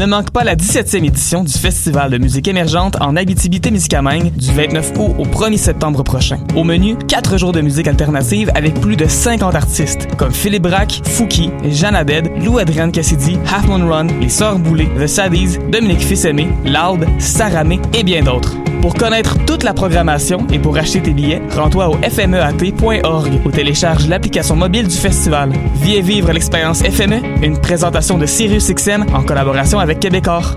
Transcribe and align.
Ne 0.00 0.06
manque 0.06 0.30
pas 0.30 0.44
la 0.44 0.56
17e 0.56 1.04
édition 1.04 1.44
du 1.44 1.52
Festival 1.52 2.10
de 2.10 2.16
musique 2.16 2.48
émergente 2.48 2.96
en 3.02 3.16
Abitibi-Témiscamingue 3.16 4.32
du 4.32 4.50
29 4.50 4.92
août 4.98 5.14
au 5.18 5.26
1er 5.26 5.58
septembre 5.58 6.02
prochain. 6.02 6.38
Au 6.56 6.64
menu, 6.64 6.96
4 6.96 7.36
jours 7.36 7.52
de 7.52 7.60
musique 7.60 7.86
alternative 7.86 8.50
avec 8.54 8.80
plus 8.80 8.96
de 8.96 9.06
50 9.06 9.54
artistes 9.54 10.08
comme 10.16 10.32
Philippe 10.32 10.62
Braque, 10.62 11.02
Fouki, 11.04 11.50
Jeanne 11.70 11.96
Abed, 11.96 12.30
Lou 12.42 12.56
Adrienne 12.56 12.92
Cassidy, 12.92 13.36
Half 13.54 13.66
Run, 13.66 14.06
Les 14.22 14.30
Sœurs 14.30 14.56
The 14.98 15.06
Saddies, 15.06 15.58
Dominique 15.70 16.00
Fils-Aimé, 16.00 16.48
Loud, 16.64 17.06
Saramé 17.18 17.78
et 17.92 18.02
bien 18.02 18.22
d'autres. 18.22 18.54
Pour 18.80 18.94
connaître 18.94 19.36
toute 19.44 19.62
la 19.62 19.74
programmation 19.74 20.46
et 20.50 20.58
pour 20.58 20.76
acheter 20.78 21.02
tes 21.02 21.12
billets, 21.12 21.42
rends-toi 21.54 21.90
au 21.90 21.96
fmeat.org 21.96 23.28
ou 23.44 23.50
télécharge 23.50 24.08
l'application 24.08 24.56
mobile 24.56 24.88
du 24.88 24.96
festival. 24.96 25.52
Viens 25.82 26.00
vivre 26.00 26.32
l'expérience 26.32 26.82
FME, 26.82 27.20
une 27.42 27.60
présentation 27.60 28.16
de 28.16 28.24
SiriusXM 28.24 29.04
en 29.12 29.22
collaboration 29.22 29.80
avec 29.80 30.00
Québecor. 30.00 30.56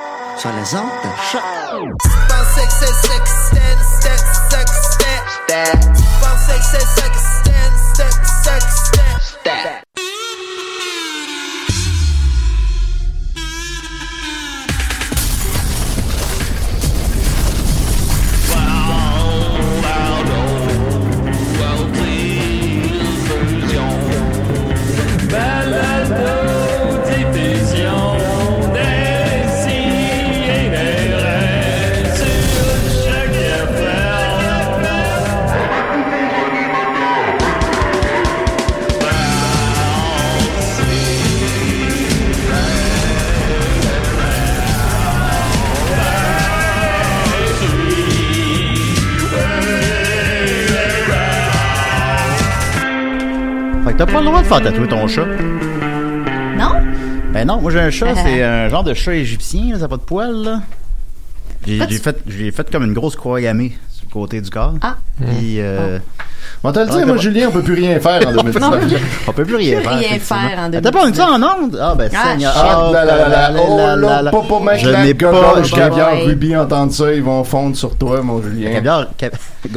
sur 0.37 0.49
les 0.51 0.75
ondes 0.75 0.89
de 1.03 1.09
choc. 1.31 1.41
Que 8.43 8.90
t'as 54.05 54.11
pas 54.11 54.19
le 54.19 54.25
droit 54.25 54.41
de 54.41 54.47
faire 54.47 54.63
tatouer 54.63 54.87
ton 54.87 55.07
chat. 55.07 55.27
Non? 56.57 56.71
Ben 57.33 57.45
non, 57.45 57.61
moi 57.61 57.71
j'ai 57.71 57.81
un 57.81 57.91
chat, 57.91 58.15
c'est 58.15 58.41
un 58.43 58.67
genre 58.67 58.83
de 58.83 58.95
chat 58.95 59.13
égyptien, 59.13 59.73
là, 59.73 59.79
ça 59.79 59.85
a 59.85 59.87
pas 59.87 59.97
de 59.97 60.01
poils, 60.01 60.43
là. 60.43 60.61
J'ai 61.67 61.85
fait, 61.99 62.17
j'ai 62.25 62.49
fait 62.49 62.71
comme 62.71 62.83
une 62.83 62.93
grosse 62.93 63.15
croix 63.15 63.39
gammée 63.39 63.77
sur 63.91 64.07
le 64.07 64.11
côté 64.11 64.41
du 64.41 64.49
corps. 64.49 64.73
Ah. 64.81 64.97
Puis, 65.19 65.59
euh, 65.59 65.99
On 66.63 66.71
te 66.71 66.77
le 66.77 66.85
dit, 66.85 66.95
Ouais, 66.95 67.05
moi, 67.05 67.17
Julien, 67.17 67.47
on 67.47 67.51
peut 67.51 67.63
plus 67.63 67.73
rien 67.73 67.99
faire 67.99 68.19
en 68.27 68.31
2019. 68.43 69.23
on 69.27 69.31
peut 69.31 69.45
plus 69.45 69.55
rien 69.55 69.77
Plus 69.79 69.83
faire. 69.83 69.97
rien 69.97 70.19
faire 70.19 70.59
en 70.59 70.71
Attends 70.73 70.91
pas, 70.91 70.99
on 71.05 71.07
est 71.11 71.15
ça 71.15 71.27
en 71.31 71.41
onde? 71.41 71.79
Ah, 71.81 71.95
ben, 71.97 72.07
Ah, 72.13 72.31
Seigneur. 72.31 72.53
Ah, 72.55 72.89
là, 72.93 73.03
là, 73.05 73.15
là, 73.17 73.49
là, 73.51 73.61
oh 73.67 73.77
là, 73.77 74.21
là. 74.21 74.31
pas 74.31 74.77
Je 74.77 74.89
la 74.89 75.03
n'ai 75.05 75.13
pas, 75.15 75.31
gauche 75.31 75.69
je 75.69 75.75
caviar 75.75 76.11
rubis 76.23 76.55
entendre 76.55 76.91
ça, 76.93 77.11
ils 77.13 77.23
vont 77.23 77.43
fondre 77.43 77.75
sur 77.75 77.95
toi, 77.95 78.21
mon 78.21 78.43
Julien. 78.43 78.73
Caviar, 78.73 79.07
ca- 79.19 79.29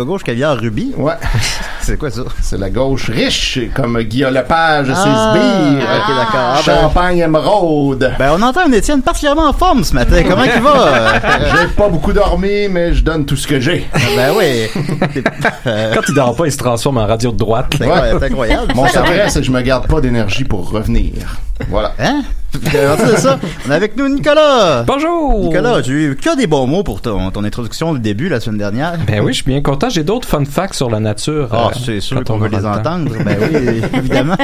gauche 0.04 0.22
caviar 0.24 0.58
rubis? 0.58 0.92
Ouais, 0.98 1.14
C'est 1.80 1.98
quoi 1.98 2.10
ça? 2.10 2.22
c'est 2.42 2.58
la 2.58 2.68
gauche 2.68 3.08
riche, 3.08 3.60
comme 3.74 3.98
Guillaume 4.02 4.34
Lepage, 4.34 4.88
Ah, 4.90 4.94
ses 4.94 5.00
sbires. 5.00 5.88
ok, 5.88 6.16
d'accord. 6.16 6.34
Ah, 6.34 6.60
ben- 6.66 6.74
Champagne 6.82 7.18
émeraude. 7.18 8.12
Ben, 8.18 8.32
on 8.38 8.42
entend 8.42 8.60
un 8.68 8.72
Étienne 8.72 9.00
particulièrement 9.00 9.48
en 9.48 9.52
forme 9.54 9.84
ce 9.84 9.94
matin. 9.94 10.22
Comment 10.28 10.44
il 10.44 10.60
va? 10.62 11.14
J'ai 11.62 11.68
pas 11.68 11.88
beaucoup 11.88 12.12
dormi, 12.12 12.68
mais 12.68 12.92
je 12.92 13.02
donne 13.02 13.24
tout 13.24 13.36
ce 13.36 13.46
que 13.46 13.58
j'ai. 13.58 13.86
ben 14.16 14.32
oui. 14.36 14.68
Quand 15.94 16.00
il 16.08 16.14
dort 16.14 16.36
pas, 16.36 16.44
il 16.46 16.52
se 16.52 16.58
transforme 16.74 16.98
en 16.98 17.06
radio 17.06 17.30
de 17.30 17.36
droite. 17.36 17.72
C'est 17.78 17.84
incroyable. 17.84 18.18
c'est 18.20 18.26
incroyable. 18.26 18.72
Mon 18.74 18.86
secret, 18.88 19.28
c'est 19.28 19.40
que 19.40 19.46
je 19.46 19.52
me 19.52 19.60
garde 19.62 19.86
pas 19.86 20.00
d'énergie 20.00 20.42
pour 20.44 20.68
revenir. 20.70 21.12
Voilà. 21.68 21.92
Hein? 22.00 22.22
De 22.52 23.16
ça, 23.16 23.38
on 23.66 23.70
est 23.70 23.74
avec 23.74 23.96
nous 23.96 24.08
Nicolas. 24.08 24.82
Bonjour! 24.84 25.40
Nicolas, 25.44 25.82
tu 25.82 25.90
as 25.90 25.94
eu 25.94 26.16
que 26.16 26.36
des 26.36 26.46
bons 26.48 26.66
mots 26.68 26.82
pour 26.84 27.00
ton, 27.00 27.30
ton 27.32 27.42
introduction 27.44 27.94
du 27.94 28.00
début 28.00 28.28
la 28.28 28.38
semaine 28.40 28.58
dernière. 28.58 28.94
Ben 29.06 29.20
oui, 29.20 29.32
je 29.32 29.42
suis 29.42 29.50
bien 29.50 29.60
content. 29.60 29.88
J'ai 29.88 30.02
d'autres 30.04 30.28
fun 30.28 30.44
facts 30.44 30.74
sur 30.74 30.88
la 30.90 30.98
nature. 31.00 31.48
Ah, 31.52 31.68
euh, 31.68 31.78
c'est 31.84 32.00
sûr 32.00 32.22
qu'on 32.24 32.34
on 32.34 32.38
veut 32.38 32.48
les 32.48 32.64
entendre. 32.66 33.10
Ben 33.24 33.36
oui, 33.40 33.82
évidemment. 33.98 34.36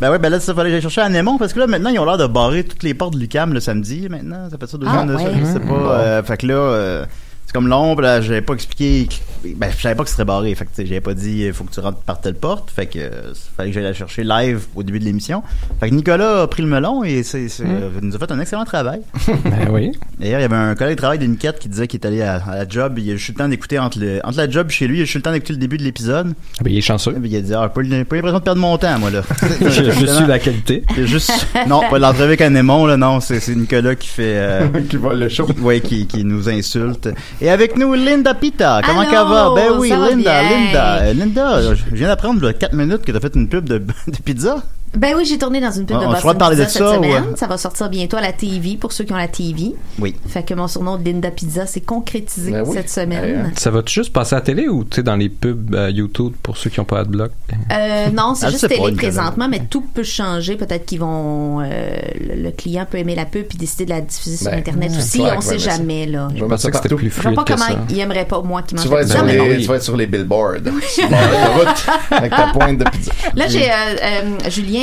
ben 0.00 0.10
oui, 0.12 0.18
ben 0.18 0.28
là, 0.30 0.40
ça 0.40 0.54
fallait 0.54 0.68
que 0.70 0.72
j'aille 0.74 0.82
chercher 0.82 1.00
à 1.02 1.08
Némon 1.08 1.38
parce 1.38 1.52
que 1.54 1.60
là, 1.60 1.66
maintenant, 1.66 1.90
ils 1.90 1.98
ont 1.98 2.04
l'air 2.06 2.18
de 2.18 2.26
barrer 2.26 2.64
toutes 2.64 2.82
les 2.82 2.92
portes 2.94 3.14
de 3.14 3.18
Lucam 3.18 3.52
le 3.54 3.60
samedi, 3.60 4.06
maintenant. 4.10 4.48
Ça 4.50 4.56
fait 4.58 4.66
ça 4.66 4.76
deux 4.78 4.86
Ah, 4.90 5.00
ans 5.00 5.06
de 5.06 5.16
ça. 5.16 5.24
ouais. 5.24 5.32
Je 5.40 5.44
sais 5.46 5.60
pas. 5.60 5.74
euh, 5.74 6.22
fait 6.22 6.36
que 6.38 6.46
là, 6.46 6.54
euh, 6.54 7.04
c'est 7.48 7.54
comme 7.54 7.66
l'ombre, 7.66 8.02
là, 8.02 8.20
j'avais 8.20 8.42
pas 8.42 8.52
expliqué, 8.52 9.08
ben, 9.56 9.70
je 9.74 9.80
savais 9.80 9.94
pas 9.94 10.02
que 10.02 10.10
ce 10.10 10.16
serait 10.16 10.26
barré. 10.26 10.54
Fait 10.54 10.66
que, 10.66 10.68
tu 10.70 10.82
sais, 10.82 10.86
j'avais 10.86 11.00
pas 11.00 11.14
dit, 11.14 11.44
il 11.46 11.52
faut 11.54 11.64
que 11.64 11.72
tu 11.72 11.80
rentres 11.80 12.00
par 12.02 12.20
telle 12.20 12.34
porte. 12.34 12.70
Fait 12.70 12.84
que, 12.84 12.98
euh, 12.98 13.32
fallait 13.56 13.70
que 13.70 13.74
j'aille 13.74 13.84
la 13.84 13.94
chercher 13.94 14.22
live 14.22 14.66
au 14.74 14.82
début 14.82 14.98
de 14.98 15.06
l'émission. 15.06 15.42
Fait 15.80 15.88
que 15.88 15.94
Nicolas 15.94 16.42
a 16.42 16.46
pris 16.46 16.62
le 16.62 16.68
melon 16.68 17.04
et 17.04 17.22
c'est, 17.22 17.48
c'est, 17.48 17.62
euh, 17.64 17.88
il 18.02 18.06
nous 18.06 18.14
a 18.14 18.18
fait 18.18 18.30
un 18.30 18.38
excellent 18.38 18.66
travail. 18.66 19.00
Ben 19.44 19.70
oui. 19.70 19.92
D'ailleurs, 20.18 20.40
il 20.40 20.42
y 20.42 20.44
avait 20.44 20.56
un 20.56 20.74
collègue 20.74 20.96
de 20.96 21.00
travail 21.00 21.18
d'une 21.18 21.38
quête 21.38 21.58
qui 21.58 21.70
disait 21.70 21.86
qu'il 21.86 22.00
est 22.00 22.06
allé 22.06 22.20
à, 22.20 22.34
à 22.34 22.54
la 22.56 22.68
job. 22.68 22.98
Il 22.98 23.10
a 23.10 23.16
juste 23.16 23.30
eu 23.30 23.32
le 23.32 23.38
temps 23.38 23.48
d'écouter 23.48 23.78
entre, 23.78 23.98
le, 23.98 24.20
entre 24.24 24.36
la 24.36 24.50
job 24.50 24.68
chez 24.68 24.86
lui. 24.86 24.98
Il 24.98 25.02
a 25.02 25.04
juste 25.04 25.14
eu 25.14 25.18
le 25.18 25.22
temps 25.22 25.32
d'écouter 25.32 25.54
le 25.54 25.58
début 25.58 25.78
de 25.78 25.84
l'épisode. 25.84 26.34
Ah 26.58 26.64
Ben, 26.64 26.70
il 26.70 26.76
est 26.76 26.82
chanceux. 26.82 27.12
Puis 27.12 27.30
il 27.30 27.36
a 27.36 27.40
dit, 27.40 27.54
ah, 27.54 27.70
pas, 27.70 27.80
pas 27.80 27.82
l'impression 27.82 28.38
de 28.40 28.44
perdre 28.44 28.60
mon 28.60 28.76
temps, 28.76 28.98
moi, 28.98 29.08
là. 29.08 29.22
je, 29.62 29.90
je 29.90 30.06
suis 30.06 30.26
la 30.26 30.38
qualité. 30.38 30.82
Juste, 30.98 31.32
non, 31.66 31.80
pas 31.88 31.98
l'entrevue 31.98 32.24
avec 32.24 32.42
Anémon, 32.42 32.84
là, 32.84 32.98
non, 32.98 33.20
c'est, 33.20 33.40
c'est 33.40 33.54
Nicolas 33.54 33.94
qui 33.94 34.08
fait, 34.08 34.34
euh, 34.36 34.68
qui 34.90 34.98
va 34.98 35.14
le 35.14 35.30
show. 35.30 35.48
ouais, 35.62 35.80
qui, 35.80 36.06
qui 36.06 36.24
nous 36.24 36.50
insulte. 36.50 37.08
Et 37.40 37.50
avec 37.50 37.76
nous, 37.76 37.94
Linda 37.94 38.34
Pita. 38.34 38.80
Comment 38.84 39.00
Allô, 39.00 39.10
qu'elle 39.10 39.28
va? 39.28 39.52
Ben 39.54 39.78
oui, 39.78 39.90
ça 39.90 39.96
Linda. 39.96 40.42
Linda. 40.42 40.96
Euh, 41.02 41.12
Linda, 41.12 41.74
je 41.74 41.94
viens 41.94 42.08
d'apprendre, 42.08 42.40
il 42.42 42.46
y 42.46 42.48
a 42.48 42.52
4 42.52 42.72
minutes 42.74 43.04
que 43.04 43.12
t'as 43.12 43.20
fait 43.20 43.34
une 43.36 43.48
pub 43.48 43.64
de, 43.68 43.78
de 44.06 44.16
pizza. 44.24 44.56
Ben 44.96 45.14
oui, 45.16 45.24
j'ai 45.24 45.38
tourné 45.38 45.60
dans 45.60 45.70
une 45.70 45.86
pub 45.86 45.96
On- 45.96 46.00
de 46.00 46.06
on 46.06 46.10
Boston 46.10 46.22
doit 46.30 46.34
parler 46.38 46.56
de 46.56 46.64
Pizza 46.64 46.78
ça, 46.78 46.92
cette 46.92 47.02
semaine. 47.04 47.36
Ça 47.36 47.46
va 47.46 47.58
sortir 47.58 47.88
bientôt 47.88 48.16
à 48.16 48.20
la 48.20 48.32
TV 48.32 48.76
pour 48.76 48.92
ceux 48.92 49.04
qui 49.04 49.12
ont 49.12 49.16
la 49.16 49.28
TV. 49.28 49.74
Oui. 49.98 50.14
Fait 50.26 50.42
que 50.42 50.54
mon 50.54 50.66
surnom 50.68 50.96
de 50.96 51.04
Linda 51.04 51.30
Pizza 51.30 51.66
s'est 51.66 51.80
concrétisé 51.80 52.52
Ben 52.52 52.62
oui. 52.66 52.74
cette 52.76 52.90
semaine. 52.90 53.52
Ça 53.56 53.70
va 53.70 53.82
juste 53.86 54.12
passer 54.12 54.34
à 54.34 54.38
la 54.38 54.44
télé 54.44 54.68
ou 54.68 54.84
tu 54.84 54.96
sais 54.96 55.02
dans 55.02 55.16
les 55.16 55.28
pubs 55.28 55.74
euh, 55.74 55.90
YouTube 55.90 56.32
pour 56.42 56.56
ceux 56.56 56.70
qui 56.70 56.80
n'ont 56.80 56.84
pas 56.86 57.00
Adblock? 57.00 57.30
Euh, 57.72 58.06
non, 58.10 58.34
c'est 58.34 58.46
Ah, 58.46 58.48
je 58.48 58.52
juste 58.52 58.68
sais 58.68 58.68
télé 58.68 58.92
présentement, 58.92 59.48
mais 59.48 59.60
tout 59.68 59.82
peut 59.82 60.02
changer. 60.02 60.56
Peut-être 60.56 60.86
qu'ils 60.86 61.00
vont. 61.00 61.60
euh, 61.60 61.96
le, 62.20 62.42
le 62.42 62.50
client 62.50 62.86
peut 62.90 62.98
aimer 62.98 63.14
la 63.14 63.26
pub 63.26 63.44
puis 63.46 63.58
décider 63.58 63.84
de 63.84 63.90
la 63.90 64.00
diffuser 64.00 64.36
sur 64.36 64.50
Ben, 64.50 64.58
Internet 64.58 64.90
ouais, 64.92 64.98
aussi. 64.98 65.18
clair 65.18 65.32
on 65.36 65.40
va 65.40 65.40
sait 65.40 65.58
jamais, 65.58 66.06
là. 66.06 66.28
Je 66.34 66.44
pensais 66.44 66.70
que 66.70 66.76
c'était 66.76 66.94
plus 66.94 67.10
Je 67.10 67.22
vois 67.22 67.32
pas 67.32 67.44
comment 67.44 67.64
il 67.90 67.98
aimerait 67.98 68.24
pas 68.24 68.40
moi 68.42 68.62
qui 68.62 68.74
mange 68.74 68.84
Tu 68.84 68.88
vas, 68.90 68.96
la 68.96 69.02
être 69.02 69.08
pizza, 69.24 69.24
les, 69.46 69.58
tu 69.60 69.66
vas 69.68 69.74
être 69.76 69.82
sur 69.82 69.96
les 69.96 70.06
billboards. 70.06 70.56
sur 70.88 71.08
la 71.10 71.48
route, 71.50 71.86
avec 72.10 72.30
ta 72.30 72.46
pointe 72.52 72.78
de 72.78 72.84
pizza. 72.84 73.12
Là, 73.34 73.46
j'ai 73.48 73.68
euh, 73.70 74.38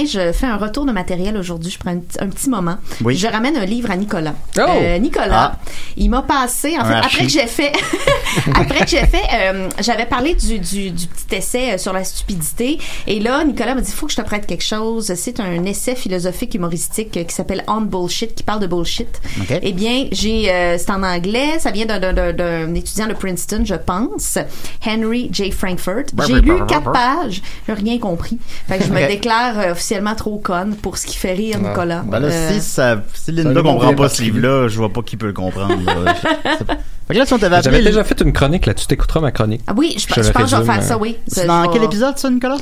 je 0.05 0.31
fais 0.31 0.45
un 0.47 0.57
retour 0.57 0.85
de 0.85 0.91
matériel 0.91 1.37
aujourd'hui. 1.37 1.71
Je 1.71 1.79
prends 1.79 1.91
un, 1.91 1.97
petit- 1.99 2.17
un 2.21 2.27
petit 2.27 2.49
moment. 2.49 2.77
Oui. 3.03 3.15
Je 3.15 3.27
ramène 3.27 3.55
un 3.55 3.65
livre 3.65 3.89
à 3.91 3.95
Nicolas. 3.95 4.35
Oh! 4.57 4.61
Euh, 4.67 4.97
Nicolas, 4.97 5.53
Ah. 5.55 5.59
il 5.97 6.09
m'a 6.09 6.21
passé. 6.21 6.75
En 6.77 6.81
Un 6.81 6.85
fait, 6.85 6.93
archi. 6.93 7.15
après 7.15 7.25
que 7.25 7.31
j'ai 7.31 7.47
fait, 7.47 7.71
après 8.55 8.79
que 8.81 8.87
j'ai 8.89 9.05
fait, 9.05 9.23
euh, 9.33 9.69
j'avais 9.79 10.05
parlé 10.05 10.33
du, 10.35 10.59
du, 10.59 10.91
du 10.91 11.07
petit 11.07 11.35
essai 11.35 11.73
euh, 11.73 11.77
sur 11.77 11.93
la 11.93 12.03
stupidité. 12.03 12.77
Et 13.07 13.19
là, 13.19 13.43
Nicolas 13.43 13.75
m'a 13.75 13.81
dit, 13.81 13.91
faut 13.91 14.05
que 14.07 14.11
je 14.11 14.17
te 14.17 14.21
prête 14.25 14.45
quelque 14.45 14.63
chose. 14.63 15.13
C'est 15.15 15.39
un 15.39 15.63
essai 15.65 15.95
philosophique 15.95 16.53
humoristique 16.55 17.11
qui 17.27 17.33
s'appelle 17.35 17.63
On 17.67 17.81
Bullshit, 17.81 18.35
qui 18.35 18.43
parle 18.43 18.59
de 18.59 18.67
bullshit. 18.67 19.21
OK. 19.41 19.59
Eh 19.61 19.71
bien, 19.73 20.07
j'ai, 20.11 20.51
euh, 20.51 20.77
c'est 20.77 20.91
en 20.91 21.03
anglais. 21.03 21.59
Ça 21.59 21.71
vient 21.71 21.85
d'un, 21.85 22.73
étudiant 22.75 23.07
de 23.07 23.13
Princeton, 23.13 23.61
je 23.65 23.75
pense, 23.75 24.37
Henry 24.85 25.29
J. 25.31 25.51
Frankfurt. 25.51 26.05
J'ai 26.27 26.41
lu 26.41 26.53
quatre 26.67 26.91
pages, 26.91 27.41
j'ai 27.67 27.73
rien 27.73 27.99
compris. 27.99 28.37
Fait 28.67 28.77
que 28.77 28.83
je 28.85 28.89
me 28.91 29.07
déclare 29.07 29.75
officiellement 29.85 30.15
trop 30.15 30.37
conne 30.39 30.75
pour 30.75 30.97
ce 30.97 31.05
qui 31.05 31.15
fait 31.15 31.33
rire 31.33 31.59
Nicolas. 31.59 32.01
Ben 32.07 32.19
là, 32.19 32.27
Euh, 32.29 32.49
si, 32.53 32.61
ça, 32.61 33.03
si 33.13 33.31
Linda 33.31 33.53
Ça 33.53 33.61
comprend 33.61 33.93
pas 33.93 34.09
ce 34.09 34.23
livre-là, 34.23 34.67
je 34.67 34.77
vois 34.77 34.91
pas 34.91 35.03
qui 35.03 35.15
peut 35.15 35.27
le 35.27 35.33
comprendre. 35.33 35.75
là. 35.85 36.15
Fait 37.07 37.13
que 37.13 37.19
là, 37.19 37.25
si 37.27 37.33
on 37.33 37.37
t'avait 37.37 37.61
J'avais 37.61 37.83
déjà 37.83 38.03
fait 38.03 38.19
une 38.21 38.33
chronique 38.33 38.65
là-dessus, 38.65 38.87
t'écouteras 38.87 39.19
ma 39.19 39.31
chronique. 39.31 39.61
Ah 39.67 39.73
oui, 39.77 39.93
je, 39.95 40.07
Je 40.11 40.23
je 40.23 40.31
pense 40.31 40.41
que 40.45 40.49
je 40.49 40.55
vais 40.55 40.65
faire 40.73 40.81
ça, 40.81 40.97
oui. 40.97 41.17
C'est 41.27 41.45
dans 41.45 41.67
quel 41.71 41.83
épisode, 41.83 42.17
ça, 42.17 42.31
Nicolas? 42.31 42.57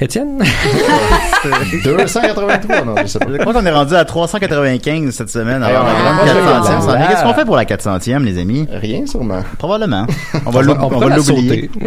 Étienne? 0.00 0.42
283, 1.84 2.84
non, 2.84 2.94
je 3.02 3.06
sais 3.06 3.18
pas. 3.20 3.38
Crois 3.38 3.52
qu'on 3.52 3.64
est 3.66 3.70
rendu 3.70 3.94
à 3.94 4.04
395 4.04 5.10
cette 5.14 5.30
semaine. 5.30 5.62
Alors, 5.62 5.84
on 5.84 5.86
la 5.86 5.92
est 5.92 6.02
grande 6.02 6.16
vraiment 6.26 6.62
400e. 6.64 6.86
là. 6.86 6.98
Mais 6.98 7.06
Qu'est-ce 7.14 7.22
qu'on 7.22 7.34
fait 7.34 7.44
pour 7.44 7.56
la 7.56 7.64
400e, 7.64 8.24
les 8.24 8.38
amis? 8.38 8.66
Rien, 8.72 9.06
sûrement. 9.06 9.42
Probablement. 9.58 10.06
On 10.46 10.50
va 10.50 10.60
On 10.62 10.90
on 10.90 10.96
on 10.96 11.06
la 11.08 11.16
l'oublier. 11.16 11.70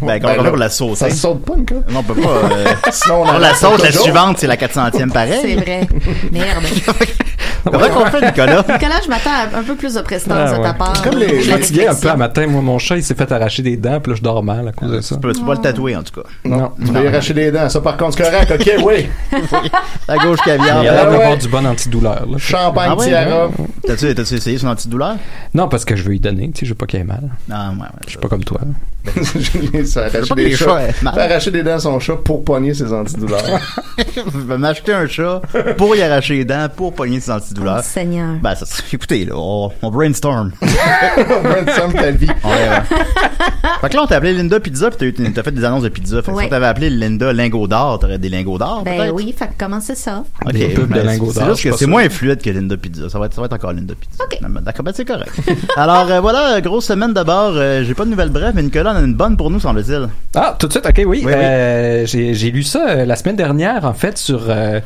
Ben, 0.00 0.06
Ben 0.06 0.20
comment 0.20 0.34
on 0.38 0.42
fait 0.44 0.48
pour 0.50 0.58
la 0.58 0.70
sauter? 0.70 0.94
Ça 0.96 1.10
se 1.10 1.16
saute 1.16 1.44
pas, 1.44 1.56
Nicolas. 1.56 1.80
Non, 1.90 2.00
on 2.00 2.02
peut 2.02 2.20
pas. 2.20 2.28
euh, 2.28 2.64
Sinon, 2.90 3.22
on 3.22 3.28
on 3.34 3.38
la 3.38 3.54
saute, 3.54 3.82
la 3.82 3.92
suivante, 3.92 4.38
c'est 4.38 4.46
la 4.46 4.56
400e 4.56 4.90
C'est 4.94 5.06
pareil. 5.12 5.56
vrai. 5.56 5.88
Merde. 6.32 6.64
Comment 7.62 7.88
qu'on 7.90 8.06
fait, 8.06 8.24
Nicolas? 8.24 8.64
Nicolas, 8.72 9.00
je 9.04 9.08
m'attends 9.10 9.30
à 9.30 9.58
un 9.58 9.62
peu 9.62 9.74
plus 9.74 9.92
de 9.92 10.00
prestance 10.00 10.50
Ah, 10.54 10.56
de 10.58 10.62
ta 10.62 10.72
part. 10.72 11.02
Comme 11.02 11.18
les- 11.18 11.28
Je 11.28 11.34
suis 11.42 11.50
les- 11.50 11.58
fatigué 11.58 11.86
un 11.88 11.94
peu 11.94 12.08
à 12.08 12.16
matin. 12.16 12.46
Moi, 12.46 12.62
mon 12.62 12.78
chat, 12.78 12.96
il 12.96 13.02
s'est 13.04 13.14
fait 13.14 13.30
arracher 13.30 13.62
des 13.62 13.76
dents, 13.76 14.00
puis 14.00 14.12
là, 14.12 14.16
je 14.16 14.22
dors 14.22 14.42
mal 14.42 14.68
à 14.68 14.72
cause 14.72 14.90
de 14.90 15.00
ça. 15.02 15.16
Tu 15.16 15.20
peux, 15.20 15.32
tu 15.34 15.40
peux 15.40 15.46
pas 15.46 15.54
le 15.54 15.60
tatouer, 15.60 15.94
en 15.94 16.02
tout 16.02 16.22
cas. 16.22 16.26
Non. 16.46 16.72
Tu 16.82 16.90
vas 16.90 17.02
y 17.02 17.06
arracher 17.08 17.34
les 17.34 17.50
dents. 17.50 17.68
Ça, 17.68 17.80
par 17.82 17.98
contre, 17.98 18.16
c'est 18.16 18.24
correct. 18.30 18.50
OK, 18.50 18.84
oui. 18.86 19.08
La 20.08 20.16
gauche 20.16 20.38
Il 20.46 20.52
caviar. 20.52 20.82
y 20.84 20.88
a 20.88 20.92
l'air 20.92 21.02
Ah 21.06 21.10
ouais. 21.10 21.18
d'avoir 21.18 21.36
du 21.36 21.48
bon 21.48 21.66
antidouleur. 21.66 22.26
Là. 22.30 22.38
Champagne, 22.38 22.88
Ah 22.92 22.96
ouais, 22.96 23.06
tiara. 23.08 23.48
T'as-tu 23.86 24.14
t'as-tu 24.14 24.34
essayé 24.34 24.56
son 24.56 24.68
antidouleur? 24.68 25.16
Non, 25.52 25.68
parce 25.68 25.84
que 25.84 25.96
je 25.96 26.02
veux 26.02 26.14
y 26.14 26.20
donner. 26.20 26.50
Tu 26.54 26.60
sais, 26.60 26.66
je 26.66 26.70
veux 26.70 26.76
pas 26.76 26.86
qu'il 26.86 27.00
ait 27.00 27.04
mal. 27.04 27.28
Ah, 27.52 27.70
ouais, 27.72 27.80
ouais. 27.82 27.86
Je 28.06 28.10
suis 28.10 28.18
pas 28.18 28.28
comme 28.28 28.44
toi. 28.44 28.60
arraché 29.96 30.10
pas 30.28 30.34
que 30.34 30.34
des 30.34 30.56
chats. 30.56 30.92
Fait 30.92 31.06
arracher 31.06 31.50
des 31.50 31.62
dents 31.62 31.74
à 31.74 31.78
son 31.78 31.98
chat 32.00 32.16
pour 32.16 32.44
pogner 32.44 32.74
ses 32.74 32.92
antidouleurs. 32.92 33.40
Je 33.98 34.38
vais 34.38 34.58
m'acheter 34.58 34.92
un 34.92 35.06
chat 35.06 35.40
pour 35.76 35.96
y 35.96 36.02
arracher 36.02 36.34
les 36.34 36.44
dents, 36.44 36.68
pour 36.74 36.94
pogner 36.94 37.20
ses 37.20 37.30
antidouleurs. 37.30 37.78
Oh, 37.80 37.82
Seigneur. 37.84 38.36
Ben, 38.42 38.54
ça, 38.54 38.66
écoutez, 38.92 39.24
là, 39.24 39.32
on, 39.36 39.70
on 39.82 39.90
brainstorm. 39.90 40.52
Brainstorm 40.60 41.92
ta 41.92 42.10
vie. 42.10 42.26
Ouais, 42.26 42.34
ouais. 42.44 42.82
fait 43.80 43.88
que 43.88 43.96
là, 43.96 44.02
on 44.02 44.06
t'a 44.06 44.16
appelé 44.16 44.32
Linda 44.32 44.60
Pizza, 44.60 44.90
pis 44.90 45.12
t'as, 45.12 45.42
fait 45.42 45.52
des 45.52 45.64
annonces 45.64 45.82
de 45.82 45.88
pizza. 45.88 46.22
Fait 46.22 46.30
que 46.30 46.36
Ouais. 46.36 46.44
si 46.44 46.46
on 46.46 46.50
t'avait 46.50 46.66
appelé 46.66 46.90
Linda 46.90 47.32
Lingot 47.32 47.66
d'or, 47.66 47.98
t'aurais 47.98 48.18
des 48.18 48.28
lingots 48.28 48.58
d'or, 48.58 48.82
Ben 48.84 49.10
oui, 49.12 49.34
fait 49.36 49.46
que 49.48 49.52
comment 49.58 49.80
c'est 49.80 49.96
ça? 49.96 50.22
Ok, 50.44 50.52
Des 50.52 50.68
pubs 50.68 50.88
de 50.88 50.94
ben, 50.94 51.04
lingots 51.06 51.32
c'est 51.32 51.40
d'or, 51.40 51.48
juste 51.48 51.56
je 51.56 51.60
suis 51.62 51.70
que 51.70 51.76
c'est 51.76 51.86
moins 51.86 52.08
fluide 52.08 52.40
que 52.40 52.50
Linda 52.50 52.76
Pizza. 52.76 53.08
Ça 53.08 53.18
va 53.18 53.26
être, 53.26 53.34
ça 53.34 53.40
va 53.40 53.46
être 53.46 53.52
encore 53.54 53.72
Linda 53.72 53.94
Pizza. 53.94 54.24
Ok. 54.24 54.38
D'accord, 54.62 54.84
ben 54.84 54.92
c'est 54.94 55.04
correct. 55.04 55.32
Alors, 55.76 56.10
euh, 56.10 56.20
voilà, 56.20 56.60
grosse 56.60 56.86
semaine 56.86 57.12
d'abord. 57.12 57.52
Euh, 57.54 57.82
j'ai 57.84 57.94
pas 57.94 58.04
de 58.04 58.10
nouvelles 58.10 58.30
brèves, 58.30 58.52
mais 58.54 58.62
Nicolas 58.62 58.89
en 58.90 58.96
a 58.96 59.00
une 59.00 59.14
bonne 59.14 59.36
pour 59.36 59.50
nous, 59.50 59.60
semble-t-il. 59.60 60.08
Ah, 60.34 60.56
tout 60.58 60.66
de 60.66 60.72
suite, 60.72 60.86
ok, 60.86 60.94
oui. 60.98 61.04
Oui, 61.06 61.22
oui. 61.26 61.32
Euh, 61.34 62.06
J'ai 62.06 62.34
j'ai 62.34 62.50
lu 62.50 62.62
ça 62.62 62.86
euh, 62.88 63.04
la 63.04 63.16
semaine 63.16 63.36
dernière, 63.36 63.84
en 63.84 63.94
fait, 63.94 64.16
sur. 64.18 64.44
euh, 64.48 64.80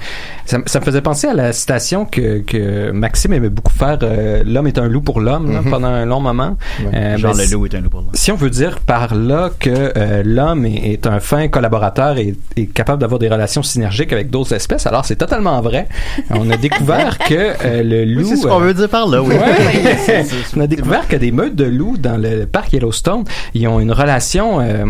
ça, 0.47 0.59
me 0.59 0.85
faisait 0.85 1.01
penser 1.01 1.27
à 1.27 1.35
la 1.35 1.53
citation 1.53 2.05
que, 2.05 2.39
que 2.41 2.91
Maxime 2.91 3.33
aimait 3.33 3.49
beaucoup 3.49 3.73
faire 3.73 3.99
euh, 4.03 4.43
L'homme 4.47 4.67
est 4.67 4.79
un 4.79 4.89
loup 4.89 5.01
pour 5.01 5.21
l'homme, 5.21 5.53
là, 5.53 5.61
pendant 5.69 5.89
un 5.89 6.05
long 6.05 6.21
moment. 6.21 6.57
Euh, 6.93 7.17
Genre 7.19 7.35
ben, 7.35 7.45
le 7.47 7.53
loup 7.53 7.67
est 7.67 7.75
un 7.75 7.81
loup 7.81 7.91
pour 7.91 8.01
l'homme. 8.01 8.11
si 8.15 8.31
on 8.33 8.37
veut 8.37 8.51
dire 8.51 8.81
par 8.81 9.15
là 9.15 9.51
que 9.59 9.71
euh, 9.97 10.23
l'homme 10.25 10.67
est, 10.67 10.93
est 10.93 11.07
un 11.07 11.21
fin 11.21 11.49
collaborateur 11.49 12.19
et 12.19 12.35
est 12.57 12.67
capable 12.67 13.01
d'avoir 13.01 13.19
des 13.19 13.29
relations 13.29 13.63
synergiques 13.63 14.13
avec 14.13 14.31
d'autres 14.31 14.53
espèces, 14.55 14.87
alors 14.87 15.05
c'est 15.05 15.17
totalement 15.17 15.61
vrai. 15.61 15.89
On 16.31 16.51
a 16.51 16.57
découvert 16.57 17.19
que 17.19 17.35
euh, 17.65 17.83
le 17.83 18.05
loup. 18.05 18.21
Oui, 18.23 18.27
c'est 18.29 18.37
ce 18.37 18.47
qu'on 18.47 18.59
veut 18.61 18.75
dire 18.75 18.89
par 18.89 19.09
là, 19.09 19.23
oui. 19.23 19.35
Ouais. 19.35 19.97
C'est- 19.99 20.25
c'est- 20.25 20.57
On 20.57 20.61
a 20.61 20.67
découvert 20.67 21.09
que 21.09 21.17
des 21.17 21.33
meutes 21.33 21.55
de 21.57 21.65
loups 21.65 21.97
dans 21.99 22.17
le 22.21 22.47
parc 22.47 22.73
Yellowstone, 22.73 23.25
ils 23.55 23.67
ont 23.69 23.81
une 23.81 23.93
relation. 23.95 24.61
euh, 24.61 24.85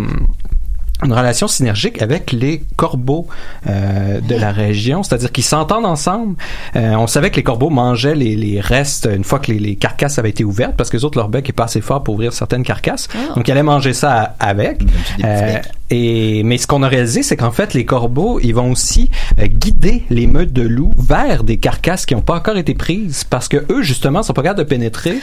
une 1.02 1.12
relation 1.12 1.48
synergique 1.48 2.00
avec 2.00 2.32
les 2.32 2.62
corbeaux 2.76 3.26
euh, 3.66 4.20
de 4.20 4.34
la 4.36 4.52
région, 4.52 5.02
c'est-à-dire 5.02 5.32
qu'ils 5.32 5.44
s'entendent 5.44 5.84
ensemble. 5.84 6.36
Euh, 6.76 6.94
on 6.94 7.06
savait 7.06 7.30
que 7.30 7.36
les 7.36 7.42
corbeaux 7.42 7.68
mangeaient 7.68 8.14
les, 8.14 8.36
les 8.36 8.60
restes 8.60 9.08
une 9.12 9.24
fois 9.24 9.38
que 9.38 9.52
les, 9.52 9.58
les 9.58 9.76
carcasses 9.76 10.18
avaient 10.18 10.30
été 10.30 10.44
ouvertes, 10.44 10.74
parce 10.76 10.90
que 10.90 10.96
les 10.96 11.04
autres 11.04 11.18
leur 11.18 11.28
bec 11.28 11.48
est 11.48 11.52
pas 11.52 11.64
assez 11.64 11.80
fort 11.80 12.02
pour 12.04 12.14
ouvrir 12.14 12.32
certaines 12.32 12.62
carcasses. 12.62 13.08
Donc 13.34 13.46
ils 13.46 13.50
allaient 13.50 13.62
manger 13.62 13.92
ça 13.92 14.34
avec. 14.38 14.82
Euh. 15.22 15.58
Et 15.90 16.42
mais 16.44 16.58
ce 16.58 16.66
qu'on 16.66 16.82
a 16.82 16.88
réalisé, 16.88 17.22
c'est 17.22 17.36
qu'en 17.36 17.50
fait 17.50 17.75
les 17.75 17.84
corbeaux, 17.84 18.40
ils 18.42 18.54
vont 18.54 18.70
aussi 18.70 19.10
euh, 19.38 19.46
guider 19.46 20.04
les 20.10 20.26
meutes 20.26 20.52
de 20.52 20.62
loups 20.62 20.90
vers 20.96 21.44
des 21.44 21.58
carcasses 21.58 22.06
qui 22.06 22.14
n'ont 22.14 22.22
pas 22.22 22.36
encore 22.36 22.56
été 22.56 22.75
prises, 22.75 23.25
parce 23.25 23.48
que 23.48 23.64
eux 23.70 23.82
justement 23.82 24.22
sont 24.22 24.32
pas 24.32 24.42
capables 24.42 24.60
de 24.60 24.64
pénétrer. 24.69 25.14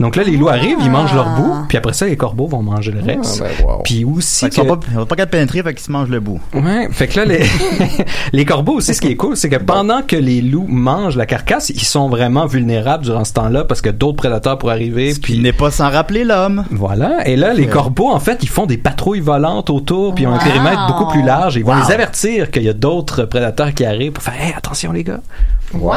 Donc 0.00 0.16
là, 0.16 0.24
les 0.24 0.36
loups 0.36 0.48
arrivent, 0.48 0.78
ils 0.82 0.90
mangent 0.90 1.14
leur 1.14 1.36
bout, 1.36 1.54
puis 1.68 1.78
après 1.78 1.92
ça, 1.92 2.06
les 2.06 2.16
corbeaux 2.16 2.48
vont 2.48 2.62
manger 2.62 2.90
le 2.90 3.00
reste. 3.00 3.40
Ah, 3.44 3.48
ben, 3.60 3.64
wow. 3.66 3.82
Puis 3.84 4.04
aussi 4.04 4.46
Fait 4.46 4.50
qu'ils 4.50 4.56
sont 4.56 4.68
que- 4.68 4.80
pas, 4.80 4.86
ils 4.90 4.94
sont 4.98 5.06
pas 5.06 5.14
capables 5.14 5.30
de 5.30 5.36
pénétrer, 5.36 5.62
fait 5.62 5.74
qu'ils 5.74 5.84
se 5.84 5.92
mangent 5.92 6.08
le 6.08 6.18
bout. 6.18 6.40
Ouais, 6.52 6.88
fait 6.90 7.06
que 7.06 7.20
là 7.20 7.24
les 7.24 7.44
les 8.32 8.44
corbeaux 8.44 8.74
aussi 8.74 8.92
ce 8.92 9.00
qui 9.00 9.06
est 9.08 9.16
cool, 9.16 9.36
c'est 9.36 9.48
que 9.48 9.56
pendant 9.56 10.02
que 10.02 10.16
les 10.16 10.40
loups 10.40 10.66
mangent 10.68 11.16
la 11.16 11.26
carcasse, 11.26 11.70
ils 11.70 11.84
sont 11.84 12.08
vraiment 12.08 12.46
vulnérables 12.46 13.04
durant 13.04 13.24
ce 13.24 13.32
temps-là 13.34 13.64
parce 13.64 13.80
que 13.82 13.90
d'autres 13.90 14.16
prédateurs 14.16 14.58
pourraient 14.58 14.72
arriver 14.74 15.14
Ce 15.14 15.20
puis 15.20 15.38
n'est 15.38 15.52
pas 15.52 15.70
sans 15.70 15.88
rappeler 15.90 16.24
l'homme. 16.24 16.64
voilà, 16.72 17.26
et 17.28 17.36
là 17.36 17.54
les 17.54 17.66
corbeaux 17.68 18.10
en 18.10 18.18
fait, 18.20 18.38
ils 18.42 18.48
font 18.48 18.66
des 18.66 18.78
patrouilles 18.78 19.20
volantes 19.20 19.70
autour 19.70 20.03
puis 20.12 20.24
ils 20.24 20.26
ont 20.26 20.32
un 20.32 20.38
Wow. 20.38 20.44
périmètre 20.44 20.86
beaucoup 20.86 21.10
plus 21.10 21.22
large, 21.22 21.56
ils 21.56 21.64
vont 21.64 21.72
Wow. 21.72 21.86
les 21.86 21.92
avertir 21.92 22.50
qu'il 22.50 22.62
y 22.62 22.68
a 22.68 22.72
d'autres 22.74 23.24
prédateurs 23.24 23.72
qui 23.74 23.84
arrivent 23.84 24.12
pour 24.12 24.22
faire 24.22 24.34
hey, 24.40 24.52
attention 24.56 24.92
les 24.92 25.04
gars. 25.04 25.20
Wow. 25.72 25.92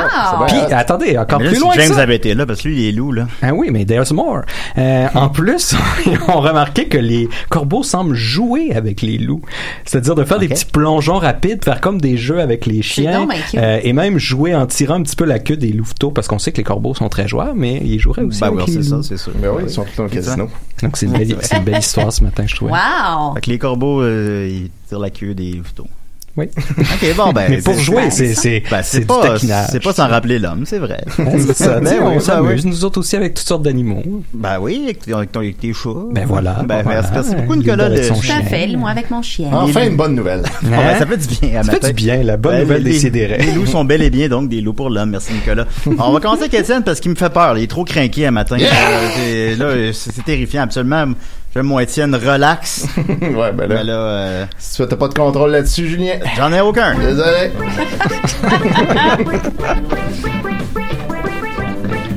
Puis 0.48 0.58
attendez, 0.72 1.18
encore 1.20 1.38
Mais 1.40 1.46
là, 1.46 1.50
plus 1.52 1.58
si 1.58 1.64
loin 1.64 1.76
que 1.76 1.82
James 1.82 1.94
ça. 1.94 2.02
avait 2.02 2.16
été 2.16 2.34
là, 2.34 2.48
parce 2.48 2.62
que 2.62 2.68
lui, 2.70 2.82
il 2.82 2.88
est 2.90 2.92
loup, 2.94 3.12
là. 3.12 3.28
Ah 3.44 3.54
oui, 3.54 3.68
mais 3.72 3.86
there's 3.86 4.12
more. 4.12 4.42
Euh, 4.78 5.08
en 5.14 5.30
plus, 5.30 5.76
on 6.28 6.32
a 6.32 6.50
remarqué 6.50 6.88
que 6.88 6.98
les 6.98 7.30
corbeaux 7.50 7.84
semblent 7.84 8.16
jouer 8.16 8.72
avec 8.74 9.04
les 9.04 9.20
loups. 9.20 9.42
C'est-à-dire 9.86 10.16
de 10.16 10.24
faire 10.24 10.40
des 10.40 10.48
petits 10.48 10.66
plongeons 10.66 11.20
rapides, 11.20 11.64
faire 11.64 11.80
comme 11.80 12.02
des 12.02 12.18
jeux 12.18 12.40
avec 12.40 12.66
les 12.66 12.82
chiens, 12.82 13.28
euh, 13.56 13.80
et 13.84 13.94
même 13.94 14.18
jouer 14.18 14.56
en 14.56 14.66
tirant 14.66 14.96
un 14.96 15.04
petit 15.04 15.16
peu 15.16 15.26
la 15.26 15.38
queue 15.38 15.58
des 15.58 15.72
louveteaux, 15.74 16.10
parce 16.10 16.28
qu'on 16.28 16.40
sait 16.40 16.52
que 16.52 16.58
les 16.58 16.64
corbeaux 16.64 16.96
sont 16.96 17.10
très 17.10 17.28
joueurs, 17.28 17.54
mais 17.54 17.80
ils 17.84 18.00
joueraient 18.00 18.24
aussi 18.24 18.42
Ben 18.42 18.50
oui, 18.54 18.64
c'est 18.68 18.82
ça, 18.84 18.98
c'est 19.04 19.18
sûr. 19.18 19.34
Ben 19.36 19.52
oui, 19.56 19.64
ils 19.68 19.70
sont 19.70 19.86
dans 19.96 20.04
le 20.06 20.10
casino. 20.10 20.50
Donc 20.82 20.96
c'est 20.98 21.08
une, 21.08 21.14
belle- 21.14 21.38
une 21.56 21.64
belle 21.64 21.80
histoire 21.80 22.12
ce 22.14 22.24
matin, 22.24 22.44
je 22.48 22.56
trouvais. 22.56 22.72
Wow! 22.72 23.34
Fait 23.36 23.42
que 23.42 23.50
les 23.50 23.58
corbeaux, 23.60 23.87
euh, 24.02 24.48
ils 24.50 24.70
tirent 24.88 25.00
la 25.00 25.10
queue 25.10 25.34
des 25.34 25.54
louveteaux. 25.54 25.88
Oui. 26.36 26.46
Ok, 26.78 27.16
bon, 27.18 27.34
ben. 27.34 27.46
mais 27.50 27.58
pour 27.64 27.74
c'est- 27.74 27.82
jouer, 27.82 28.12
c'est 28.12 28.36
c'est 28.36 28.62
Ben, 28.70 28.84
c'est 28.84 29.06
pas, 29.08 29.38
c'est 29.40 29.80
pas 29.84 29.92
sans 29.92 30.08
rappeler 30.08 30.38
l'homme, 30.38 30.66
c'est 30.68 30.78
vrai. 30.78 31.04
C'est 31.18 31.54
ça. 31.56 31.80
Ben 31.80 31.98
on 32.04 32.10
ben 32.12 32.20
s'amuse, 32.20 32.64
oui. 32.64 32.70
nous 32.70 32.86
autres 32.86 33.00
aussi, 33.00 33.16
avec 33.16 33.34
toutes 33.34 33.48
sortes 33.48 33.64
d'animaux. 33.64 34.04
Ben 34.36 34.60
oui, 34.60 34.82
avec, 34.84 35.08
avec 35.08 35.32
ton- 35.32 35.40
avec 35.40 35.58
tes 35.60 35.74
chats. 35.74 35.90
Ben 36.12 36.28
voilà. 36.28 36.62
Ben, 36.64 36.84
voilà. 36.84 37.02
merci, 37.12 37.34
beaucoup, 37.36 37.54
Il 37.56 37.60
Nicolas. 37.62 37.86
avec 37.86 37.98
de- 37.98 38.04
son 38.04 38.14
Tout 38.14 38.28
à 38.32 38.44
fait, 38.44 38.68
moi 38.76 38.92
avec 38.92 39.10
mon 39.10 39.24
chien. 39.24 39.50
Enfin, 39.52 39.88
une 39.88 39.96
bonne 39.98 40.14
nouvelle. 40.14 40.44
Ben, 40.62 41.00
ça 41.00 41.08
fait 41.08 41.18
du 41.18 41.28
bien 41.28 41.60
à 41.60 41.64
Ça 41.64 41.72
matin. 41.72 41.88
fait 41.88 41.94
du 41.94 42.04
bien, 42.06 42.22
la 42.24 42.38
bonne 42.38 42.52
Ben, 42.54 42.62
nouvelle 42.62 42.84
des 42.84 42.94
sidérés. 43.00 43.38
Les 43.40 43.54
loups 43.54 43.66
sont 43.66 43.84
bel 43.84 44.04
et 44.04 44.12
bien 44.12 44.28
donc 44.30 44.48
des 44.48 44.62
loups 44.62 44.74
pour 44.74 44.92
l'homme. 44.92 45.10
Merci 45.10 45.34
Nicolas. 45.34 45.66
On 45.98 46.12
va 46.12 46.20
commencer 46.20 46.42
avec 46.44 46.54
Étienne 46.54 46.84
parce 46.84 47.00
qu'il 47.00 47.10
me 47.10 47.16
fait 47.16 47.32
peur. 47.34 47.58
Il 47.58 47.64
est 47.64 47.68
trop 47.68 47.84
craqué 47.84 48.28
à 48.28 48.32
matin. 48.32 48.58
Euh, 48.62 49.08
c'est- 49.16 49.56
là, 49.56 49.92
c'est 49.92 50.24
terrifiant 50.24 50.62
absolument. 50.62 51.14
J'aime 51.58 51.66
mon 51.66 51.80
Étienne 51.80 52.14
relax. 52.14 52.86
ouais, 52.98 53.52
ben 53.52 53.68
là, 53.68 53.94
euh, 53.94 54.46
si 54.60 54.76
tu 54.76 54.82
n'as 54.84 54.96
pas 54.96 55.08
de 55.08 55.16
contrôle 55.16 55.50
là-dessus, 55.50 55.88
Julien, 55.88 56.20
j'en 56.36 56.54
ai 56.54 56.62
aucun. 56.62 56.94
désolé. 56.94 57.52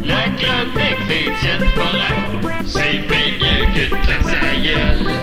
La 0.05 0.25
chronique 0.37 1.09
d'Étienne 1.09 1.65
c'est 2.67 2.99
bien 3.09 3.17
mieux 3.41 3.67
que 3.73 3.95
de 3.95 4.29
sa 4.29 4.57
gueule. 4.63 5.15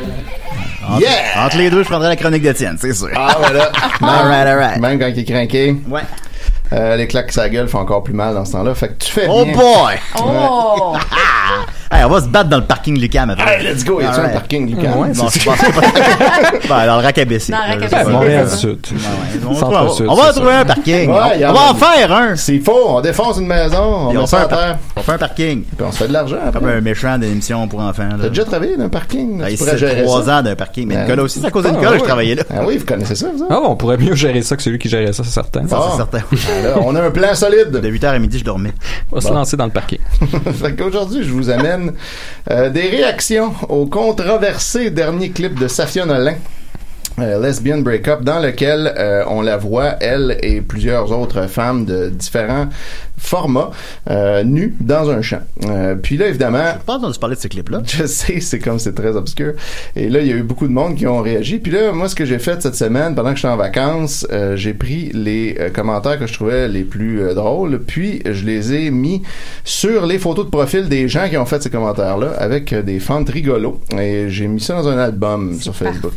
Entre, 0.89 0.99
Yeah! 1.01 1.45
entre 1.45 1.57
les 1.57 1.69
deux, 1.69 1.83
je 1.83 1.87
prendrais 1.87 2.09
la 2.09 2.15
chronique 2.15 2.41
d'Étienne, 2.41 2.77
c'est 2.81 2.93
sûr. 2.93 3.09
Ah, 3.15 3.35
voilà. 3.37 3.71
Alright, 4.01 4.47
alright. 4.47 4.77
Même 4.79 4.97
quand 4.99 5.07
il 5.09 5.19
est 5.19 5.25
craqué. 5.25 5.75
Ouais. 5.87 6.01
Euh, 6.73 6.95
les 6.95 7.07
claques 7.07 7.31
sa 7.31 7.47
gueule 7.49 7.67
font 7.67 7.79
encore 7.79 8.03
plus 8.03 8.15
mal 8.15 8.33
dans 8.33 8.45
ce 8.45 8.53
temps-là. 8.53 8.73
Fait 8.73 8.87
que 8.89 9.03
tu 9.05 9.11
fais 9.11 9.27
Oh 9.29 9.45
bien. 9.45 9.53
boy! 9.53 9.93
Oh! 10.19 10.95
Hey, 11.89 12.03
on 12.03 12.09
va 12.09 12.19
se 12.21 12.27
battre 12.27 12.49
dans 12.49 12.57
le 12.57 12.65
parking 12.65 12.99
Lucam 12.99 13.29
après. 13.29 13.59
Hey, 13.59 13.63
let's 13.63 13.85
go! 13.85 14.01
Y 14.01 14.05
a-tu 14.05 14.19
un 14.19 14.29
parking, 14.29 14.69
Lucas? 14.75 14.91
Ouais, 14.97 15.09
c'est 15.13 15.39
je 15.41 15.45
pense 15.45 15.57
pas. 15.57 15.67
Ben, 16.67 16.85
dans 16.85 16.97
le. 16.97 17.03
Dans 17.03 17.03
le. 17.03 17.07
On 20.09 20.15
va- 20.15 20.23
c'est 20.27 20.33
trouver 20.39 20.51
ça. 20.51 20.59
un 20.59 20.65
parking. 20.65 21.09
On 21.09 21.13
va 21.13 21.25
a- 21.25 21.71
en 21.71 21.75
faire 21.75 22.11
un. 22.11 22.35
C'est 22.35 22.59
faux, 22.59 22.77
on 22.87 23.01
défonce 23.01 23.37
une 23.37 23.47
maison, 23.47 24.09
on 24.09 24.11
met 24.11 24.17
on 24.19 24.25
ça 24.25 24.37
fait 24.37 24.43
à 24.43 24.45
un, 24.45 24.49
par- 24.49 24.59
terre, 24.59 24.77
on 24.97 25.01
fait 25.01 25.11
un 25.13 25.17
parking. 25.17 25.63
puis 25.63 25.85
on 25.87 25.91
se 25.91 25.97
fait 25.99 26.07
de 26.07 26.13
l'argent 26.13 26.37
Comme 26.51 26.67
un 26.67 26.81
méchant 26.81 27.17
d'émission 27.17 27.67
pour 27.67 27.79
enfants. 27.79 28.09
T'as 28.21 28.29
déjà 28.29 28.43
travaillé 28.43 28.75
dans 28.75 28.85
un 28.85 28.89
parking? 28.89 29.39
là? 29.39 29.47
Tu 29.47 29.53
ici, 29.53 29.63
pourrais 29.63 29.77
gérer 29.77 30.03
trois 30.03 30.25
ça? 30.25 30.39
ans 30.39 30.43
d'un 30.43 30.55
parking. 30.55 30.87
Mais 30.87 30.95
Ouais. 30.95 31.01
Nicolas 31.03 31.23
aussi, 31.23 31.39
c'est 31.39 31.47
à 31.47 31.51
cause 31.51 31.63
de 31.63 31.69
Ah, 31.69 31.71
Nicolas 31.71 31.97
je 31.97 32.03
travaillais 32.03 32.35
là. 32.35 32.43
Ah 32.49 32.61
oui, 32.65 32.77
vous 32.77 32.85
connaissez 32.85 33.15
ça, 33.15 33.27
vous? 33.35 33.45
Ah, 33.49 33.59
on 33.63 33.75
pourrait 33.75 33.97
mieux 33.97 34.15
gérer 34.15 34.41
ça 34.41 34.55
que 34.57 34.63
celui 34.63 34.79
qui 34.79 34.89
gérait 34.89 35.13
ça, 35.13 35.23
c'est 35.23 35.31
certain. 35.31 35.67
Ça, 35.67 35.79
c'est 35.91 35.97
certain. 35.97 36.19
Là, 36.63 36.75
on 36.83 36.95
a 36.95 37.01
un 37.01 37.11
plan 37.11 37.33
solide. 37.33 37.71
De 37.71 37.89
8h 37.89 38.07
à 38.07 38.19
midi, 38.19 38.39
je 38.39 38.43
dormais. 38.43 38.73
On 39.11 39.15
va 39.15 39.21
se 39.21 39.31
lancer 39.33 39.55
dans 39.57 39.65
le 39.65 39.71
parking. 39.71 39.99
fait 40.53 40.75
qu'aujourd'hui, 40.75 41.23
je 41.23 41.31
vous 41.31 41.49
amène 41.49 41.76
euh, 42.51 42.69
des 42.69 42.89
réactions 42.89 43.53
au 43.69 43.85
controversé 43.85 44.89
dernier 44.89 45.29
clip 45.31 45.59
de 45.59 45.67
Safia 45.67 46.05
Nolin. 46.05 46.35
Euh, 47.19 47.41
Lesbian 47.41 47.79
Breakup, 47.79 48.23
dans 48.23 48.39
lequel 48.39 48.93
euh, 48.97 49.23
on 49.27 49.41
la 49.41 49.57
voit, 49.57 49.95
elle 50.01 50.37
et 50.41 50.61
plusieurs 50.61 51.11
autres 51.11 51.47
femmes 51.47 51.85
de 51.85 52.09
différents 52.09 52.67
formats, 53.17 53.71
euh, 54.09 54.43
nues 54.43 54.75
dans 54.79 55.09
un 55.09 55.21
champ. 55.21 55.41
Euh, 55.65 55.95
puis 55.95 56.17
là, 56.17 56.27
évidemment, 56.27 56.63
Je 56.79 56.85
pas 56.85 56.93
entendu 56.95 57.17
parler 57.17 57.35
de 57.35 57.41
ce 57.41 57.47
clip-là. 57.47 57.81
je 57.85 58.05
sais, 58.05 58.39
c'est 58.39 58.59
comme 58.59 58.79
c'est 58.79 58.93
très 58.93 59.15
obscur. 59.15 59.53
Et 59.95 60.09
là, 60.09 60.21
il 60.21 60.27
y 60.27 60.31
a 60.31 60.35
eu 60.35 60.43
beaucoup 60.43 60.67
de 60.67 60.73
monde 60.73 60.95
qui 60.95 61.07
ont 61.07 61.21
réagi. 61.21 61.57
Puis 61.57 61.71
là, 61.71 61.91
moi, 61.91 62.09
ce 62.09 62.15
que 62.15 62.25
j'ai 62.25 62.39
fait 62.39 62.61
cette 62.61 62.75
semaine, 62.75 63.15
pendant 63.15 63.31
que 63.31 63.37
j'étais 63.37 63.47
en 63.47 63.57
vacances, 63.57 64.25
euh, 64.31 64.55
j'ai 64.55 64.73
pris 64.73 65.11
les 65.13 65.57
euh, 65.59 65.69
commentaires 65.69 66.19
que 66.19 66.27
je 66.27 66.33
trouvais 66.33 66.67
les 66.67 66.83
plus 66.83 67.21
euh, 67.21 67.33
drôles, 67.33 67.79
puis 67.79 68.21
je 68.25 68.45
les 68.45 68.73
ai 68.73 68.91
mis 68.91 69.23
sur 69.63 70.05
les 70.05 70.19
photos 70.19 70.45
de 70.45 70.51
profil 70.51 70.87
des 70.87 71.07
gens 71.07 71.27
qui 71.27 71.37
ont 71.37 71.45
fait 71.45 71.61
ces 71.61 71.69
commentaires-là, 71.69 72.33
avec 72.37 72.71
euh, 72.71 72.83
des 72.83 72.99
fentes 72.99 73.29
rigolos. 73.29 73.81
Et 73.97 74.29
j'ai 74.29 74.47
mis 74.47 74.61
ça 74.61 74.75
dans 74.75 74.87
un 74.87 74.97
album 74.97 75.59
sur 75.59 75.75
Facebook. 75.75 76.13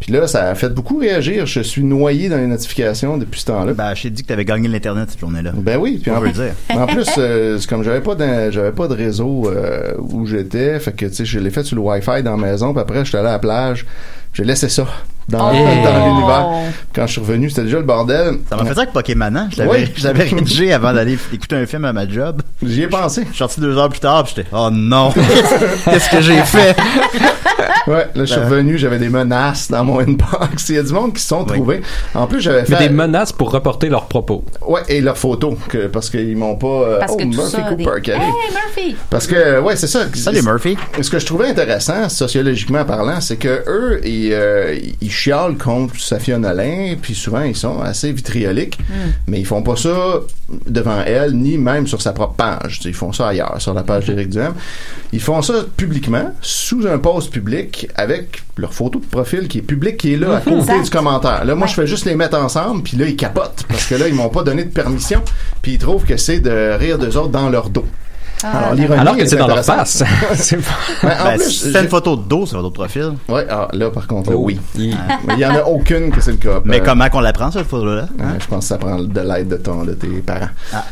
Puis 0.00 0.12
là, 0.12 0.26
ça 0.26 0.48
a 0.48 0.54
fait 0.54 0.70
beaucoup 0.70 0.96
réagir. 0.96 1.44
Je 1.44 1.60
suis 1.60 1.84
noyé 1.84 2.30
dans 2.30 2.38
les 2.38 2.46
notifications 2.46 3.18
depuis 3.18 3.40
ce 3.40 3.46
temps-là. 3.46 3.74
Ben, 3.74 3.94
je 3.94 4.04
t'ai 4.04 4.10
dit 4.10 4.22
que 4.22 4.28
t'avais 4.28 4.46
gagné 4.46 4.66
l'Internet 4.66 5.10
cette 5.10 5.20
journée-là. 5.20 5.52
Ben 5.54 5.78
oui, 5.78 6.00
puis 6.02 6.10
On 6.10 6.16
en, 6.16 6.20
le 6.20 6.30
dire. 6.30 6.54
en 6.70 6.86
plus, 6.86 7.06
euh, 7.18 7.58
c'est 7.58 7.68
comme 7.68 7.82
j'avais 7.82 8.00
pas 8.00 8.16
j'avais 8.50 8.72
pas 8.72 8.88
de 8.88 8.94
réseau 8.94 9.50
euh, 9.50 9.92
où 9.98 10.24
j'étais, 10.26 10.80
fait 10.80 10.92
que 10.92 11.06
tu 11.06 11.14
sais, 11.14 11.24
je 11.26 11.38
l'ai 11.38 11.50
fait 11.50 11.64
sur 11.64 11.76
le 11.76 11.82
Wi-Fi 11.82 12.22
dans 12.22 12.36
la 12.36 12.48
maison, 12.48 12.72
puis 12.72 12.80
après 12.80 13.04
j'étais 13.04 13.18
allé 13.18 13.28
à 13.28 13.32
la 13.32 13.38
plage, 13.38 13.86
j'ai 14.32 14.44
laissé 14.44 14.70
ça 14.70 14.86
dans, 15.30 15.50
Oh. 15.50 15.84
dans 15.84 16.06
l'univers. 16.06 16.46
Quand 16.94 17.06
je 17.06 17.12
suis 17.12 17.20
revenu, 17.20 17.48
c'était 17.50 17.62
déjà 17.64 17.78
le 17.78 17.84
bordel. 17.84 18.34
Ça 18.48 18.56
m'a 18.56 18.64
fait 18.64 18.74
ça 18.74 18.80
avec 18.82 18.92
Pokémon, 18.92 19.48
Je 19.52 19.58
l'avais, 19.58 19.70
Oui. 19.70 19.92
je 19.96 20.04
l'avais 20.04 20.24
rédigé 20.24 20.72
avant 20.72 20.92
d'aller 20.92 21.18
écouter 21.32 21.56
un 21.56 21.66
film 21.66 21.84
à 21.84 21.92
ma 21.92 22.08
job. 22.08 22.42
J'y 22.62 22.82
ai 22.82 22.88
pensé. 22.88 23.22
Je 23.22 23.28
suis 23.28 23.38
sorti 23.38 23.60
deux 23.60 23.76
heures 23.76 23.88
plus 23.88 24.00
tard, 24.00 24.24
puis 24.24 24.34
j'étais, 24.36 24.48
oh 24.52 24.68
non! 24.72 25.12
Qu'est-ce 25.84 26.10
que 26.10 26.20
j'ai 26.20 26.40
fait? 26.42 26.76
Ouais, 27.86 28.06
là 28.14 28.24
je 28.24 28.24
suis 28.26 28.36
Ben. 28.36 28.44
revenu, 28.48 28.78
j'avais 28.78 28.98
des 28.98 29.08
menaces 29.08 29.70
dans 29.70 29.84
mon 29.84 30.00
inbox. 30.00 30.68
Il 30.68 30.74
y 30.76 30.78
a 30.78 30.82
du 30.82 30.92
monde 30.92 31.14
qui 31.14 31.20
se 31.22 31.28
sont 31.28 31.44
Oui. 31.48 31.54
trouvés. 31.54 31.80
En 32.14 32.26
plus, 32.26 32.40
j'avais 32.40 32.62
Mais 32.68 32.76
fait 32.76 32.88
des 32.88 32.94
menaces 32.94 33.32
pour 33.32 33.50
reporter 33.50 33.88
leurs 33.88 34.06
propos. 34.06 34.44
ouais 34.66 34.82
et 34.88 35.00
leurs 35.00 35.16
photos 35.18 35.54
que 35.68 35.86
parce 35.86 36.10
qu'ils 36.10 36.36
m'ont 36.36 36.56
pas 36.56 36.66
euh, 36.66 36.98
Parce 37.00 37.12
oh, 37.14 37.16
que 37.16 37.24
Murphy 37.24 37.50
ça. 37.50 37.60
Cooper 37.62 37.84
des... 37.96 38.00
qui 38.02 38.12
arrive. 38.12 38.22
Hey, 38.22 38.52
Murphy! 38.54 38.96
Parce 39.08 39.26
que 39.26 39.60
ouais, 39.60 39.76
c'est 39.76 39.86
ça. 39.86 40.00
Salut 40.14 40.42
Murphy. 40.42 40.76
Ce 41.00 41.08
que 41.10 41.18
je 41.18 41.26
trouvais 41.26 41.48
intéressant, 41.48 42.08
sociologiquement 42.08 42.84
parlant, 42.84 43.20
c'est 43.20 43.36
que 43.36 43.62
eux, 43.66 44.00
ils, 44.04 44.32
euh, 44.32 44.78
ils 45.00 45.10
chialent 45.22 45.56
contre 45.56 45.98
Safia 46.00 46.38
Nolin, 46.38 46.94
puis 47.00 47.14
souvent 47.14 47.42
ils 47.42 47.56
sont 47.56 47.80
assez 47.80 48.12
vitrioliques, 48.12 48.78
mais 49.26 49.40
ils 49.40 49.46
font 49.46 49.62
pas 49.62 49.76
ça 49.76 50.20
devant 50.66 51.02
elle, 51.04 51.34
ni 51.34 51.58
même 51.58 51.86
sur 51.86 52.00
sa 52.00 52.12
propre 52.12 52.34
page. 52.34 52.80
Ils 52.84 52.94
font 52.94 53.12
ça 53.12 53.28
ailleurs, 53.28 53.56
sur 53.58 53.74
la 53.74 53.82
page 53.82 54.06
d'Éric 54.06 54.30
Duhem. 54.30 54.54
Ils 55.12 55.20
font 55.20 55.42
ça 55.42 55.54
publiquement, 55.76 56.34
sous 56.40 56.86
un 56.86 56.98
post 56.98 57.30
public, 57.32 57.88
avec 57.96 58.42
leur 58.56 58.72
photo 58.74 58.98
de 58.98 59.06
profil 59.06 59.46
qui 59.48 59.58
est 59.58 59.62
public, 59.62 59.96
qui 59.96 60.14
est 60.14 60.16
là 60.16 60.36
à 60.36 60.40
côté 60.40 60.56
Exact. 60.58 60.82
du 60.84 60.90
commentaire. 60.90 61.44
Là, 61.44 61.54
moi, 61.54 61.64
Ouais. 61.66 61.68
je 61.70 61.74
fais 61.74 61.86
juste 61.86 62.04
les 62.06 62.14
mettre 62.14 62.36
ensemble, 62.38 62.82
puis 62.82 62.96
là, 62.96 63.06
ils 63.06 63.16
capotent, 63.16 63.64
parce 63.68 63.86
que 63.86 63.94
là, 63.94 64.08
ils 64.08 64.14
m'ont 64.14 64.28
pas 64.28 64.42
donné 64.42 64.64
de 64.64 64.70
permission, 64.70 65.22
puis 65.62 65.72
ils 65.74 65.78
trouvent 65.78 66.04
que 66.04 66.16
c'est 66.16 66.40
de 66.40 66.76
rire 66.78 66.98
d'eux 66.98 67.16
autres 67.16 67.28
dans 67.30 67.48
leur 67.48 67.68
dos. 67.70 67.86
Alors, 68.44 68.74
l'ironie 68.74 69.00
Alors 69.00 69.16
que 69.16 69.22
est 69.22 69.26
c'est 69.26 69.36
dans 69.36 69.46
leur 69.46 69.64
face. 69.64 70.02
C'est 70.34 70.56
pas- 70.56 70.62
Ben, 71.02 71.16
en 71.20 71.24
Ben, 71.24 71.36
plus, 71.38 71.50
si 71.50 71.72
c'est 71.72 71.80
une 71.82 71.88
photo 71.88 72.16
de 72.16 72.22
dos 72.22 72.46
sur 72.46 72.60
votre 72.60 72.74
profil. 72.74 73.12
Ouais, 73.28 73.46
ah, 73.50 73.68
là, 73.72 73.90
par 73.90 74.06
contre, 74.06 74.30
là, 74.30 74.36
Oh, 74.38 74.42
oui. 74.44 74.58
il- 74.76 74.96
Mais 75.26 75.34
il 75.34 75.40
y 75.40 75.46
en 75.46 75.54
a 75.54 75.62
aucune 75.62 76.10
que 76.10 76.20
c'est 76.20 76.32
le 76.32 76.36
cas. 76.36 76.60
Mais 76.64 76.80
Euh, 76.80 76.84
comment 76.84 77.08
qu'on 77.08 77.20
la 77.20 77.32
prend, 77.32 77.50
cette 77.50 77.66
photo-là? 77.66 78.06
euh, 78.20 78.24
je 78.40 78.46
pense 78.46 78.64
que 78.64 78.68
ça 78.68 78.78
prend 78.78 78.98
de 79.00 79.20
l'aide 79.20 79.48
de 79.48 79.56
ton, 79.56 79.84
de 79.84 79.92
tes 79.92 80.08
parents. 80.20 80.48
Ah. 80.72 80.84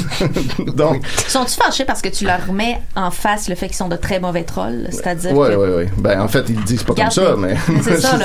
Donc, 0.76 1.02
Sont-tu 1.28 1.54
fâchés 1.54 1.84
parce 1.84 2.02
que 2.02 2.08
tu 2.08 2.24
leur 2.24 2.52
mets 2.52 2.80
en 2.94 3.10
face 3.10 3.48
le 3.48 3.54
fait 3.54 3.66
qu'ils 3.68 3.76
sont 3.76 3.88
de 3.88 3.96
très 3.96 4.20
mauvais 4.20 4.44
trolls? 4.44 4.88
C'est-à-dire 4.90 5.32
ouais, 5.36 5.50
que... 5.50 5.56
ouais, 5.56 5.74
ouais. 5.76 5.88
Ben, 5.98 6.20
en 6.20 6.28
fait, 6.28 6.44
ils 6.48 6.56
le 6.56 6.62
disent 6.62 6.82
pas 6.82 6.94
comme 6.94 7.10
ça, 7.10 7.34
mais- 7.38 7.56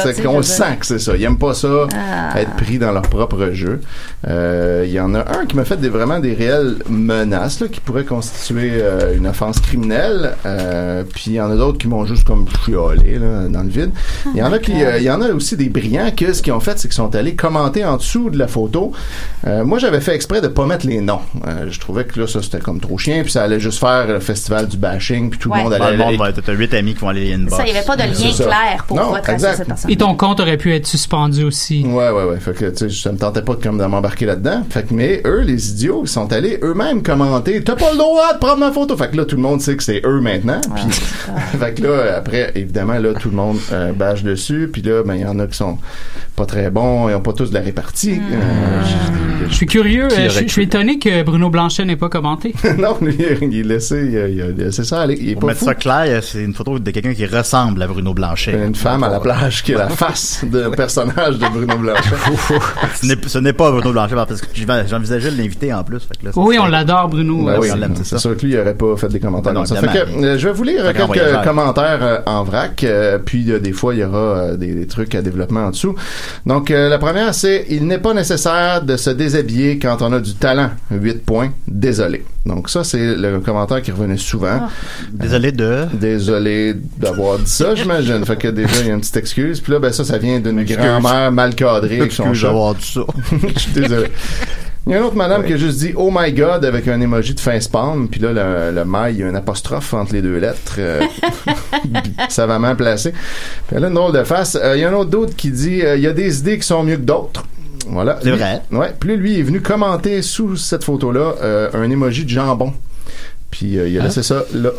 c'est 0.04 0.24
qu'on 0.24 0.42
sent 0.42 0.78
que 0.80 0.86
c'est 0.86 1.00
ça. 1.00 1.16
Ils 1.16 1.24
aiment 1.24 1.38
pas 1.38 1.54
ça, 1.54 1.88
Ah. 1.96 2.40
être 2.40 2.52
pris 2.56 2.78
dans 2.78 2.92
leur 2.92 3.04
propre 3.04 3.50
jeu. 3.54 3.82
Euh, 4.28 4.84
Il 4.86 4.92
y 4.92 5.00
en 5.00 5.14
a 5.16 5.20
un 5.20 5.46
qui 5.46 5.56
m'a 5.56 5.66
fait 5.66 5.78
des, 5.78 5.90
vraiment 5.90 6.20
des 6.20 6.34
réelles 6.34 6.78
menaces, 6.90 7.60
là, 7.62 7.68
qui 7.68 7.80
pourraient 7.80 8.04
constituer 8.06 8.61
euh, 8.72 9.16
une 9.18 9.28
offense 9.28 9.60
criminelle. 9.60 10.36
Euh, 10.46 11.04
puis 11.04 11.24
il 11.28 11.34
y 11.34 11.42
en 11.42 11.50
a 11.52 11.56
d'autres 11.56 11.78
qui 11.78 11.88
m'ont 11.88 12.06
juste 12.06 12.24
comme 12.26 12.46
chiolé, 12.66 13.18
là, 13.20 13.48
dans 13.50 13.64
le 13.64 13.70
vide. 13.70 13.92
Il 14.34 14.38
y 14.40 14.44
en 14.44 14.52
a 14.54 14.60
qui, 14.60 14.84
euh, 14.84 14.98
il 14.98 15.04
y 15.04 15.10
en 15.12 15.22
a 15.22 15.30
aussi 15.30 15.58
des 15.58 15.70
brillants 15.70 16.12
que 16.16 16.34
ce 16.34 16.42
qu'ils 16.42 16.54
ont 16.54 16.60
fait, 16.60 16.78
c'est 16.78 16.88
qu'ils 16.88 16.96
sont 16.96 17.16
allés 17.16 17.36
commenter 17.36 17.84
en 17.86 17.98
dessous 17.98 18.30
de 18.30 18.38
la 18.38 18.48
photo. 18.48 18.92
Euh, 19.48 19.64
moi, 19.64 19.80
j'avais 19.80 20.02
fait 20.02 20.16
exprès 20.16 20.42
de 20.42 20.48
pas 20.48 20.66
mettre 20.66 20.86
les 20.86 21.02
noms. 21.02 21.20
Euh, 21.48 21.68
je 21.70 21.80
trouvais 21.80 22.06
que 22.06 22.20
là, 22.20 22.28
ça 22.28 22.42
c'était 22.42 22.60
comme 22.60 22.80
trop 22.80 22.98
chien, 22.98 23.22
puis 23.24 23.32
ça 23.32 23.44
allait 23.44 23.60
juste 23.60 23.80
faire 23.80 24.08
le 24.08 24.20
festival 24.20 24.68
du 24.68 24.78
bashing, 24.78 25.30
puis 25.30 25.40
tout 25.40 25.50
Ouais. 25.50 25.58
le 25.60 25.64
monde 25.64 25.74
allait. 25.74 25.92
le 25.92 25.98
monde 25.98 26.16
va- 26.18 26.32
T'as 26.34 26.54
huit 26.54 26.74
amis 26.74 26.94
qui 26.94 27.00
vont 27.02 27.10
aller 27.10 27.34
inbox. 27.34 27.56
Ça, 27.56 27.64
il 27.68 27.72
n'y 27.72 27.78
avait 27.78 27.86
pas 27.86 27.96
de 27.96 28.04
lien 28.04 28.32
clair 28.34 28.86
pour 28.88 28.98
Non, 28.98 29.16
exact. 29.18 29.58
cette 29.58 29.68
personne. 29.68 29.92
Et 29.92 29.98
ton 29.98 30.16
compte 30.16 30.40
aurait 30.40 30.58
pu 30.58 30.74
être 30.74 30.88
suspendu 30.88 31.44
aussi. 31.44 31.84
Ouais, 31.86 32.10
ouais, 32.10 32.24
ouais. 32.24 32.40
Fait 32.40 32.54
que, 32.54 32.66
tu 32.70 32.90
sais, 32.90 33.02
ça 33.04 33.12
me 33.12 33.18
tentait 33.18 33.42
pas 33.42 33.56
de, 33.56 33.62
comme 33.64 33.78
de 33.78 33.86
m'embarquer 33.86 34.26
là-dedans. 34.26 34.64
Fait 34.70 34.84
que, 34.88 34.94
mais 34.94 35.22
eux, 35.26 35.42
les 35.42 35.70
idiots, 35.72 36.02
ils 36.04 36.08
sont 36.10 36.32
allés 36.34 36.60
eux-mêmes 36.64 37.04
commenter. 37.04 37.64
T'as 37.64 37.76
pas 37.76 37.92
le 37.92 37.98
droit 37.98 38.34
de 38.34 38.40
prendre 38.40 38.51
ma 38.58 38.72
photo. 38.72 38.96
Fait 38.98 39.10
que 39.12 39.18
là, 39.18 39.26
tout 39.26 39.36
le 39.36 39.42
monde 39.42 39.62
sait 39.62 39.76
que 39.76 39.84
c'est 39.84 40.02
eux 40.06 40.20
maintenant. 40.22 40.62
Puis, 40.76 40.84
fait 41.60 41.74
que 41.76 41.84
là, 41.84 42.16
après, 42.18 42.52
évidemment, 42.56 42.98
là, 43.00 43.14
tout 43.14 43.30
le 43.30 43.36
monde 43.36 43.58
euh, 43.72 43.92
bâche 43.94 44.24
dessus. 44.24 44.70
Puis 44.72 44.82
là, 44.82 45.04
ben, 45.04 45.16
il 45.16 45.22
y 45.22 45.26
en 45.26 45.40
a 45.40 45.48
qui 45.48 45.58
sont 45.58 45.78
pas 46.36 46.46
très 46.46 46.70
bons. 46.72 47.10
Ils 47.10 47.16
ont 47.16 47.22
pas 47.22 47.34
tous 47.34 47.50
de 47.50 47.54
la 47.54 47.62
répartie. 47.62 48.14
Hmm. 48.14 48.34
Euh, 48.34 48.82
Je 49.50 49.54
suis 49.56 49.66
curieux, 49.66 50.08
euh, 50.12 50.30
je, 50.30 50.44
je 50.44 50.48
suis 50.48 50.64
étonné 50.64 50.98
que 51.00 51.24
Bruno 51.24 51.50
Blanchet 51.50 51.84
n'ait 51.84 51.96
pas 51.98 52.10
commenté. 52.10 52.54
non, 52.78 52.98
lui, 53.02 53.18
il 53.42 53.60
est 53.60 53.64
laissé, 53.64 54.08
il 54.12 54.18
a, 54.18 54.28
il 54.28 54.42
a 54.42 54.48
laissé 54.48 54.84
ça 54.84 55.02
aller. 55.02 55.18
Il 55.20 55.30
est 55.30 55.34
Pour 55.34 55.42
pas 55.42 55.48
mettre 55.48 55.60
fou. 55.60 55.66
ça 55.66 55.76
clair, 55.76 56.24
c'est 56.24 56.42
une 56.44 56.54
photo 56.54 56.80
de 56.80 56.92
quelqu'un 56.92 57.14
qui 57.14 57.26
ressemble 57.26 57.82
à 57.82 57.88
Bruno 57.88 58.14
Blanchet. 58.14 58.54
Une 58.66 58.76
femme 58.76 59.04
à 59.04 59.10
la 59.10 59.20
plage 59.20 59.64
qui 59.64 59.74
a 59.76 59.80
la 59.80 59.90
face 59.90 60.46
d'un 60.46 60.72
personnage 60.72 61.38
de 61.38 61.48
Bruno 61.48 61.78
Blanchet. 61.78 62.16
Ce 62.98 63.38
n'est- 63.40 63.52
pas 63.54 63.72
Bruno 63.72 63.92
Blanchet, 63.92 64.16
parce 64.16 64.40
que 64.42 64.48
j'en- 64.54 64.88
j'envisageais 64.88 65.32
de 65.32 65.38
l'inviter 65.38 65.74
en 65.74 65.84
plus. 65.84 66.00
Fait 66.00 66.18
que 66.20 66.26
là, 66.28 66.32
Oui, 66.36 66.58
on 66.60 66.68
l'adore, 66.68 67.10
Bruno. 67.10 67.46
Ben 67.46 67.58
oui, 67.60 67.70
on 67.72 67.76
l'aime, 67.76 67.94
c'est 67.96 68.04
c'est 68.06 68.10
ça. 68.16 68.20
sûr 68.20 68.38
lui, 68.42 68.52
il 68.54 68.60
aurait 68.60 68.74
pas 68.76 68.96
fait 68.98 69.08
des 69.08 69.20
commentaires 69.20 69.54
Ben 69.54 69.60
non, 69.62 69.66
comme 69.66 69.76
ça. 69.78 69.82
Fait 69.82 69.88
que, 70.00 70.04
évidemment. 70.08 70.28
euh, 70.28 70.38
je 70.38 70.48
vais 70.48 70.54
vous 70.54 70.64
lire 70.64 70.86
Fait 70.86 70.94
quelques 70.94 71.08
voyageur. 71.08 71.42
commentaires 71.44 72.00
euh, 72.02 72.18
en 72.26 72.44
vrac, 72.44 72.84
euh, 72.84 73.18
puis 73.24 73.52
euh, 73.52 73.60
des 73.60 73.72
fois, 73.74 73.94
il 73.94 74.00
y 74.00 74.04
aura 74.04 74.18
euh, 74.18 74.58
des, 74.58 74.74
des 74.74 74.88
trucs 74.88 75.14
à 75.16 75.22
développement 75.22 75.62
en 75.66 75.70
dessous. 75.72 75.96
Donc, 76.46 76.72
euh, 76.72 76.90
la 76.90 76.98
première, 76.98 77.34
c'est 77.34 77.66
«Il 77.70 77.86
n'est 77.88 77.98
pas 78.00 78.14
nécessaire 78.14 78.82
de 78.84 78.98
se 78.98 79.10
déshabiller 79.10 79.80
quand 79.80 80.02
on 80.02 80.12
a 80.14 80.20
du 80.20 80.34
talent. 80.36 80.70
8 80.92 81.26
points. 81.26 81.52
Désolé.» 81.68 82.24
Donc, 82.46 82.70
ça, 82.70 82.84
c'est 82.84 83.16
le 83.16 83.40
commentaire 83.40 83.82
qui 83.84 83.92
revenait 83.92 84.18
souvent. 84.18 84.68
Désolé 85.12 85.52
de... 85.52 85.86
Désolé 85.94 86.74
d'avoir 86.98 87.38
dit 87.38 87.50
ça, 87.50 87.76
j'imagine. 87.76 88.26
Fait 88.26 88.36
que 88.36 88.48
déjà, 88.48 88.82
il 88.82 88.88
y 88.88 88.90
a 88.90 88.94
une 88.96 89.00
petite 89.02 89.18
excuse. 89.18 89.60
Puis 89.62 89.74
là, 89.74 89.80
ben 89.80 89.92
ça, 89.94 90.04
ça 90.04 90.18
vient 90.18 90.40
d'une 90.40 90.64
grand-mère 90.64 91.32
mal 91.32 91.54
cadrée 91.54 92.00
avec 92.00 92.12
son 92.12 92.24
Excuse 92.24 92.40
chat. 92.42 92.48
d'avoir 92.48 92.74
dit 92.74 92.84
ça. 92.86 93.02
Je 93.56 93.60
suis 93.60 93.72
désolé. 93.74 94.08
Il 94.88 94.94
y 94.94 94.96
a 94.96 94.98
une 94.98 95.04
autre 95.04 95.16
madame 95.16 95.46
qui 95.46 95.54
a 95.54 95.58
juste 95.58 95.78
dit 95.78 95.94
Oh 95.96 96.10
my 96.12 96.34
God 96.34 96.66
avec 96.66 96.88
un 96.88 97.00
emoji 97.00 97.36
de 97.36 97.40
fin 97.40 97.60
spam. 97.60 98.08
Puis 98.10 98.20
là, 98.20 98.32
le, 98.34 98.76
le 98.76 98.84
mail, 98.86 99.16
il 99.16 99.20
y 99.20 99.24
a 99.24 99.28
un 99.28 99.36
apostrophe 99.36 99.94
entre 99.94 100.14
les 100.14 100.22
deux 100.24 100.38
lettres. 100.40 100.76
euh, 100.80 101.02
savamment 102.30 102.76
placé. 102.76 103.14
Puis 103.68 103.76
a 103.78 103.80
une 103.88 103.94
drôle 103.94 104.14
de 104.14 104.24
face. 104.24 104.58
Euh, 104.62 104.76
il 104.76 104.82
y 104.82 104.84
a 104.84 104.90
un 104.90 104.94
autre 104.94 105.10
d'autre 105.12 105.36
qui 105.36 105.52
dit 105.52 105.82
euh, 105.84 105.96
Il 105.98 106.02
y 106.02 106.08
a 106.08 106.14
des 106.14 106.40
idées 106.40 106.58
qui 106.58 106.66
sont 106.68 106.84
mieux 106.84 106.96
que 106.98 107.02
d'autres. 107.02 107.44
Voilà. 107.88 108.20
C'est 108.24 108.32
vrai. 108.32 108.62
Ouais. 108.72 108.94
Puis 109.00 109.10
là, 109.10 109.16
lui 109.16 109.40
est 109.40 109.44
venu 109.44 109.62
commenter 109.62 110.22
sous 110.22 110.56
cette 110.56 110.84
photo-là 110.84 111.34
euh, 111.42 111.70
un 111.74 111.90
emoji 111.90 112.26
de 112.26 112.30
jambon. 112.30 112.74
Puis 113.50 113.78
euh, 113.78 113.88
il 113.88 114.00
a 114.00 114.04
laissé 114.04 114.24
ça 114.24 114.44
là. 114.54 114.70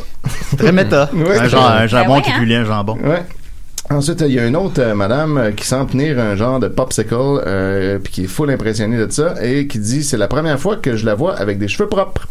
Très 0.56 0.72
méta. 0.72 1.10
Ouais. 1.14 1.38
Un, 1.38 1.48
genre- 1.48 1.70
un 1.70 1.86
jambon 1.86 2.08
Ben 2.08 2.16
ouais, 2.16 2.22
qui 2.22 2.30
hein? 2.30 2.38
pue 2.40 2.54
un 2.54 2.64
jambon. 2.64 2.98
Ouais. 3.04 3.22
Ensuite, 3.92 4.22
il 4.26 4.32
y 4.32 4.38
a 4.38 4.46
une 4.46 4.56
autre 4.56 4.80
euh, 4.80 4.94
madame 4.94 5.36
euh, 5.38 5.50
qui 5.52 5.66
semble 5.66 5.90
tenir 5.90 6.18
un 6.18 6.34
genre 6.34 6.58
de 6.58 6.68
popsicle, 6.68 7.14
euh, 7.14 7.98
puis 8.02 8.12
qui 8.12 8.24
est 8.24 8.26
full 8.26 8.50
impressionnée 8.50 8.96
de 8.96 9.10
ça, 9.10 9.34
et 9.42 9.66
qui 9.66 9.78
dit 9.78 10.02
c'est 10.02 10.16
la 10.16 10.28
première 10.28 10.58
fois 10.58 10.76
que 10.76 10.96
je 10.96 11.04
la 11.04 11.14
vois 11.14 11.34
avec 11.36 11.58
des 11.58 11.68
cheveux 11.68 11.88
propres. 11.88 12.26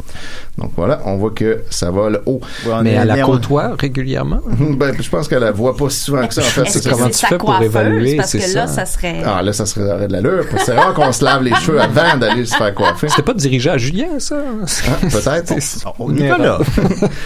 Donc 0.57 0.71
voilà, 0.75 1.01
on 1.05 1.17
voit 1.17 1.31
que 1.31 1.61
ça 1.69 1.91
va 1.91 2.09
le 2.09 2.21
haut. 2.25 2.41
Mais 2.83 2.93
est- 2.93 2.97
à 2.97 3.05
la 3.05 3.21
côtoie 3.21 3.75
régulièrement? 3.79 4.41
ben, 4.59 4.93
je 4.99 5.09
pense 5.09 5.27
qu'elle 5.27 5.39
la 5.41 5.51
voit 5.51 5.77
pas 5.77 5.89
si 5.89 5.99
souvent 5.99 6.27
que 6.27 6.33
ça. 6.33 6.41
En 6.41 6.45
fait, 6.45 6.65
c'est 6.67 6.89
comment 6.89 7.09
tu 7.09 7.25
fais 7.25 7.37
pour 7.37 7.61
évaluer, 7.61 8.15
Parce 8.17 8.29
c'est 8.31 8.39
que 8.39 8.55
là, 8.55 8.67
ça? 8.67 8.85
ça 8.85 8.85
serait... 8.85 9.21
Ah, 9.25 9.41
là, 9.43 9.53
ça 9.53 9.65
serait 9.65 10.07
de 10.07 10.11
l'allure. 10.11 10.45
C'est 10.65 10.73
rare 10.75 10.93
qu'on 10.93 11.11
se 11.11 11.23
lave 11.23 11.43
les 11.43 11.53
cheveux 11.55 11.79
avant 11.79 12.17
d'aller 12.17 12.45
se 12.45 12.55
faire 12.55 12.73
coiffer. 12.73 13.07
C'était 13.09 13.21
pas 13.21 13.33
dirigé 13.33 13.69
à 13.69 13.77
Julien, 13.77 14.07
ça? 14.19 14.35
Hein, 14.37 15.07
Peut-être. 15.09 15.53
Oh, 15.99 16.11
Nicolas. 16.11 16.59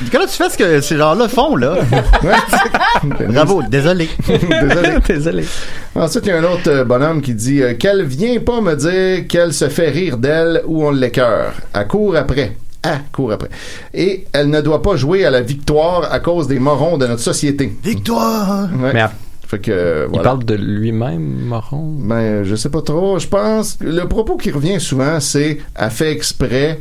Nicolas, 0.04 0.25
tu 0.27 0.34
fais 0.34 0.50
ce 0.50 0.58
que 0.58 0.82
ces 0.82 0.98
gens-là 0.98 1.27
font, 1.30 1.56
là. 1.56 1.77
Bravo, 3.30 3.63
désolé. 3.70 4.10
Désolé. 4.27 4.89
Désolé. 5.08 5.46
Ensuite, 5.96 6.25
il 6.25 6.29
y 6.29 6.32
a 6.32 6.38
un 6.39 6.44
autre 6.44 6.67
euh, 6.70 6.84
bonhomme 6.84 7.22
qui 7.22 7.34
dit 7.34 7.62
euh, 7.62 7.74
qu'elle 7.75 8.03
vient 8.03 8.39
pas 8.39 8.62
me 8.62 8.75
dire 8.75 9.27
qu'elle 9.27 9.53
se 9.53 9.70
fait 9.70 9.89
rire 9.89 10.17
d'elle 10.17 10.62
ou 10.65 10.86
on 10.86 10.91
l'écœure. 10.91 11.53
Elle 11.74 11.88
court 11.88 12.15
après. 12.15 12.55
Ah, 12.84 13.00
court 13.12 13.32
après. 13.32 13.50
Et 13.94 14.25
elle 14.34 14.50
ne 14.50 14.62
doit 14.62 14.82
pas 14.82 14.96
jouer 14.96 15.25
à 15.25 15.32
la 15.32 15.41
victoire 15.41 16.12
à 16.12 16.20
cause 16.20 16.48
des 16.48 16.60
morons 16.60 16.98
de 16.98 17.08
notre 17.08 17.22
société. 17.22 17.74
Victoire! 17.84 18.70
Ouais. 18.79 18.91
Mais 18.94 19.01
à- 19.01 19.12
Fait 19.48 19.60
que, 19.60 19.72
euh, 19.72 20.08
il 20.13 20.22
parle 20.22 20.44
de 20.44 20.53
lui-même, 20.55 21.46
Moron? 21.48 21.94
Ben, 22.00 22.44
je 22.44 22.55
sais 22.55 22.70
pas 22.70 22.82
trop. 22.82 23.17
Je 23.20 23.27
pense 23.27 23.74
que 23.74 23.86
le 23.86 24.08
propos 24.08 24.38
qui 24.38 24.51
revient 24.51 24.79
souvent, 24.79 25.20
c'est 25.20 25.60
elle 25.75 25.89
fait 25.91 26.12
exprès 26.12 26.79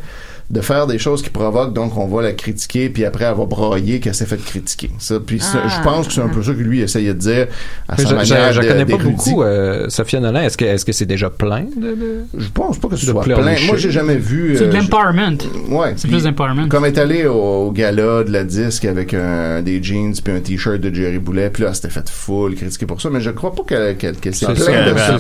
de 0.55 0.61
faire 0.61 0.87
des 0.87 0.99
choses 0.99 1.21
qui 1.21 1.31
provoquent, 1.31 1.75
donc 1.75 1.97
on 1.99 2.07
va 2.07 2.23
la 2.23 2.33
critiquer, 2.33 2.89
puis 2.89 3.05
après 3.05 3.25
elle 3.25 3.37
va 3.37 3.45
brailler 3.45 3.99
qu'elle 3.99 4.15
s'est 4.15 4.25
fait 4.25 4.37
critiquer. 4.43 4.91
Ça, 4.99 5.17
puis 5.19 5.41
ça, 5.41 5.63
Ah. 5.65 5.69
je 5.69 5.83
pense 5.83 6.07
que 6.07 6.13
c'est 6.13 6.21
un 6.21 6.29
peu 6.29 6.43
ça 6.45 6.53
que 6.53 6.59
lui 6.61 6.81
essayait 6.81 7.13
de 7.13 7.19
dire 7.19 7.47
à 7.89 7.97
sa 7.97 8.09
je, 8.09 8.15
manière 8.15 8.53
je, 8.53 8.61
je 8.61 8.67
de- 8.67 8.73
connais 8.73 8.87
pas 8.87 8.97
beaucoup 8.99 9.43
euh, 9.43 9.89
Sophia 9.89 10.21
Nolin. 10.21 10.43
Est-ce 10.43 10.57
que 10.57 10.65
est-ce 10.65 10.85
que 10.85 10.93
c'est 10.93 11.07
déjà 11.07 11.29
plein 11.29 11.65
de, 11.77 11.89
de- 11.89 12.25
Je 12.39 12.49
pense 12.51 12.79
pas 12.79 12.87
que 12.89 12.95
ce 12.97 13.07
soit 13.07 13.23
plein. 13.25 13.37
Moi, 13.67 13.77
j'ai 13.77 13.91
jamais 13.91 14.15
vu. 14.17 14.55
C'est 14.57 14.69
de 14.69 14.77
euh, 14.77 14.81
l'empowerment. 14.81 15.39
Ouais. 15.71 15.95
C'est 15.97 16.07
plus 16.09 16.23
d'empowerment. 16.23 16.69
Comme 16.69 16.85
est 16.85 16.99
allé 16.99 17.27
au, 17.27 17.35
au 17.67 17.73
gala 17.73 18.23
de 18.23 18.31
la 18.31 18.45
disque 18.45 18.85
avec 18.85 19.13
un, 19.13 19.61
des 19.61 19.83
jeans 19.83 20.15
puis 20.23 20.33
un 20.33 20.39
t-shirt 20.41 20.81
de 20.81 20.95
Jerry 20.95 21.19
Boulet, 21.19 21.51
puis 21.51 21.65
là, 21.65 21.75
c'était 21.75 21.91
fait 21.91 22.09
full 22.09 22.55
critiqué 22.55 22.87
pour 22.87 23.01
ça, 23.01 23.11
mais 23.11 23.21
je 23.21 23.31
crois 23.31 23.53
pas 23.55 23.65
qu'elle 23.67 23.97
qu'elle 23.97 24.17
qu'elle 24.17 24.35
s'est. 24.35 24.47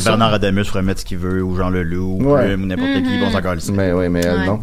Bernard 0.05 0.35
Adamus 0.35 0.65
ferait 0.65 0.83
mettre 0.83 1.01
ce 1.01 1.05
qu'il 1.05 1.19
veut, 1.19 1.43
ou 1.43 1.57
Jean 1.57 1.71
Leloup, 1.71 2.19
ou 2.21 2.35
Ouais. 2.35 2.47
Plume, 2.47 2.63
ou 2.63 2.67
n'importe 2.67 3.03
qui, 3.03 3.15
ils 3.15 3.21
vont 3.21 3.37
encore 3.37 3.55
Mais 3.73 3.93
oui, 3.93 4.09
mais 4.09 4.21
elle, 4.25 4.45
non. 4.47 4.61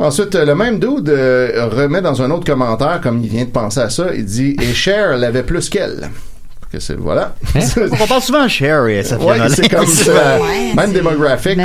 Ensuite, 0.00 0.34
euh, 0.34 0.46
le 0.46 0.54
même 0.54 0.78
dude 0.78 1.10
euh, 1.10 1.68
remet 1.70 2.00
dans 2.00 2.22
un 2.22 2.30
autre 2.30 2.46
commentaire, 2.46 3.02
comme 3.02 3.22
il 3.22 3.28
vient 3.28 3.44
de 3.44 3.50
penser 3.50 3.80
à 3.80 3.90
ça, 3.90 4.14
il 4.14 4.24
dit 4.24 4.56
«Et 4.62 4.72
Cher 4.72 5.18
l'avait 5.18 5.42
plus 5.42 5.68
qu'elle.» 5.68 6.08
Que 6.72 6.78
c'est, 6.78 6.94
voilà. 6.94 7.34
On 8.00 8.06
parle 8.06 8.22
souvent 8.22 8.42
à 8.42 8.48
Cher 8.48 8.86
et 8.86 9.02
Safia 9.02 9.26
Ouais, 9.26 9.48
c'est 9.48 9.68
comme 9.68 9.86
ça. 9.86 10.38
Ouais, 10.40 10.72
Même 10.76 10.92
démographique. 10.92 11.56
Ben. 11.56 11.64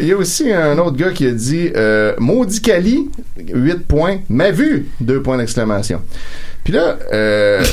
Il 0.00 0.06
y 0.06 0.12
a 0.12 0.16
aussi 0.16 0.52
un 0.52 0.78
autre 0.78 0.96
gars 0.96 1.10
qui 1.10 1.26
a 1.26 1.32
dit 1.32 1.70
euh, 1.76 2.14
Maudit 2.18 2.60
Cali, 2.60 3.10
8 3.52 3.86
points, 3.86 4.18
m'a 4.28 4.50
vu, 4.50 4.86
2 5.00 5.20
points 5.22 5.38
d'exclamation. 5.38 6.00
Puis 6.62 6.74
là, 6.74 6.98
euh, 7.14 7.64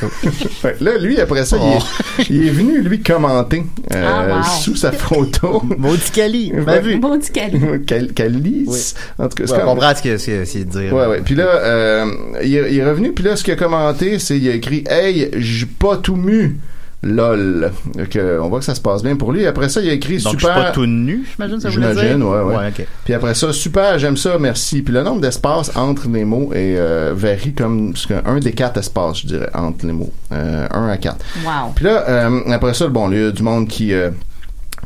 là, 0.80 0.96
lui, 0.98 1.20
après 1.20 1.44
ça, 1.44 1.58
il, 1.58 2.22
est, 2.22 2.26
il 2.30 2.46
est 2.48 2.50
venu, 2.50 2.80
lui, 2.80 3.02
commenter 3.02 3.64
euh, 3.92 4.02
Ah, 4.06 4.36
wow. 4.38 4.42
sous 4.62 4.76
sa 4.76 4.92
photo. 4.92 5.62
Maudit 5.76 6.10
Cali, 6.10 6.52
m'a 6.54 6.78
vu. 6.78 6.96
Bon, 6.96 7.18
du 7.18 7.30
cali. 7.30 7.60
Cal- 7.86 8.12
Calice. 8.14 8.94
Oui. 9.18 9.24
En 9.24 9.28
tout 9.28 9.36
cas, 9.36 9.44
c'est 9.46 9.52
Ouais, 9.52 9.58
comme- 9.58 9.68
on 9.68 9.74
comprend 9.74 9.94
ce 9.94 10.02
que 10.02 10.16
c'est 10.16 10.46
c'est 10.46 10.64
de 10.64 10.70
dire. 10.70 10.94
Ouais, 10.94 11.06
ouais. 11.06 11.20
Puis 11.22 11.34
là, 11.34 11.44
euh, 11.44 12.06
il, 12.42 12.50
il 12.70 12.78
est 12.78 12.84
revenu, 12.84 13.12
puis 13.12 13.24
là, 13.24 13.36
ce 13.36 13.44
qu'il 13.44 13.52
a 13.52 13.56
commenté, 13.56 14.18
c'est 14.18 14.38
il 14.38 14.48
a 14.48 14.54
écrit 14.54 14.84
Hey, 14.88 15.30
j'ai 15.36 15.66
pas 15.66 15.96
tout 15.96 16.16
mu. 16.16 16.58
Lol. 17.06 17.70
Donc, 17.94 18.16
euh, 18.16 18.38
on 18.40 18.48
voit 18.48 18.60
que 18.60 18.64
ça 18.64 18.74
se 18.74 18.80
passe 18.80 19.02
bien 19.02 19.14
pour 19.16 19.30
lui. 19.30 19.46
Après 19.46 19.68
ça, 19.68 19.82
il 19.82 19.90
a 19.90 19.92
écrit 19.92 20.14
Donc, 20.14 20.22
je 20.22 20.28
suis 20.38 20.38
super. 20.38 20.54
pas 20.54 20.70
tout 20.70 20.86
nu, 20.86 21.26
j'imagine, 21.30 21.60
ça 21.60 21.68
voulait 21.68 21.92
dire? 21.92 22.00
J'imagine, 22.00 22.22
ouais, 22.22 22.40
ouais. 22.40 22.56
Ouais. 22.56 22.72
Puis 23.04 23.12
après 23.12 23.34
ça, 23.34 23.52
super, 23.52 23.98
j'aime 23.98 24.16
ça, 24.16 24.38
merci. 24.38 24.80
Puis 24.80 24.94
le 24.94 25.02
nombre 25.02 25.20
d'espaces 25.20 25.76
entre 25.76 26.08
les 26.08 26.24
mots 26.24 26.50
est, 26.54 26.76
euh, 26.78 27.12
varie 27.14 27.52
comme 27.52 27.92
un 28.24 28.38
des 28.38 28.52
quatre 28.52 28.78
espaces, 28.78 29.20
je 29.20 29.26
dirais, 29.26 29.50
entre 29.52 29.84
les 29.86 29.92
mots. 29.92 30.12
Euh, 30.32 30.66
un 30.70 30.88
à 30.88 30.96
quatre. 30.96 31.22
Wow. 31.44 31.72
Puis 31.74 31.84
là, 31.84 32.04
euh, 32.08 32.40
après 32.50 32.72
ça, 32.72 32.88
bon, 32.88 33.10
il 33.10 33.18
y 33.20 33.24
a 33.24 33.30
du 33.30 33.42
monde 33.42 33.68
qui, 33.68 33.92
euh, 33.92 34.08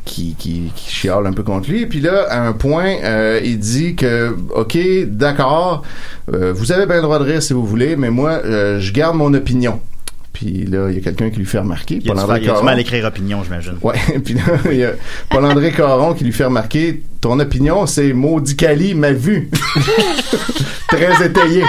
qui, 0.05 0.35
qui, 0.39 0.71
qui 0.75 0.91
chiale 0.91 1.27
un 1.27 1.33
peu 1.33 1.43
contre 1.43 1.69
lui. 1.71 1.87
Puis 1.87 2.01
là, 2.01 2.27
à 2.31 2.41
un 2.47 2.53
point, 2.53 2.97
euh, 3.05 3.41
il 3.45 3.59
dit 3.59 3.95
que, 3.95 4.35
OK, 4.55 4.79
d'accord, 5.07 5.83
euh, 6.33 6.53
vous 6.55 6.73
avez 6.73 6.87
bien 6.87 6.97
le 6.97 7.03
droit 7.03 7.19
de 7.19 7.25
rire 7.25 7.43
si 7.43 7.53
vous 7.53 7.67
voulez, 7.67 7.97
mais 7.97 8.11
moi, 8.11 8.41
euh, 8.45 8.81
je 8.81 8.93
garde 8.93 9.17
mon 9.17 9.33
opinion. 9.35 9.81
Puis 10.33 10.67
là, 10.67 10.89
il 10.89 10.95
y 10.95 10.99
a 10.99 11.01
quelqu'un 11.01 11.31
qui 11.31 11.39
lui 11.39 11.47
fait 11.47 11.59
remarquer. 11.59 11.95
Il 11.97 11.99
a 11.99 12.15
du 12.15 12.21
Paul-André 12.21 12.33
mal- 12.35 12.43
il 12.45 12.51
a 12.51 12.59
du 12.59 12.65
mal 12.65 12.79
à 12.79 12.81
écrire 12.81 13.05
opinion, 13.07 13.43
j'imagine. 13.43 13.75
Ouais, 13.83 13.97
puis 14.25 14.35
là, 14.35 14.43
il 14.71 14.77
y 14.77 14.85
a 14.85 14.93
Paul-André 15.31 15.73
Caron 15.73 16.15
qui 16.15 16.25
lui 16.25 16.33
fait 16.33 16.45
remarquer 16.45 17.03
ton 17.21 17.41
opinion, 17.41 17.87
c'est 17.87 18.13
maudit 18.13 18.55
Cali 18.55 18.95
m'a 18.95 19.13
vu. 19.13 19.51
Très 20.89 21.27
étayé. 21.27 21.65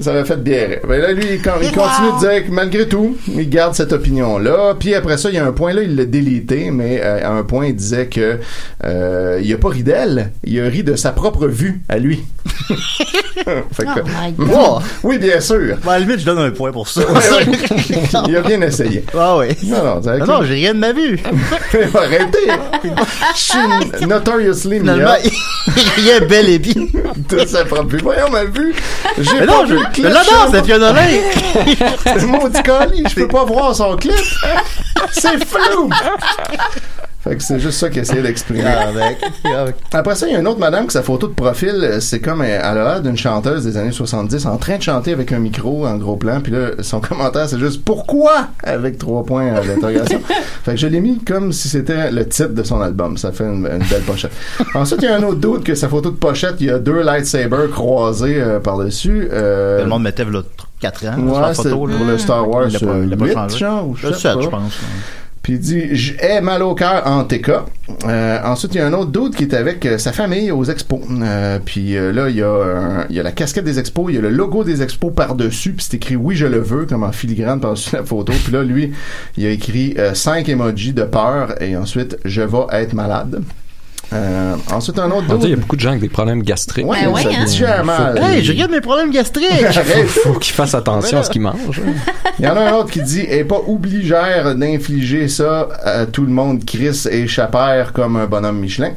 Ça 0.00 0.12
m'a 0.12 0.24
fait 0.24 0.36
bien 0.42 0.66
rire. 0.66 0.78
Ben 0.88 1.00
là, 1.00 1.12
lui, 1.12 1.24
il, 1.28 1.34
il 1.34 1.42
continue 1.42 1.62
de 1.62 2.18
dire 2.20 2.46
que 2.46 2.50
malgré 2.52 2.86
tout, 2.88 3.16
il 3.26 3.48
garde 3.48 3.74
cette 3.74 3.92
opinion-là. 3.92 4.74
Puis 4.78 4.94
après 4.94 5.16
ça, 5.18 5.28
il 5.28 5.34
y 5.34 5.38
a 5.38 5.44
un 5.46 5.52
point 5.52 5.72
là, 5.72 5.82
il 5.82 5.96
l'a 5.96 6.04
délité, 6.04 6.70
mais 6.70 7.00
euh, 7.02 7.20
à 7.26 7.30
un 7.32 7.42
point, 7.42 7.66
il 7.66 7.74
disait 7.76 8.06
que 8.06 8.38
euh, 8.84 9.40
il 9.42 9.52
a 9.52 9.56
pas 9.58 9.68
ri 9.70 9.82
d'elle, 9.82 10.30
il 10.44 10.60
a 10.60 10.68
ri 10.68 10.84
de 10.84 10.94
sa 10.96 11.10
propre 11.12 11.46
vue 11.48 11.80
à 11.88 11.98
lui. 11.98 12.22
Fait 13.72 13.84
que- 13.84 14.00
Oh 14.00 14.08
my 14.20 14.32
God. 14.36 14.48
Wow. 14.48 14.78
oui, 15.02 15.18
bien 15.18 15.40
sûr. 15.40 15.76
Bon, 15.82 15.90
à 15.90 15.94
la 15.98 16.00
limite, 16.04 16.20
je 16.20 16.26
donne 16.26 16.38
un 16.38 16.50
point 16.50 16.70
pour 16.72 16.88
ça. 16.88 17.00
Ouais, 17.00 17.16
ouais. 17.16 17.46
il 18.28 18.36
a 18.36 18.40
bien 18.40 18.60
essayé. 18.62 19.04
Ah 19.16 19.36
ouais. 19.36 19.56
Non, 19.64 19.84
non, 19.84 20.00
Non, 20.18 20.26
non, 20.26 20.42
j'ai 20.44 20.54
rien 20.54 20.74
de 20.74 20.78
ma 20.80 20.92
vue. 20.92 21.18
Arrêtez! 21.94 22.48
Je 23.34 23.38
suis 23.98 24.06
notoriously 24.06 24.78
Finalement, 24.80 25.04
myope. 25.22 25.32
il 25.98 26.04
y 26.04 26.10
a 26.12 26.20
bel 26.20 26.48
et 26.48 26.58
bien. 26.58 26.74
de 27.28 27.38
sa 27.46 27.64
propre 27.64 27.88
vue. 27.88 27.98
Voyons 28.02 28.30
ma 28.30 28.44
vue. 28.44 28.74
J'ai 29.18 29.40
Mais 29.40 29.46
pas 29.46 29.62
non, 29.62 29.64
vu 29.66 29.78
clip. 29.88 30.04
l'adore, 30.06 30.46
je- 30.46 30.56
cette 30.56 30.68
Nolin. 30.68 31.06
C'est 32.04 32.26
maudit 32.26 32.62
colis, 32.62 33.04
je 33.08 33.14
peux 33.14 33.28
pas 33.28 33.44
voir 33.44 33.74
son 33.74 33.96
clip. 33.96 34.14
C'est 35.12 35.44
flou. 35.44 35.90
Fait 37.28 37.36
que 37.36 37.42
c'est 37.42 37.58
juste 37.60 37.78
ça 37.78 37.88
qu'il 37.90 38.00
essayait 38.00 38.22
d'exprimer. 38.22 38.62
Avec. 38.64 39.18
Après 39.92 40.14
ça, 40.14 40.26
il 40.26 40.32
y 40.32 40.36
a 40.36 40.38
une 40.40 40.46
autre 40.48 40.60
madame 40.60 40.86
que 40.86 40.92
sa 40.92 41.02
photo 41.02 41.26
de 41.28 41.34
profil, 41.34 41.74
euh, 41.82 42.00
c'est 42.00 42.20
comme 42.20 42.40
euh, 42.40 42.44
elle 42.46 42.64
a 42.64 42.74
l'air 42.74 43.02
d'une 43.02 43.16
chanteuse 43.16 43.64
des 43.64 43.76
années 43.76 43.92
70 43.92 44.46
en 44.46 44.56
train 44.56 44.78
de 44.78 44.82
chanter 44.82 45.12
avec 45.12 45.32
un 45.32 45.38
micro 45.38 45.86
en 45.86 45.96
gros 45.96 46.16
plan. 46.16 46.40
Puis 46.40 46.52
là, 46.52 46.70
son 46.80 47.00
commentaire, 47.08 47.48
c'est 47.48 47.58
juste 47.58 47.84
pourquoi? 47.84 48.48
Avec 48.62 48.98
trois 48.98 49.24
points 49.24 49.54
à 49.54 49.62
l'interrogation. 49.62 50.20
fait 50.64 50.72
que 50.72 50.76
je 50.78 50.86
l'ai 50.86 51.00
mis 51.00 51.18
comme 51.22 51.52
si 51.52 51.68
c'était 51.68 52.10
le 52.10 52.26
titre 52.26 52.54
de 52.54 52.62
son 52.62 52.80
album. 52.80 53.16
Ça 53.18 53.32
fait 53.32 53.44
une, 53.44 53.66
une 53.66 53.86
belle 53.90 54.02
pochette. 54.06 54.32
Ensuite, 54.74 55.00
il 55.02 55.08
y 55.08 55.08
a 55.12 55.16
un 55.16 55.22
autre 55.22 55.38
doute 55.40 55.64
que 55.64 55.74
sa 55.74 55.88
photo 55.88 56.10
de 56.10 56.16
pochette, 56.16 56.56
il 56.60 56.66
y 56.66 56.70
a 56.70 56.78
deux 56.78 57.02
lightsabers 57.02 57.70
croisés 57.70 58.40
euh, 58.40 58.58
par-dessus. 58.60 59.28
Euh, 59.32 59.82
Le 59.82 59.88
monde 59.88 60.02
mettait 60.02 60.24
là 60.24 60.42
4 60.80 61.06
ans 61.06 61.18
Ouais, 61.18 61.32
sur 61.32 61.40
la 61.40 61.54
c'est 61.54 61.62
photo. 61.64 61.76
pour 61.76 61.86
le 61.88 62.18
Star 62.18 62.48
Wars 62.48 62.68
Il 62.68 62.78
pas- 62.78 62.98
il 63.02 63.10
l'a 63.10 63.16
pas 63.16 63.24
8, 63.26 63.32
changé. 63.34 63.58
genre, 63.58 63.88
ou 63.88 63.96
je 63.96 64.06
Le 64.06 64.12
sais 64.14 64.20
7, 64.20 64.34
pas. 64.34 64.40
je 64.42 64.48
pense. 64.48 64.78
Puis 65.48 65.56
il 65.56 65.60
dit 65.60 65.88
J'ai 65.92 66.42
mal 66.42 66.62
au 66.62 66.74
cœur 66.74 67.06
en 67.06 67.24
TK. 67.24 67.50
Euh, 68.04 68.38
ensuite, 68.44 68.74
il 68.74 68.78
y 68.78 68.80
a 68.82 68.86
un 68.86 68.92
autre 68.92 69.10
doute 69.10 69.34
qui 69.34 69.44
est 69.44 69.54
avec 69.54 69.86
euh, 69.86 69.96
sa 69.96 70.12
famille 70.12 70.50
aux 70.50 70.64
expos. 70.64 71.00
Euh, 71.22 71.58
puis 71.64 71.94
là, 71.94 72.28
il 72.28 72.36
y, 72.36 72.42
a 72.42 73.06
il 73.08 73.16
y 73.16 73.18
a 73.18 73.22
la 73.22 73.32
casquette 73.32 73.64
des 73.64 73.78
expos, 73.78 74.10
il 74.10 74.16
y 74.16 74.18
a 74.18 74.20
le 74.20 74.28
logo 74.28 74.62
des 74.62 74.82
expos 74.82 75.10
par-dessus, 75.10 75.72
puis 75.72 75.86
c'est 75.88 75.96
écrit 75.96 76.16
Oui, 76.16 76.36
je 76.36 76.44
le 76.44 76.58
veux, 76.58 76.84
comme 76.84 77.02
en 77.02 77.12
filigrane 77.12 77.60
par-dessus 77.60 77.96
la 77.96 78.04
photo. 78.04 78.34
Puis 78.44 78.52
là, 78.52 78.62
lui, 78.62 78.92
il 79.38 79.46
a 79.46 79.48
écrit 79.48 79.96
5 80.12 80.46
emojis 80.50 80.92
de 80.92 81.04
peur 81.04 81.54
et 81.62 81.78
ensuite 81.78 82.18
Je 82.26 82.42
vais 82.42 82.66
être 82.72 82.92
malade. 82.92 83.42
Euh, 84.12 84.56
ensuite, 84.72 84.98
un 84.98 85.10
autre 85.10 85.26
On 85.28 85.36
dit, 85.36 85.46
il 85.46 85.50
y 85.50 85.54
a 85.54 85.56
beaucoup 85.56 85.76
de 85.76 85.80
gens 85.80 85.90
avec 85.90 86.00
des 86.00 86.08
problèmes 86.08 86.42
gastriques. 86.42 86.86
Ouais, 86.86 87.04
Ben 87.04 87.10
ouais, 87.10 87.22
ça 87.46 87.80
hein. 87.80 87.82
mal. 87.82 88.18
Hey, 88.18 88.42
je 88.42 88.52
regarde 88.52 88.70
mes 88.70 88.80
problèmes 88.80 89.10
gastriques. 89.10 89.46
Arrête. 89.64 90.06
Faut 90.06 90.32
qu'ils 90.34 90.54
fassent 90.54 90.74
attention 90.74 91.18
à 91.18 91.22
ce 91.22 91.30
qu'ils 91.30 91.42
mangent. 91.42 91.82
Il 92.38 92.44
y 92.44 92.48
en 92.48 92.56
a 92.56 92.70
un 92.70 92.72
autre 92.74 92.90
qui 92.90 93.02
dit 93.02 93.20
est 93.20 93.44
pas 93.44 93.60
obligère 93.66 94.54
d'infliger 94.54 95.28
ça 95.28 95.68
à 95.84 96.06
tout 96.06 96.22
le 96.22 96.32
monde 96.32 96.64
Chris 96.64 97.04
et 97.10 97.26
Chappère 97.26 97.92
comme 97.92 98.16
un 98.16 98.26
bonhomme 98.26 98.58
Michelin. 98.58 98.92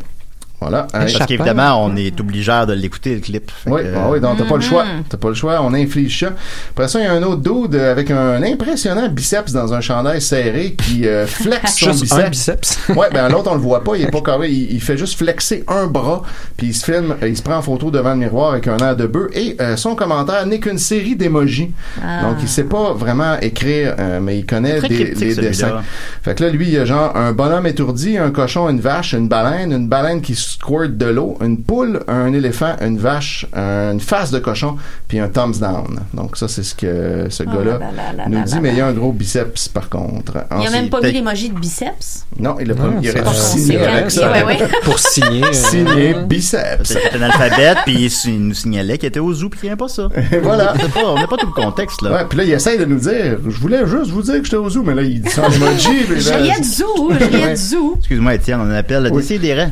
Voilà. 0.61 0.83
Hein. 0.93 1.05
Parce 1.11 1.25
qu'évidemment, 1.25 1.83
on 1.83 1.95
est 1.95 2.19
obligé 2.19 2.51
de 2.67 2.73
l'écouter, 2.73 3.15
le 3.15 3.21
clip. 3.21 3.51
Oui, 3.65 3.81
que, 3.81 3.87
ah 3.97 4.09
oui, 4.11 4.19
donc 4.19 4.37
t'as 4.37 4.45
pas 4.45 4.55
le 4.55 4.61
choix. 4.61 4.83
Mhm. 4.85 5.03
T'as 5.09 5.17
pas 5.17 5.29
le 5.29 5.33
choix, 5.33 5.59
on 5.63 5.73
inflige 5.73 6.19
ça. 6.19 6.33
Après 6.71 6.87
ça, 6.87 6.99
il 6.99 7.03
y 7.05 7.07
a 7.07 7.13
un 7.13 7.23
autre 7.23 7.41
dude 7.41 7.75
avec 7.75 8.11
un 8.11 8.41
impressionnant 8.43 9.07
biceps 9.09 9.51
dans 9.53 9.73
un 9.73 9.81
chandail 9.81 10.21
serré 10.21 10.75
qui 10.75 11.07
euh, 11.07 11.25
flexe 11.27 11.77
son 11.79 11.91
Juste 11.93 12.13
un 12.13 12.29
biceps. 12.29 12.77
biceps. 12.77 12.79
Ouais, 12.95 13.07
ben 13.11 13.27
l'autre 13.29 13.49
on 13.49 13.55
le 13.55 13.59
voit 13.61 13.83
pas, 13.83 13.95
il 13.95 14.03
est 14.03 14.11
pas 14.11 14.21
carré, 14.21 14.49
il, 14.49 14.73
il 14.73 14.81
fait 14.81 14.97
juste 14.97 15.17
flexer 15.17 15.63
un 15.67 15.87
bras, 15.87 16.21
puis 16.57 16.67
il 16.67 16.73
se 16.75 16.85
filme, 16.85 17.15
il 17.25 17.35
se 17.35 17.41
prend 17.41 17.55
en 17.57 17.61
photo 17.63 17.89
devant 17.89 18.11
le 18.11 18.17
miroir 18.17 18.51
avec 18.51 18.67
un 18.67 18.77
air 18.77 18.95
de 18.95 19.07
bœuf 19.07 19.29
et 19.33 19.55
euh, 19.61 19.75
son 19.77 19.95
commentaire 19.95 20.45
n'est 20.45 20.59
qu'une 20.59 20.77
série 20.77 21.15
d'émojis. 21.15 21.71
Ah. 22.03 22.21
Donc 22.23 22.37
il 22.41 22.47
sait 22.47 22.65
pas 22.65 22.93
vraiment 22.93 23.39
écrire, 23.41 23.95
euh, 23.97 24.19
mais 24.21 24.37
il 24.39 24.45
connaît 24.45 24.79
des, 24.81 25.13
les 25.15 25.35
dessins. 25.35 25.81
Fait 26.21 26.35
que 26.35 26.43
là 26.43 26.49
lui 26.51 26.67
il 26.67 26.73
y 26.73 26.77
a 26.77 26.85
genre 26.85 27.15
un 27.15 27.31
bonhomme 27.31 27.65
étourdi, 27.65 28.17
un 28.17 28.29
cochon, 28.31 28.69
une 28.69 28.79
vache, 28.81 29.13
une 29.13 29.27
baleine, 29.27 29.71
une 29.71 29.87
baleine 29.87 30.21
qui, 30.21 30.33
s- 30.33 30.50
squirt 30.53 30.89
de 30.97 31.05
l'eau, 31.05 31.37
une 31.41 31.61
poule, 31.61 32.01
un 32.07 32.31
éléphant, 32.33 32.75
une 32.81 32.97
vache, 32.97 33.45
une 33.55 33.99
face 33.99 34.31
de 34.31 34.39
cochon, 34.39 34.75
puis 35.07 35.19
un 35.19 35.27
thumbs 35.27 35.59
down. 35.59 35.99
Donc 36.13 36.37
ça, 36.37 36.47
c'est 36.47 36.63
ce 36.63 36.75
que 36.75 37.27
ce 37.29 37.43
Oh 37.43 37.51
gars-là 37.51 37.79
là 37.79 37.91
là 37.95 38.13
là 38.17 38.23
nous 38.27 38.37
là 38.37 38.43
dit, 38.43 38.53
là 38.55 38.59
mais 38.61 38.69
il 38.69 38.77
y 38.77 38.81
a 38.81 38.87
un 38.87 38.93
gros 38.93 39.11
biceps 39.11 39.67
par 39.69 39.89
contre. 39.89 40.33
Il 40.49 40.53
a 40.53 40.57
Ensuite, 40.59 40.71
même 40.73 40.89
pas 40.89 41.01
mis 41.01 41.11
l'emoji 41.11 41.49
de 41.49 41.59
biceps? 41.59 42.25
Non, 42.39 42.55
il 42.59 42.71
a 42.71 42.75
pas 42.75 42.83
Ah. 42.87 42.99
Il 43.01 43.09
aurait 43.09 43.21
dû 43.21 43.35
signer 43.35 43.77
avec 43.85 44.11
ça. 44.11 44.31
Ouais, 44.31 44.43
ouais. 44.43 44.57
Pour 44.83 44.99
signer. 44.99 45.43
euh, 45.43 45.53
Signer 45.53 46.15
biceps. 46.25 46.83
C'était 46.83 47.17
un 47.17 47.21
alphabet, 47.21 47.75
puis 47.85 47.93
il 48.25 48.31
il 48.31 48.47
nous 48.47 48.53
signalait 48.53 48.97
qu'il 48.97 49.07
était 49.07 49.19
au 49.19 49.33
zoo, 49.33 49.49
puis 49.49 49.59
qu'il 49.61 49.67
aimait 49.67 49.75
pas 49.77 49.87
ça. 49.87 50.07
Et 50.31 50.37
voilà. 50.39 50.73
Pas- 50.93 51.05
on 51.05 51.15
n'a 51.15 51.27
pas 51.27 51.37
tout 51.37 51.47
le 51.47 51.61
contexte, 51.61 52.01
là. 52.01 52.11
Ouais, 52.11 52.25
puis 52.27 52.37
là, 52.37 52.43
il 52.43 52.51
essaye 52.51 52.77
de 52.77 52.85
nous 52.85 52.99
dire, 52.99 53.37
je 53.47 53.59
voulais 53.59 53.85
juste 53.87 54.11
vous 54.11 54.21
dire 54.21 54.35
que 54.39 54.43
j'étais 54.43 54.57
au 54.57 54.69
zoo, 54.69 54.83
mais 54.83 54.93
là, 54.95 55.01
il 55.01 55.21
dit 55.21 55.29
ça 55.29 55.47
en 55.47 55.51
emoji. 55.51 56.03
riais 56.07 56.59
du 56.59 56.67
zoo, 56.67 57.11
je 57.19 57.25
riais 57.25 57.49
du 57.53 57.55
zoo. 57.61 57.95
Excuse-moi, 57.99 58.35
Étienne, 58.35 58.59
on 58.61 58.69
appelle 58.71 59.03
le 59.03 59.09
Oui. 59.11 59.21
décidérant. 59.21 59.69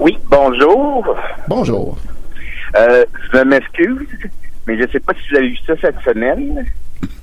Oui, 0.00 0.18
bonjour. 0.30 1.16
Bonjour. 1.48 1.98
Euh, 2.76 3.04
je 3.32 3.38
m'excuse, 3.44 4.06
mais 4.66 4.78
je 4.80 4.90
sais 4.90 5.00
pas 5.00 5.12
si 5.14 5.20
vous 5.30 5.36
avez 5.36 5.48
vu 5.48 5.56
ça 5.66 5.74
cette 5.80 6.00
semaine, 6.00 6.64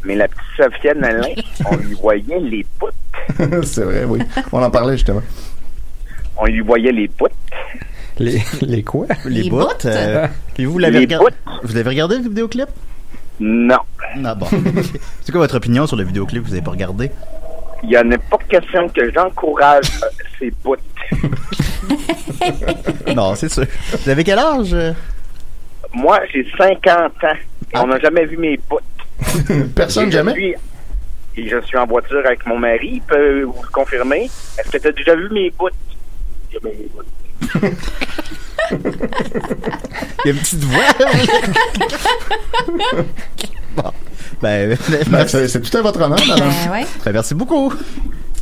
mais 0.03 0.15
la 0.15 0.27
petite 0.27 0.43
Sofiane 0.57 1.03
Alain, 1.03 1.27
on 1.71 1.75
lui 1.77 1.93
voyait 1.93 2.39
les 2.39 2.65
poutres. 2.79 2.93
c'est 3.65 3.83
vrai, 3.83 4.03
oui. 4.05 4.19
On 4.51 4.61
en 4.61 4.69
parlait 4.69 4.93
justement. 4.93 5.21
On 6.37 6.45
lui 6.45 6.61
voyait 6.61 6.91
les 6.91 7.07
poutres. 7.07 7.33
Les, 8.19 8.41
les 8.61 8.83
quoi? 8.83 9.05
Les, 9.25 9.43
Les 9.43 9.49
bouts. 9.49 9.57
bouts. 9.59 9.85
euh, 9.85 10.27
puis 10.53 10.65
vous, 10.65 10.73
vous 10.73 10.79
l'avez 10.79 10.99
Les 11.05 11.05
regardé. 11.15 11.35
Vous 11.63 11.77
avez 11.77 11.89
regardé 11.89 12.17
le 12.17 12.23
vidéoclip? 12.23 12.67
Non. 13.39 13.77
Ah 14.25 14.35
bon. 14.35 14.47
C'est 15.21 15.31
quoi 15.31 15.41
votre 15.41 15.57
opinion 15.57 15.85
sur 15.87 15.95
le 15.95 16.03
vidéoclip 16.03 16.43
que 16.43 16.47
vous 16.47 16.53
avez 16.53 16.63
pas 16.63 16.71
regardé? 16.71 17.11
Il 17.83 17.89
y 17.91 17.97
en 17.97 18.11
a 18.11 18.17
pas 18.17 18.37
question 18.49 18.89
que 18.89 19.11
j'encourage 19.13 19.85
euh, 20.03 20.07
ces 20.39 20.49
poutres. 20.51 20.81
non, 23.15 23.35
c'est 23.35 23.49
sûr. 23.49 23.65
Vous 24.03 24.09
avez 24.09 24.23
quel 24.23 24.39
âge? 24.39 24.73
euh? 24.73 24.93
Moi, 25.93 26.19
j'ai 26.33 26.45
50 26.57 26.87
ans 27.23 27.27
et 27.73 27.77
on 27.77 27.87
n'a 27.87 27.99
jamais 27.99 28.25
vu 28.25 28.37
mes 28.37 28.57
poutres. 28.57 28.83
Personne 29.75 30.07
Et 30.07 30.11
je 30.11 30.17
jamais? 30.17 30.33
suis- 30.33 30.55
Et 31.37 31.47
je 31.49 31.61
suis 31.61 31.77
en 31.77 31.85
voiture 31.85 32.25
avec 32.25 32.45
mon 32.47 32.57
mari, 32.57 32.93
il 32.95 33.01
peut 33.01 33.43
vous 33.43 33.61
le 33.61 33.67
confirmer. 33.69 34.23
Est-ce 34.57 34.71
que 34.71 34.77
tu 34.79 34.87
as 34.87 34.91
déjà 34.91 35.15
vu 35.15 35.29
mes 35.31 35.51
poutres? 35.51 35.75
Jamais 36.51 36.73
mes 36.75 36.87
poutres. 36.87 37.11
Il 38.69 40.25
y 40.25 40.29
a 40.29 40.31
une 40.33 40.39
petite 40.39 40.63
voix. 40.63 40.83
bon. 43.77 43.91
Ben, 44.41 44.77
Ben, 45.09 45.27
c'est 45.27 45.61
tout 45.61 45.77
à 45.77 45.81
votre 45.81 46.01
honneur, 46.01 46.19
madame. 46.27 46.49
Ben 46.65 46.71
ouais. 46.71 46.85
Ben, 47.05 47.11
merci 47.13 47.33
beaucoup. 47.33 47.73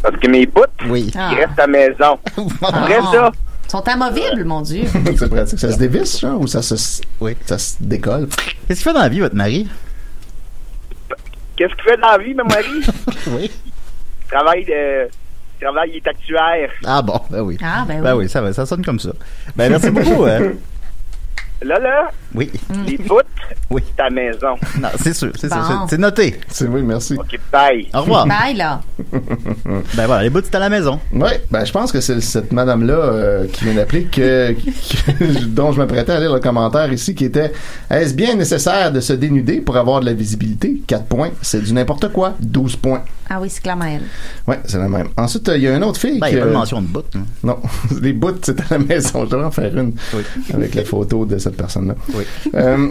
Parce 0.02 0.18
que 0.18 0.28
mes 0.28 0.46
poutres, 0.46 0.70
Oui. 0.88 1.12
Ah. 1.16 1.30
ils 1.34 1.38
restent 1.38 1.58
à 1.60 1.62
la 1.62 1.68
maison. 1.68 2.20
Après 2.62 2.98
Ah. 3.02 3.12
ça, 3.12 3.32
Ils 3.66 3.72
sont 3.72 3.88
amovibles, 3.88 4.44
mon 4.46 4.62
Dieu. 4.62 4.84
c'est 5.18 5.30
pratique. 5.30 5.60
Ça 5.60 5.72
se 5.72 5.78
dévisse, 5.78 6.20
genre, 6.20 6.40
ou 6.42 6.48
ça 6.48 6.62
se, 6.62 7.02
Oui. 7.20 7.36
ça 7.46 7.58
se 7.58 7.76
décolle? 7.80 8.28
Qu'est-ce 8.68 8.82
qu'il 8.82 8.90
fait 8.92 8.94
dans 8.94 9.00
la 9.02 9.10
vie, 9.10 9.20
votre 9.22 9.36
mari? 9.36 9.68
qu'est-ce 11.56 11.74
qu'il 11.76 11.84
fait 11.86 11.98
dans 11.98 12.10
la 12.12 12.18
vie, 12.18 12.34
mon 12.34 12.44
mari? 12.46 12.82
Oui. 13.28 13.52
Il 14.28 14.28
travaille, 14.32 14.66
de, 14.66 15.08
il 15.08 15.62
travaille, 15.64 15.90
il 15.92 15.96
est 15.98 16.08
actuaire. 16.08 16.70
Ah 16.84 17.02
bon, 17.02 17.20
ben 17.30 17.42
oui. 17.42 17.58
Ah, 17.64 17.86
ben 17.88 17.96
oui. 17.98 18.02
Ben 18.02 18.16
oui, 18.16 18.30
ça 18.30 18.42
va, 18.42 18.52
ça 18.54 18.66
sonne 18.66 18.84
comme 18.84 19.00
ça. 19.00 19.12
Ben, 19.56 19.70
merci 19.70 19.90
beaucoup. 19.92 20.26
hein. 20.26 20.52
Là, 21.64 21.80
là, 21.80 22.10
Oui. 22.36 22.52
les 22.86 22.98
poutres, 22.98 23.26
Oui. 23.72 23.82
c'est 23.96 24.02
à 24.02 24.06
la 24.06 24.10
maison. 24.12 24.56
Non, 24.80 24.90
c'est 25.02 25.14
sûr, 25.14 25.32
c'est 25.36 25.48
sûr. 25.48 25.58
Bon. 25.58 25.64
c'est- 25.88 25.96
C'est 25.96 26.02
noté. 26.02 26.40
C'est 26.50 26.68
oui, 26.68 26.82
merci. 26.84 27.14
OK, 27.16 27.40
bye. 27.52 27.88
Au 27.94 28.02
revoir. 28.02 28.28
Bye, 28.28 28.56
là. 28.56 28.82
Ben 29.96 30.06
voilà, 30.06 30.24
les 30.24 30.30
bouts, 30.30 30.42
c'est 30.44 30.56
à 30.56 30.60
la 30.60 30.70
maison. 30.70 31.00
Oui, 31.14 31.30
ben 31.50 31.64
je 31.66 31.72
pense 31.72 31.92
que 31.92 32.02
c'est 32.02 32.20
cette 32.22 32.52
madame-là 32.52 32.94
euh, 32.94 33.48
qui 33.48 33.64
vient 33.66 33.74
d'appeler 33.76 34.04
que, 34.04 34.52
que- 34.54 35.46
dont 35.48 35.72
je 35.72 35.78
m'apprêtais 35.80 36.12
à 36.12 36.20
lire 36.20 36.34
le 36.34 36.40
commentaire 36.40 36.92
ici 36.92 37.16
qui 37.16 37.26
était 37.26 37.52
Est-ce 37.90 38.14
bien 38.14 38.36
nécessaire 38.36 38.92
de 38.92 39.00
se 39.00 39.14
dénuder 39.14 39.62
pour 39.62 39.78
avoir 39.78 40.02
de 40.02 40.06
la 40.06 40.14
visibilité? 40.14 40.82
4 40.88 41.06
points. 41.06 41.32
C'est 41.42 41.62
du 41.62 41.74
n'importe 41.74 42.12
quoi. 42.12 42.34
12 42.42 42.76
points. 42.76 43.04
Ah 43.30 43.40
oui, 43.42 43.50
c'est 43.50 43.64
clairement 43.64 43.86
elle. 43.86 44.04
Ouais, 44.48 44.60
c'est 44.66 44.78
la 44.78 44.88
même. 44.88 45.08
Ensuite, 45.18 45.50
euh, 45.50 45.58
il 45.58 45.64
y 45.64 45.68
a 45.68 45.76
une 45.76 45.84
autre 45.84 46.00
fille 46.00 46.20
Ben, 46.20 46.28
il 46.28 46.30
qui, 46.30 46.36
n'y 46.36 46.42
a 46.42 46.44
pas 46.46 46.50
de 46.52 46.56
mention 46.56 46.82
de 46.82 46.88
bout. 46.88 47.06
hein. 47.16 47.24
Non, 47.44 47.58
les 48.02 48.14
bouts, 48.14 48.36
c'est 48.44 48.60
à 48.60 48.64
la 48.72 48.78
maison. 48.78 49.26
Je 49.26 49.30
devrais 49.32 49.46
en 49.48 49.52
faire 49.52 49.76
une 49.76 49.94
Oui. 50.14 50.22
avec 50.54 50.76
la 50.76 50.84
photo 50.86 51.26
de 51.26 51.40
cette 51.46 51.58
personne-là. 51.58 51.96
Oui. 52.14 52.24
Euh, 52.56 52.88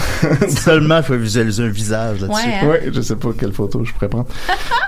Seulement, 0.48 0.98
il 0.98 1.02
faut 1.02 1.16
visualiser 1.16 1.64
un 1.64 1.68
visage 1.68 2.20
là-dessus. 2.22 2.46
Ouais, 2.46 2.54
hein? 2.54 2.66
Ouais, 2.66 2.90
je 2.92 3.00
sais 3.00 3.16
pas 3.16 3.28
quelle 3.38 3.52
photo 3.52 3.84
je 3.84 3.92
pourrais 3.92 4.08
prendre. 4.08 4.26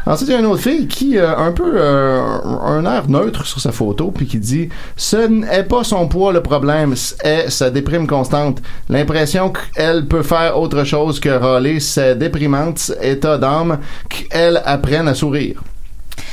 Ensuite, 0.07 0.29
il 0.31 0.33
y 0.33 0.37
a 0.37 0.41
une 0.41 0.47
autre 0.47 0.63
fille 0.63 0.87
qui 0.87 1.19
a 1.19 1.39
un 1.39 1.53
peu 1.53 1.73
euh, 1.77 2.23
un 2.65 2.85
air 2.85 3.09
neutre 3.09 3.45
sur 3.45 3.61
sa 3.61 3.73
photo, 3.73 4.11
puis 4.11 4.27
qui 4.27 4.39
dit 4.39 4.71
Ce 4.97 5.17
n'est 5.29 5.65
pas 5.65 5.85
son 5.85 6.09
poids 6.09 6.33
le 6.33 6.43
problème, 6.43 6.97
c'est 6.97 7.51
sa 7.51 7.71
déprime 7.71 8.07
constante. 8.07 8.63
L'impression 8.89 9.53
qu'elle 9.53 10.07
peut 10.07 10.23
faire 10.23 10.59
autre 10.59 10.85
chose 10.85 11.21
que 11.21 11.29
râler, 11.29 11.79
c'est 11.81 12.17
déprimante 12.17 12.93
état 13.03 13.37
d'âme 13.37 13.79
qu'elle 14.09 14.63
apprenne 14.65 15.09
à 15.09 15.15
sourire. 15.15 15.63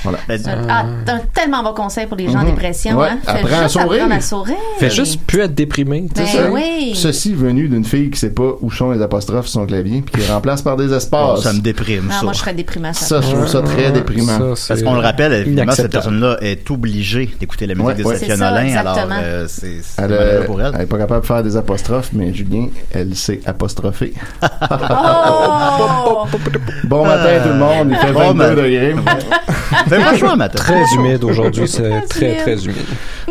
Voilà. 0.03 0.19
Ben, 0.27 0.39
Ah, 0.69 0.85
t'as 1.05 1.13
un 1.15 1.19
tellement 1.33 1.63
bon 1.63 1.73
conseil 1.73 2.05
pour 2.05 2.17
les 2.17 2.27
gens 2.29 2.39
en 2.39 2.43
Mhm. 2.43 2.51
dépression, 2.51 2.97
Ouais, 2.97 3.09
hein? 3.09 3.17
Fais 3.23 3.31
apprends 3.31 3.57
à 3.57 3.61
juste 3.63 3.69
sourire. 3.79 3.91
apprendre 4.03 4.13
à 4.15 4.21
sourire. 4.21 4.55
Fait 4.79 4.89
juste 4.89 5.21
plus 5.25 5.41
être 5.41 5.55
déprimé. 5.55 6.05
Ben 6.15 6.25
ça. 6.25 6.49
oui. 6.51 6.93
Ceci 6.95 7.33
venu 7.33 7.67
d'une 7.67 7.83
fille 7.85 8.09
qui 8.09 8.19
sait 8.19 8.29
pas 8.33 8.51
où 8.61 8.71
sont 8.71 8.91
les 8.91 9.01
apostrophes 9.01 9.47
sur 9.47 9.61
son 9.61 9.65
clavier, 9.67 10.01
puis 10.01 10.21
qui 10.23 10.31
remplace 10.31 10.61
par 10.61 10.77
des 10.77 10.93
espaces. 10.93 11.41
ça 11.41 11.53
me 11.53 11.59
déprime, 11.59 12.09
Ah, 12.11 12.17
ça. 12.19 12.23
moi, 12.23 12.33
je 12.33 12.39
serais 12.39 12.53
déprimée 12.53 12.89
à 12.89 12.93
ça. 12.93 13.05
Ça, 13.05 13.21
je 13.21 13.33
trouve 13.33 13.47
ça 13.47 13.61
très 13.61 13.91
déprimant. 13.91 14.37
Parce 14.67 14.81
qu'on 14.83 14.93
le 14.93 14.99
rappelle, 15.01 15.33
évidemment, 15.33 15.71
cette 15.71 15.91
personne-là 15.91 16.37
est 16.41 16.69
obligée 16.71 17.29
d'écouter 17.39 17.65
la 17.67 17.73
musique 17.75 17.87
Ouais, 17.87 17.95
de 17.95 18.03
ouais. 18.03 18.15
Safia 18.17 18.35
C'est 18.35 18.39
ça, 18.41 18.51
Nolin, 18.51 18.75
alors 18.75 18.97
euh, 19.11 19.45
c'est 19.47 19.81
euh, 19.99 20.45
pour 20.45 20.61
elle. 20.61 20.71
elle 20.75 20.81
est 20.81 20.85
pas 20.85 20.97
capable 20.97 21.21
de 21.21 21.25
faire 21.25 21.43
des 21.43 21.55
apostrophes, 21.57 22.09
mais 22.13 22.33
Julien, 22.33 22.67
elle 22.93 23.15
sait 23.15 23.39
apostropher. 23.45 24.13
Oh! 24.41 26.25
Bon 26.85 27.05
matin 27.05 27.29
tout 27.43 27.49
le 27.49 27.55
monde, 27.55 27.89
il 27.91 27.97
fait 27.97 28.11
Bon 28.13 28.33
22 28.33 28.33
matin. 28.33 28.55
degrés. 28.55 28.95
Chaud, 30.17 30.35
matin. 30.35 30.57
Très 30.57 30.83
humide 30.95 31.23
aujourd'hui, 31.23 31.67
c'est 31.67 32.01
Très 32.09 32.35
très 32.37 32.65
humide. 32.65 32.77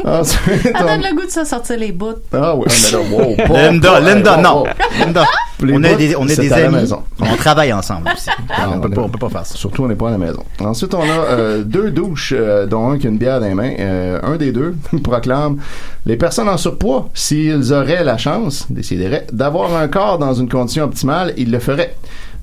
Ensuite, 0.05 0.63
Ça 0.63 0.71
on- 0.83 0.87
donne 0.87 1.03
le 1.03 1.15
goût 1.15 1.27
de 1.27 1.31
ça 1.31 1.45
sortir 1.45 1.79
les 1.79 1.93
bouts. 1.93 2.15
Ah 2.33 2.55
oui, 2.55 2.67
mais 2.69 2.91
là, 2.93 2.99
wow, 3.11 3.37
pas- 3.49 3.63
Linda, 3.71 4.01
Linda, 4.01 4.37
non. 4.37 4.65
Linda, 4.99 5.25
on 5.63 5.83
est 5.83 5.97
des, 5.97 6.17
on 6.17 6.27
est 6.29 6.37
des 6.39 6.53
amis. 6.53 6.75
maison. 6.77 7.03
On 7.21 7.37
travaille 7.37 7.73
ensemble 7.73 8.11
aussi. 8.15 8.31
Ah, 8.59 8.71
on, 8.75 8.81
peut 8.81 8.91
pas, 8.91 9.03
on 9.03 9.09
peut 9.09 9.19
pas 9.19 9.29
faire 9.29 9.45
ça. 9.47 9.55
Surtout, 9.57 9.85
on 9.85 9.89
n'est 9.89 9.95
pas 9.95 10.09
à 10.09 10.13
la 10.13 10.19
maison. 10.19 10.43
Ensuite, 10.61 10.95
on 10.95 11.03
a 11.03 11.05
euh, 11.05 11.63
deux 11.63 11.91
douches, 11.91 12.33
euh, 12.37 12.67
dont 12.67 12.91
un 12.91 12.99
qui 12.99 13.07
a 13.07 13.11
une 13.11 13.19
bière 13.19 13.39
dans 13.41 13.47
les 13.47 13.55
mains. 13.55 13.73
Euh, 13.79 14.19
un 14.23 14.37
des 14.37 14.53
deux 14.53 14.75
proclame 15.03 15.57
les 16.07 16.17
personnes 16.17 16.49
en 16.49 16.57
surpoids, 16.57 17.09
s'ils 17.15 17.73
auraient 17.73 18.05
la 18.05 18.17
chance, 18.19 18.67
décideraient, 18.71 19.27
d'avoir 19.33 19.75
un 19.77 19.89
corps 19.89 20.19
dans 20.19 20.33
une 20.35 20.49
condition 20.49 20.85
optimale, 20.85 21.35
ils 21.37 21.51
le 21.51 21.59
feraient. 21.59 21.97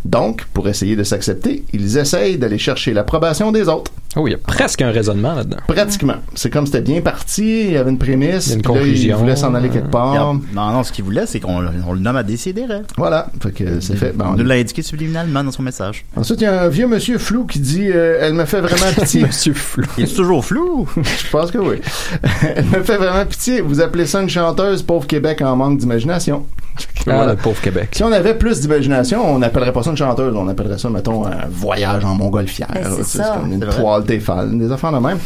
Donc, 0.06 0.46
pour 0.54 0.68
essayer 0.68 0.96
de 0.96 1.04
s'accepter, 1.04 1.64
ils 1.74 1.98
essayent 1.98 2.38
d'aller 2.38 2.58
chercher 2.58 2.94
l'approbation 2.94 3.52
des 3.54 3.70
autres. 3.70 3.92
Oh, 4.16 4.28
il 4.28 4.32
y 4.32 4.34
a 4.36 4.38
presque 4.38 4.82
un 4.82 4.92
raisonnement 4.92 5.34
là-dedans. 5.34 5.58
Pratiquement. 5.68 6.16
C'est 6.36 6.52
comme 6.52 6.66
c'était 6.68 6.82
bien 6.82 7.02
parti, 7.02 7.62
il 7.68 7.72
y 7.72 7.78
avait 7.78 7.90
une 7.90 7.98
prémisse, 7.98 8.48
Il 8.48 8.50
y 8.50 8.54
a 8.54 8.56
une 8.58 8.62
là, 8.62 8.68
conclusion. 8.68 9.16
il 9.18 9.20
voulait 9.20 9.36
s'en 9.36 9.56
aller 9.56 9.70
quelque 9.70 9.90
part. 9.90 10.14
Non, 10.14 10.42
non, 10.54 10.84
ce 10.84 10.92
qu'il 10.92 11.04
voulait, 11.06 11.26
c'est 11.26 11.40
qu'on 11.40 11.60
le- 11.62 11.70
on 11.88 11.94
le 11.94 12.00
nomme 12.00 12.18
à 12.18 12.22
décider. 12.24 12.66
Voilà, 12.98 13.28
fait 13.42 13.52
que 13.52 13.80
c'est 13.80 13.96
fait. 13.96 14.12
Bon, 14.16 14.26
On 14.28 14.34
nous 14.36 14.44
l'a 14.44 14.56
indiqué 14.56 14.82
subliminalement 14.84 15.44
dans 15.44 15.52
son 15.52 15.64
message. 15.64 16.06
Ensuite, 16.16 16.42
il 16.42 16.44
y 16.44 16.48
a 16.48 16.62
un 16.64 16.68
vieux 16.68 16.86
monsieur 16.88 17.18
flou 17.18 17.46
qui 17.46 17.60
dit 17.60 17.88
euh, 17.90 18.20
Elle 18.22 18.34
me 18.34 18.46
fait 18.46 18.62
vraiment 18.62 18.92
pitié. 19.00 19.24
Monsieur 19.24 19.54
Flou. 19.54 19.86
Il 19.98 20.04
est 20.04 20.16
toujours 20.16 20.46
flou. 20.46 20.88
Je 20.98 21.30
pense 21.32 21.50
que 21.50 21.58
oui. 21.58 21.78
Elle 22.56 22.66
me 22.66 22.84
fait 22.84 22.98
vraiment 22.98 23.26
pitié. 23.26 23.62
Vous 23.62 23.82
appelez 23.82 24.06
ça 24.06 24.22
une 24.22 24.30
chanteuse, 24.30 24.84
pauvre 24.84 25.08
Québec 25.08 25.42
en 25.42 25.56
manque 25.56 25.80
d'imagination. 25.80 26.46
Ah, 26.76 26.82
Voilà. 27.06 27.32
le 27.34 27.36
pauvre 27.38 27.60
Québec. 27.62 27.90
Si 27.92 28.02
on 28.04 28.12
avait 28.14 28.34
plus 28.34 28.62
d'imagination, 28.62 29.30
on 29.30 29.40
n'appellerait 29.40 29.74
pas 29.74 29.84
ça 29.84 29.90
une 29.90 29.98
chanteuse, 29.98 30.34
on 30.38 30.48
appellerait 30.48 30.78
ça, 30.78 30.90
mettons, 30.90 31.26
un 31.26 31.48
voyage 31.52 32.06
en 32.06 32.16
montgolfière. 32.16 32.70
Ben, 32.74 32.84
c'est 33.04 33.22
comme 33.22 33.52
une 33.52 33.60
toile 33.60 34.04
des 34.06 34.72
affaires 34.72 34.94
de 34.94 35.00
même. 35.00 35.18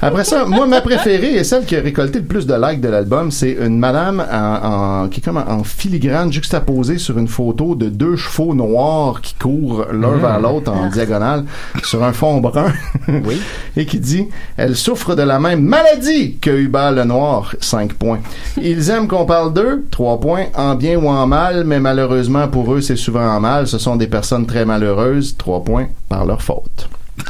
Après 0.00 0.24
ça, 0.24 0.44
moi, 0.46 0.66
ma 0.66 0.80
préférée 0.80 1.36
et 1.36 1.44
celle 1.44 1.64
qui 1.64 1.76
a 1.76 1.80
récolté 1.80 2.18
le 2.18 2.24
plus 2.24 2.44
de 2.44 2.54
likes 2.54 2.80
de 2.80 2.88
l'album, 2.88 3.30
c'est 3.30 3.52
une 3.52 3.78
madame 3.78 4.20
en, 4.32 5.04
en- 5.04 5.08
qui 5.08 5.20
est 5.20 5.22
comme 5.22 5.36
en 5.36 5.62
filigrane 5.62 6.32
juxtaposée 6.32 6.98
sur 6.98 7.16
une 7.18 7.28
photo 7.28 7.76
de 7.76 7.88
deux 7.88 8.16
chevaux 8.16 8.52
noirs 8.52 9.20
qui 9.20 9.34
courent 9.34 9.86
l'un 9.92 10.16
vers 10.16 10.40
l'autre 10.40 10.72
en 10.72 10.88
diagonale 10.88 11.44
sur 11.84 12.02
un 12.02 12.12
fond 12.12 12.38
brun. 12.40 12.72
Oui. 13.08 13.40
et 13.76 13.84
qui 13.86 13.98
dit 14.00 14.26
Elle 14.56 14.74
souffre 14.76 15.14
de 15.14 15.22
la 15.22 15.38
même 15.38 15.60
maladie 15.62 16.38
que 16.40 16.50
Hubert 16.50 16.92
le 16.92 17.04
Noir, 17.04 17.54
5 17.60 17.92
points. 17.94 18.20
Ils 18.60 18.90
aiment 18.90 19.06
qu'on 19.08 19.24
parle 19.24 19.52
d'eux, 19.52 19.84
3 19.90 20.20
points, 20.20 20.46
bien 20.82 20.98
ou 20.98 21.06
en 21.08 21.28
mal, 21.28 21.62
mais 21.64 21.78
malheureusement 21.78 22.48
pour 22.48 22.74
eux, 22.74 22.80
c'est 22.80 22.96
souvent 22.96 23.24
en 23.24 23.38
mal. 23.38 23.68
Ce 23.68 23.78
sont 23.78 23.94
des 23.94 24.08
personnes 24.08 24.46
très 24.46 24.64
malheureuses, 24.64 25.36
3 25.38 25.62
points, 25.62 25.86
par 26.08 26.26
leur 26.26 26.42
faute. 26.42 26.88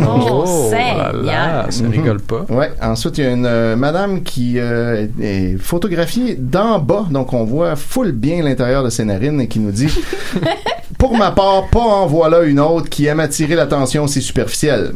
Oh, 0.00 0.70
là 0.72 1.12
là, 1.12 1.66
Seigneur. 1.70 1.72
ça 1.72 1.84
rigole 1.88 2.20
pas. 2.20 2.44
Ouais. 2.48 2.72
Ensuite, 2.82 3.18
il 3.18 3.24
y 3.24 3.26
a 3.26 3.30
une 3.30 3.46
euh, 3.46 3.76
madame 3.76 4.22
qui 4.22 4.58
euh, 4.58 5.06
est 5.20 5.56
photographiée 5.58 6.34
d'en 6.34 6.78
bas, 6.78 7.06
donc 7.10 7.32
on 7.32 7.44
voit 7.44 7.76
full 7.76 8.12
bien 8.12 8.42
l'intérieur 8.42 8.82
de 8.84 8.90
ses 8.90 9.04
narines 9.04 9.40
et 9.40 9.48
qui 9.48 9.60
nous 9.60 9.70
dit 9.70 9.92
Pour 10.98 11.16
ma 11.16 11.30
part, 11.30 11.68
pas 11.68 11.80
en 11.80 12.06
voilà 12.06 12.42
une 12.42 12.60
autre 12.60 12.88
qui 12.90 13.06
aime 13.06 13.20
attirer 13.20 13.54
l'attention 13.54 14.06
si 14.06 14.20
superficielle. 14.20 14.92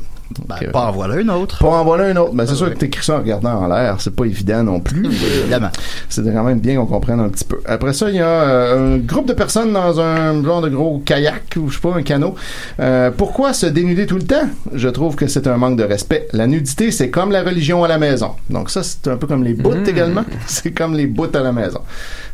Ben, 0.48 0.56
euh, 0.62 0.70
pas 0.70 0.86
en 0.86 0.92
voilà 0.92 1.20
une 1.20 1.30
autre. 1.30 1.58
Pas 1.58 1.68
en 1.68 1.84
voilà 1.84 2.10
une 2.10 2.18
autre. 2.18 2.32
Ben, 2.34 2.46
c'est 2.46 2.54
sûr 2.54 2.70
que 2.72 2.78
t'écris 2.78 3.04
ça 3.04 3.16
en 3.16 3.18
regardant 3.18 3.52
en 3.62 3.68
l'air, 3.68 4.00
c'est 4.00 4.14
pas 4.14 4.24
évident 4.24 4.62
non 4.64 4.80
plus. 4.80 5.06
Évidemment. 5.06 5.70
C'est 6.08 6.22
quand 6.24 6.44
même 6.44 6.60
bien 6.60 6.76
qu'on 6.76 6.86
comprenne 6.86 7.20
un 7.20 7.28
petit 7.28 7.44
peu. 7.44 7.60
Après 7.66 7.92
ça, 7.92 8.08
il 8.10 8.16
y 8.16 8.20
a 8.20 8.26
euh, 8.26 8.96
un 8.96 8.98
groupe 8.98 9.26
de 9.28 9.32
personnes 9.34 9.72
dans 9.72 10.00
un 10.00 10.42
genre 10.42 10.60
de 10.62 10.68
gros 10.70 10.98
kayak 11.04 11.56
ou 11.56 11.68
je 11.68 11.74
sais 11.76 11.80
pas, 11.80 11.94
un 11.94 12.02
canot. 12.02 12.34
Euh, 12.80 13.10
pourquoi 13.16 13.52
se 13.52 13.66
dénuder 13.66 14.06
tout 14.06 14.16
le 14.16 14.24
temps? 14.24 14.48
Je 14.72 14.88
trouve 14.88 15.14
que 15.16 15.26
c'est 15.26 15.46
un 15.46 15.56
manque 15.56 15.76
de 15.78 15.84
respect. 15.84 16.26
La 16.32 16.46
nudité, 16.46 16.90
c'est 16.90 17.10
comme 17.10 17.30
la 17.30 17.42
religion 17.42 17.84
à 17.84 17.88
la 17.88 17.98
maison. 17.98 18.32
Donc 18.50 18.70
ça, 18.70 18.82
c'est 18.82 19.08
un 19.08 19.16
peu 19.16 19.26
comme 19.26 19.44
les 19.44 19.54
bouts 19.54 19.72
Mm. 19.74 19.88
également. 19.88 20.24
C'est 20.46 20.70
comme 20.72 20.94
les 20.94 21.06
bouts 21.06 21.26
à 21.34 21.40
la 21.40 21.52
maison. 21.52 21.80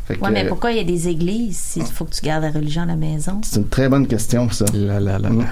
Fait 0.07 0.15
que, 0.15 0.21
Ouais, 0.23 0.31
mais 0.31 0.45
pourquoi 0.45 0.71
il 0.71 0.77
y 0.77 0.79
a 0.79 0.83
des 0.83 1.07
églises 1.07 1.57
s'il 1.57 1.83
faut 1.83 2.05
que 2.05 2.11
tu 2.11 2.21
gardes 2.21 2.43
la 2.43 2.51
religion 2.51 2.83
à 2.83 2.85
la 2.85 2.95
maison? 2.95 3.41
c'est 3.43 3.57
une 3.59 3.67
très 3.67 3.89
bonne 3.89 4.05
question, 4.07 4.49
ça. 4.49 4.65
Là, 4.73 4.99
là, 4.99 5.17
là, 5.17 5.29
là. 5.29 5.45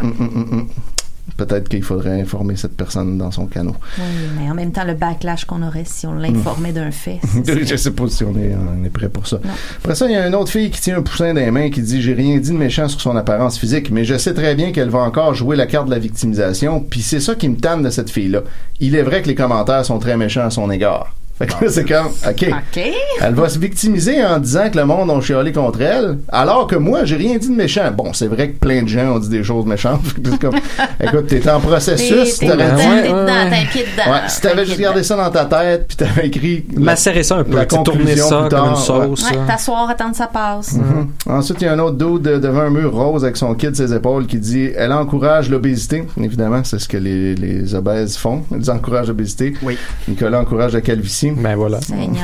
Peut-être 1.37 1.69
qu'il 1.69 1.83
faudrait 1.83 2.21
informer 2.21 2.55
cette 2.55 2.75
personne 2.75 3.17
dans 3.17 3.31
son 3.31 3.45
canot. 3.45 3.75
Oui, 3.97 4.03
mais 4.37 4.49
en 4.49 4.53
même 4.53 4.71
temps, 4.71 4.83
le 4.83 4.93
backlash 4.93 5.45
qu'on 5.45 5.63
aurait 5.63 5.85
si 5.85 6.05
on 6.07 6.13
l'informait 6.13 6.71
d'un 6.71 6.91
fait. 6.91 7.19
je 7.45 7.75
sais 7.75 7.91
pas 7.91 8.07
si 8.07 8.23
on 8.23 8.35
est, 8.37 8.55
on 8.55 8.83
est 8.83 8.89
prêt 8.89 9.09
pour 9.09 9.27
ça. 9.27 9.39
Non. 9.43 9.51
Après 9.77 9.95
ça, 9.95 10.05
il 10.05 10.11
y 10.11 10.15
a 10.15 10.27
une 10.27 10.35
autre 10.35 10.51
fille 10.51 10.69
qui 10.69 10.81
tient 10.81 10.97
un 10.97 11.01
poussin 11.01 11.33
dans 11.33 11.39
les 11.39 11.51
mains 11.51 11.69
qui 11.69 11.81
dit 11.81 12.01
J'ai 12.01 12.13
rien 12.13 12.37
dit 12.37 12.51
de 12.51 12.57
méchant 12.57 12.87
sur 12.87 13.01
son 13.01 13.15
apparence 13.15 13.57
physique, 13.57 13.91
mais 13.91 14.03
je 14.03 14.17
sais 14.17 14.33
très 14.33 14.55
bien 14.55 14.71
qu'elle 14.71 14.89
va 14.89 14.99
encore 14.99 15.33
jouer 15.33 15.55
la 15.55 15.67
carte 15.67 15.85
de 15.85 15.91
la 15.91 15.99
victimisation, 15.99 16.79
puis 16.81 17.01
c'est 17.01 17.19
ça 17.19 17.35
qui 17.35 17.49
me 17.49 17.57
tanne 17.57 17.83
de 17.83 17.89
cette 17.89 18.09
fille-là. 18.09 18.41
Il 18.79 18.95
est 18.95 19.03
vrai 19.03 19.21
que 19.21 19.27
les 19.27 19.35
commentaires 19.35 19.85
sont 19.85 19.99
très 19.99 20.17
méchants 20.17 20.45
à 20.45 20.49
son 20.49 20.69
égard. 20.71 21.15
Fait 21.39 21.47
que 21.47 21.63
là, 21.65 21.71
c'est 21.71 21.85
comme, 21.87 22.07
OK. 22.07 22.45
OK. 22.49 22.83
Elle 23.21 23.33
va 23.33 23.47
se 23.49 23.57
victimiser 23.57 24.23
en 24.23 24.39
disant 24.39 24.69
que 24.69 24.77
le 24.77 24.85
monde 24.85 25.09
a 25.09 25.21
chialé 25.21 25.53
contre 25.53 25.81
elle, 25.81 26.17
alors 26.27 26.67
que 26.67 26.75
moi, 26.75 27.05
j'ai 27.05 27.15
rien 27.15 27.37
dit 27.37 27.47
de 27.49 27.55
méchant. 27.55 27.89
Bon, 27.95 28.11
c'est 28.13 28.27
vrai 28.27 28.49
que 28.49 28.57
plein 28.59 28.83
de 28.83 28.89
gens 28.89 29.15
ont 29.15 29.19
dit 29.19 29.29
des 29.29 29.43
choses 29.43 29.65
méchantes. 29.65 30.01
C'est 30.25 30.37
comme, 30.39 30.55
écoute, 31.01 31.27
t'es 31.27 31.49
en 31.49 31.59
processus, 31.59 32.37
T'es- 32.37 32.47
t'aurais 32.47 32.57
t'es- 32.75 32.83
dedans, 33.07 33.15
ouais. 33.15 33.25
t'as 33.25 33.61
un 33.61 33.65
pied 33.71 33.83
dedans. 33.83 34.11
Ouais, 34.11 34.19
si 34.27 34.41
t'avais 34.41 34.65
juste 34.65 34.79
gardé 34.79 35.01
ça 35.03 35.15
dans 35.15 35.29
ta 35.31 35.45
tête, 35.45 35.85
puis 35.87 35.97
t'avais 35.97 36.27
écrit. 36.27 36.65
Macérer 36.75 37.23
ça 37.23 37.37
un 37.37 37.43
peu, 37.43 37.65
tourner 37.65 37.83
conclusion 37.99 38.27
ça 38.29 38.39
plus 38.41 38.49
comme 38.49 38.59
une 38.59 38.73
tard, 38.73 38.77
sauce. 38.77 39.23
Ouais, 39.31 39.37
là. 39.37 39.43
t'asseoir, 39.47 39.89
attendre 39.89 40.11
que 40.11 40.17
ça 40.17 40.27
passe. 40.27 40.73
Mhm. 40.73 41.07
Ensuite, 41.25 41.61
il 41.61 41.65
y 41.65 41.67
a 41.67 41.73
un 41.73 41.79
autre 41.79 41.97
de- 41.97 42.37
devant 42.37 42.61
un 42.61 42.69
mur 42.69 42.93
rose 42.93 43.23
avec 43.23 43.37
son 43.37 43.53
kit 43.55 43.69
de 43.69 43.75
ses 43.75 43.93
épaules 43.93 44.27
qui 44.27 44.37
dit 44.37 44.69
Elle 44.75 44.91
encourage 44.91 45.49
l'obésité. 45.49 46.03
Évidemment, 46.21 46.61
c'est 46.63 46.79
ce 46.79 46.87
que 46.87 46.97
les, 46.97 47.33
les 47.35 47.73
obèses 47.75 48.17
font. 48.17 48.43
Ils 48.55 48.69
encouragent 48.69 49.07
l'obésité. 49.07 49.53
Oui. 49.63 49.77
Nicolas 50.07 50.41
encourage 50.41 50.73
la 50.73 50.81
calvitie. 50.81 51.28
Ben 51.37 51.55
voilà. 51.55 51.79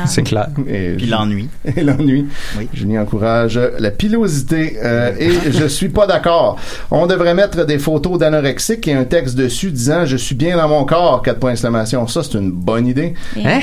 C'est 0.06 0.24
clair. 0.24 0.50
Et 0.68 0.94
Puis 0.98 1.08
l'ennui. 1.08 1.50
et 1.76 1.84
l'ennui. 1.84 2.28
Oui. 2.58 2.68
Julie 2.74 2.98
encourage 2.98 3.60
la 3.80 3.91
pilosité 3.91 4.78
euh, 4.84 5.12
et 5.20 5.52
je 5.52 5.65
suis 5.68 5.89
pas 5.89 6.08
d'accord. 6.08 6.58
On 6.91 7.08
devrait 7.08 7.34
mettre 7.34 7.65
des 7.65 7.80
photos 7.80 8.20
d'anorexiques 8.20 8.88
et 8.88 8.94
un 8.94 9.06
texte 9.06 9.36
dessus 9.36 9.72
disant 9.72 10.06
je 10.06 10.18
suis 10.18 10.36
bien 10.36 10.58
dans 10.58 10.68
mon 10.68 10.86
corps, 10.86 11.22
quatre 11.22 11.39
points 11.39 11.52
d'exclamation. 11.52 12.08
Ça, 12.08 12.24
c'est 12.24 12.38
une 12.38 12.52
bonne 12.52 12.88
idée. 12.88 13.13
Hein? 13.44 13.60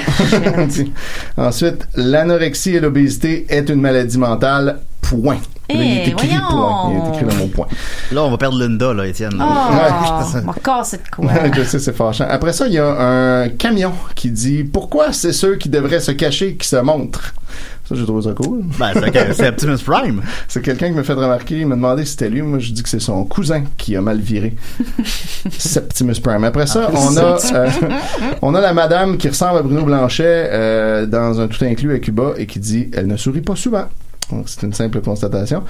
Ensuite, 1.36 1.86
l'anorexie 1.96 2.76
et 2.76 2.80
l'obésité 2.80 3.46
est 3.48 3.68
une 3.68 3.80
maladie 3.80 4.18
mentale. 4.18 4.78
Point. 5.02 5.34
Là, 5.68 5.76
il 5.76 5.80
est 5.80 6.02
Eh, 6.06 6.08
écrit 6.10 6.28
voyons. 6.28 6.42
point. 6.50 6.90
Il 6.90 6.96
est 6.96 7.14
écrit 7.16 7.26
dans 7.26 7.42
mon 7.42 7.48
point. 7.48 7.66
Là, 8.12 8.22
on 8.24 8.30
va 8.30 8.36
perdre 8.38 8.58
Linda, 8.58 8.92
là, 8.94 9.06
Étienne. 9.06 9.32
Oh, 9.34 9.38
m'a 9.38 10.54
cassé 10.62 10.98
de 10.98 11.02
quoi? 11.14 11.30
je 11.56 11.62
sais, 11.64 11.78
c'est 11.78 11.94
fâchant. 11.96 12.26
Après 12.28 12.52
ça, 12.52 12.66
il 12.66 12.74
y 12.74 12.78
a 12.78 12.86
un 12.88 13.48
camion 13.50 13.92
qui 14.14 14.30
dit 14.30 14.64
pourquoi 14.64 15.12
c'est 15.12 15.32
ceux 15.32 15.56
qui 15.56 15.68
devraient 15.68 16.00
se 16.00 16.12
cacher 16.12 16.56
qui 16.56 16.66
se 16.68 16.76
montrent? 16.76 17.34
Ça, 17.88 17.94
j'ai 17.96 18.04
trouvé 18.04 18.22
ça 18.22 18.32
cool. 18.34 18.62
Ben, 18.78 18.92
c'est- 19.32 19.48
Optimus 19.48 19.76
Prime. 19.84 20.22
C'est 20.48 20.62
quelqu'un 20.62 20.88
qui 20.88 20.94
m'a 20.94 21.02
fait 21.02 21.12
remarquer, 21.14 21.60
il 21.60 21.66
m'a 21.66 21.74
demandé 21.74 22.04
si 22.04 22.12
c'était 22.12 22.30
lui. 22.30 22.42
Moi, 22.42 22.58
je 22.58 22.72
dis 22.72 22.82
que 22.82 22.88
c'est 22.88 23.00
son 23.00 23.24
cousin 23.24 23.64
qui 23.76 23.96
a 23.96 24.00
mal 24.00 24.18
viré. 24.18 24.54
Septimus 25.58 26.20
Prime. 26.22 26.44
Après 26.44 26.66
ça, 26.66 26.90
on 26.94 27.16
a, 27.16 27.38
euh, 27.54 27.70
on 28.40 28.54
a 28.54 28.60
la 28.60 28.72
madame 28.72 29.16
qui 29.16 29.28
ressemble 29.28 29.58
à 29.58 29.62
Bruno 29.62 29.82
Blanchet 29.84 30.24
euh, 30.52 31.06
dans 31.06 31.40
un 31.40 31.48
tout 31.48 31.64
inclus 31.64 31.94
à 31.94 31.98
Cuba 31.98 32.32
et 32.36 32.46
qui 32.46 32.58
dit 32.60 32.88
elle 32.94 33.06
ne 33.06 33.16
sourit 33.16 33.40
pas 33.42 33.56
souvent. 33.56 33.86
Donc, 34.30 34.44
C'est 34.48 34.62
une 34.62 34.72
simple 34.72 35.00
constatation. 35.00 35.62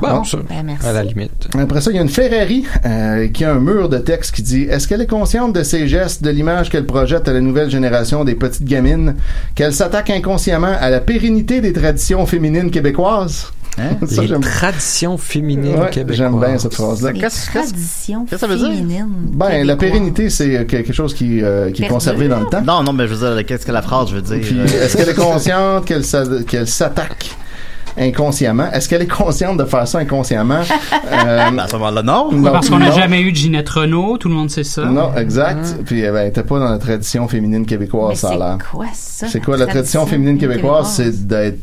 Bon, 0.00 0.08
Bon. 0.08 0.24
ça, 0.24 0.38
Ben, 0.48 0.62
merci. 0.64 0.86
à 0.86 0.92
la 0.92 1.02
limite. 1.04 1.48
Après 1.58 1.80
ça, 1.80 1.90
il 1.90 1.96
y 1.96 1.98
a 1.98 2.02
une 2.02 2.08
Ferrari 2.08 2.64
euh, 2.84 3.28
qui 3.28 3.44
a 3.44 3.52
un 3.52 3.60
mur 3.60 3.88
de 3.88 3.98
texte 3.98 4.34
qui 4.34 4.42
dit 4.42 4.62
Est-ce 4.62 4.88
qu'elle 4.88 5.00
est 5.02 5.06
consciente 5.06 5.52
de 5.54 5.62
ses 5.62 5.86
gestes, 5.88 6.22
de 6.22 6.30
l'image 6.30 6.70
qu'elle 6.70 6.86
projette 6.86 7.28
à 7.28 7.32
la 7.32 7.40
nouvelle 7.40 7.70
génération 7.70 8.24
des 8.24 8.34
petites 8.34 8.64
gamines, 8.64 9.14
qu'elle 9.54 9.72
s'attaque 9.74 10.10
inconsciemment 10.10 10.74
à 10.80 10.90
la 10.90 11.00
pérennité 11.00 11.60
des 11.60 11.72
traditions 11.72 12.26
féminines 12.26 12.70
québécoises? 12.70 13.52
Hein? 13.80 13.96
Ça, 14.08 14.22
Les 14.22 14.26
j'aime 14.26 14.40
traditions 14.40 15.16
féminines 15.16 15.76
Ouais, 15.78 15.90
québécoises. 15.90 16.16
j'aime 16.16 16.40
bien 16.40 16.58
cette 16.58 16.74
phrase-là. 16.74 17.12
Qu'est-ce- 17.12 17.48
que 17.48 18.36
ça 18.36 18.46
veut 18.48 18.56
dire? 18.56 18.70
féminines 18.72 19.06
Ben, 19.32 19.64
la 19.64 19.76
pérennité, 19.76 20.30
c'est 20.30 20.56
euh, 20.56 20.64
quelque 20.64 20.92
chose 20.92 21.14
qui, 21.14 21.40
euh, 21.44 21.70
qui 21.70 21.84
est 21.84 21.88
conservé 21.88 22.26
dans 22.26 22.40
le 22.40 22.46
temps. 22.46 22.62
Non, 22.62 22.82
non, 22.82 22.92
mais 22.92 23.06
je 23.06 23.14
veux 23.14 23.34
dire, 23.36 23.46
qu'est-ce 23.46 23.64
que 23.64 23.70
la 23.70 23.82
phrase 23.82 24.12
veut 24.12 24.22
dire? 24.22 24.38
Est-ce 24.82 24.96
qu'elle 24.96 25.10
est 25.10 25.14
consciente 25.14 25.84
qu'elle 25.84 26.66
s'attaque 26.66 27.36
inconsciemment? 27.98 28.70
Est-ce 28.72 28.88
qu'elle 28.88 29.02
est 29.02 29.06
consciente 29.06 29.58
de 29.58 29.64
faire 29.64 29.86
ça 29.88 29.98
inconsciemment? 29.98 30.60
Euh, 31.10 31.50
ben, 31.50 31.58
à 31.60 31.68
ce 31.68 31.72
moment-là, 31.76 32.02
non. 32.02 32.30
Parce 32.42 32.68
qu'on 32.68 32.78
n'a 32.78 32.90
jamais 32.90 33.20
eu 33.22 33.32
de 33.32 33.36
Ginette 33.36 33.68
Renault, 33.68 34.18
tout 34.18 34.28
le 34.28 34.34
monde 34.34 34.50
sait 34.50 34.62
ça. 34.64 34.84
Non, 34.84 35.14
exact. 35.16 35.76
Puis, 35.86 36.00
eh 36.02 36.10
ben, 36.10 36.16
elle 36.18 36.28
était 36.28 36.42
pas 36.42 36.58
dans 36.58 36.68
la 36.70 36.78
tradition 36.78 37.26
féminine 37.28 37.60
Mais 37.60 37.66
québécoise, 37.66 38.18
ça 38.18 38.30
a 38.30 38.36
l'air. 38.36 38.58
c'est 38.60 38.70
quoi 38.76 38.86
ça? 38.92 39.26
C'est 39.28 39.40
quoi 39.40 39.56
la 39.56 39.66
tradition 39.66 40.06
féminine 40.06 40.38
québécoise? 40.38 40.88
C'est 40.92 41.26
d'être 41.26 41.58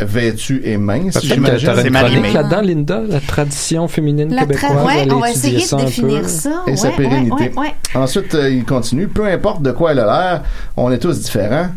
vêtue 0.00 0.60
et 0.64 0.76
mince, 0.76 1.20
j'imagine. 1.22 1.70
c'est 1.76 1.90
chronique 1.90 2.32
là-dedans, 2.32 2.60
Linda, 2.62 3.00
la 3.08 3.20
tradition 3.20 3.86
féminine 3.86 4.34
La 4.34 4.42
tra- 4.42 4.46
québécoise. 4.48 4.86
ouais, 4.86 5.12
on 5.12 5.20
va 5.20 5.30
essayer 5.30 5.60
ça 5.60 5.76
de 5.76 5.84
définir 5.84 6.22
peu. 6.22 6.28
ça. 6.28 6.62
Et 6.66 6.76
sa 6.76 6.90
pérennité. 6.90 7.32
ouais, 7.34 7.52
ouais, 7.56 7.60
ouais. 7.60 7.74
Ensuite, 7.94 8.34
euh, 8.34 8.50
il 8.50 8.64
continue. 8.64 9.06
Peu 9.06 9.26
importe 9.26 9.62
de 9.62 9.70
quoi 9.70 9.92
elle 9.92 10.00
a 10.00 10.06
l'air, 10.06 10.42
on 10.76 10.90
est 10.90 10.98
tous 10.98 11.20
différents. 11.20 11.68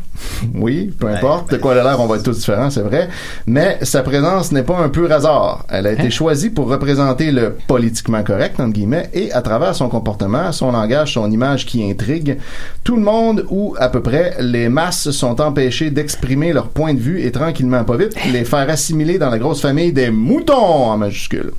Oui, 0.56 0.91
peu 0.97 1.08
importe 1.08 1.52
de 1.52 1.56
ben, 1.56 1.62
quoi 1.62 1.74
elle 1.74 1.80
a 1.80 1.84
l'air, 1.84 2.00
on 2.00 2.08
va 2.08 2.17
être 2.17 2.24
tous 2.24 2.38
différents, 2.38 2.69
c'est 2.69 2.82
vrai. 2.82 3.10
Mais 3.45 3.78
sa 3.84 4.02
présence 4.02 4.52
n'est 4.52 4.63
pas 4.63 4.78
un 4.78 4.89
pur 4.89 5.12
hasard. 5.12 5.65
Elle 5.69 5.88
a 5.88 5.91
été 5.91 6.10
choisie 6.10 6.50
pour 6.50 6.69
représenter 6.69 7.32
le 7.32 7.58
politiquement 7.67 8.24
correct, 8.24 8.60
entre 8.60 8.74
guillemets, 8.74 9.10
et 9.13 9.32
à 9.32 9.41
travers 9.41 9.76
son 9.76 9.89
comportement, 9.89 10.52
son 10.52 10.71
langage, 10.71 11.13
son 11.13 11.30
image 11.32 11.65
qui 11.65 11.89
intrigue, 11.89 12.38
tout 12.84 12.95
le 12.95 13.04
monde, 13.04 13.45
ou 13.50 13.76
à 13.80 13.89
peu 13.89 14.02
près, 14.02 14.36
les 14.39 14.69
masses 14.69 15.12
sont 15.12 15.39
empêchées 15.41 15.91
d'exprimer 15.91 16.54
leur 16.54 16.69
point 16.69 16.93
de 16.93 17.00
vue 17.00 17.21
et 17.21 17.32
tranquillement, 17.32 17.84
pas 17.84 17.97
vite, 17.97 18.15
les 18.32 18.45
faire 18.45 18.69
assimiler 18.69 19.17
dans 19.17 19.30
la 19.30 19.39
grosse 19.39 19.62
famille 19.62 19.93
des 19.93 20.10
moutons 20.10 20.54
en 20.54 20.97
majuscule. 20.97 21.52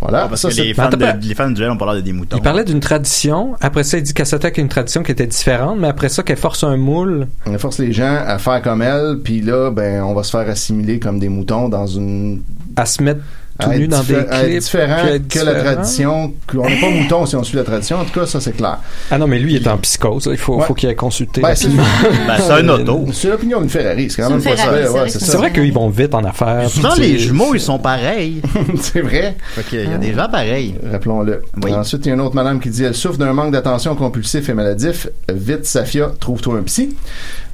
Voilà. 0.00 0.22
Ah, 0.24 0.28
parce 0.28 0.40
ça, 0.40 0.48
que 0.48 0.54
c'est- 0.54 0.64
les 0.64 0.74
fans, 0.74 0.88
de, 0.88 1.26
les 1.28 1.34
fans 1.34 1.50
de 1.50 1.54
duel 1.54 1.70
ont 1.70 1.76
l'air 1.84 1.94
de 1.94 2.00
des 2.00 2.12
moutons. 2.12 2.36
Il 2.38 2.42
parlait 2.42 2.64
d'une 2.64 2.80
tradition. 2.80 3.54
Après 3.60 3.84
ça, 3.84 3.98
il 3.98 4.02
dit 4.02 4.14
qu'elle 4.14 4.26
s'attaque 4.26 4.58
à 4.58 4.62
une 4.62 4.68
tradition 4.68 5.02
qui 5.02 5.12
était 5.12 5.26
différente, 5.26 5.78
mais 5.78 5.88
après 5.88 6.08
ça, 6.08 6.22
qu'elle 6.22 6.38
force 6.38 6.64
un 6.64 6.76
moule. 6.78 7.26
On 7.46 7.58
force 7.58 7.78
les 7.78 7.92
gens 7.92 8.16
à 8.26 8.38
faire 8.38 8.62
comme 8.62 8.80
elle, 8.82 9.18
puis 9.22 9.40
là, 9.42 9.70
ben, 9.70 10.02
on 10.02 10.14
va 10.14 10.22
se 10.22 10.30
faire 10.30 10.48
assimiler 10.48 10.98
comme 10.98 11.18
des 11.18 11.28
moutons 11.28 11.68
dans 11.68 11.86
une. 11.86 12.42
à 12.76 12.86
se 12.86 13.02
mettre 13.02 13.20
tout 13.60 13.70
nu 13.70 13.88
dans 13.88 14.02
des 14.02 14.14
clips. 14.14 14.58
différent 14.60 14.96
que 15.28 15.38
la 15.40 15.54
tradition. 15.62 16.32
On 16.54 16.68
n'est 16.68 16.80
pas 16.80 16.90
moutons 16.90 17.26
si 17.26 17.36
on 17.36 17.42
suit 17.44 17.56
la 17.56 17.64
tradition. 17.64 17.98
En 17.98 18.04
tout 18.04 18.18
cas, 18.18 18.26
ça, 18.26 18.40
c'est 18.40 18.52
clair. 18.52 18.78
Ah 19.10 19.18
non, 19.18 19.26
mais 19.26 19.38
lui, 19.38 19.54
il 19.54 19.62
est 19.62 19.68
en 19.68 19.76
psychose. 19.78 20.26
là. 20.26 20.32
Il 20.32 20.38
faut, 20.38 20.56
Ouais. 20.58 20.64
faut 20.66 20.74
qu'il 20.74 20.88
aille 20.88 20.96
consulter. 20.96 21.40
Ben, 21.40 21.54
c'est. 21.54 21.68
Ben, 21.68 22.38
un 22.50 22.68
auto. 22.68 23.06
c'est 23.12 23.28
l'opinion 23.28 23.60
d'une 23.60 23.70
Ferrari. 23.70 24.10
C'est 24.10 24.22
quand 24.22 24.30
même 24.30 24.42
pas 24.42 24.56
ça. 24.56 24.64
Ferrari, 24.64 24.82
c'est 24.82 24.88
Ouais, 24.90 25.36
vrai 25.38 25.48
c'est 25.48 25.60
qu'ils 25.60 25.72
vont 25.72 25.88
vite 25.88 26.14
en 26.14 26.24
affaires. 26.24 26.68
Souvent, 26.68 26.94
les 26.96 27.18
jumeaux, 27.18 27.54
ils 27.54 27.60
sont 27.60 27.78
pareils. 27.78 28.42
c'est 28.80 29.00
vrai. 29.00 29.36
Qu'il 29.68 29.88
y 29.90 29.92
a 29.94 29.98
des 29.98 30.12
gens 30.14 30.28
pareils. 30.28 30.74
Rappelons-le. 30.90 31.42
Oui. 31.62 31.72
Ensuite, 31.72 32.04
il 32.06 32.08
y 32.08 32.12
a 32.12 32.14
une 32.14 32.20
autre 32.20 32.34
madame 32.34 32.60
qui 32.60 32.68
dit 32.70 32.84
elle 32.84 32.94
souffre 32.94 33.18
d'un 33.18 33.32
manque 33.32 33.52
d'attention 33.52 33.94
compulsif 33.94 34.48
et 34.48 34.54
maladif. 34.54 35.08
Vite, 35.32 35.64
Safia, 35.66 36.10
trouve-toi 36.18 36.56
un 36.58 36.62
psy. 36.62 36.94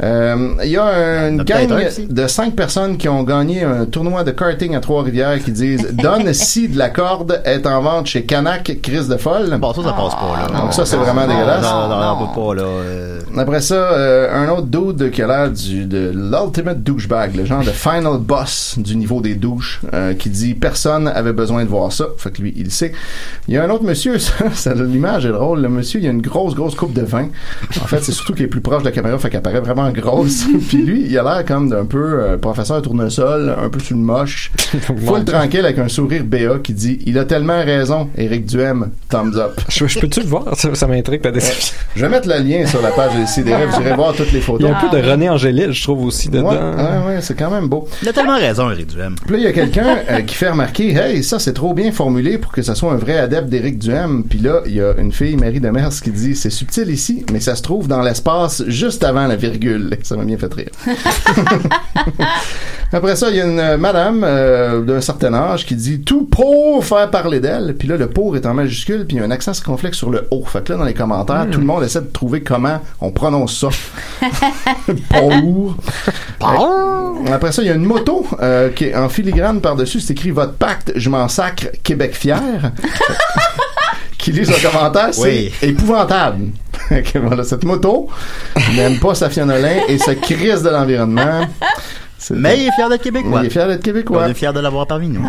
Euh, 0.02 0.54
Il 0.64 0.70
y 0.70 0.76
a 0.76 1.28
une 1.28 1.38
Ben, 1.42 1.66
gang 1.66 1.84
de 2.08 2.26
cinq 2.26 2.54
personnes 2.54 2.96
qui 2.98 3.08
ont 3.08 3.22
gagné 3.22 3.62
un 3.64 3.86
tournoi 3.86 4.24
de 4.24 4.30
karting 4.30 4.74
à 4.74 4.80
Trois-Rivières 4.80 5.42
qui 5.42 5.52
disent 5.52 5.88
Donne 5.96 6.32
si 6.32 6.68
de 6.68 6.78
la 6.78 6.88
corde 6.90 7.40
est 7.44 7.66
en 7.66 7.80
vente 7.82 8.06
chez 8.06 8.24
Canac, 8.24 8.78
crise 8.82 9.08
de 9.08 9.16
folle. 9.16 9.56
Bon, 9.60 9.72
ça, 9.72 9.82
ça 9.82 9.92
passe 9.92 10.14
pas, 10.14 10.36
là. 10.52 10.60
Donc 10.60 10.72
ça, 10.72 10.84
c'est 10.84 10.96
vraiment 10.96 11.26
dégueulasse. 11.26 11.62
Non, 11.62 11.88
non, 11.88 12.00
non, 12.00 12.16
on 12.20 12.26
peut 12.26 12.40
pas, 12.40 12.54
là. 12.54 12.62
euh, 12.62 13.20
Après 13.36 13.60
ça, 13.60 13.74
euh, 13.74 14.44
un 14.44 14.48
autre 14.50 14.66
dude 14.66 15.10
qui 15.10 15.22
a 15.22 15.26
l'air 15.26 15.50
du, 15.50 15.84
de 15.86 16.12
l'ultimate 16.14 16.82
douchebag, 16.82 17.36
le 17.36 17.44
genre 17.44 17.62
de 17.64 17.70
final 17.70 18.18
boss 18.18 18.74
du 18.78 18.96
niveau 18.96 19.20
des 19.20 19.34
douches, 19.34 19.80
euh, 19.94 20.14
qui 20.14 20.28
dit 20.30 20.54
personne 20.54 21.08
avait 21.08 21.32
besoin 21.32 21.64
de 21.64 21.68
voir 21.68 21.92
ça. 21.92 22.06
Fait 22.18 22.30
que 22.30 22.42
lui, 22.42 22.52
il 22.56 22.70
sait. 22.70 22.92
Il 23.48 23.54
y 23.54 23.58
a 23.58 23.64
un 23.64 23.70
autre 23.70 23.84
monsieur, 23.84 24.18
ça, 24.18 24.50
ça 24.52 24.74
l'image 24.74 25.26
est 25.26 25.32
drôle. 25.32 25.60
Le 25.60 25.68
monsieur, 25.68 26.00
il 26.00 26.06
a 26.06 26.10
une 26.10 26.22
grosse, 26.22 26.54
grosse 26.54 26.74
coupe 26.74 26.92
de 26.92 27.02
vin. 27.02 27.28
En 27.82 27.86
fait, 27.86 28.02
c'est 28.02 28.12
surtout 28.12 28.34
qu'il 28.34 28.44
est 28.44 28.48
plus 28.48 28.60
proche 28.60 28.82
de 28.82 28.88
la 28.88 28.92
caméra, 28.92 29.18
fait 29.18 29.30
qu'elle 29.30 29.42
paraît 29.42 29.60
vraiment 29.60 29.90
grosse. 29.90 30.44
Puis 30.68 30.78
lui, 30.82 31.06
il 31.06 31.18
a 31.18 31.22
l'air 31.22 31.44
comme 31.44 31.68
d'un 31.70 31.84
peu 31.84 32.20
euh, 32.20 32.36
professeur 32.36 32.82
tournesol, 32.82 33.54
un 33.62 33.68
peu 33.68 33.78
sur 33.80 33.96
le 33.96 34.02
moche. 34.02 34.50
Full 35.06 35.24
tranquille 35.24 35.64
avec 35.64 35.75
avec 35.76 35.86
un 35.86 35.88
sourire 35.88 36.24
BA 36.24 36.58
qui 36.62 36.72
dit 36.72 36.98
Il 37.06 37.18
a 37.18 37.24
tellement 37.24 37.62
raison, 37.62 38.08
Éric 38.16 38.46
Duhem, 38.46 38.90
thumbs 39.08 39.36
up. 39.36 39.60
Je, 39.68 39.86
je 39.86 39.98
peux-tu 39.98 40.20
le 40.20 40.26
voir? 40.26 40.44
Ça, 40.56 40.74
ça 40.74 40.86
m'intrigue 40.86 41.20
ta 41.22 41.30
description. 41.30 41.74
Je 41.94 42.02
vais 42.02 42.08
mettre 42.08 42.28
le 42.28 42.38
lien 42.42 42.66
sur 42.66 42.80
la 42.82 42.90
page 42.90 43.14
de 43.18 43.26
CDR, 43.26 43.66
vous 43.68 43.80
irez 43.80 43.94
voir 43.94 44.14
toutes 44.14 44.32
les 44.32 44.38
Il 44.38 44.42
photos. 44.44 44.68
y 44.68 44.72
a 44.72 44.76
un 44.76 44.80
peu 44.88 44.96
de 44.96 45.02
René 45.02 45.28
Angélil, 45.28 45.72
je 45.72 45.82
trouve 45.82 46.04
aussi 46.04 46.28
dedans. 46.28 46.50
Ouais, 46.50 46.56
ouais, 46.56 47.14
ouais, 47.14 47.20
c'est 47.20 47.34
quand 47.34 47.50
même 47.50 47.68
beau. 47.68 47.88
Il 48.02 48.08
a 48.08 48.12
tellement 48.12 48.36
raison, 48.38 48.70
Eric 48.70 48.86
Duhem. 48.88 49.14
Puis 49.22 49.32
là, 49.32 49.38
il 49.38 49.44
y 49.44 49.46
a 49.46 49.52
quelqu'un 49.52 49.98
euh, 50.10 50.20
qui 50.22 50.34
fait 50.34 50.50
remarquer, 50.50 50.94
hey, 50.94 51.22
ça 51.22 51.38
c'est 51.38 51.52
trop 51.52 51.74
bien 51.74 51.92
formulé 51.92 52.38
pour 52.38 52.52
que 52.52 52.62
ça 52.62 52.74
soit 52.74 52.92
un 52.92 52.96
vrai 52.96 53.18
adepte 53.18 53.48
d'Éric 53.48 53.78
Duhem. 53.78 54.24
Puis 54.28 54.38
là, 54.38 54.62
il 54.66 54.74
y 54.74 54.80
a 54.80 54.94
une 54.98 55.12
fille, 55.12 55.36
Marie 55.36 55.60
Demers, 55.60 55.90
qui 56.02 56.10
dit, 56.10 56.34
c'est 56.36 56.50
subtil 56.50 56.88
ici, 56.90 57.24
mais 57.32 57.40
ça 57.40 57.54
se 57.54 57.62
trouve 57.62 57.88
dans 57.88 58.02
l'espace 58.02 58.62
juste 58.66 59.04
avant 59.04 59.26
la 59.26 59.36
virgule. 59.36 59.96
Ça 60.02 60.16
m'a 60.16 60.24
bien 60.24 60.38
fait 60.38 60.52
rire. 60.52 60.70
Après 62.92 63.16
ça, 63.16 63.30
il 63.30 63.36
y 63.36 63.40
a 63.40 63.44
une 63.46 63.76
madame 63.80 64.22
euh, 64.24 64.80
d'un 64.82 65.00
certain 65.00 65.34
âge 65.34 65.65
qui 65.66 65.74
dit 65.74 66.00
tout 66.00 66.24
pour 66.24 66.84
faire 66.84 67.10
parler 67.10 67.40
d'elle. 67.40 67.74
Puis 67.78 67.88
là, 67.88 67.96
le 67.96 68.08
pour 68.08 68.36
est 68.36 68.46
en 68.46 68.54
majuscule, 68.54 69.04
puis 69.06 69.16
il 69.16 69.20
y 69.20 69.22
a 69.22 69.26
un 69.26 69.30
accent 69.30 69.52
circonflexe 69.52 69.98
sur 69.98 70.10
le 70.10 70.26
haut. 70.30 70.44
Fait 70.44 70.62
que 70.64 70.72
là, 70.72 70.78
dans 70.78 70.84
les 70.84 70.94
commentaires, 70.94 71.46
tout 71.50 71.60
le 71.60 71.66
monde 71.66 71.82
essaie 71.82 72.00
de 72.00 72.06
trouver 72.06 72.42
comment 72.42 72.80
on 73.00 73.10
prononce 73.10 73.58
ça. 73.60 73.68
pour. 75.10 75.76
Après 77.32 77.52
ça, 77.52 77.62
il 77.62 77.68
y 77.68 77.70
a 77.70 77.74
une 77.74 77.84
moto 77.84 78.26
euh, 78.40 78.70
qui 78.70 78.84
est 78.84 78.94
en 78.94 79.08
filigrane 79.08 79.60
par-dessus. 79.60 80.00
C'est 80.00 80.12
écrit 80.12 80.30
Votre 80.30 80.54
pacte, 80.54 80.92
je 80.96 81.10
m'en 81.10 81.28
sacre, 81.28 81.66
Québec 81.82 82.14
fier. 82.14 82.40
qui 84.18 84.32
lit 84.32 84.46
son 84.46 84.70
commentaire, 84.70 85.08
c'est 85.12 85.22
Oui. 85.22 85.52
épouvantable. 85.62 86.46
Cette 87.44 87.64
moto 87.64 88.08
n'aime 88.74 88.98
pas 88.98 89.14
sa 89.14 89.28
Nolin 89.44 89.80
et 89.88 89.98
se 89.98 90.12
crise 90.12 90.62
de 90.62 90.70
l'environnement. 90.70 91.42
C'est- 92.18 92.34
Mais 92.34 92.58
il 92.58 92.68
est 92.68 92.72
fier 92.72 92.88
d'être 92.88 93.02
québécois. 93.02 93.40
il 93.42 93.46
est 93.46 93.50
fier 93.50 93.66
d'être 93.68 93.80
On 93.80 93.82
québécois. 93.82 94.28
est 94.28 94.34
fier 94.34 94.52
de 94.52 94.60
l'avoir 94.60 94.86
parmi 94.86 95.08
nous. 95.08 95.20
Ouais. 95.20 95.28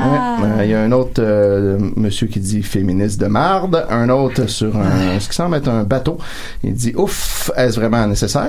Euh, 0.59 0.63
Il 0.63 0.69
y 0.69 0.73
a 0.73 0.81
un 0.81 0.91
autre 0.93 1.19
euh, 1.21 1.77
monsieur 1.97 2.27
qui 2.27 2.39
dit 2.39 2.63
féministe 2.63 3.19
de 3.19 3.25
marde, 3.27 3.85
un 3.89 4.07
autre 4.09 4.47
sur 4.47 4.75
un, 4.77 5.19
ce 5.19 5.27
qui 5.27 5.35
semble 5.35 5.57
être 5.57 5.67
un 5.67 5.83
bateau. 5.83 6.17
Il 6.63 6.73
dit 6.73 6.93
ouf, 6.95 7.51
est-ce 7.57 7.77
vraiment 7.79 8.07
nécessaire? 8.07 8.47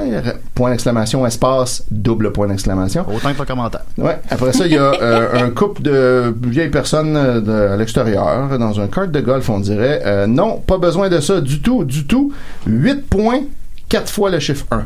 Point 0.54 0.70
d'exclamation 0.70 1.26
espace 1.26 1.82
double 1.90 2.32
point 2.32 2.46
d'exclamation. 2.46 3.04
Autant 3.12 3.32
que 3.34 3.38
le 3.40 3.44
commentaire. 3.44 3.82
Ouais. 3.98 4.18
Après 4.30 4.52
ça, 4.52 4.66
il 4.66 4.72
y 4.72 4.78
a 4.78 4.92
euh, 5.02 5.44
un 5.46 5.50
couple 5.50 5.82
de 5.82 6.32
vieilles 6.44 6.70
personnes 6.70 7.14
de- 7.42 7.52
à 7.72 7.76
l'extérieur 7.76 8.56
dans 8.58 8.80
un 8.80 8.86
kart 8.86 9.10
de 9.10 9.20
golf, 9.20 9.48
on 9.50 9.58
dirait. 9.60 10.00
Euh, 10.06 10.26
non, 10.28 10.58
pas 10.64 10.78
besoin 10.78 11.08
de 11.08 11.18
ça 11.20 11.40
du 11.40 11.60
tout, 11.60 11.84
du 11.84 12.06
tout. 12.06 12.32
8 12.66 13.08
points, 13.08 13.40
4 13.88 14.10
fois 14.12 14.30
le 14.30 14.38
chiffre 14.38 14.64
1. 14.70 14.84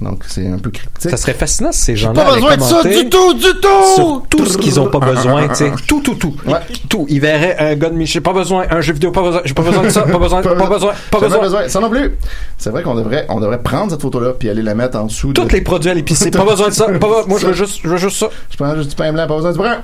Donc 0.00 0.24
c'est 0.26 0.46
un 0.46 0.58
peu 0.58 0.70
cryptique. 0.70 1.10
Ça 1.10 1.16
serait 1.16 1.34
fascinant 1.34 1.72
si 1.72 1.82
ces 1.82 1.96
gens-là 1.96 2.24
Pas 2.24 2.34
besoin 2.34 2.56
de 2.56 2.62
ça 2.62 2.82
du 2.82 3.08
tout, 3.08 3.34
du 3.34 3.60
tout! 3.60 3.94
sur 3.94 4.22
tout 4.30 4.46
ce 4.46 4.56
qu'ils 4.58 4.80
ont 4.80 4.88
pas 4.88 5.00
besoin, 5.00 5.48
tu 5.48 5.54
sais. 5.56 5.72
Tout, 5.86 6.00
tout, 6.00 6.14
tout. 6.14 6.34
Ouais. 6.46 6.58
Tout. 6.88 7.06
Ils 7.08 7.20
verraient 7.20 7.56
un 7.58 7.74
gars 7.76 7.90
de 7.90 7.96
Michel, 7.96 8.22
pas 8.22 8.32
besoin, 8.32 8.66
un 8.70 8.80
jeu 8.80 8.94
vidéo, 8.94 9.10
pas 9.10 9.22
besoin, 9.22 9.42
j'ai 9.44 9.54
pas 9.54 9.62
besoin 9.62 9.82
de 9.82 9.90
ça, 9.90 10.02
pas 10.02 10.18
besoin, 10.18 10.42
pas 10.42 10.54
besoin, 10.68 10.92
pas 11.10 11.20
Jamais 11.20 11.40
besoin. 11.40 11.68
Ça 11.68 11.80
non 11.80 11.90
plus. 11.90 12.16
C'est 12.56 12.70
vrai 12.70 12.82
qu'on 12.82 12.94
devrait, 12.94 13.26
on 13.28 13.40
devrait 13.40 13.62
prendre 13.62 13.90
cette 13.90 14.02
photo-là 14.02 14.32
puis 14.38 14.48
aller 14.48 14.62
la 14.62 14.74
mettre 14.74 14.98
en 14.98 15.04
dessous. 15.04 15.32
Tous 15.32 15.44
de... 15.44 15.52
les 15.52 15.60
produits 15.60 15.90
à 15.90 15.94
l'épicerie, 15.94 16.30
pas 16.30 16.44
besoin 16.44 16.68
de 16.68 16.74
ça, 16.74 16.86
pas 16.86 16.92
besoin- 16.92 17.26
moi 17.26 17.38
je 17.38 17.46
veux 17.48 17.52
juste, 17.52 17.80
je 17.82 17.88
veux 17.88 17.98
juste 17.98 18.16
ça. 18.16 18.28
Je 18.50 18.56
prends 18.56 18.74
juste 18.76 18.90
du 18.90 18.96
pain 18.96 19.12
blanc, 19.12 19.26
pas 19.26 19.36
besoin 19.36 19.52
du 19.52 19.58
brun. 19.58 19.78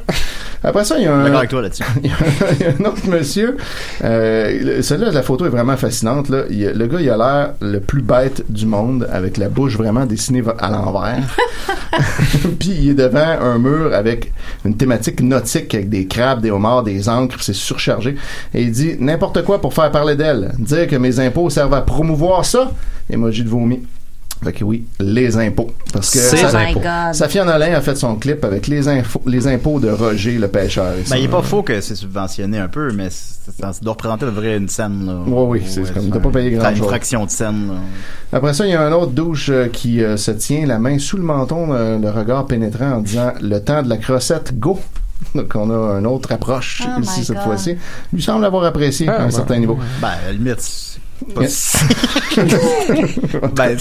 Après 0.62 0.85
ça, 0.85 0.99
il 0.99 1.05
y 1.05 1.07
a 1.07 1.14
un. 1.14 1.25
D'accord 1.25 1.38
avec 1.38 1.51
toi 1.51 1.62
là-dessus. 1.62 1.85
il 2.03 2.11
y 2.11 2.12
a 2.12 2.16
il 2.53 2.61
y 2.61 2.64
a 2.64 2.69
un 2.79 2.90
autre 2.90 3.09
monsieur. 3.09 3.57
Euh, 4.05 4.83
Celle-là, 4.83 5.11
la 5.11 5.23
photo 5.23 5.47
est 5.47 5.51
vraiment 5.51 5.77
fascinante. 5.77 6.29
Là. 6.29 6.45
Il 6.51 6.66
le 6.66 6.87
gars, 6.87 7.01
il 7.01 7.11
a 7.11 7.16
l'air 7.16 7.51
le 7.61 7.81
plus 7.81 8.03
bête 8.03 8.45
du 8.49 8.66
monde, 8.66 9.09
avec 9.12 9.37
la 9.37 9.49
bouche 9.49 9.77
vraiment 9.77 10.07
dessinée 10.07 10.42
à 10.59 10.71
l'envers. 10.71 11.23
Puis 12.59 12.71
il 12.71 12.90
est 12.90 12.95
devant 12.95 13.40
un 13.40 13.59
mur 13.59 13.95
avec 13.95 14.33
une 14.64 14.77
thématique 14.77 15.21
nautique, 15.21 15.75
avec 15.75 15.88
des 15.88 16.07
crabes, 16.07 16.40
des 16.40 16.51
homards, 16.51 16.83
des 16.83 17.09
encres, 17.09 17.42
c'est 17.42 17.55
surchargé. 17.55 18.16
Et 18.55 18.62
il 18.62 18.73
dit 18.73 18.97
n'importe 18.99 19.42
quoi 19.45 19.61
pour 19.61 19.75
faire 19.75 19.90
parler 19.90 20.16
d'elle. 20.16 20.53
Dire 20.59 20.87
que 20.87 20.97
mes 20.97 21.21
impôts 21.21 21.51
servent 21.51 21.75
à 21.75 21.83
promouvoir 21.83 22.45
ça. 22.45 22.73
Emoji 23.11 23.45
de 23.45 23.49
vomi. 23.49 23.83
Fait 24.44 24.53
que 24.53 24.64
oui, 24.64 24.85
les 25.01 25.37
impôts. 25.38 25.70
Parce 25.92 26.11
que 26.11 26.18
Oh 26.18 26.37
ça- 26.49 26.59
impôts. 26.59 26.81
Safia 27.14 27.44
Nolin 27.44 27.72
a 27.75 27.81
fait 27.81 27.96
son 27.96 28.16
clip 28.16 28.44
avec 28.44 28.66
les, 28.66 28.87
infos, 28.87 29.22
les 29.27 29.49
impôts 29.49 29.81
de 29.81 29.88
Roger 29.90 30.33
le 30.38 30.49
pêcheur. 30.49 30.92
Et 30.92 31.09
Ben, 31.09 31.16
il 31.16 31.25
est 31.25 31.29
pas 31.29 31.42
faux 31.42 31.62
que 31.62 31.81
c'est 31.81 31.94
subventionné 31.94 32.59
un 32.59 32.68
peu, 32.68 32.92
mais 32.92 33.09
ça, 33.11 33.72
doit 33.83 33.92
représenter 33.94 34.27
vrai 34.27 34.57
une 34.59 34.68
scène, 34.68 35.07
là. 35.07 35.14
Ouais, 35.27 35.61
oui, 35.61 35.62
c'est 35.66 35.92
comme, 35.92 36.11
t'as 36.11 36.20
pas 36.20 36.29
payé 36.31 36.51
Fra- 36.57 36.64
grand-chose. 36.64 36.79
Une 36.79 36.85
fraction 36.85 37.25
de 37.25 37.31
scène, 37.31 37.68
là. 37.68 37.75
Après 38.38 38.53
ça, 38.55 38.66
il 38.66 38.70
y 38.72 38.75
a 38.75 38.83
un 38.83 38.92
autre 38.92 39.12
douche 39.12 39.49
euh, 39.51 39.68
qui 39.68 40.03
euh, 40.03 40.16
se 40.16 40.31
tient 40.33 40.66
la 40.66 40.79
main 40.79 40.99
sous 40.99 41.16
le 41.16 41.22
menton, 41.22 41.72
euh, 41.72 41.99
le 41.99 42.11
regard 42.11 42.46
pénétrant 42.46 42.92
en 42.92 43.01
disant 43.01 43.33
le 43.40 43.59
temps 43.61 43.83
de 43.83 43.88
la 43.88 43.96
crossette, 43.96 44.59
go. 44.59 44.79
Donc 45.35 45.51
on 45.55 45.70
a 45.70 45.99
une 45.99 46.07
autre 46.07 46.31
approche 46.33 46.83
Oh 46.87 47.01
ici 47.01 47.25
cette 47.25 47.38
fois-ci. 47.40 47.77
Lui 48.12 48.20
semble 48.22 48.44
avoir 48.44 48.64
apprécié 48.64 49.09
Ah, 49.09 49.14
à 49.16 49.22
un 49.22 49.25
ouais. 49.27 49.31
certain 49.31 49.59
niveau. 49.59 49.79
Ben, 50.03 50.09
à 50.09 50.27
la 50.27 50.33
limite, 50.33 50.95
ben, 53.55 53.76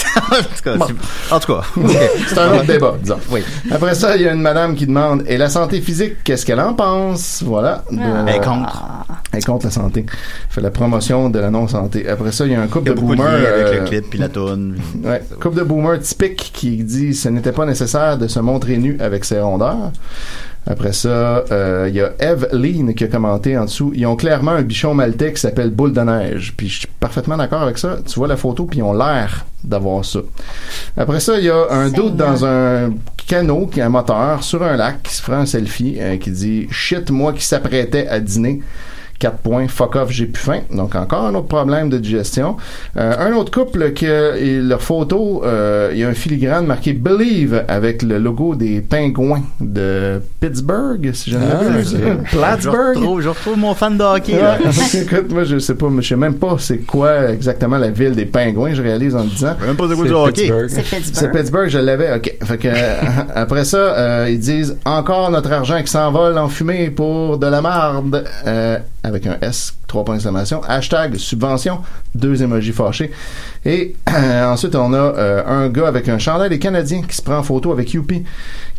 en 1.31 1.39
tout 1.39 1.53
cas, 1.53 1.61
c'est- 2.27 2.39
un 2.39 2.53
autre 2.55 2.65
débat, 2.65 2.95
disons. 3.01 3.17
Oui. 3.29 3.41
Après 3.71 3.95
ça, 3.95 4.15
il 4.15 4.21
y 4.23 4.27
a 4.27 4.31
une 4.33 4.41
madame 4.41 4.75
qui 4.75 4.85
demande 4.87 5.23
et 5.27 5.37
la 5.37 5.49
santé 5.49 5.81
physique, 5.81 6.23
qu'est-ce 6.23 6.45
qu'elle 6.45 6.59
en 6.59 6.73
pense? 6.73 7.43
Voilà. 7.45 7.83
De- 7.91 7.97
Ben, 7.97 8.41
contre. 8.41 8.83
Elle 9.31 9.39
est 9.39 9.45
contre 9.45 9.65
la 9.65 9.71
santé. 9.71 10.05
Fait 10.49 10.61
la 10.61 10.71
promotion 10.71 11.29
de 11.29 11.39
la 11.39 11.49
non-santé. 11.49 12.07
Après 12.07 12.31
ça, 12.31 12.45
il 12.45 12.53
y 12.53 12.55
a 12.55 12.61
un 12.61 12.67
couple 12.67 12.85
Il 12.85 12.89
y 12.89 12.91
a 12.91 12.95
de 12.95 12.99
de 13.01 13.05
boomers. 13.05 13.25
liens 13.31 13.37
avec 13.37 13.65
euh, 13.67 13.79
le 13.81 13.87
clip 13.87 14.09
puis 14.09 14.19
la 14.19 14.29
toune. 14.29 14.77
Ouais, 15.03 15.21
couple 15.41 15.57
de 15.57 15.63
boomers 15.63 15.99
typique 15.99 16.51
qui 16.53 16.77
dit 16.83 17.13
ce 17.13 17.29
n'était 17.29 17.51
pas 17.51 17.65
nécessaire 17.65 18.17
de 18.17 18.27
se 18.27 18.39
montrer 18.39 18.77
nu 18.77 18.97
avec 18.99 19.25
ses 19.25 19.39
rondeurs. 19.39 19.91
Après 20.67 20.93
ça, 20.93 21.45
euh, 21.51 21.85
il 21.87 21.95
y 21.95 22.01
a 22.01 22.13
Eve 22.19 22.47
Lean 22.51 22.93
qui 22.93 23.03
a 23.03 23.07
commenté 23.07 23.57
en 23.57 23.65
dessous. 23.65 23.91
Ils 23.95 24.05
ont 24.07 24.15
clairement 24.15 24.51
un 24.51 24.63
bichon 24.63 24.95
maltais 24.95 25.31
qui 25.31 25.39
s'appelle 25.39 25.69
Boule 25.69 25.93
de 25.93 26.01
neige. 26.01 26.53
Puis 26.57 26.69
je 26.69 26.79
suis 26.79 26.87
parfaitement 26.99 27.37
d'accord 27.37 27.61
avec 27.61 27.77
ça. 27.77 27.97
Tu 28.05 28.15
vois 28.15 28.27
la 28.27 28.37
photo, 28.37 28.65
puis 28.65 28.79
ils 28.79 28.83
ont 28.83 28.93
l'air 28.93 29.45
d'avoir 29.63 30.03
ça. 30.03 30.19
Après 30.97 31.19
ça, 31.19 31.37
il 31.37 31.45
y 31.45 31.49
a 31.49 31.67
un 31.69 31.89
doute 31.89 32.15
dans 32.15 32.45
un 32.45 32.93
canot 33.27 33.67
qui 33.67 33.81
a 33.81 33.85
un 33.85 33.89
moteur 33.89 34.43
sur 34.43 34.63
un 34.63 34.75
lac 34.75 35.03
qui 35.03 35.13
se 35.13 35.21
prend 35.21 35.35
un 35.35 35.45
selfie 35.45 35.97
euh, 35.99 36.17
qui 36.17 36.31
dit 36.31 36.67
shit 36.71 37.11
moi 37.11 37.33
qui 37.33 37.45
s'apprêtais 37.45 38.07
à 38.07 38.19
dîner. 38.19 38.61
4 39.19 39.37
points, 39.37 39.67
fuck 39.69 39.95
off, 39.95 40.11
j'ai 40.11 40.25
plus 40.25 40.41
faim. 40.43 40.59
Donc 40.71 40.93
encore 40.95 41.23
un 41.25 41.33
autre 41.35 41.47
problème 41.47 41.89
de 41.89 41.97
digestion. 41.97 42.57
Euh, 42.97 43.13
un 43.17 43.33
autre 43.33 43.51
couple 43.51 43.91
que 43.93 44.35
et 44.37 44.59
leur 44.59 44.81
photo, 44.81 45.41
euh, 45.45 45.89
il 45.93 45.99
y 45.99 46.03
a 46.03 46.09
un 46.09 46.13
filigrane 46.13 46.65
marqué 46.65 46.91
Believe 46.93 47.63
avec 47.67 48.01
le 48.03 48.17
logo 48.19 48.55
des 48.55 48.81
pingouins 48.81 49.41
de 49.61 50.21
Pittsburgh, 50.41 51.11
si 51.13 51.31
je 51.31 51.37
ne 51.37 51.43
Ah, 51.43 51.63
m'abuse. 51.63 51.95
ok. 51.95 52.01
Je 52.31 52.37
Plattsburgh. 52.37 52.97
retrouve, 52.97 53.21
je 53.21 53.29
retrouve 53.29 53.57
mon 53.57 53.73
fan 53.73 53.97
de 53.97 54.03
hockey, 54.03 54.33
là. 54.37 54.57
Ouais. 54.63 54.99
Écoute, 55.01 55.31
moi 55.31 55.43
je 55.45 55.59
sais 55.59 55.75
pas, 55.75 55.87
je 55.99 56.07
sais 56.07 56.15
même 56.15 56.35
pas 56.35 56.55
c'est 56.59 56.79
quoi 56.79 57.29
exactement 57.29 57.77
la 57.77 57.89
ville 57.91 58.15
des 58.15 58.25
pingouins, 58.25 58.73
je 58.73 58.81
réalise 58.81 59.15
en 59.15 59.23
le 59.23 59.29
disant. 59.29 59.55
même 59.65 59.75
pas 59.75 59.85
c'est 59.89 59.95
quoi 59.95 60.03
du 60.03 60.09
C'est 60.09 60.15
hockey. 60.15 60.41
Pittsburgh. 60.41 60.67
C'est 60.69 60.81
Pittsburgh. 60.83 61.13
C'est 61.13 61.31
Pittsburgh, 61.31 61.69
je 61.69 61.79
l'avais, 61.79 62.15
ok. 62.15 62.33
Fait 62.43 62.57
que, 62.57 62.67
après 63.35 63.63
ça, 63.65 63.77
euh, 63.77 64.27
ils 64.29 64.39
disent 64.39 64.77
encore 64.85 65.29
notre 65.31 65.51
argent 65.51 65.81
qui 65.81 65.87
s'envole 65.91 66.37
en 66.37 66.49
fumée 66.49 66.89
pour 66.89 67.37
de 67.37 67.47
la 67.47 67.61
marde, 67.61 68.23
euh, 68.45 68.77
avec 69.05 69.27
un 69.27 69.37
S, 69.41 69.73
trois 69.87 70.03
points 70.03 70.15
d'exclamation. 70.15 70.61
Hashtag 70.67 71.15
subvention, 71.17 71.79
deux 72.15 72.41
émojis 72.41 72.71
fâchés. 72.71 73.11
Et 73.65 73.95
euh, 74.09 74.45
ensuite, 74.51 74.75
on 74.75 74.93
a 74.93 74.97
euh, 74.97 75.43
un 75.45 75.69
gars 75.69 75.87
avec 75.87 76.09
un 76.09 76.17
chandail 76.17 76.49
des 76.49 76.59
Canadiens 76.59 77.01
qui 77.07 77.15
se 77.15 77.21
prend 77.21 77.37
en 77.37 77.43
photo 77.43 77.71
avec 77.71 77.93
Youpi, 77.93 78.23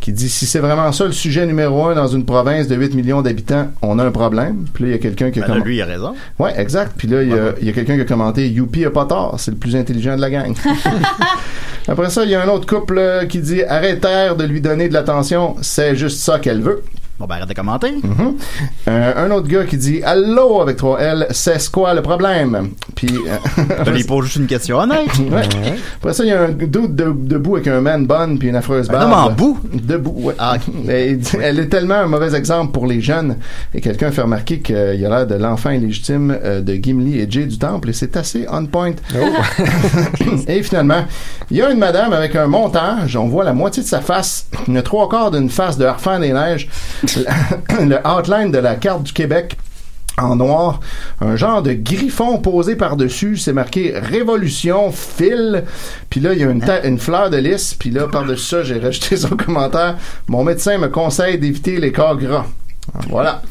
qui 0.01 0.11
dit 0.11 0.29
si 0.29 0.45
c'est 0.45 0.59
vraiment 0.59 0.91
ça 0.91 1.05
le 1.05 1.11
sujet 1.13 1.45
numéro 1.45 1.85
un 1.87 1.95
dans 1.95 2.07
une 2.07 2.25
province 2.25 2.67
de 2.67 2.75
8 2.75 2.93
millions 2.93 3.21
d'habitants, 3.21 3.67
on 3.81 3.99
a 3.99 4.05
un 4.05 4.11
problème. 4.11 4.65
Puis 4.73 4.83
là, 4.83 4.89
il 4.89 4.91
y 4.91 4.95
a 4.95 4.99
quelqu'un 4.99 5.31
qui 5.31 5.39
a 5.39 5.47
Ben 5.47 5.53
là, 5.55 5.59
comm- 5.61 5.65
lui, 5.65 5.77
il 5.77 5.81
a 5.81 5.85
raison. 5.85 6.13
Ouais, 6.39 6.53
exact. 6.59 6.93
Puis 6.97 7.07
là, 7.07 7.23
il 7.23 7.29
y 7.29 7.33
a, 7.33 7.53
il 7.61 7.67
y 7.67 7.69
a 7.69 7.73
quelqu'un 7.73 7.95
qui 7.95 8.01
a 8.01 8.05
commenté 8.05 8.49
Youpi 8.49 8.85
a 8.85 8.91
pas 8.91 9.05
tort, 9.05 9.35
c'est 9.39 9.51
le 9.51 9.57
plus 9.57 9.75
intelligent 9.75 10.15
de 10.15 10.21
la 10.21 10.29
gang. 10.29 10.53
Après 11.87 12.09
ça, 12.09 12.23
il 12.25 12.29
y 12.31 12.35
a 12.35 12.43
un 12.43 12.47
autre 12.49 12.65
couple 12.67 12.97
euh, 12.97 13.25
qui 13.25 13.39
dit 13.39 13.63
arrêtez 13.63 14.31
de 14.37 14.43
lui 14.43 14.59
donner 14.59 14.89
de 14.89 14.93
l'attention, 14.93 15.55
c'est 15.61 15.95
juste 15.95 16.19
ça 16.19 16.37
qu'elle 16.39 16.61
veut. 16.61 16.83
Bon, 17.19 17.25
ben, 17.25 17.35
arrête 17.37 17.49
de 17.49 17.53
commenter. 17.55 17.91
Mhm. 17.93 18.35
Euh, 18.89 19.13
un 19.25 19.31
autre 19.31 19.47
gars 19.47 19.63
qui 19.65 19.75
dit 19.77 20.03
Allô 20.03 20.61
avec 20.61 20.77
3 20.77 20.99
L, 20.99 21.27
c'est 21.31 21.71
quoi 21.71 21.93
le 21.95 22.03
problème? 22.03 22.69
Puis. 22.95 23.09
euh, 23.09 23.83
il 23.97 24.05
pose 24.05 24.25
juste 24.25 24.35
une 24.37 24.45
question 24.47 24.77
honnête. 24.77 25.07
Ouais. 25.31 25.41
Après 25.97 26.13
ça, 26.13 26.23
il 26.23 26.29
y 26.29 26.31
a 26.31 26.43
un 26.43 26.49
dude 26.49 26.95
de- 26.95 27.11
debout 27.17 27.55
avec 27.55 27.67
un 27.67 27.81
man 27.81 28.05
bun 28.05 28.37
puis 28.37 28.49
une 28.49 28.55
affreuse 28.55 28.87
Un 28.89 28.93
barbe. 28.93 29.03
homme 29.11 29.13
en 29.13 29.31
bout? 29.31 29.59
Debout, 29.73 30.15
ouais. 30.17 30.35
Ah, 30.37 30.57
dit- 30.67 31.21
elle 31.41 31.59
est 31.59 31.67
tellement 31.69 31.95
un 31.95 32.07
mauvais 32.07 32.35
exemple 32.35 32.71
pour 32.71 32.85
les 32.85 33.01
jeunes. 33.01 33.37
Et 33.73 33.81
quelqu'un 33.81 34.11
fait 34.11 34.21
remarquer 34.21 34.59
qu'il 34.59 34.75
a 34.77 34.93
l'air 34.93 35.25
de 35.27 35.35
l'enfant 35.35 35.71
illégitime 35.71 36.37
euh, 36.43 36.61
de 36.61 36.73
Gimli 36.75 37.19
et 37.19 37.29
Jay 37.29 37.45
du 37.45 37.57
Temple. 37.57 37.89
Et 37.89 37.93
c'est 37.93 38.15
assez 38.15 38.45
on 38.51 38.65
point. 38.67 38.91
et 40.47 40.61
finalement, 40.63 41.03
il 41.49 41.57
y 41.57 41.61
a 41.61 41.71
une 41.71 41.79
madame 41.79 42.13
avec 42.13 42.35
un 42.35 42.47
montage. 42.47 43.15
On 43.17 43.27
voit 43.27 43.43
la 43.43 43.53
moitié 43.53 43.81
de 43.83 43.87
sa 43.87 44.01
face. 44.01 44.47
Une 44.67 44.81
trois 44.83 45.09
quarts 45.09 45.31
d'une 45.31 45.49
face 45.49 45.77
de 45.77 45.85
Harfang 45.85 46.19
des 46.19 46.31
Neiges. 46.33 46.69
le 47.79 48.07
outline 48.07 48.51
de 48.51 48.57
la 48.57 48.75
carte 48.75 49.03
du 49.03 49.13
Québec 49.13 49.57
en 50.17 50.35
noir, 50.35 50.79
un 51.21 51.35
genre 51.35 51.61
de 51.61 51.73
griffon 51.73 52.39
posé 52.39 52.75
par-dessus, 52.75 53.37
c'est 53.37 53.53
marqué 53.53 53.93
Révolution, 53.95 54.91
fil, 54.91 55.63
puis 56.09 56.19
là, 56.19 56.33
il 56.33 56.39
y 56.39 56.43
a 56.43 56.49
une, 56.83 56.97
fleur 56.97 57.29
de 57.29 57.37
lys, 57.37 57.75
puis 57.75 57.91
là, 57.91 58.07
par-dessus 58.07 58.45
ça, 58.45 58.63
j'ai 58.63 58.79
rajouté 58.79 59.15
son 59.15 59.35
commentaire, 59.37 59.95
mon 60.27 60.43
médecin 60.43 60.79
me 60.79 60.87
conseille 60.87 61.37
d'éviter 61.37 61.77
les 61.77 61.91
corps 61.91 62.17
gras. 62.17 62.47
Voilà. 63.09 63.43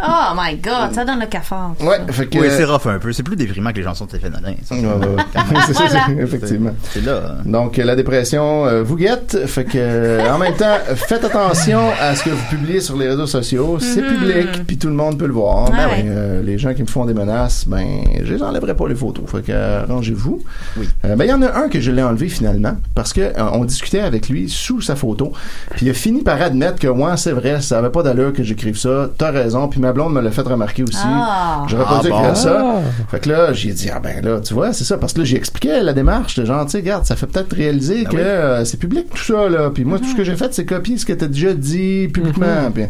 Oh 0.00 0.32
my 0.36 0.56
god, 0.56 0.92
ça 0.94 1.04
donne 1.04 1.18
le 1.20 1.26
cafard. 1.26 1.74
ça. 1.78 1.84
Ouais, 1.84 1.98
fait 2.10 2.26
que. 2.26 2.38
Oui, 2.38 2.46
c'est 2.50 2.64
rough 2.64 2.86
un 2.86 2.98
peu. 2.98 3.12
C'est 3.12 3.22
plus 3.24 3.34
déprimant 3.36 3.70
que 3.72 3.78
les 3.78 3.82
chansons 3.82 4.04
de 4.04 4.10
Stéphane 4.10 4.32
Nolin. 4.32 4.54
ça. 4.64 4.74
Ouais, 4.74 4.80
ouais, 4.82 5.06
ouais. 5.06 5.22
C'est 5.66 5.74
ça, 5.74 5.84
c'est- 5.88 6.22
effectivement. 6.22 6.70
C'est 6.90 7.04
là. 7.04 7.20
hein. 7.30 7.42
Donc 7.44 7.78
euh, 7.78 7.84
la 7.84 7.96
dépression 7.96 8.64
euh, 8.66 8.82
vous 8.82 8.96
guette, 8.96 9.46
fait 9.46 9.64
que 9.64 9.72
euh, 9.76 10.32
en 10.32 10.38
même 10.38 10.54
temps 10.54 10.76
faites 10.94 11.24
attention 11.24 11.80
à 12.00 12.14
ce 12.14 12.22
que 12.22 12.30
vous 12.30 12.44
publiez 12.48 12.80
sur 12.80 12.96
les 12.96 13.08
réseaux 13.08 13.26
sociaux, 13.26 13.78
c'est 13.80 14.02
public 14.02 14.64
puis 14.66 14.78
tout 14.78 14.88
le 14.88 14.94
monde 14.94 15.18
peut 15.18 15.26
le 15.26 15.32
voir. 15.32 15.70
Mhm. 15.70 15.76
Ouais, 15.76 15.76
Ben 15.76 15.86
ouais. 15.88 15.94
oui, 16.04 16.08
euh, 16.08 16.42
les 16.42 16.58
gens 16.58 16.74
qui 16.74 16.82
me 16.82 16.86
font 16.86 17.04
des 17.04 17.14
menaces, 17.14 17.66
ben 17.66 17.86
je 18.22 18.32
les 18.34 18.42
enlèverai 18.42 18.74
pas 18.76 18.88
les 18.88 18.94
photos. 18.94 19.24
Fait 19.28 19.42
que 19.42 19.52
euh, 19.52 19.82
arrangez-vous. 19.82 20.42
Oui. 20.76 20.88
Euh, 21.04 21.16
ben 21.16 21.24
il 21.24 21.30
y 21.30 21.32
en 21.32 21.42
a 21.42 21.56
un 21.58 21.68
que 21.68 21.80
je 21.80 21.90
l'ai 21.90 22.02
enlevé 22.02 22.28
finalement 22.28 22.76
parce 22.94 23.12
que 23.12 23.20
euh, 23.20 23.32
on 23.52 23.64
discutait 23.64 24.00
avec 24.00 24.28
lui 24.28 24.48
sous 24.48 24.80
sa 24.80 24.94
photo, 24.96 25.32
puis 25.70 25.86
il 25.86 25.90
a 25.90 25.94
fini 25.94 26.22
par 26.22 26.40
admettre 26.40 26.78
que 26.78 26.86
ouais, 26.88 27.16
c'est 27.16 27.32
vrai, 27.32 27.60
ça 27.60 27.78
avait 27.78 27.90
pas 27.90 28.02
d'allure 28.04 28.32
que 28.32 28.42
j'écrive 28.44 28.78
ça. 28.78 29.10
T'as 29.18 29.30
raison, 29.32 29.66
puis 29.68 29.80
ma 29.88 29.92
blonde 29.94 30.12
me 30.12 30.20
l'a 30.20 30.30
fait 30.30 30.42
remarquer 30.42 30.82
aussi. 30.82 30.98
Ah. 31.02 31.64
J'aurais 31.66 31.84
pas 31.84 31.96
Ah, 32.00 32.02
dû 32.02 32.10
bon. 32.10 32.18
écrire 32.18 32.36
ça. 32.36 32.74
Fait 33.10 33.20
que 33.20 33.28
là, 33.30 33.52
j'ai 33.54 33.72
dit, 33.72 33.88
ah 33.90 34.00
ben 34.00 34.22
là, 34.22 34.38
tu 34.40 34.52
vois, 34.52 34.72
c'est 34.74 34.84
ça. 34.84 34.98
Parce 34.98 35.14
que 35.14 35.20
là, 35.20 35.24
j'ai 35.24 35.36
expliqué 35.36 35.80
la 35.80 35.94
démarche. 35.94 36.44
Genre, 36.44 36.64
tu 36.66 36.72
sais, 36.72 36.78
regarde, 36.78 37.06
ça 37.06 37.16
fait 37.16 37.26
peut-être 37.26 37.54
réaliser 37.54 38.04
Ben 38.04 38.08
que 38.10 38.16
oui. 38.16 38.22
euh, 38.22 38.64
c'est 38.66 38.76
public 38.78 39.06
tout 39.14 39.22
ça, 39.22 39.48
là. 39.48 39.70
Puis 39.70 39.84
moi, 39.86 39.98
tout 39.98 40.04
ce 40.04 40.14
que 40.14 40.24
j'ai 40.24 40.36
fait, 40.36 40.52
c'est 40.52 40.66
copier 40.66 40.98
ce 40.98 41.06
que 41.06 41.14
t'as 41.14 41.26
déjà 41.26 41.54
dit 41.54 42.08
publiquement. 42.12 42.70
Puis- 42.74 42.84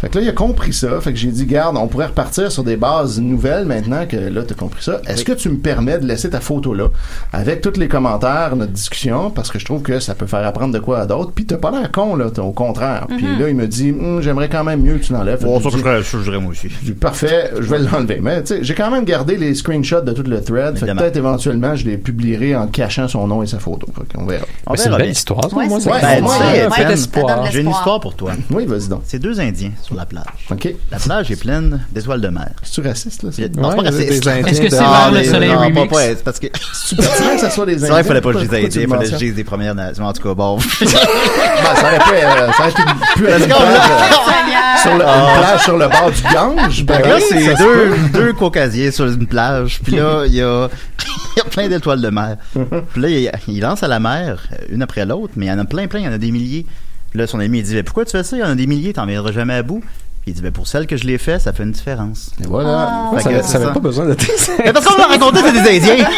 fait 0.00 0.08
que 0.10 0.18
là, 0.18 0.24
il 0.24 0.28
a 0.28 0.32
compris 0.32 0.72
ça. 0.74 1.00
Fait 1.00 1.12
que 1.12 1.18
j'ai 1.18 1.30
dit, 1.30 1.46
garde, 1.46 1.76
on 1.78 1.86
pourrait 1.86 2.06
repartir 2.06 2.52
sur 2.52 2.62
des 2.62 2.76
bases 2.76 3.18
nouvelles 3.20 3.64
maintenant 3.64 4.04
que 4.06 4.16
là, 4.16 4.42
t'as 4.46 4.54
compris 4.54 4.82
ça. 4.82 5.00
Est-ce 5.06 5.24
que 5.24 5.32
tu 5.32 5.48
me 5.48 5.56
permets 5.56 5.98
de 5.98 6.06
laisser 6.06 6.28
ta 6.28 6.40
photo 6.40 6.74
là, 6.74 6.88
avec 7.32 7.62
tous 7.62 7.78
les 7.78 7.88
commentaires, 7.88 8.54
notre 8.56 8.72
discussion, 8.72 9.30
parce 9.30 9.50
que 9.50 9.58
je 9.58 9.64
trouve 9.64 9.80
que 9.82 9.98
ça 9.98 10.14
peut 10.14 10.26
faire 10.26 10.46
apprendre 10.46 10.74
de 10.74 10.78
quoi 10.78 11.00
à 11.00 11.06
d'autres. 11.06 11.32
Puis 11.32 11.46
t'as 11.46 11.56
pas 11.56 11.70
l'air 11.70 11.90
con, 11.90 12.16
là, 12.16 12.26
au 12.38 12.52
contraire. 12.52 13.06
Puis 13.08 13.24
là, 13.38 13.48
il 13.48 13.54
me 13.56 13.66
dit, 13.66 13.92
Hum, 13.92 14.20
j'aimerais 14.20 14.48
quand 14.48 14.64
même 14.64 14.82
mieux 14.82 14.98
que 14.98 15.04
tu 15.04 15.12
l'enlèves. 15.12 15.44
Dirais 16.34 16.42
moi 16.42 16.52
aussi. 16.52 16.68
Parfait, 17.00 17.50
je 17.56 17.62
vais 17.62 17.78
l'enlever. 17.78 18.18
Mais 18.20 18.42
tu 18.42 18.48
sais, 18.54 18.58
j'ai 18.64 18.74
quand 18.74 18.90
même 18.90 19.04
gardé 19.04 19.36
les 19.36 19.54
screenshots 19.54 20.00
de 20.02 20.12
tout 20.12 20.22
le 20.22 20.42
thread. 20.42 20.78
Fait 20.78 20.86
peut-être 20.94 21.16
éventuellement, 21.16 21.74
je 21.76 21.84
les 21.86 21.98
publierai 21.98 22.56
en 22.56 22.66
cachant 22.66 23.08
son 23.08 23.26
nom 23.26 23.42
et 23.42 23.46
sa 23.46 23.58
photo. 23.58 23.86
Verra. 24.26 24.44
On 24.66 24.72
Mais 24.72 24.76
c'est 24.78 24.84
une 24.84 24.90
verra 24.90 24.98
belle 24.98 25.10
histoire. 25.10 25.52
Ouais, 25.54 25.68
Moi, 25.68 25.80
c'est 25.80 27.52
J'ai 27.52 27.60
une 27.60 27.70
histoire 27.70 28.00
pour 28.00 28.14
toi. 28.14 28.32
Oui, 28.50 28.66
vas-y 28.66 28.88
donc. 28.88 29.02
C'est 29.06 29.18
deux 29.18 29.40
Indiens 29.40 29.70
sur 29.82 29.94
la 29.94 30.06
plage. 30.06 30.24
OK. 30.50 30.74
La 30.90 30.98
plage 30.98 31.30
est 31.30 31.36
pleine 31.40 31.80
d'étoiles 31.92 32.20
de 32.20 32.28
mer. 32.28 32.50
C'est-tu 32.62 32.86
raciste, 32.86 33.22
là? 33.22 33.30
Il 33.36 33.44
C'est 33.44 33.56
non, 33.56 33.70
c'est 33.70 33.76
pas 33.76 33.82
raciste. 33.82 34.26
Indiens 34.26 34.44
Est-ce 34.46 34.60
que 34.60 34.68
c'est 34.70 34.76
vers 34.78 35.10
le 35.12 35.24
soleil 35.24 35.50
non, 35.50 35.56
pas- 35.56 35.64
remix? 35.64 35.88
pas- 35.92 36.00
c'est 36.00 36.24
parce 36.24 36.38
que 36.38 36.46
pertinent 36.46 37.34
que 37.34 37.40
ça 37.40 37.50
soit 37.50 37.66
des 37.66 37.78
c'est 37.78 37.88
vrai 37.88 38.00
qu'il 38.02 38.08
fallait 38.08 38.20
pas 38.20 38.32
que 38.32 38.38
je 38.38 38.44
aide, 38.44 38.68
tu 38.70 38.80
il 38.80 38.88
fallait 38.88 39.04
que 39.06 39.10
je 39.12 39.16
dise 39.16 39.34
des 39.34 39.44
Premières 39.44 39.74
Nations. 39.74 40.04
En 40.06 40.12
tout 40.12 40.22
cas, 40.22 40.34
bon. 40.34 40.58
Ça 41.64 41.88
aurait 41.88 41.98
pu, 41.98 42.10
ça 42.20 42.62
aurait 42.62 42.72
pu 42.72 43.20
pu 43.22 43.26
être 43.28 43.48
l'a- 43.48 43.56
euh, 43.56 44.78
sur 44.82 44.94
le- 44.96 45.04
une 45.04 45.38
plage 45.38 45.62
sur 45.62 45.76
le 45.78 45.88
bord 45.88 46.10
du 46.10 46.22
Gange. 46.32 46.84
Ben 46.84 47.00
là, 47.00 47.16
oui, 47.16 47.22
c'est 47.28 47.54
deux, 47.56 47.96
deux 48.12 48.32
caucasiers 48.32 48.90
sur 48.90 49.06
une 49.06 49.26
plage. 49.26 49.80
Puis 49.82 49.96
là, 49.96 50.24
il 50.26 50.34
y 50.34 50.42
a, 50.42 50.68
y 51.36 51.40
a 51.40 51.44
plein 51.44 51.68
d'étoiles 51.68 52.00
de 52.00 52.10
mer. 52.10 52.36
Puis 52.92 53.00
là, 53.02 53.08
il, 53.08 53.30
il 53.48 53.60
lance 53.60 53.82
à 53.82 53.88
la 53.88 54.00
mer, 54.00 54.48
une 54.70 54.82
après 54.82 55.04
l'autre, 55.04 55.34
mais 55.36 55.46
il 55.46 55.48
y 55.48 55.52
en 55.52 55.58
a 55.58 55.64
plein, 55.64 55.86
plein, 55.86 56.00
il 56.00 56.04
y 56.06 56.08
en 56.08 56.12
a 56.12 56.18
des 56.18 56.30
milliers. 56.30 56.66
Là, 57.14 57.26
son 57.28 57.38
ami, 57.38 57.58
il 57.58 57.64
dit, 57.64 57.74
mais 57.74 57.84
pourquoi 57.84 58.04
tu 58.04 58.10
fais 58.10 58.24
ça? 58.24 58.36
Il 58.36 58.40
y 58.40 58.42
en 58.42 58.48
a 58.50 58.54
des 58.56 58.66
milliers, 58.66 58.92
t'en 58.92 59.06
viendras 59.06 59.30
jamais 59.30 59.54
à 59.54 59.62
bout. 59.62 59.84
Puis 60.24 60.32
il 60.32 60.34
dit, 60.36 60.40
ben, 60.40 60.52
pour 60.52 60.66
celles 60.66 60.86
que 60.86 60.96
je 60.96 61.04
l'ai 61.04 61.18
fait, 61.18 61.38
ça 61.38 61.52
fait 61.52 61.64
une 61.64 61.72
différence. 61.72 62.30
Et 62.42 62.46
voilà. 62.46 62.88
Ah. 62.90 63.10
Ça 63.12 63.18
Fait 63.18 63.24
que 63.24 63.28
avait- 63.34 63.42
c'est 63.42 63.48
ça 63.50 63.56
avait 63.58 63.66
ça. 63.66 63.72
pas 63.72 63.80
besoin 63.80 64.06
de 64.06 64.16
Mais 64.64 64.72
parce 64.72 64.86
qu'on 64.86 64.96
m'a 64.98 65.06
raconté, 65.08 65.38
c'était 65.44 65.52
des 65.52 65.76
Indiens. 65.92 66.06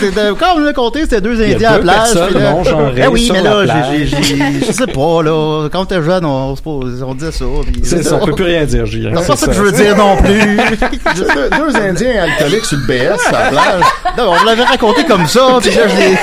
C'était- 0.00 0.30
Quand 0.38 0.54
on 0.56 0.60
l'a 0.60 0.72
compté, 0.72 1.02
c'était 1.02 1.20
deux 1.20 1.36
y 1.38 1.52
a 1.52 1.54
Indiens 1.56 1.68
à 1.68 1.72
la 1.74 1.78
plage. 1.80 2.08
puis 2.28 2.34
là- 2.40 2.50
non-genrées 2.52 3.02
Eh 3.04 3.08
oui, 3.08 3.28
mais 3.32 3.42
là, 3.42 3.66
j'ai- 3.92 4.06
j'ai- 4.06 4.22
j'ai- 4.22 4.66
je 4.66 4.72
sais 4.72 4.86
pas, 4.86 5.22
là. 5.22 5.68
Quand 5.70 5.84
t'es 5.84 6.02
jeune, 6.02 6.24
on, 6.24 6.56
se 6.56 6.62
pose- 6.62 7.02
on 7.06 7.14
disait 7.14 7.32
ça. 7.32 7.44
puis- 7.70 7.82
C'est 7.84 8.02
ça, 8.02 8.18
on 8.20 8.24
peut 8.24 8.32
plus 8.34 8.44
rien 8.44 8.64
dire, 8.64 8.86
Julien. 8.86 9.10
C'est 9.20 9.26
pas 9.26 9.36
C'est 9.36 9.44
ça 9.44 9.46
que 9.48 9.52
je 9.52 9.62
veux 9.62 9.72
dire 9.72 9.94
non 9.96 10.16
plus. 10.16 10.56
deux, 11.16 11.26
deux 11.50 11.76
Indiens 11.76 12.22
alcooliques 12.22 12.64
sur 12.64 12.78
le 12.78 12.86
BS 12.86 13.18
à 13.28 13.32
la 13.32 13.48
plage 13.50 13.82
Non, 14.16 14.32
on 14.40 14.44
l'avait 14.44 14.64
raconté 14.64 15.04
comme 15.04 15.26
ça, 15.26 15.58
puis 15.60 15.70
là, 15.74 15.82
je 15.88 15.96
l'ai... 15.96 16.16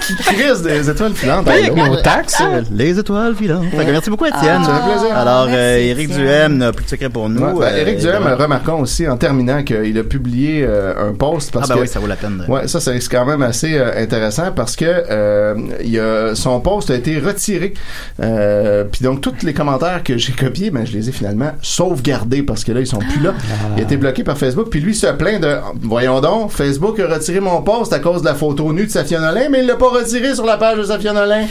qui 0.00 0.14
crissent 0.16 0.62
des 0.62 0.90
étoiles 0.90 1.14
filantes. 1.14 1.48
Avec 1.48 1.68
l'eau. 1.68 1.76
nos 1.86 1.96
taxes. 1.96 2.42
Les 2.74 2.98
étoiles 2.98 3.34
filantes. 3.34 3.64
Fait 3.74 3.86
que 3.86 3.90
merci 3.90 4.10
beaucoup, 4.10 4.26
Étienne. 4.26 4.62
Ça 4.64 4.82
fait 4.84 4.90
plaisir. 4.92 5.16
Alors, 5.20 5.46
Merci, 5.46 5.58
euh, 5.60 5.78
Éric. 5.90 6.08
Duhem 6.10 6.56
n'a 6.58 6.72
plus 6.72 6.84
de 6.84 6.90
secret 6.90 7.08
pour 7.08 7.28
nous. 7.28 7.40
Ouais, 7.42 7.52
ben, 7.52 7.74
Euh, 7.74 7.80
Éric 7.80 7.98
Duhem, 7.98 8.14
évidemment. 8.16 8.36
remarquons 8.36 8.80
aussi 8.80 9.06
en 9.08 9.16
terminant 9.16 9.62
qu'il 9.62 9.98
a 9.98 10.04
publié 10.04 10.64
euh, 10.66 11.10
un 11.10 11.14
post 11.14 11.50
Ah 11.52 11.58
parce 11.58 11.68
ben 11.70 11.74
que 11.76 11.80
oui, 11.82 11.88
ça 11.88 12.00
vaut 12.00 12.06
la 12.06 12.16
peine. 12.16 12.42
de- 12.46 12.50
Ouais, 12.52 12.66
ça 12.68 12.80
c'est 12.80 12.98
quand 13.10 13.24
même 13.26 13.42
assez 13.42 13.74
euh, 13.76 14.02
intéressant 14.02 14.52
parce 14.54 14.76
que 14.76 14.84
euh, 14.86 15.54
il 15.82 15.90
y 15.90 15.98
a, 15.98 16.34
son 16.34 16.60
post 16.60 16.90
a 16.90 16.94
été 16.94 17.18
retiré. 17.18 17.74
Euh, 18.20 18.84
Puis 18.90 19.02
donc 19.02 19.20
tous 19.20 19.34
les 19.44 19.52
commentaires 19.54 20.02
que 20.04 20.16
j'ai 20.18 20.32
copiés, 20.32 20.70
ben 20.70 20.84
je 20.86 20.92
les 20.92 21.08
ai 21.08 21.12
finalement 21.12 21.52
sauvegardés 21.62 22.42
parce 22.42 22.64
que 22.64 22.72
là 22.72 22.80
ils 22.80 22.86
sont 22.86 22.98
plus 22.98 23.20
là. 23.22 23.34
Il 23.76 23.80
a 23.80 23.84
été 23.84 23.96
bloqué 23.96 24.24
par 24.24 24.36
Facebook. 24.38 24.68
Puis 24.70 24.80
lui 24.80 24.94
se 24.94 25.06
plaint 25.08 25.40
de 25.42 25.56
voyons 25.82 26.20
donc, 26.20 26.50
Facebook 26.52 26.98
a 27.00 27.06
retiré 27.14 27.40
mon 27.40 27.62
post 27.62 27.92
à 27.92 27.98
cause 27.98 28.20
de 28.22 28.26
la 28.26 28.34
photo 28.34 28.72
nue 28.72 28.86
de 28.86 28.90
Safia 28.90 29.20
Nolin, 29.20 29.48
mais 29.50 29.60
il 29.60 29.66
l'a 29.66 29.76
pas 29.76 29.88
retiré 29.90 30.34
sur 30.34 30.44
la 30.44 30.56
page 30.56 30.78
de 30.78 30.84
Safia 30.84 31.12
Nolin. 31.12 31.46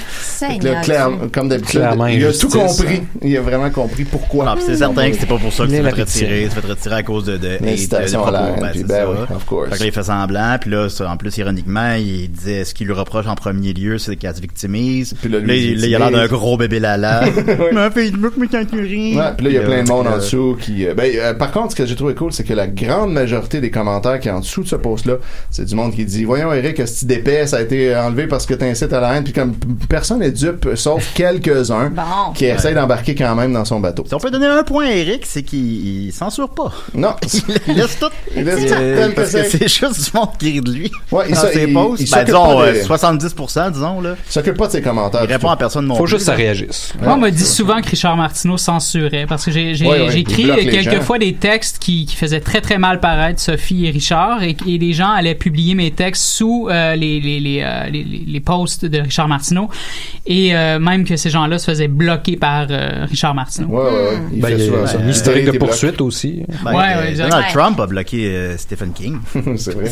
Là, 0.61 0.81
clair- 0.81 1.09
comme 1.33 1.49
d'habitude, 1.49 1.81
il 2.09 2.25
a 2.25 2.31
tout 2.33 2.49
compris. 2.49 2.97
hein. 3.01 3.19
Il 3.23 3.35
a 3.37 3.41
vraiment 3.41 3.56
compris 3.69 4.03
pourquoi. 4.05 4.55
C'est 4.65 4.75
certain 4.77 5.09
que 5.09 5.15
c'était 5.15 5.25
pas 5.27 5.37
pour 5.37 5.51
ça 5.53 5.63
que 5.65 5.69
tu 5.69 5.75
est 5.75 5.81
vas 5.81 5.91
te 5.91 5.99
retirer. 6.01 6.47
Tu 6.49 6.55
vas 6.55 6.61
te 6.61 6.67
retirer 6.67 6.95
à 6.95 7.03
cause 7.03 7.25
de, 7.25 7.37
de 7.37 7.57
L'incitation 7.61 8.25
à 8.25 8.31
la 8.31 8.39
propos. 8.39 8.53
haine, 8.55 8.61
Ben, 8.63 8.71
puis 8.71 8.83
ben 8.83 9.05
oui, 9.09 9.35
of 9.35 9.45
course. 9.45 9.69
Fait 9.69 9.75
que 9.75 9.79
là, 9.81 9.85
il 9.87 9.91
fait 9.91 10.03
semblant, 10.03 10.57
puis 10.59 10.69
là, 10.71 10.89
ça, 10.89 11.09
en 11.09 11.17
plus, 11.17 11.35
ironiquement, 11.37 11.93
il 11.97 12.29
disait 12.31 12.65
ce 12.65 12.73
qu'il 12.73 12.87
lui 12.87 12.93
reproche 12.93 13.27
en 13.27 13.35
premier 13.35 13.73
lieu, 13.73 13.97
c'est 13.97 14.15
qu'elle 14.15 14.35
se 14.35 14.41
victimise. 14.41 15.13
Puis 15.21 15.29
là, 15.29 15.39
il, 15.39 15.95
a 15.95 15.99
l'air 15.99 16.11
d'un 16.11 16.27
gros 16.27 16.57
bébé 16.57 16.79
lala. 16.79 17.21
Mais 17.73 17.89
Facebook, 17.91 18.33
mais 18.37 18.47
quand 18.47 18.63
tu 18.69 18.79
ris. 18.81 19.15
Ouais, 19.17 19.23
puis 19.37 19.45
là, 19.45 19.51
il 19.51 19.55
y 19.55 19.57
a 19.57 19.61
plein 19.61 19.83
de 19.83 19.87
monde 19.89 20.07
en 20.07 20.17
dessous 20.17 20.57
qui. 20.59 20.87
euh, 20.87 20.93
ben, 20.93 21.11
euh, 21.15 21.33
par 21.33 21.51
contre, 21.51 21.71
ce 21.71 21.75
que 21.75 21.85
j'ai 21.85 21.95
trouvé 21.95 22.15
cool, 22.15 22.31
c'est 22.31 22.43
que 22.43 22.53
la 22.53 22.67
grande 22.67 23.11
majorité 23.13 23.59
des 23.61 23.71
commentaires 23.71 24.19
qui 24.19 24.27
est 24.27 24.31
en 24.31 24.39
dessous 24.39 24.63
de 24.63 24.67
ce 24.67 24.75
post-là, 24.75 25.15
c'est 25.49 25.65
du 25.65 25.75
monde 25.75 25.93
qui 25.93 26.05
dit 26.05 26.23
Voyons, 26.25 26.51
Eric, 26.53 26.77
ce 26.77 26.83
petit 26.93 27.05
d'épais, 27.05 27.47
ça 27.47 27.57
a 27.57 27.61
été 27.61 27.95
enlevé 27.95 28.27
parce 28.27 28.45
que 28.45 28.53
t'incites 28.53 28.93
à 28.93 28.99
la 28.99 29.15
haine. 29.15 29.23
Puis 29.23 29.33
comme 29.33 29.53
personne 29.89 30.19
n'est 30.19 30.31
dupe, 30.31 30.69
sauf 30.75 31.11
quelques-uns 31.15 31.89
Bon. 31.89 32.33
qui 32.33 32.45
essayent 32.45 32.75
d'embarquer 32.75 33.15
quand 33.15 33.35
même 33.35 33.46
dans 33.53 33.65
son 33.65 33.79
bateau. 33.79 34.03
Si 34.07 34.13
on 34.13 34.19
peut 34.19 34.31
donner 34.31 34.47
un 34.47 34.63
point 34.63 34.85
à 34.87 34.91
Eric, 34.91 35.25
c'est 35.25 35.43
qu'il 35.43 36.05
il 36.07 36.11
censure 36.13 36.49
pas. 36.49 36.71
Non, 36.93 37.15
Il 37.67 37.75
laisse 37.75 37.99
tout. 37.99 38.05
il 38.35 38.43
laisse 38.43 38.65
tout 38.67 38.73
Euh, 38.77 38.95
tel 38.97 39.09
que 39.11 39.15
parce 39.15 39.31
que 39.31 39.43
c'est. 39.43 39.57
c'est 39.57 39.67
juste 39.67 40.11
du 40.11 40.17
monde 40.17 40.29
qui 40.39 40.51
rit 40.51 40.61
de 40.61 40.71
lui. 40.71 40.91
Ouais, 41.11 41.25
il 41.29 41.35
dans 41.35 41.41
se- 41.41 41.47
ses 41.51 41.63
il 41.63 41.73
Ben, 41.73 42.23
disons, 42.23 42.43
pas 42.43 42.61
euh, 42.67 42.73
des- 42.73 42.83
70%, 42.83 43.71
disons, 43.71 44.01
là. 44.01 44.15
Il 44.27 44.31
s'occupe 44.31 44.55
pas 44.57 44.67
de 44.67 44.71
ses 44.73 44.81
commentaires. 44.81 45.21
Il 45.23 45.31
répond 45.31 45.49
à 45.49 45.57
personne 45.57 45.85
non 45.85 45.95
Faut 45.95 46.03
plus, 46.03 46.11
juste 46.11 46.21
que 46.21 46.25
ça 46.31 46.33
réagisse. 46.35 46.93
Moi, 47.01 47.13
on 47.13 47.17
m'a 47.17 47.31
dit 47.31 47.45
souvent 47.45 47.81
que 47.81 47.89
Richard 47.89 48.17
Martineau 48.17 48.57
censurait 48.57 49.25
parce 49.27 49.45
que 49.45 49.51
j'ai 49.51 49.71
écrit 49.71 50.43
bloque 50.45 50.57
les 50.63 50.81
gens. 50.83 50.91
quelques 50.91 51.03
fois 51.03 51.17
des 51.19 51.33
textes 51.33 51.79
qui, 51.79 52.05
qui 52.05 52.15
faisaient 52.15 52.39
très 52.41 52.61
très 52.61 52.77
mal 52.77 52.99
paraître 52.99 53.39
Sophie 53.39 53.85
et 53.85 53.89
Richard 53.91 54.43
et, 54.43 54.55
et 54.67 54.77
les 54.77 54.93
gens 54.93 55.09
allaient 55.11 55.35
publier 55.35 55.75
mes 55.75 55.91
textes 55.91 56.23
sous 56.23 56.67
euh, 56.69 56.95
les, 56.95 57.19
les, 57.19 57.39
les, 57.39 57.61
euh, 57.63 57.85
les, 57.89 58.03
les- 58.03 58.23
les 58.27 58.39
posts 58.39 58.85
de 58.85 58.99
Richard 58.99 59.27
Martineau 59.27 59.69
et 60.25 60.55
euh, 60.55 60.79
même 60.79 61.05
que 61.05 61.15
ces 61.17 61.29
gens-là 61.29 61.59
se 61.59 61.65
faisaient 61.71 61.87
bloquer 61.87 62.37
par 62.37 62.67
euh, 62.69 63.05
Richard 63.09 63.35
Ouais, 63.67 63.83
ouais. 63.83 64.17
Il 64.33 64.41
Ben, 64.41 64.49
il 64.49 64.61
y 64.63 64.65
souvent 64.67 64.83
a 64.83 64.87
ça. 64.87 64.97
un 64.99 65.07
historique 65.09 65.45
de 65.45 65.57
poursuite 65.57 66.01
aussi. 66.01 66.43
Ben, 66.63 66.71
Ouais, 66.73 66.83
euh, 66.95 67.01
ouais, 67.01 67.09
exact. 67.11 67.29
Donald 67.29 67.45
Ouais. 67.47 67.53
Trump 67.53 67.79
a 67.79 67.87
bloqué 67.87 68.25
euh, 68.27 68.57
Stephen 68.57 68.91
King. 68.93 69.17
c'est 69.57 69.73
vrai. 69.73 69.89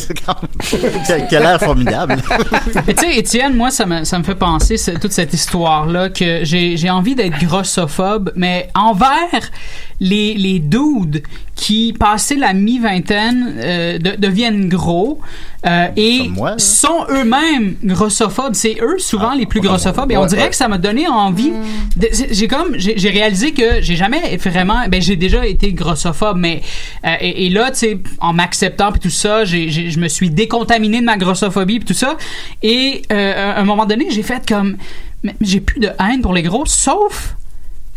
Quel- 1.07 1.27
Quel 1.29 1.43
air 1.43 1.59
formidable. 1.59 2.17
Mais 2.87 2.93
tu 2.93 3.05
sais, 3.05 3.17
Étienne, 3.17 3.55
moi, 3.55 3.71
ça 3.71 3.85
me, 3.85 4.03
ça 4.03 4.17
me 4.19 4.23
fait 4.23 4.35
penser, 4.35 4.75
toute 5.01 5.11
cette 5.11 5.33
histoire-là, 5.33 6.09
que 6.09 6.43
j'ai 6.43 6.77
j'ai 6.77 6.89
envie 6.89 7.15
d'être 7.15 7.37
grossophobe, 7.43 8.31
mais 8.35 8.69
envers 8.75 9.51
les, 9.99 10.33
les 10.33 10.59
dudes 10.59 11.23
qui, 11.55 11.93
passé 11.97 12.35
la 12.35 12.53
mi-vingtaine, 12.53 13.55
euh, 13.57 13.97
de- 13.97 14.15
deviennent 14.17 14.67
gros 14.67 15.19
euh, 15.65 15.87
et 15.95 16.27
moi, 16.27 16.59
sont 16.59 17.05
eux-mêmes 17.09 17.75
grossophobes. 17.83 18.53
C'est 18.53 18.75
eux, 18.81 18.97
souvent, 18.99 19.33
les 19.33 19.45
plus 19.45 19.61
grossophobes. 19.61 20.11
Et 20.11 20.17
on 20.17 20.25
dirait 20.25 20.49
que 20.49 20.55
ça 20.55 20.67
m'a 20.67 20.77
donné 20.77 21.07
envie... 21.07 21.51
de- 21.95 22.09
c'est- 22.11 22.33
J'ai 22.33 22.47
comme... 22.49 22.75
J'ai 22.77 23.09
réalisé 23.09 23.53
que 23.53 23.81
j'ai 23.81 23.95
jamais 23.95 24.35
vraiment... 24.37 24.85
Ben, 24.89 25.01
j'ai 25.01 25.15
déjà 25.15 25.45
été 25.47 25.71
grossophobe, 25.73 26.37
mais... 26.37 26.61
euh, 27.05 27.15
et, 27.21 27.45
et 27.45 27.49
là, 27.49 27.71
tu 27.71 27.77
sais, 27.77 27.99
en 28.19 28.33
m'acceptant 28.33 28.91
puis 28.91 28.99
tout 28.99 29.09
ça, 29.09 29.45
j'ai- 29.45 29.69
je 29.69 29.99
me 29.99 30.09
suis 30.09 30.29
décontaminé 30.29 30.99
de 30.99 31.05
ma 31.05 31.15
grossophobie 31.17 31.79
puis 31.79 31.85
tout 31.87 31.93
ça. 31.93 32.17
Et 32.63 33.01
euh, 33.13 33.53
à 33.55 33.59
un 33.59 33.63
moment 33.63 33.85
donné, 33.85 34.07
j'ai 34.11 34.23
fait 34.23 34.45
comme... 34.47 34.75
mais 35.23 35.35
J'ai 35.41 35.61
plus 35.61 35.79
de 35.79 35.89
haine 35.99 36.21
pour 36.21 36.33
les 36.33 36.43
gros, 36.43 36.65
sauf 36.65 37.35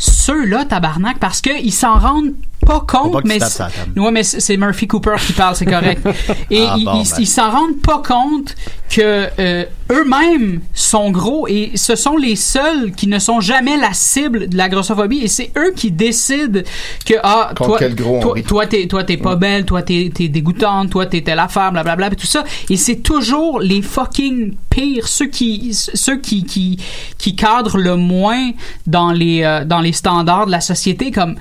ceux-là, 0.01 0.65
tabarnak, 0.65 1.19
parce 1.19 1.41
qu'ils 1.41 1.73
s'en 1.73 1.99
rendent 1.99 2.35
pas 2.67 2.81
compte, 2.87 3.13
pas 3.13 3.23
que 3.23 3.29
tu 3.29 3.63
mais 3.97 4.03
ouais, 4.03 4.11
mais 4.11 4.23
c'est 4.23 4.57
Murphy 4.57 4.87
Cooper 4.87 5.15
qui 5.27 5.33
parle, 5.33 5.55
c'est 5.57 5.65
correct. 5.65 6.07
Et 6.51 6.63
Ah, 6.69 6.75
ils 6.77 6.85
bon, 6.85 7.01
ils- 7.03 7.09
ben. 7.11 7.17
ils 7.21 7.27
s'en 7.27 7.51
rendent 7.51 7.81
pas 7.83 8.03
compte 8.07 8.55
que 8.91 9.27
euh, 9.39 9.65
eux-mêmes 9.91 10.61
sont 10.75 11.11
gros 11.11 11.47
et 11.47 11.73
ce 11.77 11.95
sont 11.95 12.17
les 12.17 12.37
seuls 12.37 12.93
qui 12.93 13.07
ne 13.07 13.19
sont 13.19 13.41
jamais 13.41 13.77
la 13.77 13.93
cible 13.93 14.49
de 14.49 14.57
la 14.57 14.69
grossophobie 14.69 15.19
et 15.23 15.29
c'est 15.29 15.51
eux 15.57 15.73
qui 15.77 15.91
décident 15.91 16.61
que 17.07 17.15
ah 17.23 17.53
Contre 17.57 17.71
toi 17.71 17.79
quel 17.79 17.95
gros 17.95 18.35
toi 18.47 18.67
t'es 18.67 18.87
toi 18.87 19.05
t'es 19.05 19.17
pas 19.19 19.37
belle, 19.37 19.65
toi 19.65 19.83
t'es 19.83 20.11
t'es 20.15 20.29
dégoûtante, 20.29 20.91
toi 20.91 21.07
t'es 21.07 21.21
telle 21.23 21.39
affaire, 21.39 21.71
blablabla, 21.73 22.09
et 22.13 22.17
tout 22.17 22.27
ça. 22.27 22.45
Et 22.71 22.77
c'est 22.77 22.97
toujours 22.97 23.61
les 23.61 23.83
fucking 23.83 24.55
pires, 24.71 25.07
ceux 25.07 25.27
qui 25.27 25.73
ceux 25.75 26.17
qui 26.19 26.45
qui 26.45 26.79
qui 27.19 27.37
cadrent 27.37 27.79
le 27.79 27.97
moins 27.97 28.51
dans 28.87 29.13
les 29.13 29.43
euh, 29.45 29.65
dans 29.65 29.81
les 29.81 29.93
standards 29.93 30.47
de 30.47 30.51
la 30.51 30.61
société 30.61 31.11
comme 31.11 31.37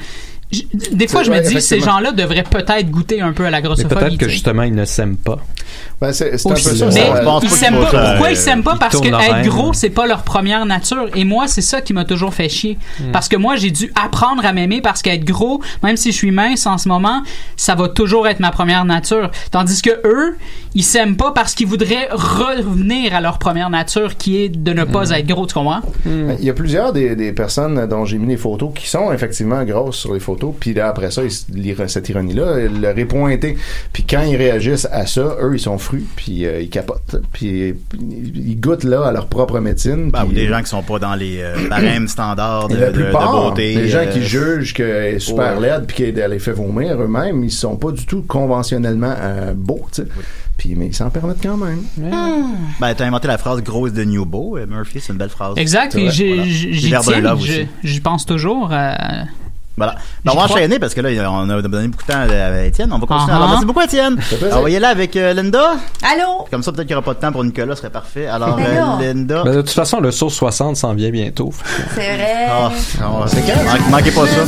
des 0.94 1.08
fois, 1.08 1.24
je 1.24 1.32
me 1.32 1.40
dis, 1.42 1.62
ces 1.62 1.80
gens-là 1.82 2.12
devraient 2.14 2.44
peut-être 2.44 2.90
goûter 2.90 3.20
un 3.22 3.34
peu 3.34 3.46
à 3.46 3.50
la 3.50 3.58
Mais 3.58 3.64
grossophobie. 3.68 3.96
peut-être 3.96 4.18
que 4.18 4.30
justement, 4.30 4.64
ils 4.64 4.74
ne 4.74 4.86
s'aiment 4.86 5.18
pas. 5.18 5.40
Ben, 6.00 6.14
c'est 6.14 6.38
c'est 6.38 6.48
un 6.50 6.54
peu 6.54 6.60
ça. 6.60 6.86
Mais 6.94 7.12
ils 7.44 7.50
s'aiment 7.50 7.80
pas. 7.82 8.12
Pourquoi 8.12 8.30
ils 8.32 8.38
s'aiment 8.38 8.64
pas? 8.64 8.74
ils 8.76 8.80
Parce 8.80 9.00
que 9.02 9.08
être 9.08 9.48
gros, 9.50 9.74
c'est 9.74 9.90
pas 9.90 10.08
leur 10.08 10.24
première 10.24 10.66
nature. 10.66 11.08
Et 11.16 11.26
moi, 11.26 11.48
c'est 11.48 11.62
ça 11.62 11.82
qui 11.82 11.92
m'a 11.94 12.06
toujours 12.06 12.34
fait 12.34 12.48
chier. 12.50 12.78
Hmm. 13.00 13.12
Parce 13.12 13.28
que 13.28 13.36
moi, 13.36 13.56
j'ai 13.58 13.72
dû 13.72 13.92
apprendre 14.02 14.46
à 14.46 14.54
m'aimer 14.54 14.80
parce 14.82 15.02
qu'être 15.02 15.26
gros, 15.26 15.62
même 15.84 15.98
si 15.98 16.12
je 16.12 16.18
suis 16.18 16.32
mince 16.32 16.66
en 16.66 16.78
ce 16.78 16.88
moment, 16.88 17.24
ça 17.58 17.76
va 17.76 17.90
toujours 17.90 18.28
être 18.28 18.40
ma 18.40 18.52
première 18.52 18.86
nature. 18.86 19.32
Tandis 19.52 19.82
que 19.82 19.90
eux, 20.06 20.38
ils 20.76 20.84
s'aiment 20.84 21.18
pas 21.18 21.32
parce 21.32 21.56
qu'ils 21.56 21.68
voudraient 21.68 22.08
revenir 22.12 23.14
à 23.16 23.20
leur 23.22 23.40
première 23.40 23.70
nature 23.70 24.16
qui 24.18 24.38
est 24.44 24.50
de 24.50 24.72
ne 24.74 24.84
Hmm. 24.86 24.92
pas 24.92 25.10
être 25.10 25.28
gros, 25.28 25.46
tu 25.48 25.56
comprends? 25.56 25.82
Il 26.06 26.46
y 26.46 26.50
a 26.50 26.54
plusieurs 26.54 26.94
des, 26.94 27.16
des 27.16 27.34
personnes 27.34 27.86
dont 27.88 28.06
j'ai 28.06 28.18
mis 28.18 28.28
des 28.28 28.38
photos 28.38 28.70
qui 28.74 28.88
sont 28.88 29.12
effectivement 29.12 29.64
grosses 29.66 29.98
sur 29.98 30.14
les 30.14 30.20
photos, 30.20 30.37
puis 30.60 30.74
là 30.74 30.88
après 30.90 31.12
ça, 31.12 31.22
ils, 31.24 31.76
cette 31.88 32.10
ironie-là, 32.10 32.60
ils 32.66 32.82
leur 32.82 32.98
est 32.98 33.06
pointée. 33.06 33.58
Puis 33.94 34.04
quand 34.10 34.22
ils 34.22 34.36
réagissent 34.36 34.88
à 34.92 35.06
ça, 35.06 35.36
eux 35.42 35.52
ils 35.56 35.60
sont 35.60 35.78
frus, 35.78 36.04
puis 36.16 36.46
euh, 36.46 36.62
ils 36.62 36.70
capotent, 36.70 37.18
puis 37.34 37.74
ils 38.00 38.60
goûtent 38.60 38.84
là 38.84 39.06
à 39.08 39.12
leur 39.12 39.28
propre 39.28 39.60
médecine. 39.60 40.12
Ben, 40.12 40.26
ou 40.26 40.32
des 40.32 40.48
gens 40.48 40.62
qui 40.62 40.70
sont 40.70 40.84
pas 40.84 41.00
dans 41.00 41.16
les 41.16 41.38
euh, 41.40 41.68
barèmes 41.70 42.08
standards 42.08 42.68
de, 42.70 42.76
la 42.78 42.92
de- 42.92 42.98
de 42.98 43.04
plupart, 43.04 43.32
beauté. 43.50 43.76
les 43.76 43.90
gens 43.90 44.00
euh, 44.00 44.06
qui 44.08 44.24
jugent 44.24 44.74
qu'elle 44.74 45.16
est 45.16 45.20
super 45.20 45.60
ouais. 45.60 45.70
laide 45.70 45.86
puis 45.88 45.98
qu'elle 46.14 46.32
les 46.32 46.40
fait 46.40 46.52
vomir 46.52 47.02
eux-mêmes, 47.02 47.44
ils 47.44 47.52
sont 47.52 47.76
pas 47.76 47.92
du 47.92 48.06
tout 48.06 48.24
conventionnellement 48.28 49.14
euh, 49.20 49.54
beaux, 49.56 49.86
tu 49.92 50.02
sais. 50.04 50.08
Puis 50.58 50.74
mais 50.76 50.88
ils 50.88 50.96
s'en 50.96 51.12
permettent 51.12 51.42
quand 51.44 51.56
même. 51.58 51.84
Ben, 52.80 52.94
t'as 52.96 53.06
inventé 53.06 53.28
la 53.28 53.38
phrase 53.38 53.62
grosse 53.62 53.94
de 53.94 54.04
New 54.04 54.26
Beau, 54.26 54.58
euh, 54.58 54.66
Murphy, 54.66 55.00
c'est 55.00 55.14
une 55.14 55.20
belle 55.20 55.30
phrase. 55.30 55.54
Exact. 55.58 55.94
Voilà. 55.96 56.10
j'y. 57.40 57.68
J'y 57.84 58.00
pense 58.00 58.26
toujours. 58.26 58.70
euh, 58.72 58.94
Voilà. 59.78 59.94
Ben, 60.26 60.32
on 60.32 60.36
va 60.36 60.44
crois. 60.46 60.56
enchaîner 60.58 60.80
parce 60.80 60.96
que 60.96 61.02
là, 61.02 61.32
on 61.32 61.48
a 61.50 61.62
donné 61.62 61.88
beaucoup 61.88 62.04
de 62.04 62.12
temps 62.12 62.20
à 62.20 62.64
Étienne. 62.64 62.90
On 62.92 62.98
va 62.98 63.06
continuer. 63.06 63.32
Uh-huh. 63.32 63.36
Alors, 63.36 63.50
merci 63.50 63.66
beaucoup, 63.66 63.82
Étienne. 63.82 64.18
Alors, 64.42 64.62
voyez 64.62 64.80
là 64.80 64.90
avec 64.90 65.16
euh, 65.16 65.34
Linda. 65.34 65.74
Allô? 66.02 66.48
Comme 66.50 66.64
ça, 66.64 66.72
peut-être 66.72 66.88
qu'il 66.88 66.96
n'y 66.96 67.00
aura 67.00 67.06
pas 67.06 67.14
de 67.14 67.20
temps 67.20 67.32
pour 67.32 67.44
Nicolas, 67.44 67.76
ce 67.76 67.82
serait 67.82 67.92
parfait. 67.92 68.26
Alors, 68.26 68.56
Ben 68.56 68.66
euh. 68.66 69.14
Linda. 69.14 69.44
Ben, 69.44 69.54
de 69.56 69.62
toute 69.62 69.70
façon, 69.70 70.00
le 70.00 70.10
sauce 70.12 70.34
60 70.34 70.78
s'en 70.78 70.94
vient 70.96 71.12
bientôt. 71.12 71.52
C'est 71.94 72.16
vrai. 72.16 72.48
Ah, 72.50 72.72
ah, 73.04 73.26
c'est 73.28 73.42
quand? 73.46 73.64
Manque- 73.64 73.90
Manquez 73.92 74.12
pas 74.12 74.26
ça. 74.26 74.42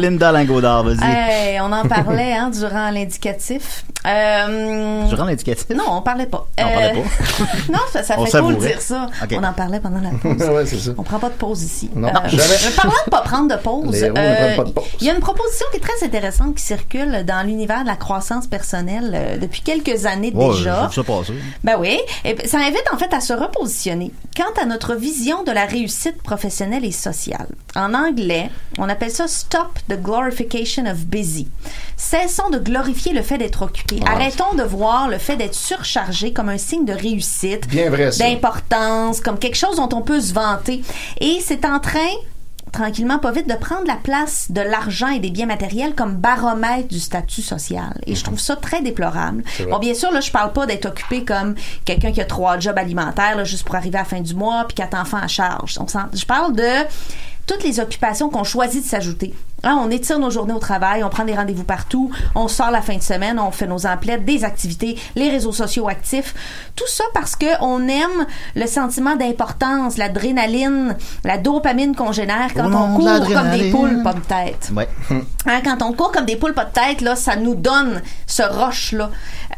Linda 0.00 0.32
Lingodard, 0.32 0.84
vas-y. 0.84 0.98
Hey, 1.04 1.60
on 1.60 1.70
en 1.72 1.84
parlait 1.86 2.32
hein, 2.34 2.50
durant 2.50 2.90
l'indicatif. 2.90 3.84
Euh, 4.06 5.06
Durant 5.08 5.24
l'indicatif? 5.26 5.66
Non, 5.70 5.84
on 5.88 6.02
parlait 6.02 6.26
pas. 6.26 6.46
On 6.58 6.62
parlait 6.62 6.92
Euh, 6.96 7.02
pas. 7.02 7.44
non, 7.72 7.78
ça, 7.92 8.02
fait 8.02 8.14
cool 8.16 8.24
de 8.24 8.30
savourait. 8.30 8.68
dire 8.68 8.80
ça. 8.80 9.06
On 9.32 9.44
en 9.44 9.52
parlait 9.52 9.78
pendant 9.80 10.00
la 10.00 10.10
pause. 10.10 10.48
ouais, 10.48 10.66
c'est 10.66 10.78
ça. 10.78 10.90
On 10.98 11.02
prend 11.02 11.18
pas 11.20 11.28
de 11.28 11.34
pause 11.34 11.62
ici. 11.62 11.90
Non, 11.94 12.08
Euh, 12.08 12.28
jamais. 12.28 12.42
mais 12.64 12.70
parlant 12.76 12.92
de 13.06 13.10
pas 13.10 13.20
prendre 13.20 13.48
de 13.56 13.60
pause, 13.62 14.02
euh, 14.02 14.56
de 14.64 14.70
pause. 14.72 14.84
il 15.00 15.06
y 15.06 15.10
a 15.10 15.14
une 15.14 15.20
proposition 15.20 15.66
qui 15.70 15.76
est 15.76 15.80
très 15.80 16.04
intéressante 16.04 16.56
qui 16.56 16.62
circule 16.64 17.24
dans 17.24 17.46
l'univers 17.46 17.82
de 17.82 17.86
la 17.88 17.96
croissance 17.96 18.46
personnelle 18.48 19.12
euh, 19.14 19.36
depuis 19.38 19.60
quelques 19.60 20.06
années 20.06 20.32
Ouais, 20.34 20.48
déjà. 20.48 20.88
je 20.90 20.96
ça 20.96 21.02
passer. 21.04 21.34
Ben 21.62 21.76
oui, 21.78 21.98
et 22.24 22.34
ben, 22.34 22.46
ça 22.46 22.58
invite 22.58 22.84
en 22.92 22.98
fait 22.98 23.12
à 23.14 23.20
se 23.20 23.32
repositionner 23.32 24.10
quant 24.36 24.62
à 24.62 24.66
notre 24.66 24.94
vision 24.94 25.44
de 25.44 25.52
la 25.52 25.64
réussite 25.66 26.20
professionnelle 26.22 26.84
et 26.84 26.90
sociale. 26.92 27.46
En 27.76 27.94
anglais, 27.94 28.50
on 28.78 28.88
appelle 28.88 29.10
ça 29.10 29.28
Stop 29.28 29.78
the 29.88 29.96
glorification 29.96 30.86
of 30.86 31.06
busy. 31.06 31.48
Cessons 31.96 32.50
de 32.50 32.58
glorifier 32.58 33.12
le 33.12 33.22
fait 33.22 33.38
d'être 33.38 33.62
occupé. 33.62 34.00
Arrêtons 34.06 34.54
de 34.56 34.62
voir 34.62 35.08
le 35.08 35.18
fait 35.18 35.36
d'être 35.36 35.54
surchargé 35.54 36.32
comme 36.32 36.48
un 36.48 36.58
signe 36.58 36.84
de 36.84 36.92
réussite, 36.92 37.66
d'importance, 38.18 39.20
comme 39.20 39.38
quelque 39.38 39.56
chose 39.56 39.76
dont 39.76 39.88
on 39.92 40.02
peut 40.02 40.20
se 40.20 40.32
vanter. 40.32 40.82
Et 41.20 41.38
c'est 41.40 41.64
en 41.64 41.80
train 41.80 42.10
tranquillement, 42.72 43.18
pas 43.18 43.30
vite, 43.30 43.48
de 43.48 43.54
prendre 43.54 43.86
la 43.86 43.96
place 43.96 44.50
de 44.50 44.60
l'argent 44.60 45.08
et 45.08 45.20
des 45.20 45.30
biens 45.30 45.46
matériels 45.46 45.94
comme 45.94 46.16
baromètre 46.16 46.88
du 46.88 46.98
statut 46.98 47.42
social. 47.42 48.00
Et 48.06 48.14
je 48.14 48.24
trouve 48.24 48.40
ça 48.40 48.56
très 48.56 48.80
déplorable. 48.80 49.44
Bon, 49.70 49.78
bien 49.78 49.94
sûr, 49.94 50.10
là, 50.10 50.20
je 50.20 50.30
parle 50.30 50.52
pas 50.52 50.66
d'être 50.66 50.86
occupé 50.86 51.24
comme 51.24 51.54
quelqu'un 51.84 52.12
qui 52.12 52.20
a 52.20 52.24
trois 52.24 52.58
jobs 52.58 52.78
alimentaires, 52.78 53.36
là, 53.36 53.44
juste 53.44 53.64
pour 53.64 53.74
arriver 53.74 53.98
à 53.98 54.02
la 54.02 54.06
fin 54.06 54.20
du 54.20 54.34
mois, 54.34 54.64
puis 54.66 54.74
quatre 54.74 54.98
enfants 54.98 55.20
à 55.22 55.28
charge. 55.28 55.78
On 55.78 55.86
je 55.86 56.24
parle 56.24 56.56
de 56.56 56.86
toutes 57.46 57.62
les 57.62 57.78
occupations 57.78 58.30
qu'on 58.30 58.44
choisit 58.44 58.82
de 58.82 58.88
s'ajouter. 58.88 59.34
Hein, 59.64 59.78
on 59.80 59.90
étire 59.90 60.18
nos 60.18 60.30
journées 60.30 60.52
au 60.52 60.58
travail, 60.58 61.04
on 61.04 61.08
prend 61.08 61.24
des 61.24 61.34
rendez-vous 61.34 61.64
partout, 61.64 62.10
on 62.34 62.48
sort 62.48 62.70
la 62.70 62.82
fin 62.82 62.96
de 62.96 63.02
semaine, 63.02 63.38
on 63.38 63.50
fait 63.50 63.66
nos 63.66 63.86
emplettes, 63.86 64.24
des 64.24 64.44
activités, 64.44 64.98
les 65.14 65.30
réseaux 65.30 65.52
sociaux 65.52 65.88
actifs. 65.88 66.34
Tout 66.74 66.88
ça 66.88 67.04
parce 67.14 67.36
que 67.36 67.46
on 67.60 67.86
aime 67.86 68.26
le 68.56 68.66
sentiment 68.66 69.16
d'importance, 69.16 69.98
l'adrénaline, 69.98 70.96
la 71.24 71.38
dopamine 71.38 71.94
qu'on 71.94 72.12
génère 72.12 72.52
quand 72.54 72.68
nom 72.68 72.94
on 72.94 72.96
court 72.96 73.32
comme 73.32 73.50
des 73.50 73.70
poules 73.70 74.02
pas 74.02 74.14
de 74.14 74.20
tête. 74.20 74.70
Ouais. 74.74 74.88
Hein, 75.44 75.60
quand 75.64 75.82
on 75.82 75.92
court 75.92 76.12
comme 76.12 76.24
des 76.24 76.36
poules 76.36 76.54
pas 76.54 76.66
de 76.66 76.70
tête, 76.70 77.00
là, 77.00 77.16
ça 77.16 77.34
nous 77.34 77.56
donne 77.56 78.00
ce 78.28 78.42
rush 78.44 78.92
là. 78.92 79.10
Euh, 79.50 79.51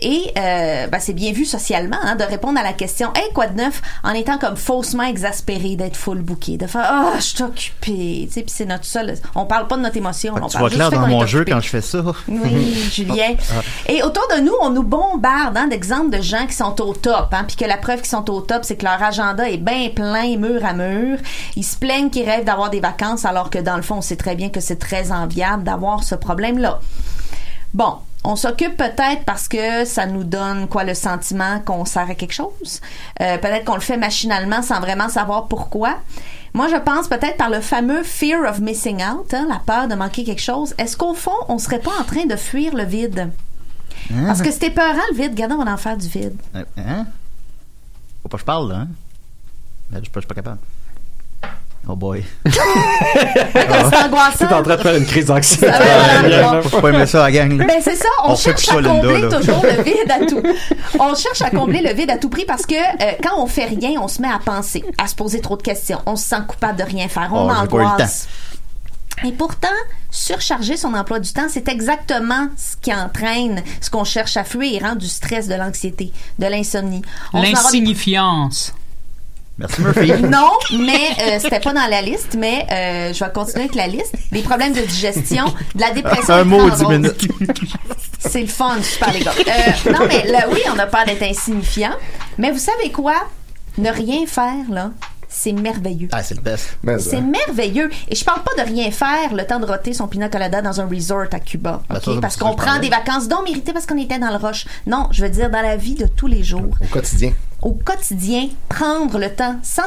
et 0.00 0.32
euh, 0.38 0.86
ben, 0.86 0.98
c'est 1.00 1.12
bien 1.12 1.32
vu 1.32 1.44
socialement 1.44 1.98
hein, 2.02 2.16
de 2.16 2.24
répondre 2.24 2.58
à 2.58 2.62
la 2.62 2.72
question 2.72 3.10
Hey, 3.14 3.32
quoi 3.32 3.46
de 3.48 3.56
neuf 3.56 3.82
en 4.02 4.10
étant 4.12 4.38
comme 4.38 4.56
faussement 4.56 5.02
exaspéré 5.02 5.76
d'être 5.76 5.96
full 5.96 6.20
booké, 6.22 6.56
de 6.56 6.66
faire 6.66 6.84
Ah, 6.84 7.12
je 7.16 7.22
suis 7.22 7.42
occupé. 7.42 8.26
Tu 8.26 8.32
sais, 8.32 8.42
puis 8.42 8.52
c'est 8.54 8.66
notre 8.66 8.84
seul. 8.84 9.14
On 9.34 9.46
parle 9.46 9.66
pas 9.66 9.76
de 9.76 9.82
notre 9.82 9.96
émotion. 9.96 10.34
Fait 10.34 10.40
que 10.40 10.44
on 10.44 10.48
tu 10.48 10.56
parle 10.56 10.68
vois 10.68 10.88
clair 10.88 10.90
dans 10.90 11.06
mon 11.06 11.26
jeu 11.26 11.40
occupé. 11.40 11.52
quand 11.52 11.60
je 11.60 11.68
fais 11.68 11.80
ça. 11.80 12.02
Oui, 12.28 12.74
Julien. 12.92 13.34
Et 13.88 14.02
autour 14.02 14.26
de 14.34 14.40
nous, 14.40 14.54
on 14.62 14.70
nous 14.70 14.84
bombarde 14.84 15.56
hein, 15.56 15.66
d'exemples 15.66 16.16
de 16.16 16.22
gens 16.22 16.46
qui 16.46 16.54
sont 16.54 16.80
au 16.80 16.94
top, 16.94 17.28
hein, 17.32 17.44
puis 17.46 17.56
que 17.56 17.64
la 17.64 17.76
preuve 17.76 17.98
qu'ils 17.98 18.10
sont 18.10 18.30
au 18.30 18.40
top, 18.40 18.64
c'est 18.64 18.76
que 18.76 18.84
leur 18.84 19.02
agenda 19.02 19.48
est 19.48 19.58
bien 19.58 19.90
plein, 19.94 20.36
mur 20.36 20.64
à 20.64 20.72
mur. 20.72 21.18
Ils 21.56 21.64
se 21.64 21.76
plaignent 21.76 22.10
qu'ils 22.10 22.28
rêvent 22.28 22.44
d'avoir 22.44 22.70
des 22.70 22.80
vacances, 22.80 23.24
alors 23.24 23.50
que 23.50 23.58
dans 23.58 23.76
le 23.76 23.82
fond, 23.82 23.96
on 23.96 24.02
sait 24.02 24.16
très 24.16 24.36
bien 24.36 24.48
que 24.48 24.60
c'est 24.60 24.78
très 24.78 25.12
enviable 25.12 25.64
d'avoir 25.64 26.04
ce 26.04 26.14
problème-là. 26.14 26.80
Bon. 27.74 27.96
On 28.22 28.36
s'occupe 28.36 28.76
peut-être 28.76 29.24
parce 29.24 29.48
que 29.48 29.84
ça 29.86 30.04
nous 30.06 30.24
donne 30.24 30.68
quoi 30.68 30.84
le 30.84 30.92
sentiment 30.94 31.60
qu'on 31.60 31.84
sert 31.86 32.10
à 32.10 32.14
quelque 32.14 32.34
chose. 32.34 32.80
Euh, 33.22 33.38
peut-être 33.38 33.64
qu'on 33.64 33.74
le 33.76 33.80
fait 33.80 33.96
machinalement 33.96 34.60
sans 34.62 34.78
vraiment 34.80 35.08
savoir 35.08 35.46
pourquoi. 35.48 35.96
Moi, 36.52 36.68
je 36.68 36.76
pense 36.76 37.08
peut-être 37.08 37.38
par 37.38 37.48
le 37.48 37.60
fameux 37.60 38.02
fear 38.02 38.42
of 38.48 38.60
missing 38.60 39.02
out, 39.02 39.32
hein, 39.32 39.46
la 39.48 39.58
peur 39.64 39.88
de 39.88 39.94
manquer 39.94 40.24
quelque 40.24 40.42
chose. 40.42 40.74
Est-ce 40.76 40.96
qu'au 40.96 41.14
fond, 41.14 41.30
on 41.48 41.58
serait 41.58 41.78
pas 41.78 41.92
en 41.98 42.04
train 42.04 42.26
de 42.26 42.36
fuir 42.36 42.74
le 42.74 42.84
vide? 42.84 43.30
Hein? 44.12 44.26
Parce 44.26 44.42
que 44.42 44.50
c'était 44.50 44.70
peurant 44.70 44.98
le 45.12 45.16
vide. 45.16 45.30
Regardez, 45.30 45.54
on 45.54 45.64
va 45.64 45.72
en 45.72 45.76
faire 45.76 45.96
du 45.96 46.08
vide. 46.08 46.36
Euh, 46.56 46.64
Hein? 46.76 47.06
Faut 48.22 48.28
pas 48.28 48.36
que 48.36 48.40
je 48.42 48.46
parle, 48.46 48.68
là, 48.70 48.78
hein? 48.80 48.88
Ben, 49.90 49.98
je 49.98 50.02
suis 50.04 50.10
pas, 50.10 50.20
je 50.20 50.24
suis 50.26 50.28
pas 50.28 50.34
capable. 50.34 50.58
Oh 51.88 51.96
boy. 51.96 52.22
C'est 52.46 54.04
angoissant. 54.04 54.46
T'es 54.46 54.54
en 54.54 54.62
train 54.62 54.76
de 54.76 54.82
faire 54.82 54.96
une 54.96 55.06
crise 55.06 55.26
d'anxiété. 55.26 55.66
Faut 56.64 56.80
pas 56.80 56.88
aimer 56.90 57.06
ça, 57.06 57.22
la 57.22 57.32
gang. 57.32 57.56
Ben 57.56 57.80
c'est 57.82 57.96
ça, 57.96 58.08
on, 58.24 58.36
cherche 58.36 58.68
à 58.68 58.80
Linda, 58.80 58.90
combler 58.90 59.22
là. 59.22 59.28
toujours 59.28 59.62
le 59.62 59.82
vide 59.82 60.10
à 60.10 60.26
tout. 60.26 60.42
On 61.00 61.14
cherche 61.14 61.42
à 61.42 61.50
combler 61.50 61.80
le 61.82 61.92
vide 61.94 62.10
à 62.10 62.18
tout 62.18 62.28
prix 62.28 62.44
parce 62.44 62.66
que 62.66 62.74
euh, 62.74 63.12
quand 63.22 63.42
on 63.42 63.46
fait 63.46 63.64
rien, 63.64 64.00
on 64.00 64.08
se 64.08 64.22
met 64.22 64.28
à 64.28 64.38
penser, 64.38 64.84
à 64.98 65.06
se 65.08 65.14
poser 65.14 65.40
trop 65.40 65.56
de 65.56 65.62
questions, 65.62 66.00
on 66.06 66.16
se 66.16 66.28
sent 66.28 66.42
coupable 66.46 66.78
de 66.78 66.84
rien 66.84 67.08
faire, 67.08 67.30
on 67.32 67.48
Oh, 67.48 67.50
angoisse. 67.50 68.28
Et 69.24 69.32
pourtant, 69.32 69.68
surcharger 70.10 70.76
son 70.76 70.94
emploi 70.94 71.18
du 71.18 71.32
temps, 71.32 71.46
c'est 71.48 71.68
exactement 71.68 72.48
ce 72.56 72.76
qui 72.76 72.94
entraîne 72.94 73.62
ce 73.80 73.90
qu'on 73.90 74.04
cherche 74.04 74.36
à 74.36 74.44
fuir, 74.44 74.84
hein, 74.84 74.94
du 74.96 75.08
stress, 75.08 75.46
de 75.46 75.54
l'anxiété, 75.54 76.12
de 76.38 76.46
l'insomnie. 76.46 77.02
L'insignifiance. 77.34 78.72
Merci, 79.60 79.82
Murphy. 79.82 80.12
Non, 80.22 80.52
mais 80.72 81.10
euh, 81.20 81.38
c'était 81.38 81.60
pas 81.60 81.74
dans 81.74 81.86
la 81.86 82.00
liste, 82.00 82.34
mais 82.38 82.66
euh, 82.72 83.12
je 83.12 83.22
vais 83.22 83.30
continuer 83.30 83.64
avec 83.64 83.74
la 83.74 83.86
liste. 83.86 84.14
Des 84.32 84.40
problèmes 84.40 84.72
de 84.72 84.80
digestion, 84.80 85.44
de 85.74 85.80
la 85.80 85.90
dépression. 85.90 86.34
Un 86.34 86.44
mot, 86.44 86.66
et 86.66 86.70
10 86.70 86.84
minutes. 86.86 87.28
C'est 88.18 88.40
le 88.40 88.46
fun, 88.46 88.82
super 88.82 89.12
les 89.12 89.20
gars. 89.20 89.32
Euh, 89.36 89.92
non, 89.92 90.06
mais 90.08 90.30
là, 90.30 90.46
oui, 90.50 90.60
on 90.74 90.78
a 90.78 90.86
peur 90.86 91.04
d'être 91.04 91.22
insignifiant. 91.22 91.92
Mais 92.38 92.50
vous 92.50 92.58
savez 92.58 92.90
quoi? 92.90 93.14
Ne 93.76 93.90
rien 93.90 94.26
faire, 94.26 94.64
là, 94.70 94.90
c'est 95.30 95.52
merveilleux. 95.52 96.08
Ah, 96.12 96.22
c'est 96.22 96.34
le 96.34 96.42
best. 96.42 96.76
C'est 96.98 97.16
euh, 97.16 97.20
merveilleux. 97.20 97.88
Et 98.08 98.14
je 98.14 98.24
parle 98.24 98.42
pas 98.42 98.62
de 98.62 98.68
rien 98.68 98.90
faire 98.90 99.32
le 99.32 99.46
temps 99.46 99.60
de 99.60 99.64
roter 99.64 99.94
son 99.94 100.08
pina 100.08 100.28
colada 100.28 100.60
dans 100.60 100.80
un 100.80 100.86
resort 100.86 101.26
à 101.32 101.40
Cuba. 101.40 101.82
Ben, 101.88 102.00
ça, 102.00 102.10
parce 102.20 102.36
qu'on 102.36 102.54
prend 102.54 102.66
parlais. 102.66 102.80
des 102.80 102.88
vacances 102.88 103.28
non 103.28 103.42
méritées 103.42 103.72
parce 103.72 103.86
qu'on 103.86 103.96
était 103.96 104.18
dans 104.18 104.30
le 104.30 104.36
rush. 104.36 104.66
Non, 104.86 105.08
je 105.12 105.22
veux 105.22 105.30
dire 105.30 105.48
dans 105.48 105.62
la 105.62 105.76
vie 105.76 105.94
de 105.94 106.06
tous 106.06 106.26
les 106.26 106.42
jours 106.42 106.74
au 106.80 106.86
quotidien. 106.86 107.32
au 107.62 107.72
quotidien, 107.72 108.48
prendre 108.68 109.18
le 109.18 109.30
temps, 109.32 109.56
sans 109.62 109.84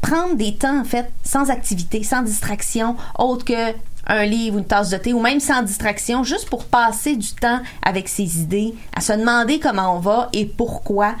prendre 0.00 0.36
des 0.36 0.54
temps, 0.54 0.80
en 0.80 0.84
fait, 0.84 1.10
sans 1.24 1.50
activité, 1.50 2.02
sans 2.02 2.22
distraction, 2.22 2.94
autre 3.18 3.44
que 3.44 3.74
un 4.08 4.24
livre 4.24 4.56
ou 4.56 4.58
une 4.60 4.64
tasse 4.64 4.90
de 4.90 4.96
thé, 4.96 5.12
ou 5.12 5.20
même 5.20 5.40
sans 5.40 5.62
distraction, 5.62 6.24
juste 6.24 6.48
pour 6.48 6.64
passer 6.64 7.16
du 7.16 7.28
temps 7.32 7.60
avec 7.82 8.08
ses 8.08 8.40
idées, 8.40 8.74
à 8.96 9.00
se 9.00 9.12
demander 9.12 9.58
comment 9.58 9.96
on 9.96 10.00
va 10.00 10.30
et 10.32 10.46
pourquoi, 10.46 11.14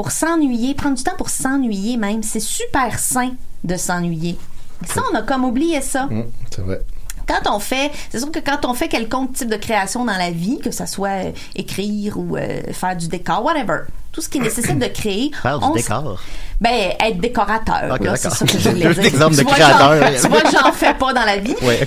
pour 0.00 0.12
s'ennuyer, 0.12 0.72
prendre 0.74 0.96
du 0.96 1.02
temps 1.04 1.14
pour 1.18 1.28
s'ennuyer 1.28 1.98
même, 1.98 2.22
c'est 2.22 2.40
super 2.40 2.98
sain 2.98 3.32
de 3.64 3.76
s'ennuyer. 3.76 4.38
Ça, 4.86 5.02
on 5.12 5.14
a 5.14 5.20
comme 5.20 5.44
oublié 5.44 5.82
ça. 5.82 6.04
Hum, 6.10 6.24
c'est 6.50 6.62
vrai. 6.62 6.80
Quand 7.28 7.54
on 7.54 7.58
fait, 7.58 7.90
c'est 8.10 8.18
sûr 8.18 8.30
que 8.32 8.38
quand 8.38 8.64
on 8.64 8.72
fait 8.72 8.88
quelconque 8.88 9.34
type 9.34 9.50
de 9.50 9.56
création 9.56 10.06
dans 10.06 10.16
la 10.16 10.30
vie, 10.30 10.58
que 10.64 10.70
ça 10.70 10.86
soit 10.86 11.26
euh, 11.26 11.32
écrire 11.54 12.16
ou 12.16 12.38
euh, 12.38 12.62
faire 12.72 12.96
du 12.96 13.08
décor, 13.08 13.44
whatever, 13.44 13.80
tout 14.10 14.22
ce 14.22 14.30
qui 14.30 14.40
nécessite 14.40 14.78
de 14.78 14.86
créer, 14.86 15.32
Faire 15.42 15.58
du 15.60 15.70
décor. 15.74 16.18
ben 16.62 16.92
être 16.98 17.18
décorateur, 17.20 17.98
c'est 18.16 18.30
ça 18.30 18.46
que 18.46 18.58
je 18.58 18.70
voulais 18.70 18.94
dire. 18.94 19.04
Exemple 19.04 19.32
de 19.36 19.40
Tu 19.40 19.44
vois, 19.44 19.52
créateur. 19.54 19.96
j'en- 20.16 20.22
Tu 20.22 20.28
vois 20.28 20.40
que 20.40 20.50
j'en 20.50 20.72
fais 20.72 20.94
pas 20.94 21.12
dans 21.12 21.24
la 21.26 21.36
vie. 21.36 21.54
Ouais, 21.60 21.86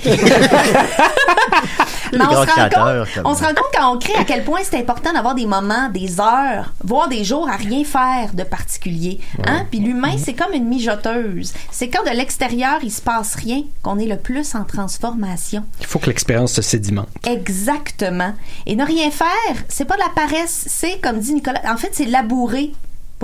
Les 2.18 2.24
grands 2.24 2.44
créateurs, 2.44 3.06
compte, 3.14 3.24
on 3.24 3.34
se 3.34 3.42
rend 3.42 3.50
compte 3.50 3.72
quand 3.76 3.94
on 3.94 3.98
crée 3.98 4.14
à 4.14 4.24
quel 4.24 4.44
point 4.44 4.60
c'est 4.62 4.78
important 4.78 5.12
d'avoir 5.12 5.34
des 5.34 5.46
moments, 5.46 5.88
des 5.88 6.20
heures, 6.20 6.72
voire 6.82 7.08
des 7.08 7.24
jours 7.24 7.48
à 7.48 7.56
rien 7.56 7.84
faire 7.84 8.34
de 8.34 8.42
particulier. 8.42 9.20
Hein? 9.46 9.66
Puis 9.70 9.80
l'humain, 9.80 10.16
c'est 10.18 10.34
comme 10.34 10.52
une 10.52 10.66
mijoteuse. 10.66 11.52
C'est 11.70 11.88
quand 11.88 12.04
de 12.04 12.16
l'extérieur, 12.16 12.78
il 12.82 12.90
se 12.90 13.02
passe 13.02 13.34
rien 13.34 13.62
qu'on 13.82 13.98
est 13.98 14.06
le 14.06 14.16
plus 14.16 14.54
en 14.54 14.64
transformation. 14.64 15.64
Il 15.80 15.86
faut 15.86 15.98
que 15.98 16.06
l'expérience 16.06 16.52
se 16.52 16.62
sédimente. 16.62 17.08
Exactement. 17.26 18.34
Et 18.66 18.76
ne 18.76 18.84
rien 18.84 19.10
faire, 19.10 19.28
c'est 19.68 19.84
pas 19.84 19.96
de 19.96 20.00
la 20.00 20.10
paresse, 20.14 20.64
c'est 20.68 21.00
comme 21.00 21.18
dit 21.18 21.34
Nicolas, 21.34 21.60
en 21.66 21.76
fait, 21.76 21.90
c'est 21.92 22.06
labourer 22.06 22.72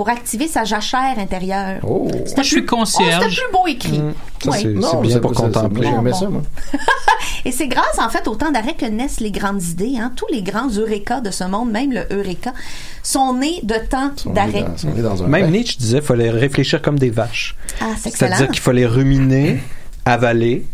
pour 0.01 0.09
activer 0.09 0.47
sa 0.47 0.63
jachère 0.63 1.19
intérieure. 1.19 1.77
Oh. 1.83 2.07
Moi, 2.09 2.21
je 2.37 2.41
suis 2.41 2.55
plus- 2.61 2.65
concierge. 2.65 3.21
Oh, 3.23 3.29
c'était 3.29 3.35
plus 3.43 3.51
beau 3.53 3.67
écrit. 3.67 3.99
Mm. 3.99 4.13
Ça, 4.43 4.49
Oui. 4.49 4.57
c'est 4.59 4.67
Non, 4.69 4.87
c'est 4.89 4.97
mais 4.97 5.07
bien 5.09 5.19
pour 5.19 5.33
contempler. 5.33 5.87
Ça, 6.11 6.27
moi. 6.27 6.41
Et 7.45 7.51
c'est 7.51 7.67
grâce, 7.67 7.99
en 7.99 8.09
fait, 8.09 8.27
au 8.27 8.33
temps 8.35 8.49
d'arrêt 8.49 8.73
que 8.73 8.87
naissent 8.87 9.19
les 9.19 9.29
grandes 9.29 9.61
idées. 9.61 9.97
Hein. 9.99 10.11
Tous 10.15 10.25
les 10.31 10.41
grands 10.41 10.69
Eureka 10.69 11.21
de 11.21 11.29
ce 11.29 11.43
monde, 11.43 11.69
même 11.69 11.91
le 11.93 12.01
Eureka, 12.11 12.51
sont 13.03 13.35
nés 13.35 13.59
de 13.61 13.75
temps 13.75 14.09
d'arrêt. 14.33 14.65
Même 15.27 15.43
bain. 15.43 15.51
Nietzsche 15.51 15.77
disait 15.77 15.99
qu'il 15.99 16.07
fallait 16.07 16.31
réfléchir 16.31 16.81
comme 16.81 16.97
des 16.97 17.11
vaches. 17.11 17.55
Ah, 17.79 17.89
c'est 17.95 18.09
excellent. 18.09 18.31
C'est-à-dire 18.37 18.51
qu'il 18.53 18.61
fallait 18.63 18.87
ruminer, 18.87 19.59
avaler, 20.05 20.65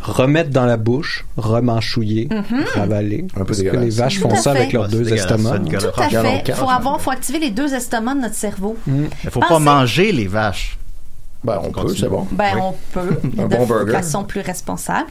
remettre 0.00 0.50
dans 0.50 0.64
la 0.66 0.76
bouche, 0.76 1.24
remanchouiller, 1.36 2.28
ravaler. 2.74 3.26
Un 3.34 3.40
peu 3.40 3.44
Parce 3.46 3.62
que 3.62 3.76
les 3.76 3.90
vaches 3.90 4.18
font 4.20 4.34
ça 4.34 4.52
fait. 4.52 4.58
avec 4.58 4.72
leurs 4.72 4.84
Ouais, 4.84 4.88
deux 4.90 5.12
estomacs. 5.12 5.64
Tout 5.68 5.76
à 6.00 6.08
fait. 6.08 6.42
quatre, 6.44 6.58
Faut 6.58 6.70
avoir, 6.70 7.00
faut 7.00 7.10
activer 7.10 7.38
les 7.38 7.50
deux 7.50 7.74
estomacs 7.74 8.16
de 8.16 8.22
notre 8.22 8.34
cerveau. 8.34 8.76
Mm. 8.86 9.04
Il 9.24 9.30
faut 9.30 9.40
Pensez- 9.40 9.48
pas 9.48 9.58
manger 9.58 10.12
les 10.12 10.26
vaches. 10.26 10.76
Ben, 11.42 11.58
on 11.64 11.70
peut, 11.70 11.94
c'est 11.98 12.08
bon. 12.08 12.26
Ben, 12.32 12.52
Oui. 12.54 12.60
on 12.62 12.74
peut, 12.92 13.18
Un 13.38 13.46
de 13.48 13.56
bon 13.56 13.66
burger. 13.66 13.92
façon 13.92 14.24
plus 14.24 14.40
responsable. 14.42 15.08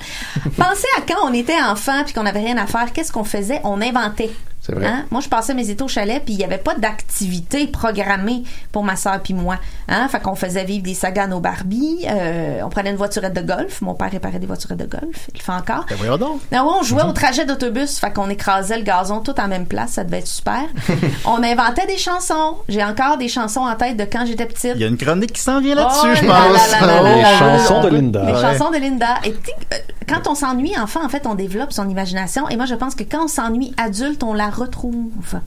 Pensez 0.58 0.86
à 0.98 1.02
quand 1.08 1.28
on 1.28 1.34
était 1.34 1.60
enfant 1.60 2.04
puis 2.06 2.14
qu'on 2.14 2.22
n'avait 2.24 2.42
rien 2.42 2.58
à 2.58 2.68
faire, 2.68 2.92
qu'est-ce 2.94 3.12
qu'on 3.12 3.24
faisait? 3.24 3.62
On 3.64 3.82
inventait. 3.82 4.30
C'est 4.62 4.76
vrai. 4.76 4.86
Hein? 4.88 5.05
Moi, 5.10 5.22
je 5.22 5.30
passais 5.30 5.53
mes 5.53 5.70
étés 5.70 5.84
au 5.84 5.88
chalet, 5.88 6.22
puis 6.24 6.34
il 6.34 6.38
n'y 6.38 6.43
avait 6.43 6.57
pas 6.57 6.76
d'activité 6.76 7.66
programmée 7.68 8.43
pour 8.72 8.84
ma 8.84 8.95
soeur 8.95 9.20
puis 9.24 9.34
moi. 9.34 9.55
Hein? 9.88 10.07
Fait 10.10 10.20
qu'on 10.20 10.36
faisait 10.36 10.64
vivre 10.66 10.84
des 10.84 10.93
sagas 10.93 11.24
à 11.24 11.28
nos 11.28 11.39
Barbie. 11.39 12.05
euh, 12.10 12.60
on 12.64 12.70
prenait 12.70 12.91
une 12.91 12.97
voiturette 12.97 13.34
de 13.34 13.41
golf. 13.41 13.82
Mon 13.82 13.93
père 13.95 14.12
réparait 14.12 14.38
des 14.39 14.47
voiturettes 14.47 14.78
de 14.78 14.86
golf. 14.86 15.30
Il 15.34 15.38
le 15.39 15.43
fait 15.43 15.51
encore. 15.51 15.86
Ben 15.89 15.95
voyons 15.97 16.18
donc. 16.18 16.41
Ah 16.53 16.64
ouais, 16.64 16.72
on 16.80 16.84
jouait 16.84 17.03
au 17.03 17.14
trajet 17.14 17.45
d'autobus, 17.45 17.97
fait 17.99 18.12
qu'on 18.12 18.30
écrasait 18.30 18.78
le 18.78 18.84
gazon 18.84 19.22
tout 19.22 19.39
en 19.39 19.47
même 19.47 19.66
place, 19.66 19.91
ça 19.91 20.03
devait 20.03 20.20
être 20.20 20.28
super. 20.28 20.64
on 21.26 21.41
inventait 21.41 21.88
des 21.88 21.97
chansons. 21.97 22.57
J'ai 22.68 22.84
encore 22.84 23.18
des 23.18 23.28
chansons 23.30 23.62
en 23.62 23.76
tête 23.76 23.97
de 23.97 24.03
quand 24.03 24.26
j'étais 24.26 24.45
petite. 24.45 24.74
Il 24.76 24.82
y 24.82 24.84
a 24.84 24.88
une 24.88 24.97
chronique 24.97 25.34
qui 25.34 25.41
s'en 25.41 25.62
vient 25.62 25.76
là-dessus, 25.76 26.07
Oh 26.12 26.16
je 26.16 26.26
là 26.28 26.34
pense. 26.51 26.72
là 26.82 27.01
là 27.01 27.16
Les 27.32 27.38
chansons 27.38 27.82
de 27.82 27.88
Linda. 27.89 28.24
Les 28.26 28.34
Ouais. 28.34 28.41
chansons 28.41 28.72
de 28.72 28.78
Linda. 28.78 29.16
Et 29.24 29.30
euh, 29.32 29.78
quand 30.07 30.28
on 30.30 30.36
s'ennuie 30.36 30.78
enfant, 30.78 31.03
en 31.03 31.10
fait, 31.10 31.26
on 31.26 31.36
développe 31.36 31.72
son 31.72 31.88
imagination. 31.89 32.47
Et 32.49 32.57
moi, 32.57 32.66
je 32.66 32.76
pense 32.76 32.93
que 32.95 33.03
quand 33.03 33.26
on 33.26 33.28
s'ennuie 33.28 33.74
adulte, 33.78 34.22
on 34.24 34.34
la 34.34 34.49
retrouve. 34.50 35.41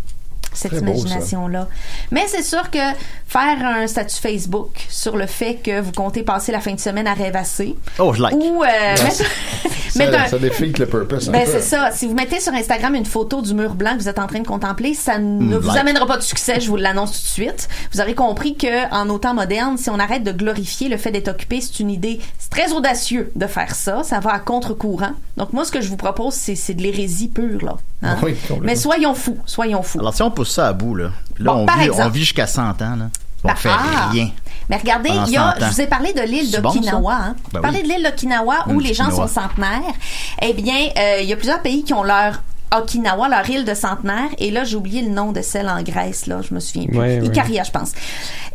Cette 0.55 0.73
imagination-là. 0.73 1.69
Mais 2.11 2.25
c'est 2.29 2.43
sûr 2.43 2.71
que 2.71 2.79
faire 3.27 3.65
un 3.65 3.87
statut 3.87 4.17
Facebook 4.21 4.87
sur 4.89 5.17
le 5.17 5.27
fait 5.27 5.57
que 5.57 5.81
vous 5.81 5.93
comptez 5.93 6.23
passer 6.23 6.53
la 6.53 6.61
fin 6.61 6.73
de 6.75 6.81
semaine 6.81 7.07
à 7.07 7.15
rêvasser 7.15 7.77
Oh, 7.99 8.13
je 8.13 8.23
like. 8.23 8.35
ou 8.35 8.63
euh, 8.63 8.67
mettre, 9.97 10.13
Ça, 10.13 10.23
un- 10.25 10.27
ça 10.29 10.39
défile 10.39 10.73
le 10.79 10.87
purpose. 10.87 11.29
ben 11.29 11.47
c'est 11.47 11.61
ça. 11.63 11.91
Si 11.93 12.07
vous 12.07 12.15
mettez 12.15 12.41
sur 12.41 12.53
Instagram 12.53 12.95
une 12.95 13.07
photo 13.07 13.41
du 13.43 13.55
mur 13.55 13.75
blanc 13.75 13.93
que 13.97 14.03
vous 14.03 14.09
êtes 14.09 14.19
en 14.19 14.27
train 14.27 14.41
de 14.41 14.47
contempler, 14.47 14.95
ça 14.95 15.19
ne 15.19 15.57
vous 15.57 15.69
like. 15.69 15.79
amènera 15.79 16.07
pas 16.07 16.17
de 16.17 16.23
succès, 16.23 16.61
je 16.61 16.69
vous 16.69 16.77
l'annonce 16.77 17.13
tout 17.13 17.19
de 17.25 17.47
suite. 17.47 17.69
Vous 17.93 18.01
aurez 18.01 18.15
compris 18.15 18.57
que 18.57 18.91
en 18.93 19.07
nos 19.07 19.19
temps 19.19 19.35
modernes, 19.35 19.79
si 19.79 19.91
on 19.91 19.99
arrête 19.99 20.23
de 20.25 20.33
glorifier 20.33 20.89
le 20.89 20.97
fait 20.97 21.11
d'être 21.11 21.29
occupé, 21.29 21.61
c'est 21.61 21.81
une 21.81 21.91
idée, 21.91 22.21
c'est 22.39 22.51
très 22.51 22.73
audacieux 22.73 23.31
de 23.37 23.47
faire 23.47 23.75
ça. 23.75 24.03
Ça 24.03 24.21
va 24.21 24.33
à 24.35 24.39
contre-courant. 24.39 25.13
Donc 25.37 25.53
moi, 25.53 25.65
ce 25.65 25.73
que 25.73 25.81
je 25.81 25.89
vous 25.89 25.97
propose, 25.97 26.35
c'est, 26.35 26.75
de 26.75 26.83
l'hérésie 26.83 27.29
pure 27.29 27.65
là. 27.65 27.77
Hein? 28.03 28.17
Oui. 28.23 28.35
Mais 28.63 28.75
soyons 28.77 29.15
fous, 29.15 29.39
soyons 29.47 29.83
fous. 29.83 30.01
Alors, 30.01 30.13
si 30.15 30.23
on 30.23 30.31
pousse 30.45 30.55
ça 30.55 30.69
à 30.69 30.73
bout, 30.73 30.95
là, 30.95 31.11
là 31.39 31.53
Bon, 31.53 31.67
on, 31.69 31.79
vit, 31.79 31.85
exemple. 31.87 32.03
on 32.05 32.09
vit 32.11 32.21
jusqu'à 32.21 32.47
100 32.47 32.63
ans, 32.63 32.75
là. 32.97 33.09
On 33.45 33.49
Bah, 33.49 33.55
fait 33.57 33.71
ah! 33.73 34.09
rien. 34.13 34.31
Mais 34.69 34.77
regardez, 34.77 35.09
Pendant 35.09 35.27
il 35.27 35.33
y 35.33 35.37
a, 35.37 35.41
100 35.59 35.65
ans. 35.65 35.67
je 35.69 35.75
vous 35.75 35.81
ai 35.81 35.87
parlé 35.87 36.13
de 36.13 36.21
l'île 36.23 36.51
bon, 36.63 36.69
d'Okinawa. 36.73 37.13
ça? 37.13 37.19
hein? 37.25 37.37
Ben 37.53 37.61
oui. 37.65 37.83
de 37.83 37.89
l'île 37.89 38.03
d'Okinawa 38.05 38.55
où 38.69 38.79
les 38.79 38.95
gens 38.95 39.07
Okinawa. 39.09 39.27
sont 39.29 39.41
centenaires. 39.41 39.95
Eh 40.41 40.53
bien, 40.53 40.89
euh, 40.97 41.19
il 41.23 41.29
y 41.29 41.33
a 41.33 41.37
plusieurs 41.37 41.61
pays 41.61 41.83
qui 41.83 41.93
ont 41.93 42.05
leur 42.05 42.41
Okinawa, 42.75 43.29
leur 43.29 43.51
île 43.51 43.65
de 43.65 43.75
centenaire. 43.75 44.29
Et 44.39 44.51
là, 44.51 44.65
j'ai 44.65 44.77
oublié 44.77 45.03
le 45.03 45.11
nom 45.11 45.33
de 45.33 45.43
celle 45.43 45.69
en 45.69 45.83
Grèce, 45.83 46.27
là. 46.27 46.41
Je 46.49 46.55
me 46.55 46.61
souviens 46.61 46.87
plus. 46.87 46.99
Ouais, 46.99 47.21
ouais. 47.21 47.27
Ikaria, 47.27 47.65
je 47.65 47.71
pense. 47.73 47.93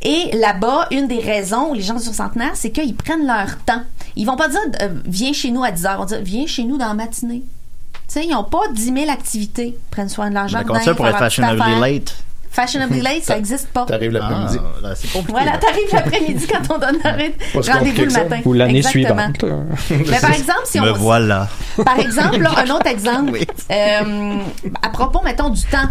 Et 0.02 0.32
là-bas, 0.38 0.88
une 0.92 1.08
des 1.08 1.20
raisons 1.20 1.70
où 1.72 1.74
les 1.74 1.82
gens 1.82 2.00
sont 2.00 2.14
centenaires, 2.14 2.52
c'est 2.56 2.72
qu'ils 2.72 2.96
prennent 2.96 3.28
leur 3.28 3.58
temps. 3.66 3.82
Ils 4.16 4.26
vont 4.26 4.36
pas 4.38 4.48
dire, 4.48 4.60
euh, 4.82 4.90
viens 5.06 5.34
chez 5.34 5.52
nous 5.52 5.64
à 5.64 5.72
10 5.72 5.86
heures. 5.86 5.94
Ils 5.96 6.00
vont 6.00 6.06
dire, 6.06 6.22
viens 6.24 6.48
chez 6.48 6.64
nous 6.64 6.78
dans 6.78 6.88
la 6.88 6.94
matinée. 6.94 7.44
Sais, 8.18 8.26
ils 8.26 8.32
n'ont 8.32 8.44
pas 8.44 8.62
10 8.74 8.94
000 8.96 9.12
activités. 9.12 9.78
Prennent 9.92 10.10
soin 10.10 10.30
de 10.30 10.34
leur 10.34 10.48
jardin. 10.48 10.80
ça 10.80 10.96
pour 10.96 11.08
être 11.08 11.20
fashionably 11.20 11.80
late? 11.80 12.16
Fashionably 12.50 13.02
late, 13.02 13.24
ça 13.24 13.36
n'existe 13.36 13.68
pas. 13.68 13.86
T'arrives 13.86 14.12
l'après-midi. 14.12 14.58
Ah, 14.84 14.96
c'est 14.96 15.12
compliqué. 15.12 15.32
Voilà, 15.34 15.52
là. 15.52 15.58
t'arrives 15.60 15.94
l'après-midi 15.94 16.48
quand 16.52 16.76
on 16.76 16.80
donne 16.80 16.98
si 17.62 17.72
Rendez-vous 17.72 18.02
le 18.06 18.12
matin. 18.12 18.40
Ou 18.46 18.54
l'année 18.54 18.82
suivante. 18.82 19.46
Mais 19.92 20.20
par 20.20 20.32
exemple, 20.34 20.62
si 20.66 20.80
Me 20.80 20.92
on 20.92 20.96
voilà. 20.96 21.48
par 21.86 22.00
exemple, 22.00 22.40
là, 22.40 22.54
un 22.58 22.70
autre 22.72 22.88
exemple, 22.88 23.34
Oui. 23.34 23.46
euh, 23.72 24.38
à 24.82 24.90
propos, 24.90 25.22
mettons, 25.24 25.50
du 25.52 25.62
temps 25.66 25.90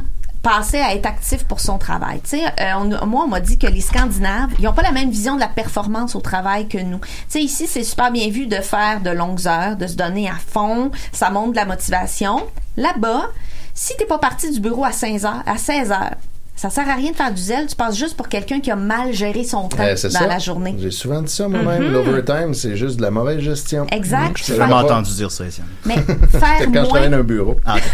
passé 0.49 0.79
à 0.79 0.95
être 0.95 1.07
actif 1.07 1.45
pour 1.45 1.59
son 1.61 1.77
travail. 1.79 2.21
Tu 2.23 2.39
sais, 2.39 2.45
euh, 2.45 2.73
on- 3.03 3.07
moi, 3.07 3.25
on 3.25 3.29
m'a 3.29 3.41
dit 3.41 3.59
que 3.59 3.67
les 3.67 3.81
Scandinaves, 3.81 4.51
ils 4.61 4.69
ont 4.69 4.73
pas 4.73 4.83
la 4.83 4.93
même 4.93 5.11
vision 5.11 5.35
de 5.35 5.41
la 5.41 5.49
performance 5.49 6.15
au 6.15 6.21
travail 6.21 6.69
que 6.69 6.79
nous. 6.79 6.99
Tu 6.99 7.07
sais, 7.29 7.41
ici, 7.43 7.67
c'est 7.67 7.83
super 7.83 8.13
bien 8.13 8.29
vu 8.31 8.47
de 8.47 8.57
faire 8.57 9.01
de 9.01 9.11
longues 9.11 9.47
heures, 9.49 9.77
de 9.77 9.87
se 9.87 9.95
donner 9.97 10.29
à 10.29 10.35
fond, 10.35 10.91
ça 11.13 11.31
montre 11.31 11.51
de 11.53 11.57
la 11.57 11.65
motivation. 11.65 12.47
Là-bas, 12.77 13.31
si 13.75 13.97
t'es 13.97 14.05
pas 14.07 14.19
parti 14.19 14.51
du 14.53 14.61
bureau 14.61 14.85
à 14.85 14.93
16 14.93 15.25
heures, 15.25 15.43
à 15.47 15.57
16 15.59 15.91
heures, 15.91 16.15
ça 16.55 16.71
sert 16.71 16.89
à 16.89 16.95
rien 16.95 17.11
de 17.11 17.17
faire 17.17 17.33
du 17.35 17.43
zèle, 17.43 17.67
tu 17.67 17.77
passes 17.77 17.97
juste 17.97 18.17
pour 18.17 18.29
quelqu'un 18.29 18.61
qui 18.61 18.71
a 18.71 18.77
mal 18.77 19.13
géré 19.13 19.45
son 19.45 19.69
temps 19.69 19.77
Eh, 19.83 19.91
dans 20.01 20.11
ça. 20.11 20.27
la 20.27 20.39
journée. 20.39 20.75
J'ai 20.79 20.91
souvent 20.91 21.21
dit 21.21 21.31
ça 21.33 21.49
moi-même. 21.49 21.91
L'overtime, 21.93 22.55
c'est 22.55 22.77
juste 22.77 22.97
de 22.97 23.03
la 23.03 23.11
mauvaise 23.11 23.41
gestion. 23.41 23.87
Exact. 23.91 24.39
J'ai 24.39 24.55
Je 24.55 24.59
savais 24.59 24.71
pas. 24.71 24.85
entendu 24.85 25.13
dire 25.13 25.31
ça, 25.31 25.45
Étienne. 25.45 25.67
Mais 25.85 25.97
faire 26.31 26.41
Quand 26.61 26.65
je 26.65 26.69
moins, 26.71 26.85
travaillais 26.85 27.11
dans 27.11 27.17
un 27.19 27.23
bureau. 27.25 27.57
Ah. 27.67 27.77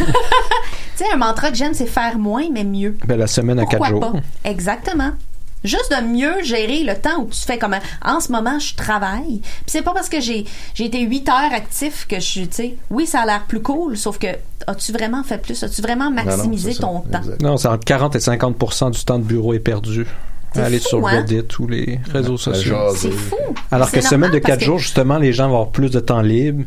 Tu 1.02 1.08
sais, 1.08 1.14
un 1.14 1.18
mantra 1.18 1.50
que 1.50 1.56
j'aime, 1.56 1.74
c'est 1.74 1.86
faire 1.86 2.16
moins, 2.18 2.44
mais 2.52 2.62
mieux. 2.64 2.96
Ben, 3.06 3.18
la 3.18 3.26
semaine 3.26 3.58
à 3.58 3.62
Pourquoi 3.62 3.88
4 3.88 3.90
jours. 3.90 4.00
pas? 4.12 4.12
Exactement. 4.48 5.10
Juste 5.64 5.92
de 5.96 6.04
mieux 6.06 6.42
gérer 6.42 6.82
le 6.82 6.94
temps 6.94 7.20
où 7.20 7.26
tu 7.30 7.38
fais 7.40 7.56
comme 7.56 7.76
en 8.04 8.18
ce 8.20 8.32
moment 8.32 8.58
je 8.58 8.74
travaille. 8.74 9.40
Puis 9.40 9.64
c'est 9.66 9.82
pas 9.82 9.92
parce 9.94 10.08
que 10.08 10.20
j'ai 10.20 10.44
j'ai 10.74 10.86
été 10.86 11.00
8 11.00 11.28
heures 11.28 11.52
actif 11.54 12.06
que 12.08 12.16
je 12.16 12.20
suis 12.20 12.48
tu 12.48 12.56
sais 12.56 12.74
oui 12.90 13.06
ça 13.06 13.20
a 13.20 13.26
l'air 13.26 13.44
plus 13.44 13.62
cool 13.62 13.96
sauf 13.96 14.18
que 14.18 14.26
as-tu 14.66 14.90
vraiment 14.90 15.22
fait 15.22 15.38
plus? 15.38 15.62
As-tu 15.62 15.80
vraiment 15.80 16.10
Non, 16.10 16.16
non, 16.16 16.24
maximisé 16.26 16.72
ça. 16.72 16.80
ton 16.80 17.00
temps? 17.02 17.18
Exact. 17.18 17.42
Non, 17.42 17.56
c'est 17.58 17.68
entre 17.68 17.84
40 17.84 18.16
et 18.16 18.18
50% 18.18 18.90
du 18.90 19.04
temps 19.04 19.18
de 19.20 19.24
bureau 19.24 19.54
est 19.54 19.60
perdu. 19.60 20.04
C'est 20.54 20.60
Aller 20.62 20.78
fou, 20.78 20.88
sur 20.88 21.06
hein? 21.08 21.16
Reddit 21.18 21.42
ou 21.58 21.66
les 21.66 22.00
réseaux 22.12 22.36
sociaux. 22.36 22.76
C'est 22.94 23.10
fou. 23.10 23.36
Alors 23.70 23.90
que 23.90 24.00
semaine 24.00 24.30
de 24.30 24.38
parce 24.38 24.52
4 24.52 24.58
que 24.60 24.64
jours, 24.66 24.78
justement, 24.78 25.16
les 25.18 25.32
gens 25.32 25.48
vont 25.48 25.54
avoir 25.56 25.70
plus 25.70 25.90
de 25.90 26.00
temps 26.00 26.20
libre. 26.20 26.64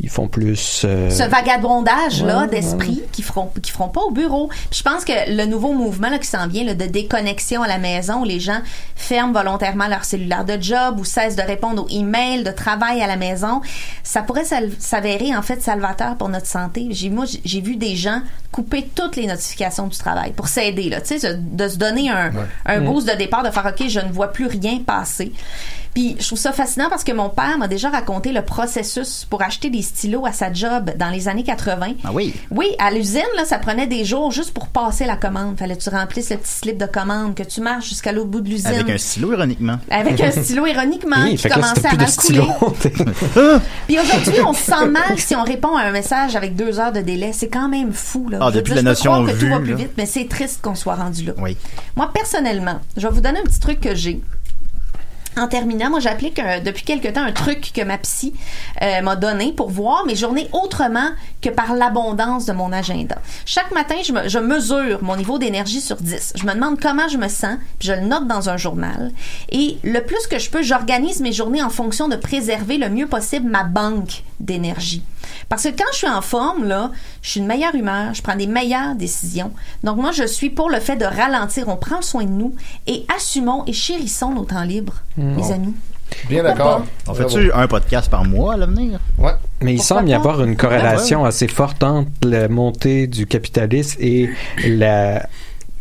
Ils 0.00 0.08
font 0.08 0.28
plus... 0.28 0.82
euh, 0.84 1.08
ce 1.10 1.22
vagabondage 1.28 2.22
là 2.24 2.42
Ouais, 2.42 2.48
d'esprit 2.48 3.02
qui 3.12 3.22
feront 3.22 3.50
qui 3.62 3.70
feront 3.70 3.88
pas 3.88 4.00
au 4.02 4.10
bureau. 4.10 4.48
Puis 4.70 4.78
je 4.78 4.82
pense 4.82 5.04
que 5.04 5.12
le 5.36 5.44
nouveau 5.46 5.72
mouvement 5.72 6.10
là 6.10 6.18
qui 6.18 6.26
s'en 6.26 6.46
vient 6.48 6.64
là, 6.64 6.74
de 6.74 6.86
déconnexion 6.86 7.62
à 7.62 7.68
la 7.68 7.78
maison 7.78 8.22
où 8.22 8.24
les 8.24 8.40
gens 8.40 8.60
ferment 8.96 9.32
volontairement 9.32 9.88
leur 9.88 10.04
cellulaire 10.04 10.44
de 10.44 10.60
job 10.60 10.98
ou 10.98 11.04
cessent 11.04 11.36
de 11.36 11.42
répondre 11.42 11.84
aux 11.84 11.88
emails 11.88 12.42
de 12.44 12.50
travail 12.50 13.00
à 13.02 13.06
la 13.06 13.16
maison, 13.16 13.60
ça 14.02 14.22
pourrait 14.22 14.44
s'avérer 14.78 15.34
en 15.36 15.42
fait 15.42 15.62
salvateur 15.62 16.16
pour 16.16 16.28
notre 16.28 16.46
santé. 16.46 16.88
J'ai 16.90 17.10
moi 17.10 17.24
j'ai- 17.44 17.60
vu 17.60 17.76
des 17.76 17.96
gens 17.96 18.20
couper 18.52 18.88
toutes 18.94 19.16
les 19.16 19.26
notifications 19.26 19.88
du 19.88 19.98
travail 19.98 20.32
pour 20.32 20.48
s'aider 20.48 20.88
là, 20.88 21.00
tu 21.00 21.18
sais 21.18 21.34
de, 21.34 21.38
de 21.64 21.68
se 21.68 21.76
donner 21.76 22.08
un 22.10 22.30
un 22.66 22.80
boost 22.80 23.06
de 23.08 23.12
de 23.42 23.50
faire 23.50 23.66
OK, 23.66 23.88
je 23.88 24.00
ne 24.00 24.10
vois 24.12 24.28
plus 24.32 24.46
rien 24.46 24.78
passer. 24.80 25.32
Puis 25.94 26.16
je 26.18 26.26
trouve 26.26 26.38
ça 26.38 26.52
fascinant 26.52 26.88
parce 26.88 27.04
que 27.04 27.12
mon 27.12 27.28
père 27.28 27.58
m'a 27.58 27.68
déjà 27.68 27.88
raconté 27.90 28.32
le 28.32 28.42
processus 28.42 29.26
pour 29.28 29.42
acheter 29.42 29.70
des 29.70 29.82
stylos 29.82 30.26
à 30.26 30.32
sa 30.32 30.52
job 30.52 30.92
dans 30.96 31.10
les 31.10 31.28
années 31.28 31.44
80. 31.44 31.94
Ah 32.04 32.10
oui. 32.12 32.34
Oui, 32.50 32.66
à 32.78 32.90
l'usine, 32.90 33.22
là, 33.36 33.44
ça 33.44 33.58
prenait 33.58 33.86
des 33.86 34.04
jours 34.04 34.30
juste 34.30 34.52
pour 34.52 34.68
passer 34.68 35.06
la 35.06 35.16
commande. 35.16 35.58
Fallait 35.58 35.76
que 35.76 35.82
tu 35.82 35.90
remplisses 35.90 36.30
le 36.30 36.36
petit 36.36 36.52
slip 36.52 36.78
de 36.78 36.86
commande, 36.86 37.34
que 37.34 37.42
tu 37.42 37.60
marches 37.60 37.88
jusqu'à 37.88 38.12
l'autre 38.12 38.28
bout 38.28 38.40
de 38.40 38.48
l'usine. 38.48 38.68
Avec 38.68 38.90
un 38.90 38.98
stylo, 38.98 39.32
ironiquement. 39.32 39.78
Avec 39.90 40.20
un 40.20 40.30
stylo, 40.30 40.66
ironiquement, 40.68 41.16
oui, 41.24 41.30
qui 41.32 41.38
fait 41.38 41.48
que 41.48 41.58
là, 41.58 41.62
commençait 41.62 41.86
à 41.86 41.90
plus 41.90 41.96
de 41.96 42.02
mal 42.02 42.12
couler. 42.16 42.40
stylo. 42.40 43.60
Puis 43.86 43.98
aujourd'hui, 43.98 44.40
on 44.46 44.52
se 44.52 44.62
sent 44.62 44.86
mal 44.86 45.18
si 45.18 45.34
on 45.36 45.42
répond 45.42 45.76
à 45.76 45.82
un 45.82 45.90
message 45.92 46.36
avec 46.36 46.54
deux 46.56 46.78
heures 46.78 46.92
de 46.92 47.00
délai. 47.00 47.32
C'est 47.32 47.48
quand 47.48 47.68
même 47.68 47.92
fou, 47.92 48.28
là. 48.28 48.38
Ah, 48.40 48.50
depuis 48.50 48.72
dire, 48.74 48.82
la 48.82 48.90
notion 48.90 49.24
que 49.24 49.32
tout 49.32 49.48
va 49.48 49.58
plus 49.58 49.74
vite, 49.74 49.92
mais 49.96 50.06
c'est 50.06 50.28
triste 50.28 50.60
qu'on 50.62 50.74
soit 50.74 50.94
rendu 50.94 51.24
là. 51.24 51.32
Oui. 51.38 51.56
Moi, 51.96 52.10
personnellement, 52.12 52.80
je 52.96 53.06
vais 53.06 53.12
vous 53.12 53.20
donner 53.20 53.38
un 53.40 53.44
petit 53.44 53.60
truc 53.60 53.80
que 53.80 53.94
j'ai. 53.94 54.20
En 55.38 55.46
terminant, 55.46 55.90
moi 55.90 56.00
j'applique 56.00 56.40
depuis 56.64 56.82
quelque 56.82 57.08
temps 57.08 57.22
un 57.22 57.32
truc 57.32 57.72
que 57.72 57.82
ma 57.82 57.96
psy 57.98 58.34
euh, 58.82 59.00
m'a 59.02 59.14
donné 59.14 59.52
pour 59.52 59.70
voir 59.70 60.04
mes 60.04 60.16
journées 60.16 60.48
autrement 60.52 61.10
que 61.40 61.48
par 61.48 61.74
l'abondance 61.74 62.44
de 62.46 62.52
mon 62.52 62.72
agenda. 62.72 63.16
Chaque 63.46 63.70
matin, 63.70 63.94
je 64.02 64.38
mesure 64.38 65.02
mon 65.02 65.16
niveau 65.16 65.38
d'énergie 65.38 65.80
sur 65.80 65.96
10. 65.96 66.32
Je 66.34 66.44
me 66.44 66.54
demande 66.54 66.80
comment 66.80 67.08
je 67.08 67.18
me 67.18 67.28
sens, 67.28 67.56
puis 67.78 67.88
je 67.88 67.92
le 67.92 68.00
note 68.00 68.26
dans 68.26 68.48
un 68.48 68.56
journal. 68.56 69.12
Et 69.50 69.78
le 69.84 70.00
plus 70.00 70.26
que 70.26 70.40
je 70.40 70.50
peux, 70.50 70.62
j'organise 70.62 71.20
mes 71.20 71.32
journées 71.32 71.62
en 71.62 71.70
fonction 71.70 72.08
de 72.08 72.16
préserver 72.16 72.76
le 72.76 72.88
mieux 72.88 73.06
possible 73.06 73.48
ma 73.48 73.62
banque 73.62 74.24
d'énergie. 74.40 75.02
Parce 75.48 75.64
que 75.64 75.68
quand 75.68 75.90
je 75.92 75.98
suis 75.98 76.08
en 76.08 76.22
forme, 76.22 76.64
là, 76.64 76.90
je 77.22 77.30
suis 77.30 77.40
de 77.40 77.46
meilleure 77.46 77.74
humeur, 77.74 78.14
je 78.14 78.22
prends 78.22 78.36
des 78.36 78.46
meilleures 78.46 78.94
décisions. 78.94 79.52
Donc 79.84 79.96
moi, 79.96 80.12
je 80.12 80.26
suis 80.26 80.50
pour 80.50 80.70
le 80.70 80.80
fait 80.80 80.96
de 80.96 81.04
ralentir. 81.04 81.68
On 81.68 81.76
prend 81.76 82.02
soin 82.02 82.24
de 82.24 82.30
nous 82.30 82.54
et 82.86 83.04
assumons 83.16 83.64
et 83.66 83.72
chérissons 83.72 84.34
nos 84.34 84.44
temps 84.44 84.64
libres, 84.64 84.94
les 85.16 85.52
amis. 85.52 85.74
Bien 86.28 86.42
d'accord. 86.42 86.84
On 87.06 87.12
fait-tu 87.14 87.52
un 87.52 87.66
podcast 87.68 88.10
par 88.10 88.24
mois 88.24 88.54
à 88.54 88.56
l'avenir? 88.56 88.98
Ouais. 89.18 89.32
Mais 89.60 89.74
il 89.74 89.76
Pourquoi 89.76 89.96
semble 89.98 90.08
y 90.08 90.12
pas? 90.12 90.18
avoir 90.18 90.42
une 90.42 90.56
corrélation 90.56 91.24
assez 91.24 91.48
forte 91.48 91.82
entre 91.82 92.10
la 92.22 92.48
montée 92.48 93.06
du 93.06 93.26
capitalisme 93.26 93.98
et 94.00 94.30
la, 94.66 95.28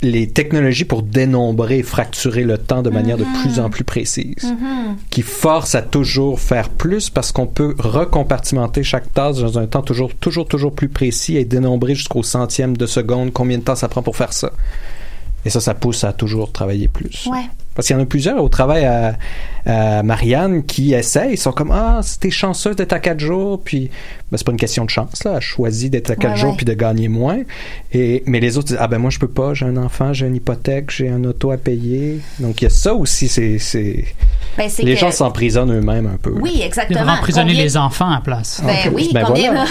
les 0.02 0.28
technologies 0.30 0.86
pour 0.86 1.02
dénombrer 1.02 1.80
et 1.80 1.84
fracturer 1.84 2.44
le 2.44 2.58
temps 2.58 2.82
de 2.82 2.90
manière 2.90 3.18
de 3.18 3.26
plus 3.42 3.60
en 3.60 3.70
plus 3.70 3.84
précise, 3.84 4.54
qui 5.10 5.22
force 5.22 5.76
à 5.76 5.82
toujours 5.82 6.40
faire 6.40 6.70
plus 6.70 7.10
parce 7.10 7.32
qu'on 7.32 7.48
peut 7.48 7.76
recompartimenter 7.80 8.84
chaque 8.84 9.12
tâche 9.14 9.38
dans 9.38 9.58
un 9.58 9.66
temps 9.66 9.82
toujours, 9.82 10.14
toujours, 10.16 10.48
toujours 10.48 10.74
plus 10.74 10.90
précis 10.90 11.38
et 11.38 11.46
dénombrer 11.46 11.96
jusqu'au 11.96 12.24
centième 12.24 12.78
de 12.78 12.86
seconde 12.86 13.34
combien 13.34 13.58
de 13.58 13.64
temps 13.64 13.76
ça 13.76 13.88
prend 13.88 14.04
pour 14.04 14.16
faire 14.16 14.34
ça. 14.34 14.52
Et 15.46 15.50
ça, 15.50 15.62
ça 15.62 15.74
pousse 15.74 16.04
à 16.04 16.14
toujours 16.14 16.52
travailler 16.52 16.88
plus. 16.88 17.28
Ouais. 17.32 17.46
Parce 17.78 17.86
qu'il 17.88 17.96
y 17.96 18.00
en 18.00 18.02
a 18.02 18.06
plusieurs 18.08 18.44
au 18.44 18.50
travail 18.50 18.86
à, 18.86 19.18
à 19.68 20.02
Marianne 20.02 20.64
qui 20.66 20.94
essayent, 20.96 21.34
ils 21.34 21.38
sont 21.38 21.52
comme 21.52 21.70
ah 21.72 22.00
c'était 22.02 22.32
chanceux 22.32 22.74
d'être 22.74 22.92
à 22.94 22.98
quatre 23.00 23.20
jours, 23.20 23.62
puis 23.64 23.92
ben, 24.32 24.38
c'est 24.38 24.44
pas 24.46 24.52
une 24.52 24.58
question 24.58 24.84
de 24.84 24.90
chance 24.90 25.24
là, 25.24 25.34
elle 25.36 25.42
choisit 25.42 25.92
d'être 25.92 26.10
à 26.10 26.16
quatre 26.16 26.32
Ouais, 26.32 26.38
jours 26.38 26.50
ouais. 26.52 26.58
puis 26.58 26.66
de 26.66 26.74
gagner 26.74 27.08
moins. 27.08 27.38
Et 27.94 28.24
mais 28.26 28.40
les 28.40 28.58
autres 28.58 28.70
disent 28.70 28.78
ah 28.80 28.88
ben 28.88 28.98
moi 28.98 29.12
je 29.12 29.20
peux 29.20 29.28
pas, 29.28 29.54
j'ai 29.54 29.66
un 29.66 29.78
enfant, 29.78 30.12
j'ai 30.12 30.26
une 30.26 30.36
hypothèque, 30.36 30.90
j'ai 30.90 31.08
un 31.08 31.24
auto 31.24 31.52
à 31.52 31.58
payer. 31.58 32.20
Donc 32.40 32.62
il 32.62 32.64
y 32.64 32.68
a 32.68 32.72
ça 32.72 32.96
aussi, 32.96 33.28
c'est 33.28 33.60
c'est 33.60 34.06
Ben, 34.58 34.68
c'est 34.70 34.82
les 34.82 34.96
que- 34.96 35.00
gens 35.00 35.12
s'emprisonnent 35.12 35.72
eux-mêmes 35.72 36.08
un 36.08 36.18
peu. 36.18 36.32
Oui, 36.32 36.54
Ils 36.56 36.62
exactement. 36.64 37.02
devraient 37.02 37.18
emprisonner 37.20 37.52
Combien- 37.52 37.64
les 37.64 37.78
enfants 37.78 38.10
à 38.12 38.22
place. 38.22 38.60
Ben 38.66 38.74
Ok. 38.88 38.92
oui, 38.96 39.12
Ben 39.14 39.24
combien 39.24 39.54
voilà. 39.54 39.66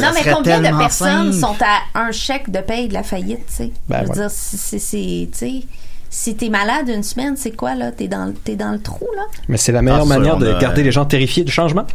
non 0.00 0.08
mais 0.14 0.32
combien 0.32 0.60
de 0.60 0.78
personnes 0.78 1.32
simple. 1.34 1.58
sont 1.58 1.64
à 1.94 2.00
un 2.00 2.10
chèque 2.10 2.50
de 2.50 2.60
paye 2.60 2.88
de 2.88 2.94
la 2.94 3.02
faillite, 3.02 3.44
tu 3.48 3.54
sais? 3.54 3.70
Ben 3.86 3.96
Je 3.96 4.00
veux 4.00 4.06
voilà. 4.14 4.20
dire, 4.28 4.30
c'est 4.30 4.78
c'est 4.78 5.28
tu 5.30 5.38
sais 5.38 5.62
si 6.12 6.34
t'es 6.36 6.48
malade 6.48 6.88
une 6.88 7.02
semaine, 7.04 7.36
c'est 7.36 7.52
quoi 7.52 7.74
là? 7.76 7.92
T'es 7.92 8.08
dans 8.08 8.34
t'es 8.44 8.56
dans 8.56 8.72
le 8.72 8.80
trou 8.80 9.06
là? 9.16 9.22
Mais 9.48 9.56
c'est 9.56 9.72
la 9.72 9.80
meilleure 9.80 10.00
Ah, 10.04 10.08
ça, 10.08 10.18
manière 10.18 10.36
de 10.36 10.48
a- 10.52 10.58
garder 10.58 10.82
les 10.82 10.90
gens 10.92 11.04
terrifiés 11.04 11.44
du 11.44 11.52
changement. 11.52 11.86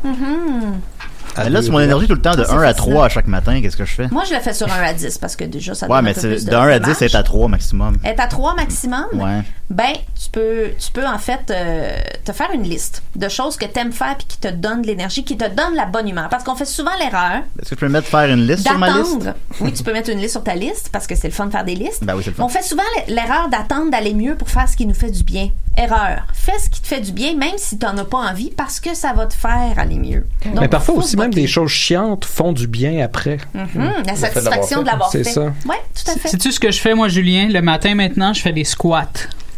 Mais 1.37 1.49
là, 1.49 1.61
c'est 1.61 1.69
mon 1.69 1.79
énergie 1.79 2.07
tout 2.07 2.13
le 2.15 2.21
temps 2.21 2.35
de 2.35 2.41
Ah, 2.41 2.45
c'est 2.47 2.53
1 2.53 2.61
à 2.61 2.65
fascinant. 2.73 2.91
3 2.93 3.05
à 3.05 3.09
chaque 3.09 3.27
matin. 3.27 3.61
Qu'est-ce 3.61 3.77
que 3.77 3.85
je 3.85 3.93
fais? 3.93 4.07
Moi, 4.09 4.23
je 4.29 4.33
le 4.33 4.39
fais 4.39 4.53
sur 4.53 4.71
1 4.71 4.83
à 4.83 4.93
10 4.93 5.17
parce 5.17 5.35
que 5.35 5.43
déjà 5.43 5.73
ça 5.75 5.87
Ouais, 5.87 5.97
donne 5.97 6.05
mais 6.05 6.11
un 6.11 6.13
peu 6.21 6.21
plus 6.29 6.45
de 6.45 6.51
de 6.51 6.55
1 6.55 6.67
à 6.67 6.79
10, 6.79 6.85
marge. 6.87 6.97
c'est 6.99 7.15
à 7.15 7.23
3 7.23 7.47
maximum. 7.47 7.97
Être 8.03 8.19
à 8.19 8.27
3 8.27 8.55
maximum, 8.55 9.05
Ouais. 9.13 9.41
ben 9.69 9.93
tu 10.21 10.29
peux 10.31 10.69
tu 10.79 10.91
peux 10.91 11.05
en 11.05 11.17
fait 11.17 11.51
euh, 11.51 11.97
te 12.23 12.31
faire 12.31 12.49
une 12.53 12.63
liste 12.63 13.03
de 13.15 13.27
choses 13.29 13.57
que 13.57 13.65
t'aimes 13.65 13.91
faire 13.91 14.15
puis 14.17 14.27
qui 14.27 14.37
te 14.37 14.47
donnent 14.47 14.81
de 14.81 14.87
l'énergie, 14.87 15.23
qui 15.23 15.37
te 15.37 15.47
donnent 15.49 15.75
la 15.75 15.85
bonne 15.85 16.07
humeur 16.07 16.29
parce 16.29 16.43
qu'on 16.43 16.55
fait 16.55 16.65
souvent 16.65 16.91
l'erreur 16.99 17.41
Est-ce 17.61 17.69
que 17.71 17.75
je 17.75 17.79
peux 17.81 17.89
mettre 17.89 18.07
faire 18.07 18.29
une 18.33 18.45
liste 18.47 18.67
sur 18.67 18.77
ma 18.77 18.89
liste? 18.97 19.29
Oui, 19.59 19.73
tu 19.73 19.83
peux 19.83 19.93
mettre 19.93 20.09
une 20.09 20.19
liste 20.19 20.31
sur 20.31 20.43
ta 20.43 20.55
liste 20.55 20.89
parce 20.91 21.07
que 21.07 21.15
c'est 21.15 21.27
le 21.27 21.33
fun 21.33 21.47
de 21.47 21.51
faire 21.51 21.63
des 21.65 21.75
listes. 21.75 22.03
Ben 22.03 22.15
oui, 22.15 22.21
c'est 22.23 22.31
le 22.31 22.35
fun. 22.35 22.43
On 22.43 22.49
fait 22.49 22.61
souvent 22.63 22.83
l'erreur 23.07 23.49
d'attendre 23.49 23.91
d'aller 23.91 24.13
mieux 24.13 24.35
pour 24.35 24.49
faire 24.49 24.67
ce 24.69 24.75
qui 24.75 24.85
nous 24.85 24.93
fait 24.93 25.11
du 25.11 25.23
bien. 25.23 25.49
Erreur. 25.77 26.25
Fais 26.33 26.57
ce 26.59 26.69
qui 26.69 26.81
te 26.81 26.87
fait 26.87 27.01
du 27.01 27.11
bien, 27.11 27.35
même 27.35 27.57
si 27.57 27.77
t'en 27.77 27.97
as 27.97 28.05
pas 28.05 28.17
envie, 28.19 28.51
parce 28.55 28.79
que 28.79 28.93
ça 28.95 29.13
va 29.13 29.25
te 29.25 29.33
faire 29.33 29.73
aller 29.77 29.97
mieux. 29.97 30.25
Donc, 30.45 30.61
Mais 30.61 30.67
parfois 30.67 30.95
aussi 30.95 31.17
même 31.17 31.33
des 31.33 31.47
choses 31.47 31.71
chiantes 31.71 32.23
font 32.25 32.53
du 32.53 32.67
bien 32.67 33.03
après. 33.03 33.37
Mhm, 33.53 33.91
la 34.05 34.15
satisfaction 34.15 34.81
de 34.81 34.85
l'avoir 34.87 35.09
C'est 35.11 35.23
fait. 35.23 35.31
ça. 35.31 35.41
Ouais, 35.65 35.81
tout 35.93 36.11
à 36.11 36.13
fait. 36.15 36.29
Sais-tu 36.29 36.51
ce 36.51 36.59
que 36.59 36.71
je 36.71 36.79
fais, 36.79 36.93
moi, 36.93 37.09
Julien? 37.09 37.47
Le 37.49 37.61
matin, 37.61 37.93
maintenant, 37.95 38.33
je 38.33 38.41
fais 38.41 38.53
des 38.53 38.63
squats. 38.63 39.07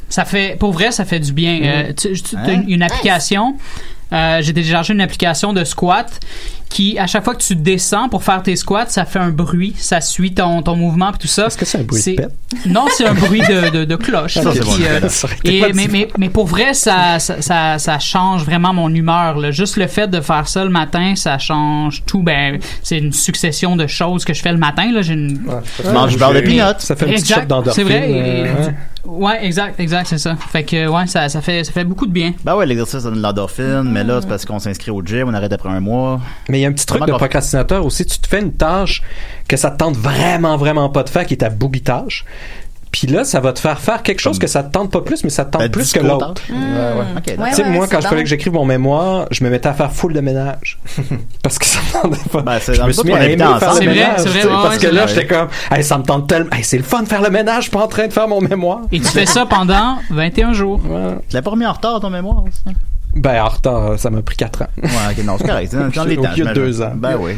Ça 0.10 0.24
fait, 0.26 0.58
pour 0.58 0.72
vrai, 0.72 0.92
ça 0.92 1.04
fait 1.06 1.20
du 1.20 1.34
bien. 1.34 1.60
Euh, 1.64 1.94
tu, 1.94 2.14
tu- 2.14 2.36
t'as 2.36 2.54
une, 2.54 2.70
une 2.70 2.82
application. 2.84 3.58
Euh, 4.14 4.40
j'ai 4.42 4.54
téléchargé 4.54 4.94
une 4.94 5.02
application 5.02 5.54
de 5.54 5.64
squat 5.64 6.20
qui, 6.70 7.00
à 7.00 7.08
chaque 7.08 7.24
fois 7.24 7.34
que 7.34 7.42
tu 7.42 7.56
descends 7.56 8.10
pour 8.10 8.24
faire 8.24 8.44
tes 8.44 8.56
squats, 8.58 8.88
ça 8.88 9.06
fait 9.06 9.20
un 9.20 9.30
bruit, 9.30 9.74
ça 9.78 10.02
suit 10.02 10.34
ton, 10.34 10.62
ton 10.62 10.76
mouvement 10.76 11.12
et 11.14 11.18
tout 11.18 11.28
ça. 11.28 11.48
Est-ce 11.48 11.58
que 11.58 11.66
c'est 11.66 11.78
un 11.80 11.84
bruit 11.84 12.02
de 12.04 12.12
pète? 12.16 12.32
Non, 12.66 12.86
c'est 12.96 13.06
un 13.06 13.14
bruit 13.14 13.42
de, 13.42 13.70
de, 13.70 13.86
de 13.86 13.96
cloche. 13.96 14.34
Ça, 14.36 14.42
c'est 14.54 14.60
bon, 14.62 14.72
Puis, 14.74 14.86
euh, 14.86 15.70
et, 15.70 15.74
mais, 15.74 15.88
mais, 15.90 16.08
mais 16.18 16.30
pour 16.30 16.46
vrai, 16.46 16.74
ça, 16.74 17.20
ça, 17.20 17.42
ça, 17.42 17.78
ça 17.80 18.00
change 18.00 18.44
vraiment 18.44 18.74
mon 18.74 18.94
humeur. 18.94 19.38
Là. 19.38 19.52
Juste 19.52 19.78
le 19.78 19.88
fait 19.88 20.08
de 20.08 20.20
faire 20.22 20.48
ça 20.48 20.64
le 20.64 20.70
matin, 20.70 21.14
ça 21.16 21.38
change 21.38 22.04
tout. 22.06 22.22
Ben, 22.24 22.60
c'est 22.84 22.98
une 22.98 23.14
succession 23.14 23.76
de 23.76 23.88
choses 23.88 24.26
que 24.26 24.34
je 24.34 24.42
fais 24.42 24.52
le 24.52 24.58
matin. 24.58 24.92
Là. 24.92 25.02
J'ai 25.02 25.14
une, 25.14 25.40
manges 25.94 26.12
du 26.14 26.18
beurre 26.18 26.34
de 26.34 26.40
Mais- 26.42 26.44
peanut. 26.44 26.76
Ça 26.80 26.96
fait 26.96 27.06
un 27.06 27.10
petit 27.10 27.20
Exact, 27.20 27.40
shot 27.42 27.46
d'endorphine. 27.48 27.74
C'est 27.88 27.90
vrai. 27.98 28.12
et- 28.12 28.22
euh, 28.46 28.66
ouais. 28.66 28.74
Ouais, 29.08 29.46
exact, 29.46 29.80
exact, 29.80 30.08
c'est 30.08 30.18
ça. 30.18 30.36
Fait 30.36 30.64
que 30.64 30.88
ouais, 30.88 31.08
ça, 31.08 31.30
ça 31.30 31.42
fait 31.42 31.64
ça 31.64 31.72
fait 31.72 31.86
beaucoup 31.86 32.06
de 32.06 32.12
bien. 32.12 32.34
Ben 32.44 32.56
ouais, 32.56 32.66
l'exercice 32.66 33.00
ça 33.00 33.10
donne 33.10 33.16
de 33.16 33.22
l'endorphine, 33.22 33.84
mais 33.84 34.04
là, 34.04 34.20
c'est 34.22 34.28
parce 34.28 34.46
qu'on 34.46 34.60
s'inscrit 34.60 34.92
au 34.92 35.02
gym, 35.02 35.30
on 35.30 35.34
arrête 35.34 35.54
après 35.54 35.70
un 35.70 35.80
mois. 35.80 36.20
Mais 36.50 36.60
il 36.60 36.62
y 36.62 36.66
a 36.66 36.68
un 36.68 36.74
petit 36.74 36.86
truc 36.86 37.06
de 37.06 37.12
procrastinateur 37.14 37.86
aussi. 37.86 38.06
Tu 38.06 38.20
te 38.20 38.28
fais 38.28 38.42
une 38.42 38.54
tâche 38.54 39.02
que 39.48 39.56
ça 39.56 39.72
te 39.72 39.78
tente 39.78 39.96
vraiment, 39.96 40.58
vraiment 40.58 40.90
pas 40.90 41.04
de 41.04 41.10
faire, 41.10 41.26
qui 41.26 41.36
est 41.36 41.38
ta 41.38 41.50
booby 41.50 41.82
tâche. 41.82 42.26
Puis 42.92 43.06
là, 43.08 43.24
ça 43.24 43.40
va 43.40 43.54
te 43.54 43.60
faire 43.60 43.80
faire 43.80 44.02
quelque 44.02 44.20
chose 44.20 44.40
que 44.40 44.48
ça 44.48 44.64
te 44.64 44.72
tente 44.72 44.92
pas 44.92 45.02
plus, 45.02 45.24
mais 45.24 45.30
ça 45.30 45.46
te 45.46 45.52
tente 45.58 45.68
plus 45.72 45.92
que 45.92 46.00
l'autre. 46.00 46.42
Ouais, 46.50 46.56
ouais. 46.56 47.38
Ouais, 47.38 47.50
Tu 47.50 47.56
sais, 47.56 47.64
ouais, 47.64 47.70
moi, 47.70 47.88
quand 47.90 48.02
je 48.02 48.08
fallait 48.08 48.24
que 48.24 48.30
j'écrive 48.30 48.54
mon 48.54 48.66
mémoire, 48.66 49.28
je 49.32 49.44
me 49.44 49.50
mettais 49.50 49.68
à 49.70 49.74
faire 49.74 49.92
full 49.92 50.14
de 50.14 50.22
ménage. 50.22 50.80
parce 51.44 51.60
que 51.60 51.66
ça 51.66 51.80
me 51.80 52.02
tentait 52.02 52.30
pas. 52.30 52.42
Ben, 52.42 52.60
je 52.66 52.82
me 52.82 52.92
suis 52.92 53.04
mis 53.08 53.14
à 53.14 53.26
aimer 53.26 53.38
faire 53.38 53.74
le 53.74 53.80
C'est 53.80 53.86
vrai, 53.86 53.94
ménage. 53.96 54.20
c'est 54.20 54.30
vrai, 54.30 54.48
parce 54.50 54.78
que 54.78 54.88
là, 54.88 55.08
j'étais 55.08 55.28
comme, 55.28 55.48
hey, 55.72 55.84
ça 55.84 55.98
me 55.98 56.04
tente 56.04 56.28
tellement. 56.28 56.50
Hey, 56.54 56.64
c'est 56.64 56.78
le 56.78 56.84
fun 56.84 57.04
de 57.04 57.08
faire 57.08 57.22
le 57.22 57.30
ménage, 57.30 57.58
je 57.58 57.62
suis 57.64 57.72
pas 57.72 57.84
en 57.84 57.88
train 57.88 58.08
de 58.08 58.14
faire 58.14 58.28
mon 58.28 58.42
mémoire. 58.42 58.82
Et 58.92 59.00
tu 59.00 59.08
fais 59.08 59.26
ça 59.26 59.46
pendant 59.46 59.98
21 60.10 60.54
jours. 60.54 60.80
Ouais. 60.88 61.16
Tu 61.30 61.36
l'as 61.36 61.42
pas 61.42 61.52
remis 61.52 61.66
en 61.66 61.74
retard, 61.74 62.00
ton 62.00 62.10
mémoire? 62.10 62.44
ça? 62.66 62.72
Ben, 63.16 63.42
en 63.42 63.50
retard, 63.50 64.00
ça 64.00 64.10
m'a 64.10 64.22
pris 64.22 64.36
4 64.38 64.62
ans. 64.64 64.68
Ouais, 64.82 64.90
ok, 65.12 65.24
non, 65.26 65.36
c'est 65.40 65.48
correct. 65.48 65.76
Dans, 65.76 66.04
les 66.06 66.18
Au 66.18 66.22
temps. 66.24 66.30
lieu 66.30 66.32
de 66.32 66.36
j'imagine. 66.36 66.54
deux 66.54 66.82
ans. 66.82 66.92
Ben 66.96 67.18
oui. 67.20 67.34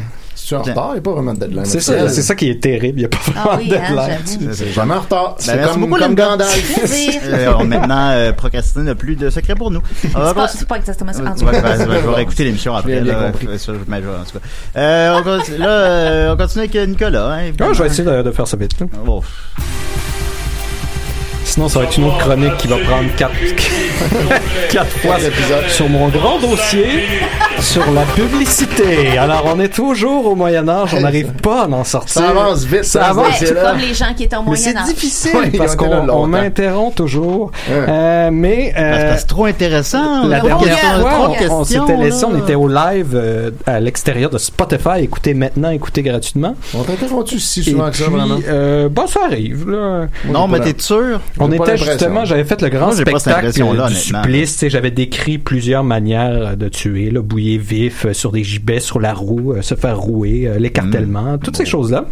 Es 0.52 0.56
en 0.58 0.62
retard, 0.62 0.90
il 0.90 0.94
n'y 0.94 0.98
a 1.00 1.02
pas 1.02 1.12
vraiment 1.12 1.34
de 1.34 1.40
deadline. 1.40 1.66
C'est 1.66 1.80
ça, 1.82 2.10
c'est 2.10 2.22
ça 2.22 2.36
qui 2.36 2.50
est 2.50 2.62
terrible. 2.62 3.00
Il 3.00 3.02
n'y 3.02 3.06
a 3.06 3.10
pas 3.10 3.18
Ah 3.28 3.32
vraiment 3.44 3.58
oui, 3.58 3.68
de 3.70 3.76
hein, 3.76 4.18
deadline. 4.28 4.54
C'est 4.54 4.70
jamais 4.72 4.94
en 4.96 5.00
retard. 5.02 5.36
C'est 5.40 5.56
merci 5.56 5.72
comme, 5.74 5.82
beaucoup, 5.90 6.00
comme. 6.02 6.16
Gandalf. 6.16 6.80
Euh, 7.30 7.54
on 7.60 7.64
maintenant 7.66 8.10
euh, 8.12 8.32
procrastiner 8.34 8.86
n'a 8.86 8.96
plus 8.96 9.16
de 9.16 9.30
secret 9.30 9.54
pour 9.56 9.70
nous. 9.72 9.82
On 10.16 10.20
va 10.20 10.28
C'est 10.30 10.34
pas, 10.34 10.42
continuer. 10.42 10.48
c'est 10.60 10.68
pas 10.68 10.76
exactement 10.78 11.14
ça. 11.14 11.22
En 11.24 11.36
tout 11.36 11.46
Ouais, 11.46 11.52
cas. 11.52 11.62
ben, 11.62 11.78
je 11.80 11.86
vais 12.08 12.14
réécouter 12.16 12.44
l'émission 12.46 12.76
après. 12.76 13.02
Là, 13.02 13.28
on 13.28 15.24
continue, 15.24 15.58
là, 15.58 15.68
euh, 15.70 16.34
on 16.34 16.38
continue 16.38 16.64
avec 16.66 16.90
Nicolas. 16.90 17.34
Hein, 17.34 17.52
Ah, 17.60 17.66
je 17.74 17.82
vais 17.84 17.88
essayer 17.90 18.04
de, 18.04 18.22
de 18.22 18.32
faire 18.32 18.48
ça 18.48 18.58
vite. 18.58 18.72
Bon. 19.06 19.22
Sinon, 21.46 21.68
ça 21.68 21.80
va 21.80 21.86
être 21.86 21.98
une 21.98 22.06
autre 22.06 22.18
chronique 22.20 22.58
qui 22.58 22.68
va 22.68 22.78
prendre 22.78 23.10
4 23.18 23.32
quatre 24.72 24.90
fois 25.00 25.18
sur 25.68 25.90
mon 25.90 26.08
grand 26.10 26.40
dossier 26.40 27.04
sur 27.60 27.92
la 27.92 28.04
publicité. 28.04 29.18
Alors, 29.18 29.44
on 29.54 29.60
est 29.60 29.70
toujours 29.74 30.26
au 30.28 30.36
Moyen-Âge, 30.36 30.94
on 30.96 31.02
n'arrive 31.02 31.32
pas 31.34 31.64
à 31.64 31.68
en 31.68 31.84
sortir. 31.84 32.22
Ça 32.22 32.30
avance 32.30 32.64
vite. 32.64 32.84
Ça 32.86 33.00
ça, 33.00 33.06
ce 33.06 33.10
avance. 33.12 33.42
Ouais, 33.42 33.48
comme 33.54 33.80
les 33.80 33.94
gens 33.94 34.14
qui 34.16 34.24
étaient 34.24 34.36
au 34.36 34.44
Mais 34.44 34.56
c'est 34.56 34.72
Moyen 34.74 34.82
Âge. 34.88 34.94
difficile 34.94 35.52
parce 35.58 35.76
qu'on 35.76 36.28
m'interrompt 36.28 36.96
toujours. 36.96 37.52
Ouais. 37.70 37.86
Euh, 37.88 38.30
mais 38.32 38.74
c'est 38.76 38.82
euh, 38.82 38.92
parce 39.02 39.14
que 39.14 39.20
c'est 39.22 39.28
trop 39.28 39.46
intéressant. 39.46 40.28
la 40.28 40.40
dernière 40.40 40.78
fois, 41.00 41.32
on, 41.50 41.54
on 41.54 41.64
s'était 41.64 41.98
laissé, 41.98 42.26
on 42.26 42.38
était 42.38 42.56
au 42.56 42.68
live 42.68 43.12
euh, 43.14 43.52
à 43.66 43.80
l'extérieur 43.80 44.30
de 44.30 44.38
Spotify. 44.38 45.02
Écoutez 45.02 45.34
maintenant, 45.34 45.70
écoutez 45.70 46.02
gratuitement. 46.02 46.56
On 46.74 46.84
t'interrompt-tu 46.84 47.40
si 47.40 47.62
Et 47.62 47.64
souvent 47.72 47.90
que 47.90 47.98
ça, 47.98 48.06
puis, 48.06 48.14
vraiment? 48.14 48.38
euh, 48.48 48.90
bon, 48.90 49.08
ça 49.08 49.22
arrive. 49.26 49.70
Là. 49.70 50.08
Non, 50.26 50.48
mais 50.48 50.60
t'es 50.60 50.76
sûr? 50.78 51.20
On 51.40 51.52
était 51.52 51.78
justement, 51.78 52.26
j'avais 52.26 52.46
fait 52.46 52.62
le 52.62 52.70
grand 52.70 52.92
spectacle 52.92 53.52
du 53.52 53.96
supplice. 53.96 54.49
J'avais 54.50 54.92
décrit 54.92 55.38
plusieurs 55.38 55.84
manières 55.84 56.58
de 56.58 56.68
tuer, 56.70 57.10
là, 57.12 57.22
bouiller 57.22 57.58
vif, 57.58 58.06
euh, 58.06 58.14
sur 58.14 58.32
des 58.32 58.44
gibets, 58.44 58.80
sur 58.80 59.00
la 59.00 59.14
roue, 59.14 59.54
euh, 59.54 59.62
se 59.62 59.76
faire 59.76 59.98
rouer, 60.00 60.48
euh, 60.48 60.58
l'écartèlement, 60.60 61.38
toutes 61.38 61.56
ces 61.58 61.66
choses-là. 61.66 62.06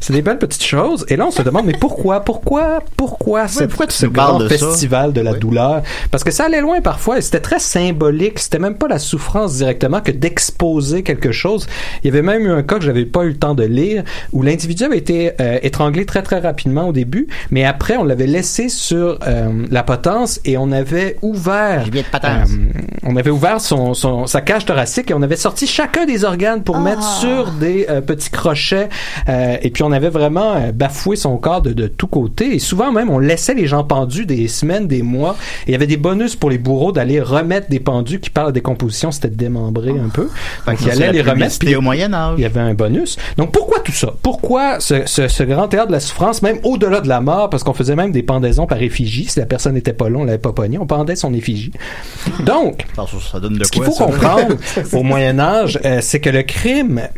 C'est 0.00 0.12
des 0.12 0.22
belles 0.22 0.38
petites 0.38 0.64
choses. 0.64 1.04
Et 1.08 1.16
là, 1.16 1.26
on 1.26 1.30
se 1.30 1.42
demande, 1.42 1.66
mais 1.66 1.76
pourquoi, 1.78 2.20
pourquoi, 2.20 2.80
pourquoi, 2.96 3.48
cette- 3.48 3.68
pourquoi 3.70 3.86
tu 3.86 3.96
ce 3.96 4.06
grand 4.06 4.38
de 4.38 4.48
ça? 4.48 4.56
festival 4.58 5.12
de 5.12 5.20
la 5.20 5.32
Oui. 5.32 5.38
douleur? 5.38 5.82
Parce 6.10 6.24
que 6.24 6.30
ça 6.30 6.44
allait 6.46 6.60
loin 6.60 6.80
parfois 6.80 7.18
et 7.18 7.20
c'était 7.20 7.40
très 7.40 7.58
symbolique. 7.58 8.38
C'était 8.38 8.58
même 8.58 8.74
pas 8.76 8.88
la 8.88 8.98
souffrance 8.98 9.56
directement 9.56 10.00
que 10.00 10.10
d'exposer 10.12 11.02
quelque 11.02 11.32
chose. 11.32 11.66
Il 12.02 12.06
y 12.06 12.10
avait 12.10 12.22
même 12.22 12.42
eu 12.46 12.50
un 12.50 12.62
cas 12.62 12.78
que 12.78 12.84
j'avais 12.84 13.04
pas 13.04 13.24
eu 13.24 13.28
le 13.28 13.36
temps 13.36 13.54
de 13.54 13.64
lire 13.64 14.02
où 14.32 14.42
l'individu 14.42 14.84
avait 14.84 14.98
été 14.98 15.32
euh, 15.40 15.58
étranglé 15.62 16.04
très 16.06 16.22
très 16.22 16.38
rapidement 16.40 16.88
au 16.88 16.92
début, 16.92 17.26
mais 17.50 17.64
après 17.64 17.96
on 17.96 18.04
l'avait 18.04 18.26
laissé 18.26 18.68
sur 18.68 19.18
euh, 19.26 19.50
la 19.70 19.82
potence 19.82 20.40
et 20.44 20.56
on 20.56 20.72
avait 20.72 21.16
ouvert 21.22 21.71
ouvert, 21.72 21.84
Gibier 21.84 22.02
de 22.02 22.06
patence. 22.08 22.50
euh, 22.50 22.80
on 23.04 23.16
avait 23.16 23.30
ouvert 23.30 23.60
son, 23.60 23.94
son- 23.94 24.26
sa 24.26 24.40
cage 24.40 24.64
thoracique 24.64 25.10
et 25.10 25.14
on 25.14 25.22
avait 25.22 25.36
sorti 25.36 25.66
chacun 25.66 26.06
des 26.06 26.24
organes 26.24 26.62
pour 26.62 26.78
mettre 26.78 27.02
sur 27.02 27.50
des 27.52 27.86
euh, 27.88 28.00
petits 28.00 28.30
crochets. 28.30 28.88
euh, 29.28 29.56
et 29.62 29.70
puis 29.70 29.82
on 29.82 29.92
avait 29.92 30.08
vraiment 30.08 30.54
euh, 30.54 30.72
bafoué 30.72 31.16
son 31.16 31.36
corps 31.36 31.62
de, 31.62 31.72
de 31.72 31.86
tous 31.86 32.06
côtés. 32.06 32.54
Et 32.54 32.58
souvent 32.58 32.92
même, 32.92 33.10
on 33.10 33.18
laissait 33.18 33.54
les 33.54 33.66
gens 33.66 33.84
pendus 33.84 34.26
des 34.26 34.48
semaines, 34.48 34.86
des 34.86 35.02
mois. 35.02 35.36
Et 35.66 35.70
il 35.70 35.72
y 35.72 35.74
avait 35.74 35.86
des 35.86 35.96
bonus 35.96 36.36
pour 36.36 36.50
les 36.50 36.58
bourreaux 36.58 36.92
d'aller 36.92 37.20
remettre 37.20 37.68
des 37.68 37.80
pendus 37.80 38.20
qui 38.20 38.30
par 38.30 38.46
la 38.46 38.52
décomposition 38.52 39.10
c'était 39.12 39.28
démembré 39.28 39.90
un 39.90 40.08
peu. 40.08 40.28
Donc 40.66 40.76
ils 40.80 40.90
allaient 40.90 41.06
la 41.06 41.12
les 41.12 41.22
remettre. 41.22 41.58
puis 41.58 41.76
au 41.76 41.80
Moyen 41.80 42.12
Âge. 42.12 42.34
Il 42.38 42.42
y 42.42 42.46
avait 42.46 42.60
un 42.60 42.74
bonus. 42.74 43.16
Donc 43.36 43.52
pourquoi 43.52 43.80
tout 43.80 43.92
ça? 43.92 44.12
Pourquoi 44.22 44.80
ce, 44.80 45.06
ce, 45.06 45.28
ce 45.28 45.42
grand 45.42 45.68
théâtre 45.68 45.88
de 45.88 45.92
la 45.92 46.00
souffrance, 46.00 46.42
même 46.42 46.58
au-delà 46.64 47.00
de 47.00 47.08
la 47.08 47.20
mort, 47.20 47.50
parce 47.50 47.62
qu'on 47.62 47.72
faisait 47.74 47.96
même 47.96 48.12
des 48.12 48.22
pendaisons 48.22 48.66
par 48.66 48.80
effigie. 48.82 49.26
Si 49.28 49.38
la 49.38 49.46
personne 49.46 49.74
n'était 49.74 49.92
pas 49.92 50.08
là, 50.08 50.18
on 50.18 50.24
l'avait 50.24 50.38
pas 50.38 50.52
pogné, 50.52 50.78
on 50.78 50.86
pendait 50.86 51.16
son 51.16 51.32
effigie. 51.34 51.61
Donc, 52.40 52.84
Ça, 52.96 53.04
ça 53.32 53.40
donne 53.40 53.58
de 53.58 53.64
ce 53.64 53.70
qu'il 53.70 53.82
faut 53.84 53.92
ça? 53.92 54.04
comprendre 54.04 54.56
au 54.92 55.02
Moyen 55.02 55.38
Âge, 55.38 55.78
euh, 55.84 55.98
c'est 56.00 56.20
que 56.20 56.30
le 56.30 56.42
crime 56.42 57.08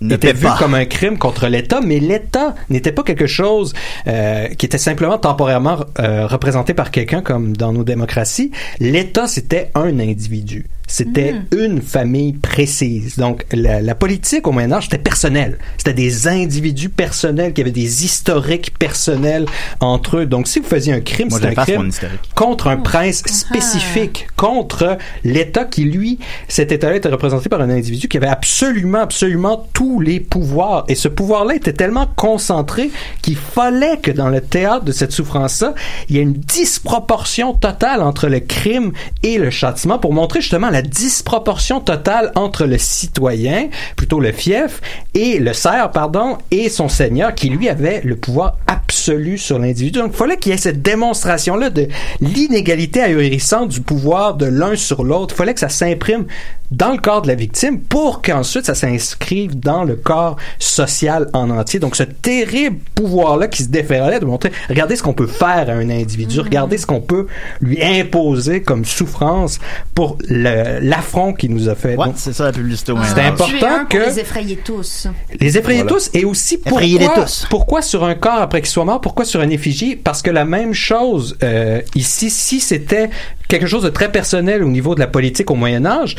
Ne 0.00 0.14
était 0.16 0.28
paie 0.28 0.38
vu 0.38 0.46
pas. 0.46 0.56
comme 0.58 0.74
un 0.74 0.84
crime 0.84 1.16
contre 1.18 1.46
l'État, 1.48 1.80
mais 1.80 1.98
l'État 2.00 2.54
n'était 2.70 2.92
pas 2.92 3.02
quelque 3.02 3.26
chose 3.26 3.72
euh, 4.06 4.48
qui 4.48 4.66
était 4.66 4.78
simplement 4.78 5.18
temporairement 5.18 5.84
euh, 6.00 6.26
représenté 6.26 6.74
par 6.74 6.90
quelqu'un 6.90 7.22
comme 7.22 7.56
dans 7.56 7.72
nos 7.72 7.84
démocraties. 7.84 8.50
L'État, 8.80 9.26
c'était 9.28 9.70
un 9.74 9.98
individu. 10.00 10.66
C'était 10.92 11.36
une 11.56 11.80
famille 11.80 12.34
précise. 12.34 13.16
Donc, 13.16 13.46
la, 13.50 13.80
la 13.80 13.94
politique 13.94 14.46
au 14.46 14.52
Moyen 14.52 14.72
Âge, 14.72 14.84
c'était 14.84 14.98
personnel. 14.98 15.56
C'était 15.78 15.94
des 15.94 16.28
individus 16.28 16.90
personnels 16.90 17.54
qui 17.54 17.62
avaient 17.62 17.70
des 17.70 18.04
historiques 18.04 18.78
personnels 18.78 19.46
entre 19.80 20.18
eux. 20.18 20.26
Donc, 20.26 20.46
si 20.48 20.60
vous 20.60 20.68
faisiez 20.68 20.92
un 20.92 21.00
crime, 21.00 21.30
c'était 21.30 21.58
un 21.58 21.64
crime 21.64 21.90
contre 22.34 22.66
un 22.66 22.76
prince 22.76 23.22
spécifique, 23.24 24.26
contre 24.36 24.98
l'État 25.24 25.64
qui, 25.64 25.84
lui, 25.84 26.18
cet 26.46 26.72
État-là 26.72 26.96
était 26.96 27.08
représenté 27.08 27.48
par 27.48 27.62
un 27.62 27.70
individu 27.70 28.06
qui 28.06 28.18
avait 28.18 28.26
absolument, 28.26 29.00
absolument 29.00 29.66
tous 29.72 29.98
les 29.98 30.20
pouvoirs. 30.20 30.84
Et 30.88 30.94
ce 30.94 31.08
pouvoir-là 31.08 31.54
était 31.54 31.72
tellement 31.72 32.06
concentré 32.16 32.90
qu'il 33.22 33.36
fallait 33.36 33.96
que 33.96 34.10
dans 34.10 34.28
le 34.28 34.42
théâtre 34.42 34.84
de 34.84 34.92
cette 34.92 35.12
souffrance-là, 35.12 35.72
il 36.10 36.16
y 36.16 36.18
ait 36.18 36.22
une 36.22 36.34
disproportion 36.34 37.54
totale 37.54 38.02
entre 38.02 38.28
le 38.28 38.40
crime 38.40 38.92
et 39.22 39.38
le 39.38 39.48
châtiment 39.48 39.98
pour 39.98 40.12
montrer 40.12 40.42
justement 40.42 40.68
la 40.68 40.81
disproportion 40.82 41.80
totale 41.80 42.32
entre 42.34 42.64
le 42.66 42.78
citoyen, 42.78 43.68
plutôt 43.96 44.20
le 44.20 44.32
fief, 44.32 44.80
et 45.14 45.38
le 45.38 45.52
serf, 45.52 45.90
pardon, 45.92 46.38
et 46.50 46.68
son 46.68 46.88
seigneur 46.88 47.34
qui 47.34 47.48
lui 47.48 47.68
avait 47.68 48.00
le 48.02 48.16
pouvoir 48.16 48.56
absolu 48.66 49.38
sur 49.38 49.58
l'individu. 49.58 50.00
Donc 50.00 50.12
il 50.12 50.16
fallait 50.16 50.36
qu'il 50.36 50.52
y 50.52 50.54
ait 50.54 50.58
cette 50.58 50.82
démonstration-là 50.82 51.70
de 51.70 51.88
l'inégalité 52.20 53.00
ahurissante 53.00 53.68
du 53.68 53.80
pouvoir 53.80 54.34
de 54.34 54.46
l'un 54.46 54.76
sur 54.76 55.04
l'autre. 55.04 55.34
Il 55.34 55.38
fallait 55.38 55.54
que 55.54 55.60
ça 55.60 55.68
s'imprime 55.68 56.26
dans 56.72 56.92
le 56.92 56.98
corps 56.98 57.22
de 57.22 57.28
la 57.28 57.34
victime 57.34 57.80
pour 57.80 58.22
qu'ensuite 58.22 58.66
ça 58.66 58.74
s'inscrive 58.74 59.58
dans 59.58 59.84
le 59.84 59.94
corps 59.96 60.36
social 60.58 61.28
en 61.32 61.50
entier. 61.50 61.78
Donc 61.80 61.96
ce 61.96 62.02
terrible 62.02 62.78
pouvoir-là 62.94 63.48
qui 63.48 63.62
se 63.62 63.68
déférait 63.68 64.20
de 64.20 64.24
montrer, 64.24 64.50
regardez 64.68 64.96
ce 64.96 65.02
qu'on 65.02 65.12
peut 65.12 65.26
faire 65.26 65.68
à 65.68 65.72
un 65.72 65.90
individu, 65.90 66.40
regardez 66.40 66.78
ce 66.78 66.86
qu'on 66.86 67.00
peut 67.00 67.26
lui 67.60 67.82
imposer 67.82 68.62
comme 68.62 68.84
souffrance 68.84 69.58
pour 69.94 70.16
l'affront 70.28 71.32
qu'il 71.34 71.52
nous 71.54 71.68
a 71.68 71.74
fait. 71.74 71.96
Ouais, 71.96 72.06
c'est 72.16 72.32
ça 72.32 72.44
la 72.44 72.52
publicité 72.52 72.92
au 72.92 72.96
Moyen 72.96 73.14
C'est 73.14 73.22
important 73.22 73.84
que- 73.88 73.98
les 73.98 74.18
effrayer 74.20 74.56
tous. 74.56 75.06
les 75.40 75.58
effrayer 75.58 75.82
Voilà. 75.82 75.94
tous 75.96 76.10
et 76.14 76.24
aussi 76.24 76.58
pourquoi, 76.58 77.14
tous. 77.14 77.46
pourquoi 77.50 77.82
sur 77.82 78.04
un 78.04 78.14
corps 78.14 78.40
après 78.40 78.60
qu'il 78.60 78.70
soit 78.70 78.84
mort, 78.84 79.00
pourquoi 79.00 79.24
sur 79.24 79.40
un 79.40 79.50
effigie? 79.50 79.96
Parce 79.96 80.22
que 80.22 80.30
la 80.30 80.44
même 80.44 80.72
chose 80.72 81.36
euh, 81.42 81.80
ici, 81.94 82.30
si 82.30 82.60
c'était 82.60 83.10
quelque 83.48 83.66
chose 83.66 83.82
de 83.82 83.90
très 83.90 84.10
personnel 84.10 84.62
au 84.64 84.68
niveau 84.68 84.94
de 84.94 85.00
la 85.00 85.06
politique 85.06 85.50
au 85.50 85.54
Moyen 85.54 85.84
Âge, 85.84 86.16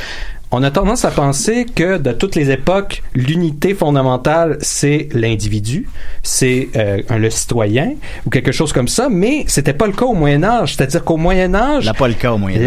on 0.53 0.61
a 0.61 0.69
tendance 0.69 1.03
à 1.03 1.09
penser 1.09 1.65
que 1.65 1.97
de 1.97 2.11
toutes 2.11 2.35
les 2.35 2.51
époques, 2.51 3.01
l'unité 3.15 3.73
fondamentale 3.73 4.57
c'est 4.61 5.09
l'individu, 5.11 5.89
c'est 6.21 6.69
euh, 6.75 7.01
le 7.09 7.29
citoyen 7.31 7.93
ou 8.27 8.29
quelque 8.29 8.51
chose 8.51 8.71
comme 8.71 8.87
ça, 8.87 9.07
mais 9.09 9.45
c'était 9.47 9.73
pas 9.73 9.87
le 9.87 9.93
cas 9.93 10.05
au 10.05 10.13
Moyen 10.13 10.43
Âge. 10.43 10.75
C'est-à-dire 10.75 11.03
qu'au 11.03 11.17
Moyen 11.17 11.55
Âge. 11.55 11.85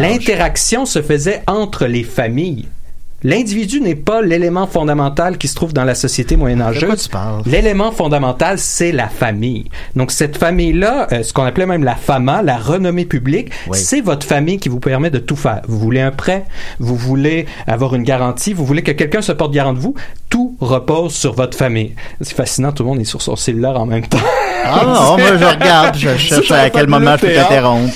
L'interaction 0.01 0.85
se 0.85 1.01
faisait 1.01 1.43
entre 1.47 1.87
les 1.87 2.03
familles. 2.03 2.67
L'individu 3.23 3.81
n'est 3.81 3.95
pas 3.95 4.21
l'élément 4.23 4.67
fondamental 4.67 5.39
qui 5.39 5.49
se 5.49 5.55
trouve 5.55 5.73
dans 5.73 5.85
la 5.85 5.95
société 5.95 6.37
moyenâgeuse. 6.37 7.09
L'élément 7.47 7.91
fondamental, 7.91 8.59
c'est 8.59 8.93
la 8.93 9.09
famille. 9.09 9.65
Donc 9.97 10.11
cette 10.13 10.37
famille-là, 10.37 11.09
euh, 11.13 11.23
ce 11.23 11.33
qu'on 11.33 11.45
appelait 11.45 11.67
même 11.67 11.83
la 11.83 11.95
fama, 11.97 12.43
la 12.43 12.57
renommée 12.59 13.07
publique, 13.07 13.51
Oui. 13.69 13.79
c'est 13.79 14.01
votre 14.03 14.27
famille 14.27 14.59
qui 14.59 14.69
vous 14.69 14.81
permet 14.81 15.11
de 15.11 15.19
tout 15.19 15.35
faire. 15.37 15.63
Vous 15.67 15.79
voulez 15.79 16.01
un 16.01 16.11
prêt, 16.13 16.45
vous 16.79 16.95
voulez 16.95 17.47
avoir 17.67 17.95
une 17.95 18.03
garantie, 18.05 18.53
vous 18.53 18.67
voulez 18.67 18.83
que 18.83 18.93
quelqu'un 18.93 19.23
se 19.23 19.33
porte 19.33 19.53
garant 19.53 19.73
de 19.73 19.79
vous, 19.81 19.95
tout 20.29 20.57
repose 20.61 21.15
sur 21.15 21.33
votre 21.33 21.57
famille. 21.57 21.95
C'est 22.21 22.37
fascinant, 22.37 22.71
tout 22.73 22.83
le 22.83 22.91
monde 22.91 23.01
est 23.01 23.05
sur 23.05 23.23
son 23.23 23.35
cellulaire 23.35 23.81
en 23.81 23.87
même 23.87 24.07
temps. 24.07 24.19
Ah 24.65 24.83
non, 24.85 25.17
moi 25.19 25.37
je 25.39 25.45
regarde, 25.45 25.97
je 25.97 26.17
cherche 26.19 26.51
à 26.51 26.71
quel 26.71 26.87
moment 26.89 27.17
je 27.17 27.27
peux 27.27 27.33
t'interrompre. 27.35 27.95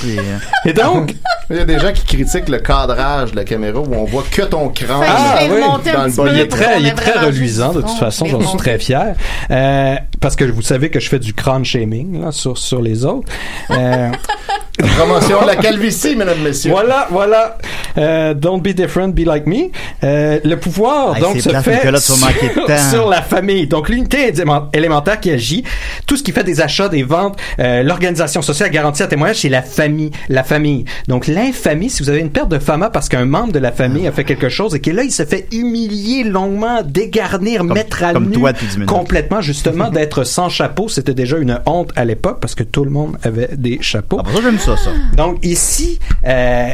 Et 0.64 0.72
donc, 0.72 1.14
Il 1.51 1.57
y 1.57 1.61
a 1.61 1.64
des 1.64 1.80
gens 1.80 1.92
qui 1.92 2.05
critiquent 2.05 2.48
le 2.48 2.59
cadrage 2.59 3.32
de 3.32 3.36
la 3.36 3.44
caméra 3.44 3.80
où 3.80 3.92
on 3.92 4.05
voit 4.05 4.24
que 4.30 4.42
ton 4.42 4.68
crâne. 4.68 5.03
Ah, 5.05 5.40
oui, 5.51 5.61
dans 5.92 6.05
le 6.05 6.14
bol, 6.14 6.30
il 6.32 6.38
est 6.38 6.46
très, 6.46 6.80
il 6.80 6.86
est 6.86 6.94
très 6.94 7.18
reluisant 7.18 7.72
de 7.72 7.82
toute 7.82 7.98
façon, 7.98 8.26
j'en 8.26 8.40
Je 8.40 8.46
suis 8.46 8.57
très 8.57 8.78
fier. 8.78 9.16
Euh, 9.51 9.96
parce 10.20 10.36
que 10.36 10.44
vous 10.44 10.62
savez 10.62 10.90
que 10.90 11.01
je 11.01 11.09
fais 11.09 11.18
du 11.18 11.34
crâne 11.34 11.64
shaming 11.64 12.22
là, 12.22 12.30
sur, 12.30 12.57
sur 12.57 12.80
les 12.80 13.05
autres. 13.05 13.28
Euh, 13.70 14.11
Promotion 14.83 15.43
de 15.43 15.47
la 15.47 15.57
calvitie, 15.57 16.16
mesdames, 16.16 16.41
messieurs. 16.43 16.70
voilà, 16.70 17.07
voilà. 17.11 17.59
Euh, 17.99 18.35
don't 18.35 18.61
be 18.61 18.68
different, 18.68 19.09
be 19.14 19.20
like 19.26 19.47
me. 19.47 19.70
Euh, 20.05 20.39
le 20.45 20.57
pouvoir, 20.57 21.16
Hey, 21.16 21.22
donc, 21.22 21.41
se 21.41 21.49
fait 21.49 21.76
Nicolas, 21.76 21.99
sur, 22.01 23.09
la 23.09 23.22
famille. 23.22 23.66
Donc, 23.66 23.89
l'unité 23.89 24.28
élément- 24.28 24.68
élémentaire 24.72 25.18
qui 25.20 25.31
agit, 25.31 25.64
tout 26.07 26.16
ce 26.16 26.22
qui 26.22 26.33
fait 26.33 26.45
des 26.45 26.61
achats, 26.61 26.89
des 26.89 27.03
ventes, 27.03 27.39
euh, 27.59 27.83
l'organisation 27.83 28.43
sociale 28.43 28.70
garantie 28.70 29.03
à 29.03 29.07
témoignage, 29.07 29.41
c'est 29.41 29.49
la 29.49 29.62
famille. 29.62 30.11
La 30.28 30.45
famille. 30.45 30.85
Donc, 31.09 31.26
l'infamie, 31.26 31.91
si 31.91 32.03
vous 32.03 32.09
avez 32.11 32.20
une 32.20 32.31
perte 32.31 32.49
de 32.49 32.59
fama 32.59 32.91
parce 32.91 33.09
qu'un 33.09 33.24
membre 33.24 33.53
de 33.53 33.59
la 33.59 33.72
famille 33.72 34.07
a 34.07 34.12
fait 34.12 34.24
quelque 34.24 34.49
chose 34.49 34.74
et 34.74 34.81
que 34.81 34.91
là, 34.91 35.03
il 35.03 35.11
se 35.12 35.24
fait 35.24 35.47
humilier 35.53 36.24
longuement, 36.24 36.83
dégarnir, 36.85 37.64
mettre 37.64 38.05
à 38.05 38.12
comme 38.12 38.26
nu 38.26 38.33
toi 38.37 38.53
complètement, 38.87 39.41
justement, 39.41 39.89
d'être 39.91 40.24
sans 40.24 40.49
chapeau, 40.49 40.89
c'était 40.89 41.14
déjà 41.14 41.39
une 41.39 41.59
honte 41.66 41.91
à 41.97 42.05
l'époque 42.05 42.39
parce 42.41 42.55
que 42.55 42.62
tout 42.62 42.85
le 42.85 42.91
monde 42.91 43.16
avait 43.22 43.51
des 43.57 43.78
chapeaux. 43.81 44.18
Ah, 44.20 44.22
pour 44.24 44.33
ça, 44.35 44.41
j'aime 44.43 44.59
ça, 44.76 44.84
ça. 44.84 44.90
Donc 45.16 45.44
ici, 45.44 45.98
euh, 46.26 46.70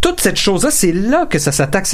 toute 0.00 0.20
cette 0.20 0.36
chose-là, 0.38 0.70
c'est 0.70 0.92
là 0.92 1.26
que 1.26 1.38
ça 1.38 1.52
s'attaque. 1.52 1.86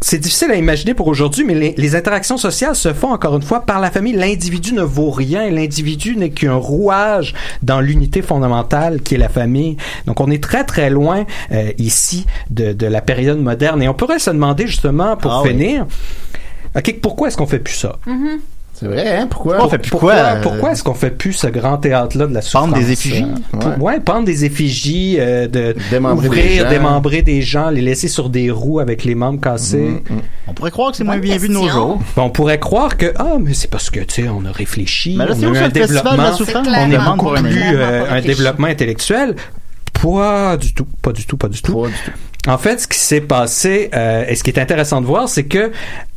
C'est 0.00 0.18
difficile 0.18 0.52
à 0.52 0.54
imaginer 0.54 0.94
pour 0.94 1.08
aujourd'hui, 1.08 1.44
mais 1.44 1.54
les, 1.54 1.74
les 1.76 1.96
interactions 1.96 2.36
sociales 2.36 2.76
se 2.76 2.92
font 2.92 3.12
encore 3.12 3.34
une 3.34 3.42
fois 3.42 3.62
par 3.66 3.80
la 3.80 3.90
famille. 3.90 4.12
L'individu 4.12 4.72
ne 4.72 4.82
vaut 4.82 5.10
rien. 5.10 5.50
L'individu 5.50 6.14
n'est 6.16 6.30
qu'un 6.30 6.54
rouage 6.54 7.34
dans 7.64 7.80
l'unité 7.80 8.22
fondamentale 8.22 9.00
qui 9.02 9.16
est 9.16 9.18
la 9.18 9.28
famille. 9.28 9.76
Donc 10.06 10.20
on 10.20 10.30
est 10.30 10.40
très 10.40 10.62
très 10.62 10.88
loin 10.88 11.24
euh, 11.50 11.72
ici 11.78 12.26
de, 12.50 12.72
de 12.72 12.86
la 12.86 13.00
période 13.00 13.40
moderne. 13.40 13.82
Et 13.82 13.88
on 13.88 13.94
pourrait 13.94 14.20
se 14.20 14.30
demander 14.30 14.68
justement 14.68 15.16
pour 15.16 15.32
Ah 15.32 15.42
oui. 15.42 15.48
finir, 15.50 15.84
ok, 16.76 16.94
pourquoi 17.02 17.26
est-ce 17.26 17.36
qu'on 17.36 17.46
fait 17.48 17.58
plus 17.58 17.74
ça? 17.74 17.96
C'est 18.78 18.86
vrai, 18.86 19.16
hein? 19.16 19.26
Pourquoi? 19.28 19.64
On 19.64 19.68
fait 19.68 19.78
plus 19.78 19.90
pourquoi, 19.90 20.14
quoi? 20.14 20.22
euh, 20.22 20.40
pourquoi 20.40 20.70
est-ce 20.72 20.84
qu'on 20.84 20.94
fait 20.94 21.10
plus 21.10 21.32
ce 21.32 21.48
grand 21.48 21.78
théâtre-là 21.78 22.26
de 22.28 22.34
la 22.34 22.42
souffrance? 22.42 22.66
Pendre 22.70 22.76
des 22.78 22.92
effigies? 22.92 23.26
euh, 23.54 23.76
ouais. 23.78 23.98
pendre 23.98 24.24
des 24.24 24.44
effigies, 24.44 25.16
euh, 25.18 25.48
de 25.48 25.74
Démembrer 25.90 26.28
des 26.28 26.28
ouvrir, 26.28 26.68
démembrer 26.68 27.22
des 27.22 27.42
gens, 27.42 27.70
les 27.70 27.80
laisser 27.80 28.06
sur 28.06 28.30
des 28.30 28.50
roues 28.52 28.78
avec 28.78 29.04
les 29.04 29.16
membres 29.16 29.40
cassés. 29.40 30.02
On 30.46 30.52
pourrait 30.52 30.70
croire 30.70 30.92
que 30.92 30.96
c'est 30.96 31.04
moins 31.04 31.18
bien 31.18 31.36
vu 31.38 31.48
de 31.48 31.54
nos 31.54 31.68
jours. 31.68 32.00
Ben, 32.16 32.22
on 32.22 32.30
pourrait 32.30 32.60
croire 32.60 32.96
que 32.96 33.12
ah 33.16 33.36
mais 33.40 33.54
c'est 33.54 33.68
parce 33.70 33.90
que 33.90 34.00
tu 34.00 34.22
sais 34.22 34.28
on 34.28 34.44
a 34.44 34.52
réfléchi, 34.52 35.16
Mais 35.18 35.26
là, 35.26 35.32
on 35.34 35.38
c'est 35.40 35.44
a 35.44 35.48
eu 35.48 35.50
un 35.50 35.52
de 35.54 35.58
la 35.58 35.68
développement, 35.68 36.32
souffrance? 36.34 36.68
On 36.68 37.14
beaucoup 37.16 37.34
plus 37.34 37.60
euh, 37.76 38.00
pas 38.04 38.10
un 38.10 38.14
réfléchi. 38.14 38.26
développement 38.28 38.66
intellectuel. 38.68 39.34
Pas 40.00 40.56
du 40.56 40.72
tout, 40.74 40.86
pas 41.02 41.12
du 41.12 41.26
tout, 41.26 41.36
pas 41.36 41.48
du 41.48 41.60
tout. 41.60 41.82
Pas 41.82 41.88
du 41.88 41.94
tout. 41.94 42.10
En 42.48 42.56
fait, 42.56 42.80
ce 42.80 42.88
qui 42.88 42.98
s'est 42.98 43.20
passé 43.20 43.90
euh, 43.94 44.24
et 44.26 44.34
ce 44.34 44.42
qui 44.42 44.48
est 44.48 44.58
intéressant 44.58 45.02
de 45.02 45.06
voir, 45.06 45.28
c'est 45.28 45.44
que 45.44 45.70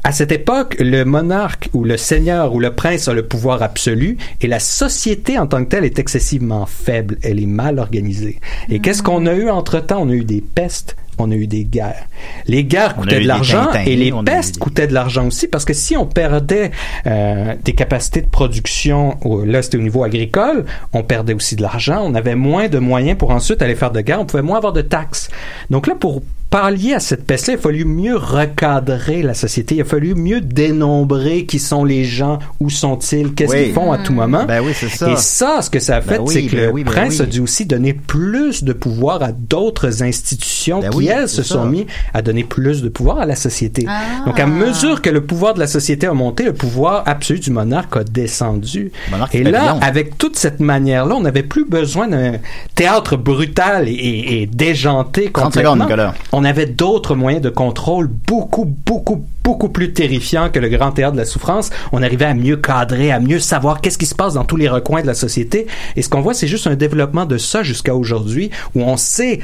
à 0.06 0.14
cette 0.14 0.32
époque, 0.32 0.78
le 0.80 1.04
monarque 1.04 1.70
ou 1.74 1.84
le 1.84 1.98
seigneur 1.98 2.56
ou 2.56 2.62
le 2.62 2.74
prince 2.74 3.10
a 3.10 3.14
le 3.14 3.28
pouvoir 3.28 3.62
absolu 3.62 4.18
et 4.40 4.48
la 4.48 4.62
société 4.62 5.38
en 5.38 5.46
tant 5.46 5.62
que 5.66 5.70
telle 5.70 5.84
est 5.84 6.00
excessivement 6.00 6.66
faible. 6.66 7.18
Elle 7.22 7.44
est 7.44 7.48
mal 7.48 7.80
organisée. 7.80 8.40
Et 8.70 8.80
qu'est-ce 8.80 9.04
qu'on 9.04 9.26
a 9.26 9.34
eu 9.34 9.50
entre 9.50 9.82
temps 9.82 10.04
On 10.04 10.10
a 10.10 10.14
eu 10.14 10.24
des 10.24 10.40
pestes. 10.40 10.96
On 11.18 11.30
a 11.32 11.36
eu 11.36 11.45
des 11.47 11.66
guerres. 11.66 12.07
Les 12.47 12.64
guerres 12.64 12.95
coûtaient 12.95 13.18
de 13.24 13.28
l'argent 13.28 13.68
et 13.86 13.95
les 13.95 14.12
pestes 14.26 14.55
des- 14.55 14.59
coûtaient 14.59 14.88
de 14.88 14.93
l'argent 14.93 15.28
aussi 15.28 15.47
parce 15.47 15.66
que 15.66 15.74
si 15.74 15.95
on 15.95 16.05
perdait 16.05 16.72
euh, 17.05 17.53
des 17.64 17.74
capacités 17.74 18.22
de 18.22 18.30
production, 18.30 19.18
au- 19.24 19.45
là 19.45 19.62
c'était 19.62 19.78
au 19.78 19.82
niveau 19.82 20.03
agricole, 20.03 20.66
on 20.93 21.03
perdait 21.03 21.34
aussi 21.34 21.55
de 21.55 21.62
l'argent, 21.62 22.01
on 22.03 22.16
avait 22.16 22.36
moins 22.36 22.70
de 22.70 22.80
moyens 22.80 23.18
pour 23.18 23.32
ensuite 23.32 23.62
aller 23.62 23.76
faire 23.76 23.91
de 23.91 24.01
guerre, 24.01 24.20
on 24.22 24.26
pouvait 24.26 24.41
moins 24.43 24.57
avoir 24.57 24.74
de 24.74 24.82
taxes. 24.82 25.30
Donc 25.70 25.86
là, 25.88 25.95
pour 25.99 26.22
pallier 26.52 26.93
à 26.95 26.99
cette 26.99 27.26
peste-là, 27.26 27.54
il 27.54 27.58
a 27.58 27.62
fallu 27.62 27.86
mieux 27.86 28.18
recadrer 28.18 29.24
la 29.24 29.34
société. 29.34 29.76
Il 29.76 29.82
a 29.82 29.86
fallu 29.86 30.16
mieux 30.16 30.41
dénombrer 30.41 31.45
qui 31.45 31.60
sont 31.60 31.86
les 31.86 32.04
gens, 32.04 32.39
où 32.60 32.70
sont-ils, 32.70 33.34
qu'est-ce 33.34 33.54
Oui. 33.54 33.64
qu'ils 33.64 33.74
font 33.74 33.91
à 33.93 33.97
tout 33.99 34.12
moment. 34.14 34.43
Ben 34.45 34.62
oui, 34.64 34.74
c'est 34.76 34.89
ça. 34.89 35.10
Et 35.10 35.16
ça, 35.16 35.62
ce 35.62 35.70
que 35.70 35.80
ça 35.80 35.95
a 35.95 36.02
fait, 36.02 36.18
Ben 36.18 36.24
oui, 36.26 36.34
c'est 36.34 36.43
que 36.43 36.56
ben 36.58 36.66
le 36.66 36.72
oui, 36.72 36.84
ben 36.84 36.91
prince 36.91 37.16
oui. 37.16 37.22
a 37.22 37.26
dû 37.26 37.39
aussi 37.39 37.66
donner 37.66 37.93
plus 37.93 38.64
de 38.66 38.74
pouvoir 38.74 39.24
à 39.24 39.32
d'autres 39.32 40.04
institutions 40.04 40.82
Ben 40.82 40.89
qui, 40.89 40.97
oui, 40.97 41.08
elles, 41.08 41.30
se 41.30 41.41
sont 41.41 41.66
mis 41.66 41.88
à 42.14 42.22
donner 42.22 42.43
plus 42.43 42.82
de 42.82 42.89
pouvoir 42.89 43.20
à 43.20 43.26
la 43.26 43.36
société. 43.36 43.86
Ah. 43.88 44.26
Donc, 44.26 44.38
à 44.39 44.45
mesure 44.45 45.02
que 45.02 45.10
le 45.10 45.22
pouvoir 45.22 45.54
de 45.54 45.60
la 45.60 45.68
société 45.68 46.06
a 46.06 46.14
monté, 46.14 46.43
le 46.43 46.54
pouvoir 46.54 47.04
absolu 47.06 47.39
du 47.39 47.49
monarque 47.52 47.95
a 47.95 48.04
descendu. 48.04 48.91
Monarque 49.10 49.34
Et 49.36 49.43
là, 49.43 49.78
avec 49.82 50.18
toute 50.18 50.36
cette 50.36 50.60
manière-là, 50.60 51.16
on 51.16 51.22
n'avait 51.22 51.43
plus 51.43 51.64
besoin 51.64 52.10
d'un 52.10 52.34
théâtre 52.76 53.16
brutal 53.16 53.88
et, 53.88 54.49
déjanté 54.52 55.32
30 55.32 55.45
complètement. 55.45 55.72
secondes, 55.72 55.88
Nicolas. 55.88 56.14
On 56.34 56.41
avait 56.44 56.66
d'autres 56.66 57.16
moyens 57.16 57.44
de 57.44 57.50
contrôle 57.50 58.08
beaucoup, 58.08 58.66
beaucoup, 58.66 59.26
beaucoup 59.44 59.70
plus 59.70 59.94
terrifiants 59.94 60.50
que 60.50 60.60
le 60.60 60.70
grand 60.70 60.92
théâtre 60.92 61.14
de 61.14 61.18
la 61.18 61.26
souffrance. 61.26 61.70
On 61.92 62.02
arrivait 62.02 62.26
à 62.26 62.34
mieux 62.34 62.58
cadrer, 62.58 63.12
à 63.12 63.20
mieux 63.20 63.39
savoir 63.39 63.82
qu'est-ce 63.82 63.98
qui 63.98 64.06
se 64.06 64.16
passe 64.16 64.36
dans 64.36 64.46
tous 64.46 64.58
les 64.58 64.70
recoins 64.70 65.02
de 65.02 65.08
la 65.08 65.14
société. 65.14 65.68
Et 65.96 66.02
ce 66.02 66.10
qu'on 66.10 66.22
voit, 66.22 66.34
c'est 66.34 66.48
juste 66.48 66.68
un 66.68 66.76
développement 66.76 67.26
de 67.26 67.38
ça 67.38 67.64
jusqu'à 67.64 67.96
aujourd'hui, 67.96 68.52
où 68.76 68.82
on 68.82 68.98
sait 68.98 69.39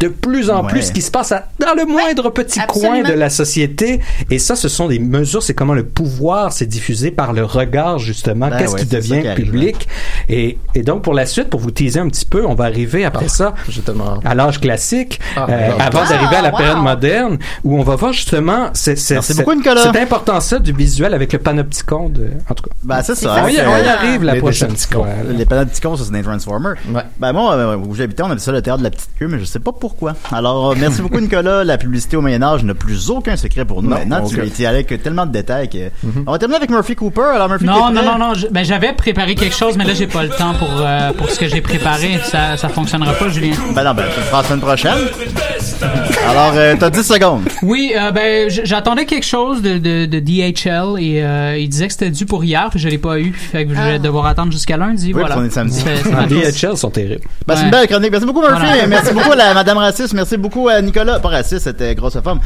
de 0.00 0.08
plus 0.08 0.50
en 0.50 0.62
Ouais. 0.64 0.70
plus 0.70 0.82
ce 0.82 0.92
qui 0.92 1.02
se 1.02 1.10
passe 1.10 1.32
à- 1.32 1.46
dans 1.58 1.74
le 1.74 1.84
moindre 1.86 2.30
petit 2.30 2.58
absolument. 2.60 3.02
coin 3.02 3.02
de 3.08 3.12
la 3.12 3.30
société. 3.30 4.00
Et 4.30 4.38
ça, 4.38 4.56
ce 4.56 4.68
sont 4.68 4.88
des 4.88 4.98
mesures, 4.98 5.42
c'est 5.42 5.54
comment 5.54 5.74
le 5.74 5.84
pouvoir 5.84 6.52
s'est 6.52 6.66
diffusé 6.66 7.10
par 7.10 7.32
le 7.32 7.44
regard, 7.44 7.98
justement, 7.98 8.48
Ben 8.48 8.56
qu'est-ce 8.58 8.72
ouais, 8.74 8.80
qui 8.80 8.88
ça 8.88 8.96
devient 8.96 9.22
qui 9.36 9.42
public. 9.42 9.88
Et, 10.28 10.58
et 10.74 10.82
donc, 10.82 11.02
pour 11.02 11.14
la 11.14 11.24
suite, 11.26 11.48
pour 11.50 11.60
vous 11.60 11.70
teaser 11.70 12.00
un 12.00 12.08
petit 12.08 12.24
peu, 12.26 12.44
on 12.46 12.54
va 12.54 12.64
arriver 12.64 13.04
après 13.04 13.28
ça 13.28 13.54
tellement 13.84 14.14
hâte. 14.16 14.20
à 14.24 14.34
l'âge 14.34 14.60
classique, 14.60 15.20
Ah, 15.36 15.46
euh, 15.48 15.70
avant 15.78 16.00
ah, 16.04 16.08
d'arriver 16.08 16.36
à 16.36 16.42
la 16.42 16.50
wow. 16.50 16.56
période 16.58 16.78
moderne, 16.78 17.38
où 17.64 17.78
on 17.78 17.82
va 17.82 17.96
voir 17.96 18.12
justement 18.12 18.70
c'est, 18.72 18.96
c'est, 18.96 19.22
c'est- 19.22 19.34
cette 19.34 19.96
importance-là 19.96 20.58
du 20.58 20.72
visuel 20.72 21.14
avec 21.14 21.32
le 21.32 21.38
panopticon. 21.38 22.08
De, 22.08 22.28
en 22.48 22.54
tout 22.54 22.64
cas, 22.64 22.70
Ben, 22.82 23.02
c'est 23.02 23.14
ça. 23.14 23.42
on 23.44 23.48
y, 23.48 23.58
on 23.60 23.76
y 23.84 23.88
arrive 23.88 24.24
la 24.24 24.34
les 24.34 24.40
prochaine. 24.40 24.72
Les 25.36 25.44
panopticons, 25.44 25.96
ça 25.96 26.04
c'est 26.04 26.12
des 26.12 26.22
Transformers. 26.22 26.74
Ouais. 26.92 27.02
Ben 27.20 27.32
moi, 27.32 27.54
euh, 27.54 27.76
où 27.76 27.94
j'habitais, 27.94 28.22
on 28.22 28.30
avait 28.30 28.40
ça 28.40 28.52
le 28.52 28.62
théâtre 28.62 28.78
de 28.78 28.84
la 28.84 28.90
petite 28.90 29.10
queue, 29.18 29.28
mais 29.28 29.38
je 29.38 29.44
sais 29.44 29.58
pas 29.60 29.72
pourquoi. 29.78 30.14
Alors, 30.32 30.70
euh, 30.70 30.74
merci 30.78 31.02
beaucoup 31.02 31.20
Nicolas. 31.20 31.64
La 31.64 31.78
publicité 31.78 32.16
au 32.16 32.20
Moyen 32.20 32.42
Âge 32.42 32.62
n'a 32.64 32.74
plus 32.74 33.10
aucun 33.10 33.36
secret 33.36 33.64
pour 33.64 33.82
nous 33.82 33.90
Non, 33.90 33.96
maintenant. 33.96 34.26
Tu 34.26 34.40
as 34.40 34.44
été 34.44 34.66
allé 34.66 34.78
avec 34.78 35.02
tellement 35.02 35.26
de 35.26 35.32
détails 35.32 35.68
que... 35.68 35.90
On 36.26 36.32
va 36.32 36.38
terminer 36.38 36.56
avec 36.58 36.70
Murphy 36.70 36.94
Cooper. 36.96 37.32
Alors 37.34 37.48
Murphy, 37.48 37.64
Non, 37.64 37.90
non, 37.90 38.02
non, 38.02 38.18
non. 38.18 38.34
je- 38.34 38.48
ben, 38.48 38.64
j'avais 38.64 38.92
préparé 38.92 39.34
quelque 39.34 39.54
chose, 39.56 39.76
mais 39.76 39.84
là, 39.84 39.94
j'ai 39.94 40.06
pas 40.06 40.22
le 40.22 40.30
temps 40.30 40.54
pour, 40.54 40.68
euh, 40.80 41.12
pour 41.12 41.30
ce 41.30 41.38
que 41.38 41.48
j'ai 41.48 41.60
préparé. 41.60 42.18
Ça, 42.24 42.56
ça 42.56 42.68
fonctionnera 42.68 43.12
pas, 43.14 43.28
Julien. 43.28 43.54
Ben 43.74 43.84
non, 43.84 43.94
ben 43.94 44.04
tu 44.12 44.20
le 44.20 44.26
feras 44.26 44.42
la 44.42 44.48
semaine 44.48 44.60
prochaine. 44.60 44.98
Alors, 46.28 46.52
euh, 46.56 46.74
t'as 46.78 46.90
10 46.90 47.02
secondes. 47.02 47.42
Oui, 47.62 47.92
euh, 47.96 48.10
ben, 48.10 48.48
j'attendais 48.48 49.04
quelque 49.04 49.24
chose 49.26 49.62
de, 49.62 49.78
de, 49.78 50.06
de 50.06 50.18
DHL 50.20 50.98
et 50.98 51.22
euh, 51.22 51.56
il 51.58 51.68
disait 51.68 51.86
que 51.86 51.92
c'était 51.92 52.10
dû 52.10 52.26
pour 52.26 52.44
hier, 52.44 52.68
puis 52.70 52.78
je 52.80 52.88
l'ai 52.88 52.98
pas 52.98 53.18
eu. 53.18 53.32
Fait 53.32 53.64
que 53.66 53.74
je 53.74 53.80
vais 53.80 53.98
devoir 53.98 54.26
attendre 54.26 54.52
jusqu'à 54.52 54.76
lundi. 54.76 55.08
Oui, 55.08 55.12
voilà. 55.12 55.28
parce 55.28 55.40
qu'on 55.40 55.46
est 55.46 55.50
samedi. 55.50 55.80
C'est- 55.80 55.96
c'est 56.02 56.08
Les 56.08 56.14
ma 56.14 56.28
chose. 56.28 56.60
DHL 56.60 56.76
sont 56.76 56.90
terribles. 56.90 57.20
Ben, 57.46 57.56
c'est 57.56 57.64
une 57.64 57.70
belle 57.70 57.86
chronique. 57.86 58.10
Merci 58.10 58.26
beaucoup 58.26 58.40
Murphy. 58.40 58.56
Voilà. 58.66 58.86
Merci 58.86 59.12
beaucoup 59.14 59.32
à 59.32 59.36
la 59.36 59.54
Madame 59.66 59.78
Raciste. 59.82 60.14
Merci 60.14 60.36
beaucoup 60.36 60.68
à 60.68 60.80
Nicolas. 60.80 61.18
Pas 61.18 61.28
raciste, 61.28 61.64
c'était 61.64 61.92
grosse 61.96 62.16
femme. 62.20 62.38